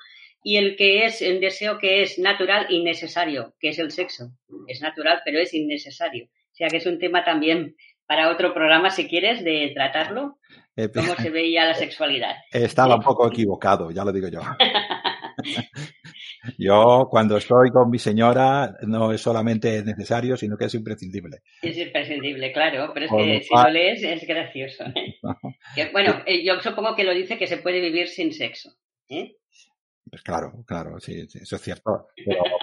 y 0.46 0.58
el 0.58 0.76
que 0.76 1.04
es 1.04 1.22
el 1.22 1.40
deseo 1.40 1.76
que 1.76 2.02
es 2.02 2.20
natural 2.20 2.66
y 2.68 2.84
necesario, 2.84 3.56
que 3.58 3.70
es 3.70 3.80
el 3.80 3.90
sexo. 3.90 4.30
Es 4.68 4.80
natural, 4.80 5.20
pero 5.24 5.40
es 5.40 5.52
innecesario. 5.52 6.26
O 6.26 6.54
sea 6.54 6.68
que 6.68 6.76
es 6.76 6.86
un 6.86 7.00
tema 7.00 7.24
también 7.24 7.74
para 8.06 8.30
otro 8.30 8.54
programa, 8.54 8.90
si 8.90 9.08
quieres, 9.08 9.42
de 9.42 9.72
tratarlo, 9.74 10.38
eh, 10.76 10.88
cómo 10.94 11.16
se 11.16 11.30
veía 11.30 11.64
la 11.64 11.74
sexualidad. 11.74 12.36
Estaba 12.52 12.94
un 12.94 13.02
poco 13.02 13.26
equivocado, 13.26 13.90
ya 13.90 14.04
lo 14.04 14.12
digo 14.12 14.28
yo. 14.28 14.40
Yo, 16.58 17.08
cuando 17.10 17.38
estoy 17.38 17.70
con 17.70 17.90
mi 17.90 17.98
señora, 17.98 18.72
no 18.82 19.10
es 19.10 19.20
solamente 19.20 19.82
necesario, 19.82 20.36
sino 20.36 20.56
que 20.56 20.66
es 20.66 20.74
imprescindible. 20.74 21.38
Es 21.60 21.76
imprescindible, 21.76 22.52
claro, 22.52 22.92
pero 22.94 23.06
es 23.06 23.12
que 23.12 23.42
si 23.42 23.52
lo 23.52 23.68
lees 23.68 24.00
es 24.04 24.24
gracioso. 24.24 24.84
¿eh? 24.94 25.18
bueno, 25.92 26.22
eh, 26.24 26.44
yo 26.44 26.60
supongo 26.60 26.94
que 26.94 27.02
lo 27.02 27.12
dice 27.12 27.36
que 27.36 27.48
se 27.48 27.56
puede 27.56 27.80
vivir 27.80 28.06
sin 28.06 28.32
sexo. 28.32 28.70
¿eh? 29.08 29.34
Pues 30.16 30.24
claro, 30.24 30.64
claro, 30.66 30.98
sí, 30.98 31.26
eso 31.30 31.56
es 31.56 31.60
cierto. 31.60 32.08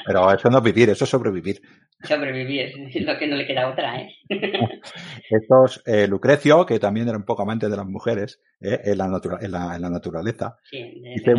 Pero, 0.07 0.33
eso 0.33 0.49
no 0.49 0.57
es 0.57 0.63
vivir, 0.63 0.89
eso 0.89 1.03
es 1.03 1.09
sobrevivir. 1.11 1.61
Sobrevivir, 2.01 2.89
es 2.91 3.01
lo 3.05 3.15
que 3.15 3.27
no 3.27 3.35
le 3.35 3.45
queda 3.45 3.69
otra, 3.69 4.01
¿eh? 4.01 4.09
Estos, 5.29 5.83
eh, 5.85 6.07
Lucrecio, 6.07 6.65
que 6.65 6.79
también 6.79 7.07
era 7.07 7.15
un 7.15 7.25
poco 7.25 7.43
amante 7.43 7.69
de 7.69 7.77
las 7.77 7.85
mujeres 7.85 8.41
¿eh? 8.59 8.81
en, 8.85 8.97
la 8.97 9.05
en, 9.39 9.51
la, 9.51 9.75
en, 9.75 9.81
la 9.83 9.89
naturaleza, 9.91 10.57
sí, 10.63 10.99
dice 11.15 11.35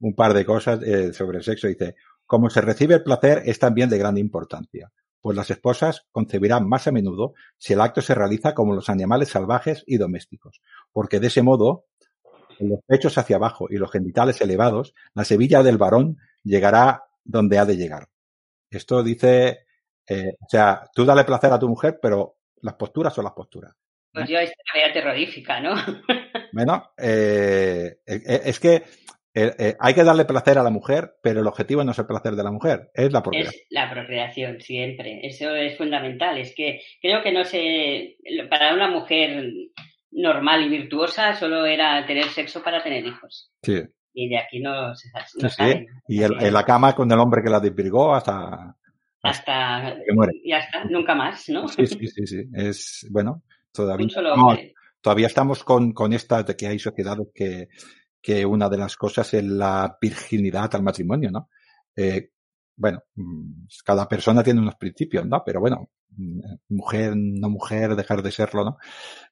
un 0.00 0.14
par 0.14 0.32
de, 0.32 0.46
cosas 0.46 0.82
eh, 0.82 1.12
sobre 1.12 1.36
el 1.36 1.44
sexo. 1.44 1.68
Dice, 1.68 1.96
como 2.24 2.48
se 2.48 2.62
recibe 2.62 2.94
el 2.94 3.02
placer 3.02 3.42
es 3.44 3.58
también 3.58 3.90
de 3.90 3.98
gran 3.98 4.16
importancia, 4.16 4.90
pues 5.20 5.36
las 5.36 5.50
esposas 5.50 6.06
concebirán 6.12 6.66
más 6.66 6.86
a 6.86 6.92
menudo 6.92 7.34
si 7.58 7.74
el 7.74 7.82
acto 7.82 8.00
se 8.00 8.14
realiza 8.14 8.54
como 8.54 8.74
los 8.74 8.88
animales 8.88 9.28
salvajes 9.28 9.84
y 9.86 9.98
domésticos, 9.98 10.62
porque 10.92 11.20
de 11.20 11.26
ese 11.26 11.42
modo 11.42 11.84
los 12.68 12.80
pechos 12.86 13.16
hacia 13.18 13.36
abajo 13.36 13.66
y 13.70 13.76
los 13.76 13.90
genitales 13.90 14.40
elevados, 14.40 14.94
la 15.14 15.24
sevilla 15.24 15.62
del 15.62 15.78
varón 15.78 16.18
llegará 16.42 17.04
donde 17.24 17.58
ha 17.58 17.64
de 17.64 17.76
llegar. 17.76 18.08
Esto 18.70 19.02
dice, 19.02 19.66
eh, 20.08 20.34
o 20.40 20.48
sea, 20.48 20.82
tú 20.94 21.04
dale 21.04 21.24
placer 21.24 21.52
a 21.52 21.58
tu 21.58 21.68
mujer, 21.68 21.98
pero 22.00 22.38
las 22.62 22.74
posturas 22.74 23.14
son 23.14 23.24
las 23.24 23.34
posturas. 23.34 23.72
Pues 24.12 24.28
yo 24.28 24.38
esta 24.38 24.54
la 24.74 24.92
terrorífica, 24.92 25.60
¿no? 25.60 25.74
bueno, 26.52 26.90
eh, 26.98 27.98
eh, 28.06 28.40
es 28.44 28.58
que 28.58 28.82
hay 29.78 29.94
que 29.94 30.02
darle 30.02 30.24
placer 30.24 30.58
a 30.58 30.64
la 30.64 30.70
mujer, 30.70 31.14
pero 31.22 31.40
el 31.40 31.46
objetivo 31.46 31.84
no 31.84 31.92
es 31.92 31.98
el 32.00 32.06
placer 32.06 32.34
de 32.34 32.42
la 32.42 32.50
mujer, 32.50 32.90
es 32.92 33.12
la 33.12 33.22
procreación. 33.22 33.54
Es 33.54 33.66
la 33.70 33.88
procreación, 33.88 34.60
siempre. 34.60 35.20
Eso 35.22 35.54
es 35.54 35.78
fundamental. 35.78 36.38
Es 36.38 36.52
que 36.54 36.80
creo 37.00 37.22
que 37.22 37.30
no 37.30 37.44
sé, 37.44 38.16
para 38.50 38.74
una 38.74 38.90
mujer 38.90 39.52
normal 40.12 40.64
y 40.64 40.68
virtuosa 40.68 41.34
solo 41.34 41.64
era 41.66 42.04
tener 42.06 42.24
sexo 42.26 42.62
para 42.62 42.82
tener 42.82 43.04
hijos. 43.06 43.50
Sí. 43.62 43.82
Y 44.12 44.28
de 44.28 44.38
aquí 44.38 44.60
no 44.60 44.94
se 44.94 45.08
Y 46.08 46.22
en 46.22 46.52
la 46.52 46.64
cama 46.64 46.94
con 46.94 47.10
el 47.10 47.18
hombre 47.18 47.42
que 47.42 47.50
la 47.50 47.60
desvirgó 47.60 48.14
hasta... 48.14 48.76
Hasta, 49.22 49.96
que 50.04 50.14
muere. 50.14 50.32
Y 50.42 50.52
hasta 50.52 50.84
nunca 50.84 51.14
más, 51.14 51.48
¿no? 51.50 51.68
Sí, 51.68 51.86
sí, 51.86 52.06
sí, 52.06 52.26
sí. 52.26 52.42
Es, 52.54 53.06
bueno, 53.10 53.42
todavía, 53.70 54.08
todavía 55.00 55.26
estamos 55.26 55.62
con, 55.62 55.92
con 55.92 56.14
esta 56.14 56.42
de 56.42 56.56
que 56.56 56.66
hay 56.66 56.78
sociedades 56.78 57.28
que, 57.34 57.68
que 58.20 58.46
una 58.46 58.68
de 58.68 58.78
las 58.78 58.96
cosas 58.96 59.32
es 59.34 59.44
la 59.44 59.96
virginidad 60.00 60.74
al 60.74 60.82
matrimonio, 60.82 61.30
¿no? 61.30 61.50
Eh, 61.94 62.30
bueno, 62.80 63.02
mm, 63.14 63.66
cada 63.84 64.08
persona 64.08 64.42
tiene 64.42 64.60
unos 64.60 64.76
principios, 64.76 65.26
¿no? 65.26 65.42
Pero 65.44 65.60
bueno, 65.60 65.90
mm, 66.16 66.40
mujer, 66.70 67.12
no 67.14 67.50
mujer, 67.50 67.94
dejar 67.94 68.22
de 68.22 68.32
serlo, 68.32 68.64
¿no? 68.64 68.78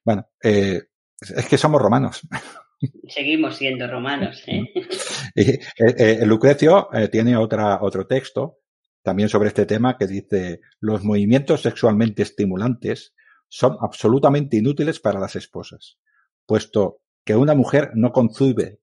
Bueno, 0.05 0.27
eh, 0.43 0.83
es 1.19 1.47
que 1.47 1.57
somos 1.57 1.81
romanos. 1.81 2.21
Seguimos 3.07 3.57
siendo 3.57 3.87
romanos. 3.87 4.43
¿eh? 4.45 4.61
eh, 5.35 5.59
eh 5.75 6.25
Lucrecio 6.27 6.89
tiene 7.11 7.35
otra, 7.35 7.79
otro 7.81 8.05
texto 8.05 8.59
también 9.01 9.29
sobre 9.29 9.47
este 9.47 9.65
tema 9.65 9.97
que 9.97 10.05
dice, 10.05 10.61
los 10.79 11.03
movimientos 11.03 11.63
sexualmente 11.63 12.21
estimulantes 12.21 13.15
son 13.47 13.77
absolutamente 13.81 14.57
inútiles 14.57 14.99
para 14.99 15.19
las 15.19 15.35
esposas, 15.35 15.97
puesto 16.45 17.01
que 17.25 17.35
una 17.35 17.55
mujer 17.55 17.91
no 17.95 18.11
concibe 18.11 18.79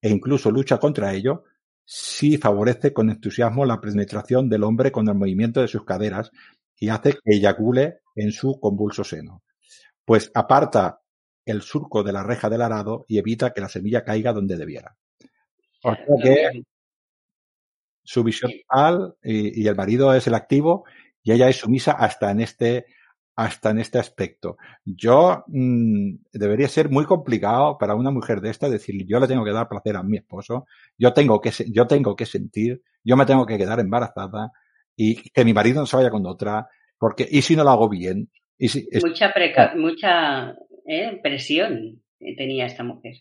e 0.00 0.08
incluso 0.08 0.50
lucha 0.50 0.78
contra 0.78 1.12
ello, 1.12 1.44
sí 1.90 2.36
favorece 2.36 2.92
con 2.92 3.08
entusiasmo 3.08 3.64
la 3.64 3.80
penetración 3.80 4.50
del 4.50 4.62
hombre 4.64 4.92
con 4.92 5.08
el 5.08 5.14
movimiento 5.14 5.62
de 5.62 5.68
sus 5.68 5.86
caderas 5.86 6.30
y 6.76 6.90
hace 6.90 7.14
que 7.14 7.36
eyacule 7.36 8.00
en 8.14 8.30
su 8.30 8.60
convulso 8.60 9.04
seno. 9.04 9.42
Pues 10.04 10.30
aparta 10.34 11.00
el 11.46 11.62
surco 11.62 12.02
de 12.02 12.12
la 12.12 12.22
reja 12.22 12.50
del 12.50 12.60
arado 12.60 13.06
y 13.08 13.16
evita 13.16 13.54
que 13.54 13.62
la 13.62 13.70
semilla 13.70 14.04
caiga 14.04 14.34
donde 14.34 14.58
debiera. 14.58 14.98
O 15.82 15.94
sea 15.94 16.04
que 16.22 16.62
su 18.04 18.22
visión 18.22 18.52
tal 18.68 19.14
y, 19.22 19.62
y, 19.62 19.66
el 19.66 19.74
marido 19.74 20.12
es 20.12 20.26
el 20.26 20.34
activo 20.34 20.84
y 21.22 21.32
ella 21.32 21.48
es 21.48 21.56
sumisa 21.56 21.92
hasta 21.92 22.30
en 22.30 22.42
este 22.42 22.84
hasta 23.38 23.70
en 23.70 23.78
este 23.78 24.00
aspecto. 24.00 24.56
Yo 24.84 25.44
mmm, 25.46 26.16
debería 26.32 26.66
ser 26.66 26.90
muy 26.90 27.04
complicado 27.04 27.78
para 27.78 27.94
una 27.94 28.10
mujer 28.10 28.40
de 28.40 28.50
esta 28.50 28.68
decir 28.68 29.06
yo 29.06 29.20
le 29.20 29.28
tengo 29.28 29.44
que 29.44 29.52
dar 29.52 29.68
placer 29.68 29.94
a 29.94 30.02
mi 30.02 30.16
esposo, 30.16 30.66
yo 30.98 31.12
tengo 31.12 31.40
que 31.40 31.52
yo 31.70 31.86
tengo 31.86 32.16
que 32.16 32.26
sentir, 32.26 32.82
yo 33.04 33.16
me 33.16 33.26
tengo 33.26 33.46
que 33.46 33.56
quedar 33.56 33.78
embarazada 33.78 34.50
y 34.96 35.30
que 35.30 35.44
mi 35.44 35.54
marido 35.54 35.78
no 35.78 35.86
se 35.86 35.96
vaya 35.96 36.10
con 36.10 36.26
otra, 36.26 36.66
porque 36.98 37.28
y 37.30 37.42
si 37.42 37.54
no 37.54 37.62
lo 37.62 37.70
hago 37.70 37.88
bien, 37.88 38.28
y 38.58 38.70
si, 38.70 38.88
mucha 39.04 39.32
preca 39.32 39.72
mucha 39.76 40.56
eh, 40.84 41.20
presión 41.22 42.02
tenía 42.36 42.66
esta 42.66 42.82
mujer. 42.82 43.18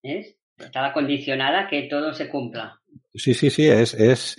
¿Es? 0.00 0.36
Estaba 0.56 0.92
condicionada 0.92 1.62
a 1.62 1.68
que 1.68 1.88
todo 1.90 2.14
se 2.14 2.28
cumpla. 2.28 2.80
Sí, 3.12 3.34
sí, 3.34 3.50
sí, 3.50 3.66
es, 3.66 3.94
es 3.94 4.36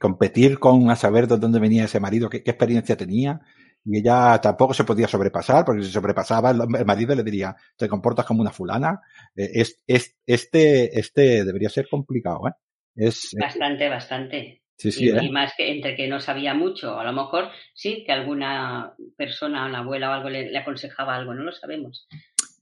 competir 0.00 0.58
con 0.58 0.90
a 0.90 0.96
saber 0.96 1.26
de 1.26 1.36
dónde 1.36 1.60
venía 1.60 1.84
ese 1.84 2.00
marido, 2.00 2.30
qué, 2.30 2.42
qué 2.42 2.52
experiencia 2.52 2.96
tenía, 2.96 3.42
y 3.84 3.98
ella 3.98 4.40
tampoco 4.40 4.74
se 4.74 4.84
podía 4.84 5.08
sobrepasar, 5.08 5.64
porque 5.64 5.82
si 5.82 5.88
se 5.88 5.94
sobrepasaba 5.94 6.50
el 6.50 6.84
marido 6.84 7.14
le 7.14 7.24
diría, 7.24 7.54
te 7.76 7.88
comportas 7.88 8.24
como 8.24 8.40
una 8.40 8.52
fulana. 8.52 9.00
Eh, 9.34 9.50
es, 9.54 9.82
es, 9.86 10.16
este, 10.24 10.98
este 10.98 11.44
debería 11.44 11.68
ser 11.68 11.88
complicado, 11.88 12.48
¿eh? 12.48 12.52
Es, 12.94 13.34
bastante, 13.38 13.88
bastante. 13.88 14.62
Sí, 14.76 14.92
sí, 14.92 15.06
y, 15.06 15.10
¿eh? 15.10 15.30
más 15.30 15.52
que 15.56 15.70
entre 15.70 15.96
que 15.96 16.08
no 16.08 16.20
sabía 16.20 16.54
mucho, 16.54 16.98
a 16.98 17.04
lo 17.04 17.12
mejor 17.12 17.50
sí 17.74 18.04
que 18.04 18.12
alguna 18.12 18.94
persona, 19.16 19.66
una 19.66 19.78
abuela 19.78 20.10
o 20.10 20.12
algo 20.12 20.28
le, 20.28 20.50
le 20.50 20.58
aconsejaba 20.58 21.16
algo, 21.16 21.34
no 21.34 21.42
lo 21.42 21.52
sabemos. 21.52 22.08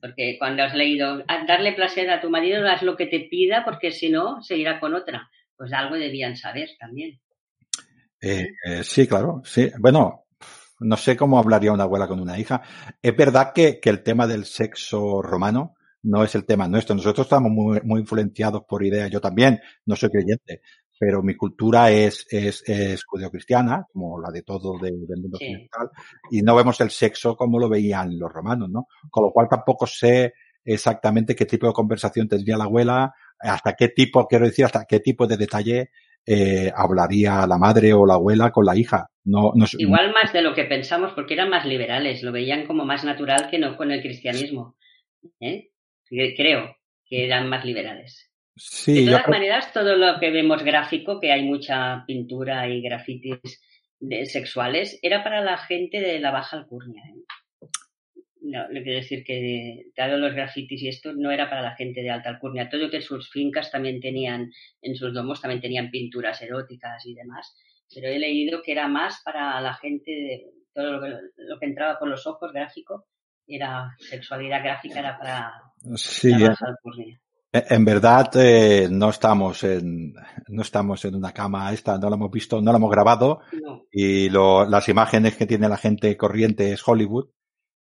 Porque 0.00 0.36
cuando 0.38 0.62
has 0.62 0.74
leído, 0.74 1.22
darle 1.46 1.72
placer 1.72 2.10
a 2.10 2.20
tu 2.20 2.30
marido, 2.30 2.66
haz 2.66 2.82
lo 2.82 2.96
que 2.96 3.06
te 3.06 3.20
pida, 3.20 3.64
porque 3.64 3.90
si 3.90 4.08
no, 4.08 4.42
se 4.42 4.56
irá 4.56 4.80
con 4.80 4.94
otra. 4.94 5.30
Pues 5.56 5.72
algo 5.72 5.96
debían 5.96 6.36
saber 6.36 6.70
también. 6.78 7.20
Eh, 8.20 8.46
eh, 8.64 8.82
sí, 8.82 9.06
claro, 9.06 9.42
sí. 9.44 9.70
Bueno, 9.78 10.24
no 10.80 10.96
sé 10.96 11.16
cómo 11.16 11.38
hablaría 11.38 11.72
una 11.72 11.84
abuela 11.84 12.08
con 12.08 12.20
una 12.20 12.38
hija. 12.38 12.62
Es 13.00 13.16
verdad 13.16 13.52
que, 13.54 13.80
que 13.80 13.90
el 13.90 14.02
tema 14.02 14.26
del 14.26 14.44
sexo 14.44 15.22
romano 15.22 15.74
no 16.02 16.24
es 16.24 16.34
el 16.34 16.44
tema 16.44 16.68
nuestro. 16.68 16.94
Nosotros 16.94 17.26
estamos 17.26 17.52
muy, 17.52 17.80
muy 17.84 18.00
influenciados 18.00 18.62
por 18.68 18.84
ideas. 18.84 19.10
Yo 19.10 19.20
también 19.20 19.60
no 19.86 19.96
soy 19.96 20.10
creyente, 20.10 20.62
pero 20.98 21.22
mi 21.22 21.34
cultura 21.34 21.90
es, 21.90 22.26
es, 22.30 22.62
es 22.66 23.04
judeocristiana, 23.04 23.86
como 23.92 24.20
la 24.20 24.30
de 24.30 24.42
todo 24.42 24.78
de, 24.78 24.90
del 24.90 25.20
mundo 25.20 25.36
occidental, 25.36 25.90
y 26.30 26.42
no 26.42 26.54
vemos 26.54 26.80
el 26.80 26.90
sexo 26.90 27.36
como 27.36 27.58
lo 27.58 27.68
veían 27.68 28.18
los 28.18 28.32
romanos, 28.32 28.68
¿no? 28.70 28.86
Con 29.10 29.24
lo 29.24 29.32
cual 29.32 29.48
tampoco 29.48 29.86
sé 29.86 30.34
exactamente 30.64 31.34
qué 31.34 31.46
tipo 31.46 31.66
de 31.66 31.72
conversación 31.72 32.28
tendría 32.28 32.58
la 32.58 32.64
abuela, 32.64 33.14
hasta 33.38 33.74
qué 33.74 33.88
tipo, 33.88 34.26
quiero 34.26 34.44
decir, 34.44 34.66
hasta 34.66 34.84
qué 34.84 35.00
tipo 35.00 35.26
de 35.26 35.36
detalle 35.36 35.90
eh, 36.26 36.70
hablaría 36.74 37.46
la 37.46 37.58
madre 37.58 37.92
o 37.92 38.06
la 38.06 38.14
abuela 38.14 38.50
con 38.50 38.64
la 38.64 38.76
hija. 38.76 39.06
No, 39.24 39.52
no, 39.54 39.66
Igual 39.78 40.12
más 40.12 40.32
de 40.32 40.42
lo 40.42 40.54
que 40.54 40.64
pensamos, 40.64 41.12
porque 41.12 41.34
eran 41.34 41.50
más 41.50 41.64
liberales, 41.66 42.22
lo 42.22 42.32
veían 42.32 42.66
como 42.66 42.84
más 42.84 43.04
natural 43.04 43.48
que 43.50 43.58
no 43.58 43.76
con 43.76 43.90
el 43.90 44.00
cristianismo. 44.00 44.76
¿eh? 45.40 45.70
Creo 46.08 46.76
que 47.04 47.26
eran 47.26 47.48
más 47.48 47.64
liberales. 47.64 48.30
Sí, 48.56 49.04
de 49.04 49.12
todas 49.12 49.28
maneras, 49.28 49.72
todo 49.72 49.96
lo 49.96 50.18
que 50.18 50.30
vemos 50.30 50.62
gráfico, 50.62 51.20
que 51.20 51.32
hay 51.32 51.44
mucha 51.44 52.04
pintura 52.06 52.68
y 52.68 52.82
grafitis 52.82 53.60
sexuales, 54.24 54.98
era 55.02 55.22
para 55.22 55.42
la 55.42 55.58
gente 55.58 56.00
de 56.00 56.18
la 56.20 56.30
baja 56.30 56.56
alcurnia. 56.56 57.02
¿eh? 57.06 57.24
No, 58.50 58.68
le 58.68 58.82
quiero 58.82 59.00
decir 59.00 59.24
que 59.24 59.86
dado 59.96 60.18
los 60.18 60.34
grafitis 60.34 60.82
y 60.82 60.88
esto 60.88 61.12
no 61.12 61.30
era 61.30 61.48
para 61.48 61.62
la 61.62 61.76
gente 61.76 62.02
de 62.02 62.10
alta 62.10 62.30
alcurnia. 62.30 62.68
Todo 62.68 62.90
que 62.90 63.00
sus 63.00 63.30
fincas 63.30 63.70
también 63.70 64.00
tenían, 64.00 64.50
en 64.82 64.94
sus 64.96 65.14
domos 65.14 65.40
también 65.40 65.60
tenían 65.60 65.90
pinturas 65.90 66.40
eróticas 66.42 67.04
y 67.06 67.14
demás. 67.14 67.54
Pero 67.94 68.08
he 68.08 68.18
leído 68.18 68.62
que 68.62 68.72
era 68.72 68.88
más 68.88 69.22
para 69.24 69.60
la 69.60 69.74
gente, 69.74 70.10
de, 70.10 70.46
todo 70.72 70.92
lo 70.92 71.00
que, 71.00 71.08
lo 71.36 71.58
que 71.58 71.66
entraba 71.66 71.98
por 71.98 72.08
los 72.08 72.26
ojos 72.26 72.52
gráfico, 72.52 73.06
era 73.46 73.90
sexualidad 73.98 74.62
gráfica, 74.62 75.00
era 75.00 75.18
para 75.18 75.52
sí, 75.96 76.30
la 76.30 76.50
baja 76.50 76.66
alcurnia. 76.66 77.20
En 77.52 77.84
verdad, 77.84 78.30
eh, 78.36 78.86
no 78.88 79.10
estamos 79.10 79.64
en, 79.64 80.14
no 80.48 80.62
estamos 80.62 81.04
en 81.04 81.16
una 81.16 81.32
cama 81.32 81.72
esta, 81.72 81.98
no 81.98 82.08
lo 82.08 82.14
hemos 82.14 82.30
visto, 82.30 82.60
no 82.60 82.70
lo 82.70 82.76
hemos 82.76 82.90
grabado. 82.92 83.40
Y 83.90 84.28
lo, 84.28 84.64
las 84.64 84.88
imágenes 84.88 85.36
que 85.36 85.46
tiene 85.46 85.68
la 85.68 85.76
gente 85.76 86.16
corriente 86.16 86.72
es 86.72 86.86
Hollywood. 86.86 87.28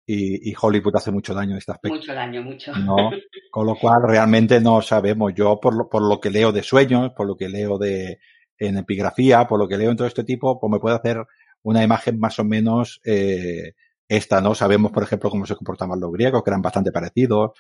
Y, 0.08 0.52
y, 0.52 0.56
Hollywood 0.60 0.96
hace 0.98 1.12
mucho 1.12 1.34
daño 1.34 1.52
en 1.52 1.58
este 1.58 1.72
aspecto. 1.72 1.98
Mucho 1.98 2.14
daño, 2.14 2.44
mucho. 2.44 2.72
¿no? 2.76 3.12
Con 3.50 3.66
lo 3.66 3.76
cual, 3.76 4.04
realmente 4.08 4.60
no 4.62 4.82
sabemos. 4.82 5.34
Yo, 5.34 5.60
por 5.60 5.76
lo, 5.76 5.90
por 5.90 6.04
lo 6.04 6.20
que 6.20 6.30
leo 6.30 6.52
de 6.52 6.62
sueños, 6.62 7.12
por 7.16 7.26
lo 7.26 7.36
que 7.36 7.50
leo 7.50 7.80
de, 7.80 8.20
en 8.60 8.78
epigrafía, 8.78 9.48
por 9.48 9.60
lo 9.60 9.68
que 9.68 9.78
leo 9.78 9.90
en 9.90 9.98
todo 9.98 10.08
este 10.08 10.24
tipo, 10.24 10.60
pues 10.60 10.72
me 10.72 10.80
puede 10.80 10.96
hacer 10.96 11.26
una 11.64 11.84
imagen 11.84 12.20
más 12.20 12.38
o 12.38 12.44
menos, 12.44 13.02
eh, 13.04 13.74
esta, 14.08 14.40
¿no? 14.42 14.54
Sabemos, 14.54 14.92
por 14.92 15.02
ejemplo, 15.02 15.32
cómo 15.32 15.48
se 15.48 15.56
comportaban 15.56 16.00
los 16.00 16.12
griegos, 16.12 16.44
que 16.44 16.52
eran 16.52 16.62
bastante 16.62 16.92
parecidos 16.92 17.54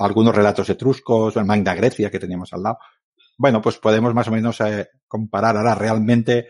algunos 0.00 0.34
relatos 0.34 0.68
etruscos, 0.70 1.36
el 1.36 1.44
Magna 1.44 1.74
Grecia 1.74 2.10
que 2.10 2.18
teníamos 2.18 2.52
al 2.52 2.62
lado. 2.62 2.78
Bueno, 3.36 3.60
pues 3.60 3.78
podemos 3.78 4.14
más 4.14 4.28
o 4.28 4.32
menos 4.32 4.60
eh, 4.60 4.88
comparar. 5.06 5.56
Ahora, 5.56 5.74
realmente, 5.74 6.48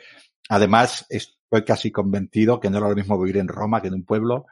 además, 0.48 1.06
estoy 1.08 1.64
casi 1.64 1.90
convencido 1.90 2.60
que 2.60 2.70
no 2.70 2.78
era 2.78 2.88
lo 2.88 2.94
mismo 2.94 3.20
vivir 3.20 3.38
en 3.38 3.48
Roma 3.48 3.82
que 3.82 3.88
en 3.88 3.94
un 3.94 4.04
pueblo, 4.04 4.46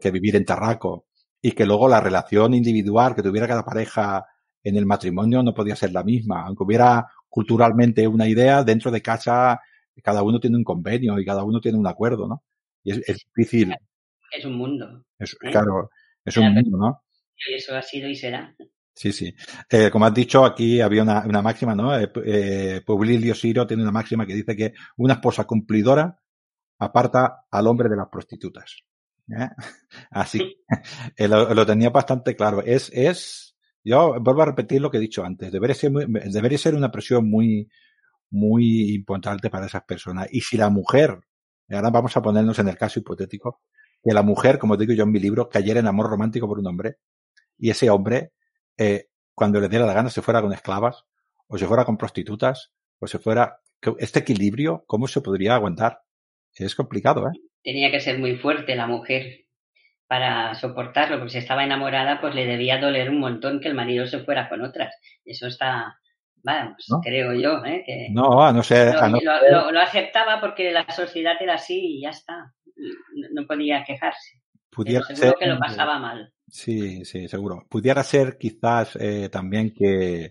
que 0.00 0.10
vivir 0.10 0.36
en 0.36 0.44
Tarraco. 0.44 1.06
Y 1.42 1.52
que 1.52 1.64
luego 1.64 1.88
la 1.88 2.00
relación 2.00 2.54
individual 2.54 3.14
que 3.14 3.22
tuviera 3.22 3.48
cada 3.48 3.64
pareja 3.64 4.26
en 4.62 4.76
el 4.76 4.84
matrimonio 4.84 5.42
no 5.42 5.54
podía 5.54 5.76
ser 5.76 5.92
la 5.92 6.02
misma. 6.02 6.44
Aunque 6.46 6.64
hubiera 6.64 7.06
culturalmente 7.28 8.06
una 8.06 8.28
idea, 8.28 8.62
dentro 8.64 8.90
de 8.90 9.00
casa 9.00 9.60
cada 10.02 10.22
uno 10.22 10.40
tiene 10.40 10.56
un 10.56 10.64
convenio 10.64 11.18
y 11.18 11.24
cada 11.24 11.44
uno 11.44 11.60
tiene 11.60 11.78
un 11.78 11.86
acuerdo, 11.86 12.26
¿no? 12.26 12.44
Y 12.82 12.92
es, 12.92 13.26
difícil. 13.36 13.74
Es 14.36 14.44
un 14.44 14.56
mundo. 14.56 15.04
Es, 15.18 15.32
¿eh? 15.34 15.50
Claro, 15.50 15.90
es 16.24 16.36
un 16.36 16.54
mundo, 16.54 16.78
¿no? 16.78 17.02
Y 17.48 17.54
eso 17.54 17.76
ha 17.76 17.82
sido 17.82 18.08
y 18.08 18.14
será. 18.14 18.54
Sí, 18.94 19.12
sí. 19.12 19.34
Eh, 19.70 19.90
como 19.90 20.06
has 20.06 20.14
dicho, 20.14 20.44
aquí 20.44 20.80
había 20.80 21.02
una, 21.02 21.24
una 21.24 21.42
máxima, 21.42 21.74
¿no? 21.74 21.98
Eh, 21.98 22.10
eh, 22.24 22.80
Publilio 22.84 23.34
Ciro 23.34 23.66
tiene 23.66 23.82
una 23.82 23.92
máxima 23.92 24.26
que 24.26 24.34
dice 24.34 24.56
que 24.56 24.72
una 24.96 25.14
esposa 25.14 25.44
cumplidora 25.44 26.18
aparta 26.78 27.46
al 27.50 27.66
hombre 27.66 27.88
de 27.88 27.96
las 27.96 28.08
prostitutas. 28.08 28.82
¿Eh? 29.36 29.48
Así, 30.10 30.56
eh, 31.16 31.28
lo, 31.28 31.54
lo, 31.54 31.66
tenía 31.66 31.90
bastante 31.90 32.36
claro. 32.36 32.62
Es, 32.64 32.90
es, 32.92 33.56
yo 33.84 34.20
vuelvo 34.20 34.42
a 34.42 34.46
repetir 34.46 34.80
lo 34.80 34.90
que 34.90 34.98
he 34.98 35.00
dicho 35.00 35.24
antes, 35.24 35.50
debería 35.52 35.74
ser, 35.74 35.92
debería 35.92 36.58
ser 36.58 36.74
una 36.74 36.90
presión 36.90 37.28
muy, 37.28 37.68
muy 38.30 38.94
importante 38.94 39.50
para 39.50 39.66
esas 39.66 39.84
personas. 39.84 40.28
Y 40.30 40.40
si 40.40 40.56
la 40.56 40.70
mujer, 40.70 41.20
ahora 41.68 41.90
vamos 41.90 42.16
a 42.16 42.22
ponernos 42.22 42.58
en 42.58 42.68
el 42.68 42.76
caso 42.76 43.00
hipotético, 43.00 43.60
que 44.02 44.12
la 44.12 44.22
mujer, 44.22 44.58
como 44.58 44.76
digo 44.76 44.92
yo 44.92 45.04
en 45.04 45.10
mi 45.10 45.20
libro, 45.20 45.48
cayera 45.48 45.80
en 45.80 45.86
amor 45.86 46.08
romántico 46.08 46.48
por 46.48 46.58
un 46.58 46.66
hombre, 46.66 46.96
y 47.58 47.70
ese 47.70 47.90
hombre, 47.90 48.32
eh, 48.76 49.08
cuando 49.34 49.60
le 49.60 49.68
diera 49.68 49.86
la 49.86 49.92
gana, 49.92 50.10
se 50.10 50.22
fuera 50.22 50.40
con 50.40 50.52
esclavas, 50.52 51.04
o 51.46 51.58
se 51.58 51.66
fuera 51.66 51.84
con 51.84 51.96
prostitutas, 51.96 52.72
o 52.98 53.06
se 53.06 53.18
fuera. 53.18 53.60
Este 53.98 54.20
equilibrio, 54.20 54.84
¿cómo 54.86 55.08
se 55.08 55.22
podría 55.22 55.54
aguantar? 55.54 56.02
Es 56.54 56.74
complicado, 56.74 57.26
¿eh? 57.28 57.49
Tenía 57.62 57.90
que 57.90 58.00
ser 58.00 58.18
muy 58.18 58.36
fuerte 58.36 58.74
la 58.74 58.86
mujer 58.86 59.44
para 60.06 60.54
soportarlo, 60.54 61.18
porque 61.18 61.32
si 61.32 61.38
estaba 61.38 61.62
enamorada, 61.62 62.20
pues 62.20 62.34
le 62.34 62.44
debía 62.44 62.80
doler 62.80 63.10
un 63.10 63.20
montón 63.20 63.60
que 63.60 63.68
el 63.68 63.74
marido 63.74 64.06
se 64.06 64.20
fuera 64.20 64.48
con 64.48 64.62
otras. 64.62 64.92
Eso 65.24 65.46
está, 65.46 65.96
vamos, 66.42 66.84
¿No? 66.88 67.00
creo 67.00 67.32
yo, 67.32 67.64
¿eh? 67.64 67.84
Que 67.86 68.08
no, 68.10 68.42
a 68.42 68.52
no 68.52 68.62
ser. 68.62 68.94
Lo, 68.94 69.00
a 69.00 69.08
no 69.08 69.18
lo, 69.22 69.50
lo, 69.50 69.70
lo, 69.70 69.80
aceptaba 69.80 70.40
porque 70.40 70.72
la 70.72 70.84
sociedad 70.90 71.34
era 71.40 71.54
así 71.54 71.98
y 71.98 72.02
ya 72.02 72.10
está. 72.10 72.52
No, 72.76 73.28
no 73.42 73.46
podía 73.46 73.84
quejarse. 73.84 74.40
Pudiera 74.70 75.04
Pero 75.06 75.16
seguro 75.16 75.38
ser, 75.38 75.48
que 75.48 75.54
lo 75.54 75.58
pasaba 75.60 75.98
mal. 75.98 76.32
Sí, 76.48 77.04
sí, 77.04 77.28
seguro. 77.28 77.66
Pudiera 77.68 78.02
ser 78.02 78.36
quizás 78.38 78.96
eh, 78.96 79.28
también 79.28 79.72
que, 79.72 80.30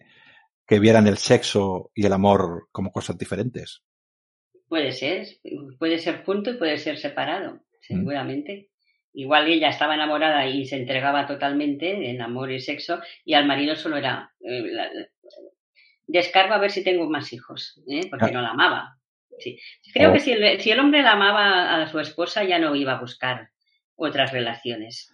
que 0.67 0.79
vieran 0.79 1.07
el 1.07 1.17
sexo 1.17 1.91
y 1.93 2.05
el 2.05 2.13
amor 2.13 2.67
como 2.71 2.91
cosas 2.91 3.17
diferentes. 3.17 3.83
Puede 4.69 4.91
ser, 4.91 5.27
puede 5.79 5.97
ser 5.97 6.23
junto 6.23 6.51
y 6.51 6.57
puede 6.57 6.77
ser 6.77 6.97
separado, 6.97 7.59
seguramente. 7.81 8.69
Mm. 8.69 9.19
Igual 9.19 9.47
ella 9.47 9.69
estaba 9.69 9.95
enamorada 9.95 10.45
y 10.45 10.65
se 10.65 10.77
entregaba 10.77 11.25
totalmente 11.25 12.09
en 12.09 12.21
amor 12.21 12.51
y 12.51 12.59
sexo, 12.59 13.01
y 13.25 13.33
al 13.33 13.47
marido 13.47 13.75
solo 13.75 13.97
era 13.97 14.31
eh, 14.39 14.61
la, 14.71 14.89
descargo 16.05 16.53
a 16.53 16.59
ver 16.59 16.71
si 16.71 16.83
tengo 16.83 17.09
más 17.09 17.33
hijos, 17.33 17.81
¿eh? 17.87 18.07
porque 18.09 18.27
ah. 18.27 18.31
no 18.31 18.41
la 18.41 18.49
amaba. 18.49 18.97
Sí. 19.39 19.57
Creo 19.93 20.11
oh. 20.11 20.13
que 20.13 20.19
si 20.19 20.33
el, 20.33 20.59
si 20.59 20.71
el 20.71 20.79
hombre 20.79 21.01
la 21.01 21.13
amaba 21.13 21.81
a 21.81 21.87
su 21.87 21.99
esposa 21.99 22.43
ya 22.43 22.59
no 22.59 22.75
iba 22.75 22.93
a 22.93 22.99
buscar 22.99 23.49
otras 23.99 24.31
relaciones. 24.31 25.11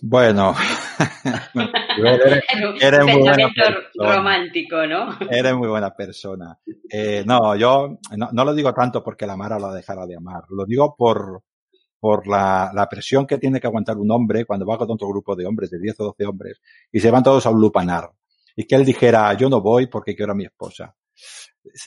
Bueno, 0.00 0.54
eres, 2.80 3.04
muy 3.04 3.20
buena 3.20 3.48
persona. 3.48 4.16
romántico, 4.16 4.86
¿no? 4.86 5.18
Eres 5.28 5.54
muy 5.54 5.68
buena 5.68 5.94
persona. 5.94 6.58
Eh, 6.88 7.24
no, 7.26 7.56
yo 7.56 7.98
no, 8.16 8.28
no, 8.32 8.44
lo 8.44 8.54
digo 8.54 8.72
tanto 8.72 9.02
porque 9.02 9.26
la 9.26 9.32
amara 9.32 9.56
o 9.56 9.60
la 9.60 9.72
dejara 9.72 10.06
de 10.06 10.16
amar. 10.16 10.44
Lo 10.50 10.64
digo 10.64 10.94
por, 10.96 11.42
por 11.98 12.28
la, 12.28 12.70
la, 12.72 12.88
presión 12.88 13.26
que 13.26 13.38
tiene 13.38 13.60
que 13.60 13.66
aguantar 13.66 13.96
un 13.96 14.10
hombre 14.10 14.44
cuando 14.44 14.66
va 14.66 14.78
con 14.78 14.90
otro 14.90 15.08
grupo 15.08 15.34
de 15.34 15.46
hombres, 15.46 15.70
de 15.70 15.80
10 15.80 16.00
o 16.00 16.04
12 16.04 16.26
hombres, 16.26 16.60
y 16.92 17.00
se 17.00 17.10
van 17.10 17.22
todos 17.22 17.44
a 17.46 17.50
un 17.50 17.60
lupanar. 17.60 18.10
Y 18.54 18.64
que 18.64 18.76
él 18.76 18.84
dijera, 18.84 19.32
yo 19.34 19.48
no 19.48 19.60
voy 19.60 19.86
porque 19.86 20.14
quiero 20.14 20.32
a 20.32 20.36
mi 20.36 20.44
esposa. 20.44 20.94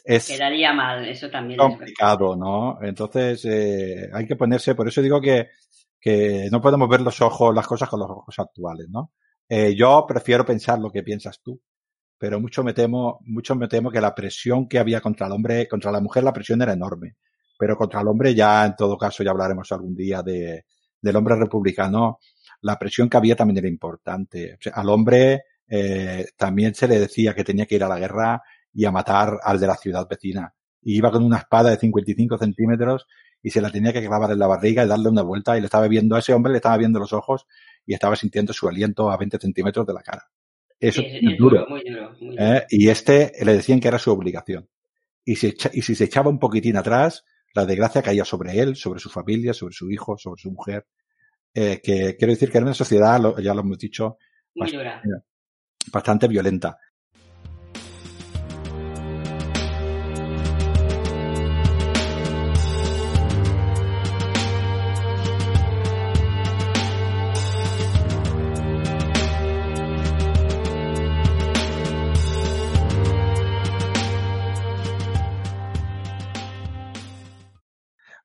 Es 0.03 0.27
Quedaría 0.27 0.73
mal, 0.73 1.07
eso 1.07 1.29
también 1.29 1.57
complicado, 1.57 2.33
es 2.33 2.39
¿no? 2.39 2.77
Entonces, 2.81 3.43
eh, 3.45 4.09
hay 4.13 4.25
que 4.25 4.35
ponerse, 4.35 4.75
por 4.75 4.87
eso 4.87 5.01
digo 5.01 5.19
que 5.19 5.49
que 6.01 6.49
no 6.51 6.59
podemos 6.59 6.89
ver 6.89 7.01
los 7.01 7.21
ojos, 7.21 7.53
las 7.53 7.67
cosas 7.67 7.87
con 7.87 7.99
los 7.99 8.09
ojos 8.09 8.39
actuales, 8.39 8.87
¿no? 8.89 9.11
Eh, 9.47 9.75
yo 9.75 10.05
prefiero 10.07 10.43
pensar 10.43 10.79
lo 10.79 10.91
que 10.91 11.03
piensas 11.03 11.39
tú, 11.41 11.61
pero 12.17 12.39
mucho 12.39 12.63
me 12.63 12.73
temo, 12.73 13.19
mucho 13.25 13.55
me 13.55 13.67
temo 13.67 13.91
que 13.91 14.01
la 14.01 14.15
presión 14.15 14.67
que 14.67 14.79
había 14.79 14.99
contra 15.01 15.27
el 15.27 15.33
hombre, 15.33 15.67
contra 15.67 15.91
la 15.91 16.01
mujer 16.01 16.23
la 16.23 16.33
presión 16.33 16.61
era 16.61 16.73
enorme, 16.73 17.17
pero 17.59 17.77
contra 17.77 18.01
el 18.01 18.07
hombre 18.07 18.33
ya 18.33 18.65
en 18.65 18.75
todo 18.75 18.97
caso 18.97 19.23
ya 19.23 19.31
hablaremos 19.31 19.71
algún 19.71 19.95
día 19.95 20.23
de, 20.23 20.65
del 21.01 21.15
hombre 21.15 21.35
republicano, 21.35 22.19
la 22.61 22.77
presión 22.79 23.09
que 23.09 23.17
había 23.17 23.35
también 23.35 23.57
era 23.57 23.67
importante. 23.67 24.53
O 24.53 24.57
sea, 24.59 24.73
al 24.73 24.89
hombre 24.89 25.43
eh, 25.67 26.27
también 26.37 26.75
se 26.75 26.87
le 26.87 26.99
decía 26.99 27.33
que 27.33 27.43
tenía 27.43 27.65
que 27.65 27.75
ir 27.75 27.83
a 27.83 27.89
la 27.89 27.99
guerra 27.99 28.41
y 28.73 28.85
a 28.85 28.91
matar 28.91 29.39
al 29.43 29.59
de 29.59 29.67
la 29.67 29.75
ciudad 29.75 30.07
vecina. 30.09 30.53
Y 30.81 30.97
iba 30.97 31.11
con 31.11 31.23
una 31.23 31.37
espada 31.37 31.69
de 31.69 31.77
55 31.77 32.37
centímetros 32.37 33.07
y 33.43 33.49
se 33.49 33.61
la 33.61 33.71
tenía 33.71 33.93
que 33.93 34.01
clavar 34.01 34.31
en 34.31 34.39
la 34.39 34.47
barriga 34.47 34.83
y 34.83 34.87
darle 34.87 35.09
una 35.09 35.21
vuelta 35.21 35.57
y 35.57 35.61
le 35.61 35.65
estaba 35.65 35.87
viendo 35.87 36.15
a 36.15 36.19
ese 36.19 36.33
hombre, 36.33 36.51
le 36.51 36.57
estaba 36.57 36.77
viendo 36.77 36.99
los 36.99 37.13
ojos 37.13 37.47
y 37.85 37.93
estaba 37.93 38.15
sintiendo 38.15 38.53
su 38.53 38.67
aliento 38.67 39.09
a 39.09 39.17
20 39.17 39.39
centímetros 39.39 39.85
de 39.85 39.93
la 39.93 40.01
cara. 40.01 40.29
Eso 40.79 41.01
sí, 41.01 41.07
es, 41.07 41.31
es 41.31 41.37
duro, 41.37 41.65
muy 41.69 41.83
duro, 41.87 42.11
muy 42.19 42.35
duro. 42.35 42.43
¿Eh? 42.43 42.65
Y 42.69 42.89
este 42.89 43.31
le 43.43 43.53
decían 43.53 43.79
que 43.79 43.87
era 43.87 43.99
su 43.99 44.11
obligación. 44.11 44.67
Y 45.23 45.35
si, 45.35 45.55
y 45.73 45.81
si 45.81 45.95
se 45.95 46.05
echaba 46.05 46.29
un 46.29 46.39
poquitín 46.39 46.77
atrás, 46.77 47.23
la 47.53 47.65
desgracia 47.65 48.01
caía 48.01 48.25
sobre 48.25 48.59
él, 48.59 48.75
sobre 48.75 48.99
su 48.99 49.09
familia, 49.09 49.53
sobre 49.53 49.73
su 49.73 49.91
hijo, 49.91 50.17
sobre 50.17 50.41
su 50.41 50.51
mujer. 50.51 50.87
Eh, 51.53 51.81
que 51.83 52.15
quiero 52.17 52.33
decir 52.33 52.49
que 52.49 52.57
era 52.57 52.65
una 52.65 52.73
sociedad, 52.73 53.19
lo, 53.19 53.39
ya 53.39 53.53
lo 53.53 53.61
hemos 53.61 53.77
dicho, 53.77 54.17
muy 54.55 54.71
bastante, 54.71 55.09
bastante 55.91 56.27
violenta. 56.27 56.77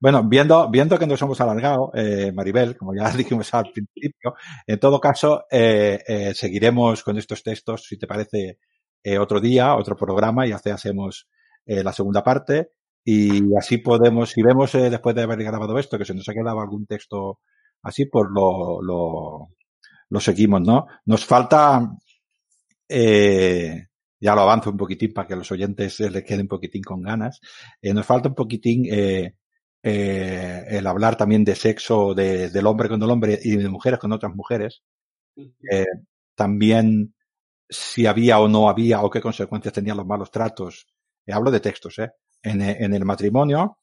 Bueno, 0.07 0.23
viendo, 0.23 0.71
viendo 0.71 1.01
que 1.01 1.07
nos 1.09 1.21
hemos 1.21 1.41
alargado, 1.41 1.91
eh, 1.93 2.31
Maribel, 2.33 2.77
como 2.77 2.95
ya 2.95 3.11
dijimos 3.17 3.53
al 3.53 3.73
principio, 3.73 4.37
en 4.65 4.79
todo 4.79 5.01
caso, 5.01 5.47
eh, 5.51 5.99
eh, 6.07 6.33
seguiremos 6.33 7.03
con 7.03 7.19
estos 7.19 7.43
textos, 7.43 7.87
si 7.89 7.99
te 7.99 8.07
parece, 8.07 8.61
eh, 9.03 9.19
otro 9.19 9.41
día, 9.41 9.75
otro 9.75 9.97
programa, 9.97 10.47
y 10.47 10.53
así 10.53 10.71
hacemos 10.71 11.27
eh, 11.65 11.83
la 11.83 11.93
segunda 11.93 12.23
parte. 12.23 12.71
Y 13.05 13.53
así 13.59 13.79
podemos, 13.79 14.31
si 14.31 14.43
vemos 14.45 14.71
después 14.75 15.17
de 15.17 15.23
haber 15.23 15.43
grabado 15.43 15.77
esto, 15.77 15.99
que 15.99 16.05
se 16.05 16.15
nos 16.15 16.29
ha 16.29 16.35
quedado 16.35 16.61
algún 16.61 16.87
texto 16.87 17.41
así, 17.83 18.07
pues 18.07 18.29
lo, 18.33 18.81
lo, 18.81 19.49
lo 20.09 20.21
seguimos, 20.21 20.61
¿no? 20.61 20.87
Nos 21.07 21.25
falta, 21.25 21.83
ya 22.89 24.35
lo 24.37 24.41
avanzo 24.41 24.71
un 24.71 24.77
poquitín 24.77 25.13
para 25.13 25.27
que 25.27 25.35
los 25.35 25.51
oyentes 25.51 25.99
les 25.99 26.23
queden 26.23 26.43
un 26.43 26.49
poquitín 26.49 26.83
con 26.85 27.03
ganas. 27.03 27.41
nos 27.83 28.07
falta 28.07 28.29
un 28.29 28.37
poquitín 28.37 28.85
eh, 29.89 30.65
el 30.69 30.85
hablar 30.89 31.17
también 31.17 31.45
de 31.45 31.55
sexo 31.55 32.13
de, 32.13 32.51
del 32.51 32.67
hombre 32.67 32.89
con 32.89 33.01
el 33.01 33.09
hombre 33.09 33.39
y 33.41 33.57
de 33.57 33.69
mujeres 33.69 34.01
con 34.01 34.11
otras 34.11 34.35
mujeres. 34.35 34.83
Eh, 35.37 35.87
también 36.35 37.15
si 37.69 38.05
había 38.05 38.41
o 38.41 38.49
no 38.49 38.69
había 38.69 39.03
o 39.03 39.11
qué 39.11 39.21
consecuencias 39.21 39.73
tenían 39.73 39.97
los 39.97 40.07
malos 40.07 40.33
tratos. 40.33 40.89
Eh, 41.25 41.33
hablo 41.33 41.53
de 41.53 41.61
textos, 41.61 42.01
¿eh? 42.01 42.11
En, 42.43 42.63
en, 42.63 42.95
el 42.95 43.05
matrimonio 43.05 43.79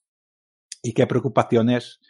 y 0.81 0.91
qué 0.91 1.07
preocupaciones 1.07 2.01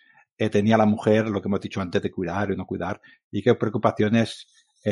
tenía 0.51 0.75
la 0.75 0.87
mujer, 0.87 1.27
lo 1.27 1.39
que 1.39 1.47
hemos 1.47 1.61
dicho 1.61 1.79
antes 1.79 2.01
de 2.01 2.11
cuidar 2.11 2.49
y 2.49 2.55
no 2.55 2.65
cuidar, 2.65 2.99
y 3.31 3.43
qué 3.43 3.53
preocupaciones 3.53 4.47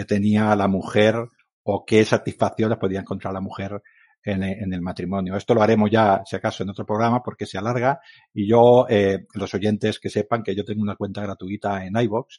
tenía 0.07 0.55
la 0.55 0.67
mujer 0.67 1.15
o 1.63 1.83
qué 1.85 2.05
satisfacciones 2.05 2.77
podía 2.77 2.99
encontrar 2.99 3.33
la 3.33 3.41
mujer 3.41 3.81
en, 4.23 4.73
el 4.73 4.81
matrimonio. 4.81 5.35
Esto 5.35 5.53
lo 5.53 5.63
haremos 5.63 5.89
ya, 5.89 6.21
si 6.25 6.35
acaso, 6.35 6.63
en 6.63 6.69
otro 6.69 6.85
programa 6.85 7.21
porque 7.23 7.45
se 7.45 7.57
alarga 7.57 7.99
y 8.33 8.47
yo, 8.47 8.85
eh, 8.89 9.25
los 9.33 9.53
oyentes 9.53 9.99
que 9.99 10.09
sepan 10.09 10.43
que 10.43 10.55
yo 10.55 10.63
tengo 10.63 10.81
una 10.81 10.95
cuenta 10.95 11.21
gratuita 11.21 11.85
en 11.85 11.95
iVoox 11.95 12.37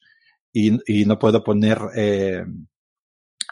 y, 0.53 1.01
y 1.01 1.05
no 1.07 1.19
puedo 1.19 1.43
poner 1.43 1.79
eh, 1.97 2.45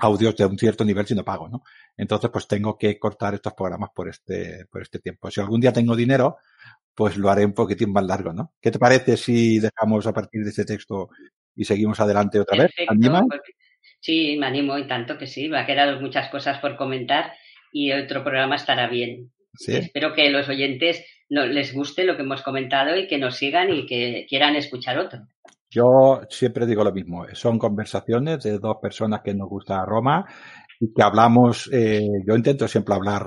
audios 0.00 0.36
de 0.36 0.46
un 0.46 0.58
cierto 0.58 0.84
nivel 0.84 1.06
si 1.06 1.14
no 1.14 1.24
pago, 1.24 1.48
¿no? 1.48 1.62
Entonces, 1.96 2.30
pues 2.30 2.46
tengo 2.46 2.76
que 2.78 2.98
cortar 2.98 3.34
estos 3.34 3.54
programas 3.54 3.90
por 3.94 4.08
este, 4.08 4.66
por 4.70 4.82
este 4.82 4.98
tiempo. 4.98 5.30
Si 5.30 5.40
algún 5.40 5.60
día 5.60 5.72
tengo 5.72 5.94
dinero, 5.94 6.38
pues 6.94 7.16
lo 7.16 7.30
haré 7.30 7.44
un 7.44 7.52
poquitín 7.52 7.92
más 7.92 8.04
largo, 8.04 8.32
¿no? 8.32 8.54
¿Qué 8.60 8.70
te 8.70 8.78
parece 8.78 9.16
si 9.16 9.58
dejamos 9.58 10.06
a 10.06 10.12
partir 10.12 10.42
de 10.42 10.50
este 10.50 10.64
texto 10.64 11.10
y 11.54 11.64
seguimos 11.64 12.00
adelante 12.00 12.40
otra 12.40 12.62
vez? 12.62 12.72
Sí, 14.00 14.36
me 14.38 14.46
animo 14.46 14.78
y 14.78 14.86
tanto 14.86 15.18
que 15.18 15.26
sí. 15.26 15.48
Me 15.48 15.58
ha 15.58 15.66
quedado 15.66 16.00
muchas 16.00 16.30
cosas 16.30 16.58
por 16.58 16.76
comentar 16.76 17.32
y 17.72 17.92
otro 17.92 18.22
programa 18.22 18.56
estará 18.56 18.88
bien. 18.88 19.30
Espero 19.66 20.14
que 20.14 20.30
los 20.30 20.48
oyentes 20.48 21.04
no, 21.28 21.46
les 21.46 21.74
guste 21.74 22.04
lo 22.04 22.16
que 22.16 22.22
hemos 22.22 22.42
comentado 22.42 22.96
y 22.96 23.06
que 23.06 23.18
nos 23.18 23.36
sigan 23.36 23.72
y 23.72 23.86
que 23.86 24.26
quieran 24.28 24.56
escuchar 24.56 24.98
otro. 24.98 25.26
Yo 25.70 26.22
siempre 26.28 26.66
digo 26.66 26.82
lo 26.82 26.92
mismo, 26.92 27.26
son 27.32 27.58
conversaciones 27.58 28.42
de 28.42 28.58
dos 28.58 28.78
personas 28.82 29.20
que 29.22 29.34
nos 29.34 29.48
gusta 29.48 29.84
Roma 29.84 30.26
y 30.80 30.92
que 30.92 31.02
hablamos, 31.02 31.70
eh, 31.72 32.00
yo 32.26 32.34
intento 32.34 32.66
siempre 32.66 32.94
hablar 32.94 33.26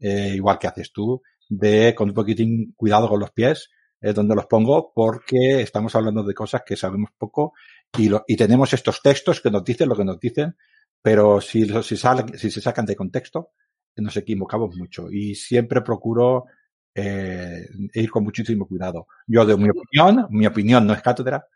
eh, 0.00 0.32
igual 0.34 0.58
que 0.58 0.66
haces 0.66 0.92
tú, 0.92 1.22
de 1.48 1.94
con 1.94 2.08
un 2.08 2.14
poquitín 2.14 2.72
cuidado 2.76 3.08
con 3.08 3.20
los 3.20 3.30
pies, 3.30 3.70
es 4.00 4.14
donde 4.14 4.34
los 4.34 4.46
pongo, 4.46 4.92
porque 4.92 5.60
estamos 5.60 5.94
hablando 5.94 6.24
de 6.24 6.34
cosas 6.34 6.62
que 6.66 6.76
sabemos 6.76 7.10
poco 7.16 7.52
y, 7.96 8.08
lo, 8.08 8.24
y 8.26 8.36
tenemos 8.36 8.72
estos 8.72 9.00
textos 9.00 9.40
que 9.40 9.50
nos 9.50 9.64
dicen 9.64 9.88
lo 9.88 9.96
que 9.96 10.04
nos 10.04 10.18
dicen, 10.18 10.56
pero 11.00 11.40
si, 11.40 11.66
si, 11.82 11.96
si 11.96 12.50
se 12.50 12.60
sacan 12.60 12.86
de 12.86 12.96
contexto, 12.96 13.50
nos 13.96 14.16
equivocamos 14.16 14.76
mucho 14.76 15.10
y 15.10 15.34
siempre 15.34 15.80
procuro 15.82 16.46
eh, 16.94 17.66
ir 17.94 18.10
con 18.10 18.24
muchísimo 18.24 18.66
cuidado. 18.66 19.06
Yo 19.26 19.44
de 19.44 19.56
mi 19.56 19.68
opinión, 19.70 20.26
mi 20.30 20.46
opinión 20.46 20.86
no 20.86 20.92
es 20.92 21.02
cátedra 21.02 21.46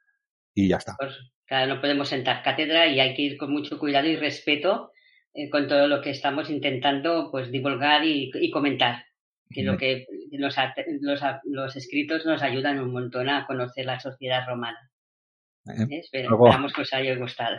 y 0.55 0.69
ya 0.69 0.77
está. 0.77 0.97
Claro, 1.47 1.74
no 1.74 1.81
podemos 1.81 2.09
sentar 2.09 2.43
cátedra 2.43 2.86
y 2.86 3.01
hay 3.01 3.15
que 3.15 3.23
ir 3.23 3.39
con 3.39 3.52
mucho 3.52 3.78
cuidado 3.78 4.09
y 4.09 4.16
respeto 4.16 4.93
eh, 5.32 5.48
con 5.51 5.69
todo 5.69 5.86
lo 5.89 6.01
que 6.01 6.10
estamos 6.10 6.51
intentando 6.51 7.31
pues 7.31 7.51
divulgar 7.51 8.05
y, 8.05 8.51
comentar. 8.51 9.05
Que 9.51 9.62
lo 9.62 9.78
que 9.78 10.05
los, 10.32 10.56
los, 11.01 11.20
los, 11.44 11.77
escritos 11.77 12.27
nos 12.27 12.43
ayudan 12.43 12.81
un 12.81 12.93
montón 12.93 13.31
a 13.31 13.47
conocer 13.47 13.86
la 13.86 13.98
sociedad 13.98 14.47
romana. 14.47 14.78
Eh, 15.66 16.01
esperamos 16.01 16.73
que 16.74 16.82
os 16.82 16.93
haya 16.93 17.16
gustado. 17.16 17.56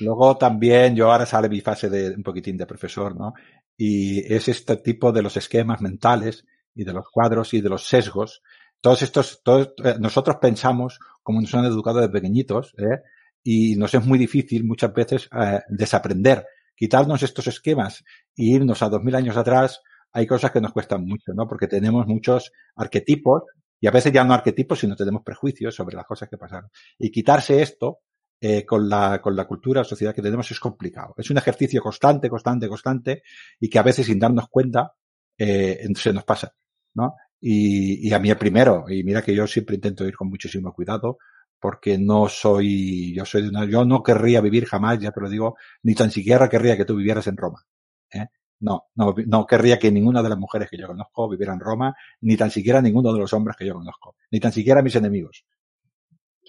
Luego 0.00 0.36
también, 0.36 0.94
yo 0.94 1.10
ahora 1.10 1.26
sale 1.26 1.48
mi 1.48 1.60
fase 1.60 1.90
de 1.90 2.14
un 2.14 2.22
poquitín 2.22 2.56
de 2.56 2.66
profesor, 2.66 3.16
¿no? 3.16 3.34
Y 3.78 4.30
es 4.34 4.48
este 4.48 4.76
tipo 4.76 5.12
de 5.12 5.22
los 5.22 5.36
esquemas 5.38 5.80
mentales 5.80 6.44
y 6.74 6.84
de 6.84 6.92
los 6.92 7.08
cuadros 7.10 7.54
y 7.54 7.60
de 7.60 7.70
los 7.70 7.86
sesgos. 7.86 8.42
Todos 8.80 9.02
estos, 9.02 9.40
todos, 9.42 9.72
eh, 9.84 9.94
nosotros 9.98 10.36
pensamos 10.42 10.98
como 11.22 11.40
nos 11.40 11.54
han 11.54 11.64
educado 11.64 12.00
de 12.00 12.08
pequeñitos, 12.08 12.74
¿eh? 12.76 13.02
Y 13.42 13.76
nos 13.76 13.94
es 13.94 14.04
muy 14.04 14.18
difícil 14.18 14.64
muchas 14.64 14.92
veces 14.92 15.28
eh, 15.32 15.60
desaprender, 15.68 16.44
quitarnos 16.76 17.22
estos 17.22 17.46
esquemas 17.46 18.04
e 18.36 18.44
irnos 18.44 18.82
a 18.82 18.88
dos 18.88 19.02
mil 19.02 19.14
años 19.14 19.36
atrás. 19.36 19.80
Hay 20.12 20.26
cosas 20.26 20.50
que 20.50 20.60
nos 20.60 20.72
cuestan 20.72 21.04
mucho, 21.04 21.32
¿no? 21.34 21.46
Porque 21.46 21.68
tenemos 21.68 22.06
muchos 22.06 22.52
arquetipos 22.74 23.42
y 23.80 23.86
a 23.86 23.90
veces 23.92 24.12
ya 24.12 24.24
no 24.24 24.34
arquetipos, 24.34 24.80
sino 24.80 24.96
tenemos 24.96 25.22
prejuicios 25.22 25.74
sobre 25.74 25.96
las 25.96 26.04
cosas 26.04 26.28
que 26.28 26.36
pasaron. 26.36 26.70
Y 26.98 27.10
quitarse 27.10 27.62
esto 27.62 28.00
eh, 28.40 28.64
con, 28.64 28.88
la, 28.88 29.20
con 29.20 29.34
la 29.34 29.46
cultura 29.46 29.80
o 29.80 29.84
sociedad 29.84 30.14
que 30.14 30.22
tenemos 30.22 30.50
es 30.50 30.60
complicado. 30.60 31.14
Es 31.16 31.30
un 31.30 31.38
ejercicio 31.38 31.82
constante, 31.82 32.28
constante, 32.28 32.68
constante 32.68 33.22
y 33.58 33.68
que 33.68 33.78
a 33.78 33.82
veces 33.82 34.06
sin 34.06 34.18
darnos 34.18 34.48
cuenta 34.48 34.92
eh, 35.36 35.86
se 35.94 36.12
nos 36.12 36.24
pasa, 36.24 36.54
¿no? 36.94 37.14
Y, 37.40 38.08
y 38.08 38.12
a 38.12 38.18
mí 38.18 38.30
el 38.30 38.36
primero, 38.36 38.84
y 38.88 39.04
mira 39.04 39.22
que 39.22 39.34
yo 39.34 39.46
siempre 39.46 39.76
intento 39.76 40.06
ir 40.06 40.16
con 40.16 40.28
muchísimo 40.28 40.72
cuidado 40.72 41.18
porque 41.60 41.98
no 41.98 42.28
soy, 42.28 43.14
yo 43.14 43.24
soy 43.24 43.42
de 43.42 43.48
una, 43.48 43.64
yo 43.64 43.84
no 43.84 44.02
querría 44.02 44.40
vivir 44.40 44.66
jamás, 44.66 44.98
ya 44.98 45.10
te 45.10 45.20
lo 45.20 45.28
digo, 45.28 45.56
ni 45.82 45.94
tan 45.94 46.10
siquiera 46.10 46.48
querría 46.48 46.76
que 46.76 46.84
tú 46.84 46.96
vivieras 46.96 47.26
en 47.26 47.36
Roma. 47.36 47.64
¿eh? 48.12 48.26
No, 48.60 48.84
no, 48.94 49.14
no 49.26 49.46
querría 49.46 49.78
que 49.78 49.90
ninguna 49.90 50.22
de 50.22 50.28
las 50.28 50.38
mujeres 50.38 50.68
que 50.70 50.78
yo 50.78 50.86
conozco 50.86 51.28
viviera 51.28 51.52
en 51.52 51.60
Roma, 51.60 51.94
ni 52.20 52.36
tan 52.36 52.50
siquiera 52.50 52.82
ninguno 52.82 53.12
de 53.12 53.20
los 53.20 53.32
hombres 53.32 53.56
que 53.56 53.66
yo 53.66 53.74
conozco, 53.74 54.16
ni 54.30 54.40
tan 54.40 54.52
siquiera 54.52 54.82
mis 54.82 54.96
enemigos. 54.96 55.44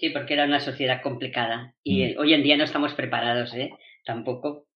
Sí, 0.00 0.08
porque 0.08 0.32
era 0.32 0.46
una 0.46 0.60
sociedad 0.60 1.02
complicada 1.02 1.74
y 1.84 2.14
mm. 2.14 2.18
hoy 2.18 2.32
en 2.32 2.42
día 2.42 2.56
no 2.56 2.64
estamos 2.64 2.94
preparados, 2.94 3.54
¿eh? 3.54 3.70
Tampoco 4.06 4.66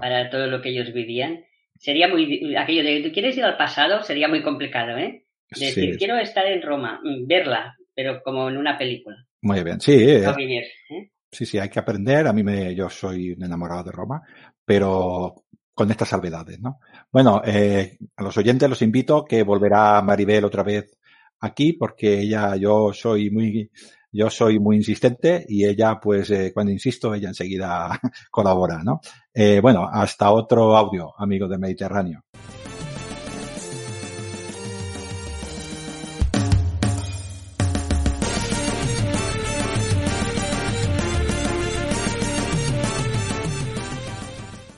para 0.00 0.30
todo 0.30 0.46
lo 0.46 0.62
que 0.62 0.70
ellos 0.70 0.94
vivían. 0.94 1.44
Sería 1.78 2.08
muy 2.08 2.56
aquello 2.56 2.82
de 2.82 3.02
tú 3.02 3.12
quieres 3.12 3.36
ir 3.36 3.44
al 3.44 3.58
pasado 3.58 4.02
sería 4.02 4.26
muy 4.26 4.42
complicado, 4.42 4.96
¿eh? 4.96 5.26
Decir 5.50 5.98
quiero 5.98 6.16
estar 6.16 6.46
en 6.46 6.62
Roma, 6.62 6.98
mm, 7.04 7.26
verla, 7.26 7.76
pero 7.94 8.22
como 8.22 8.48
en 8.48 8.56
una 8.56 8.78
película. 8.78 9.16
Muy 9.42 9.62
bien, 9.62 9.80
sí. 9.82 9.92
Eh. 9.92 10.24
¿eh? 10.24 11.10
Sí, 11.30 11.44
sí, 11.44 11.58
hay 11.58 11.68
que 11.68 11.78
aprender. 11.78 12.26
A 12.26 12.32
mí 12.32 12.42
me, 12.42 12.74
yo 12.74 12.88
soy 12.88 13.32
un 13.32 13.44
enamorado 13.44 13.84
de 13.84 13.92
Roma, 13.92 14.22
pero 14.64 15.44
con 15.74 15.90
estas 15.90 16.08
salvedades, 16.08 16.58
¿no? 16.58 16.78
Bueno, 17.12 17.42
eh, 17.44 17.98
a 18.16 18.22
los 18.22 18.36
oyentes 18.38 18.68
los 18.68 18.80
invito 18.80 19.26
que 19.26 19.42
volverá 19.42 20.00
Maribel 20.00 20.46
otra 20.46 20.62
vez 20.62 20.96
aquí 21.40 21.74
porque 21.74 22.20
ella, 22.20 22.56
yo 22.56 22.94
soy 22.94 23.30
muy 23.30 23.70
yo 24.12 24.30
soy 24.30 24.58
muy 24.58 24.76
insistente 24.76 25.44
y 25.48 25.64
ella, 25.64 25.98
pues, 26.00 26.30
eh, 26.30 26.52
cuando 26.52 26.72
insisto, 26.72 27.14
ella 27.14 27.28
enseguida 27.28 27.98
colabora, 28.30 28.82
¿no? 28.82 29.00
Eh, 29.32 29.60
bueno, 29.60 29.88
hasta 29.90 30.30
otro 30.30 30.76
audio, 30.76 31.12
amigo 31.18 31.48
del 31.48 31.60
Mediterráneo. 31.60 32.24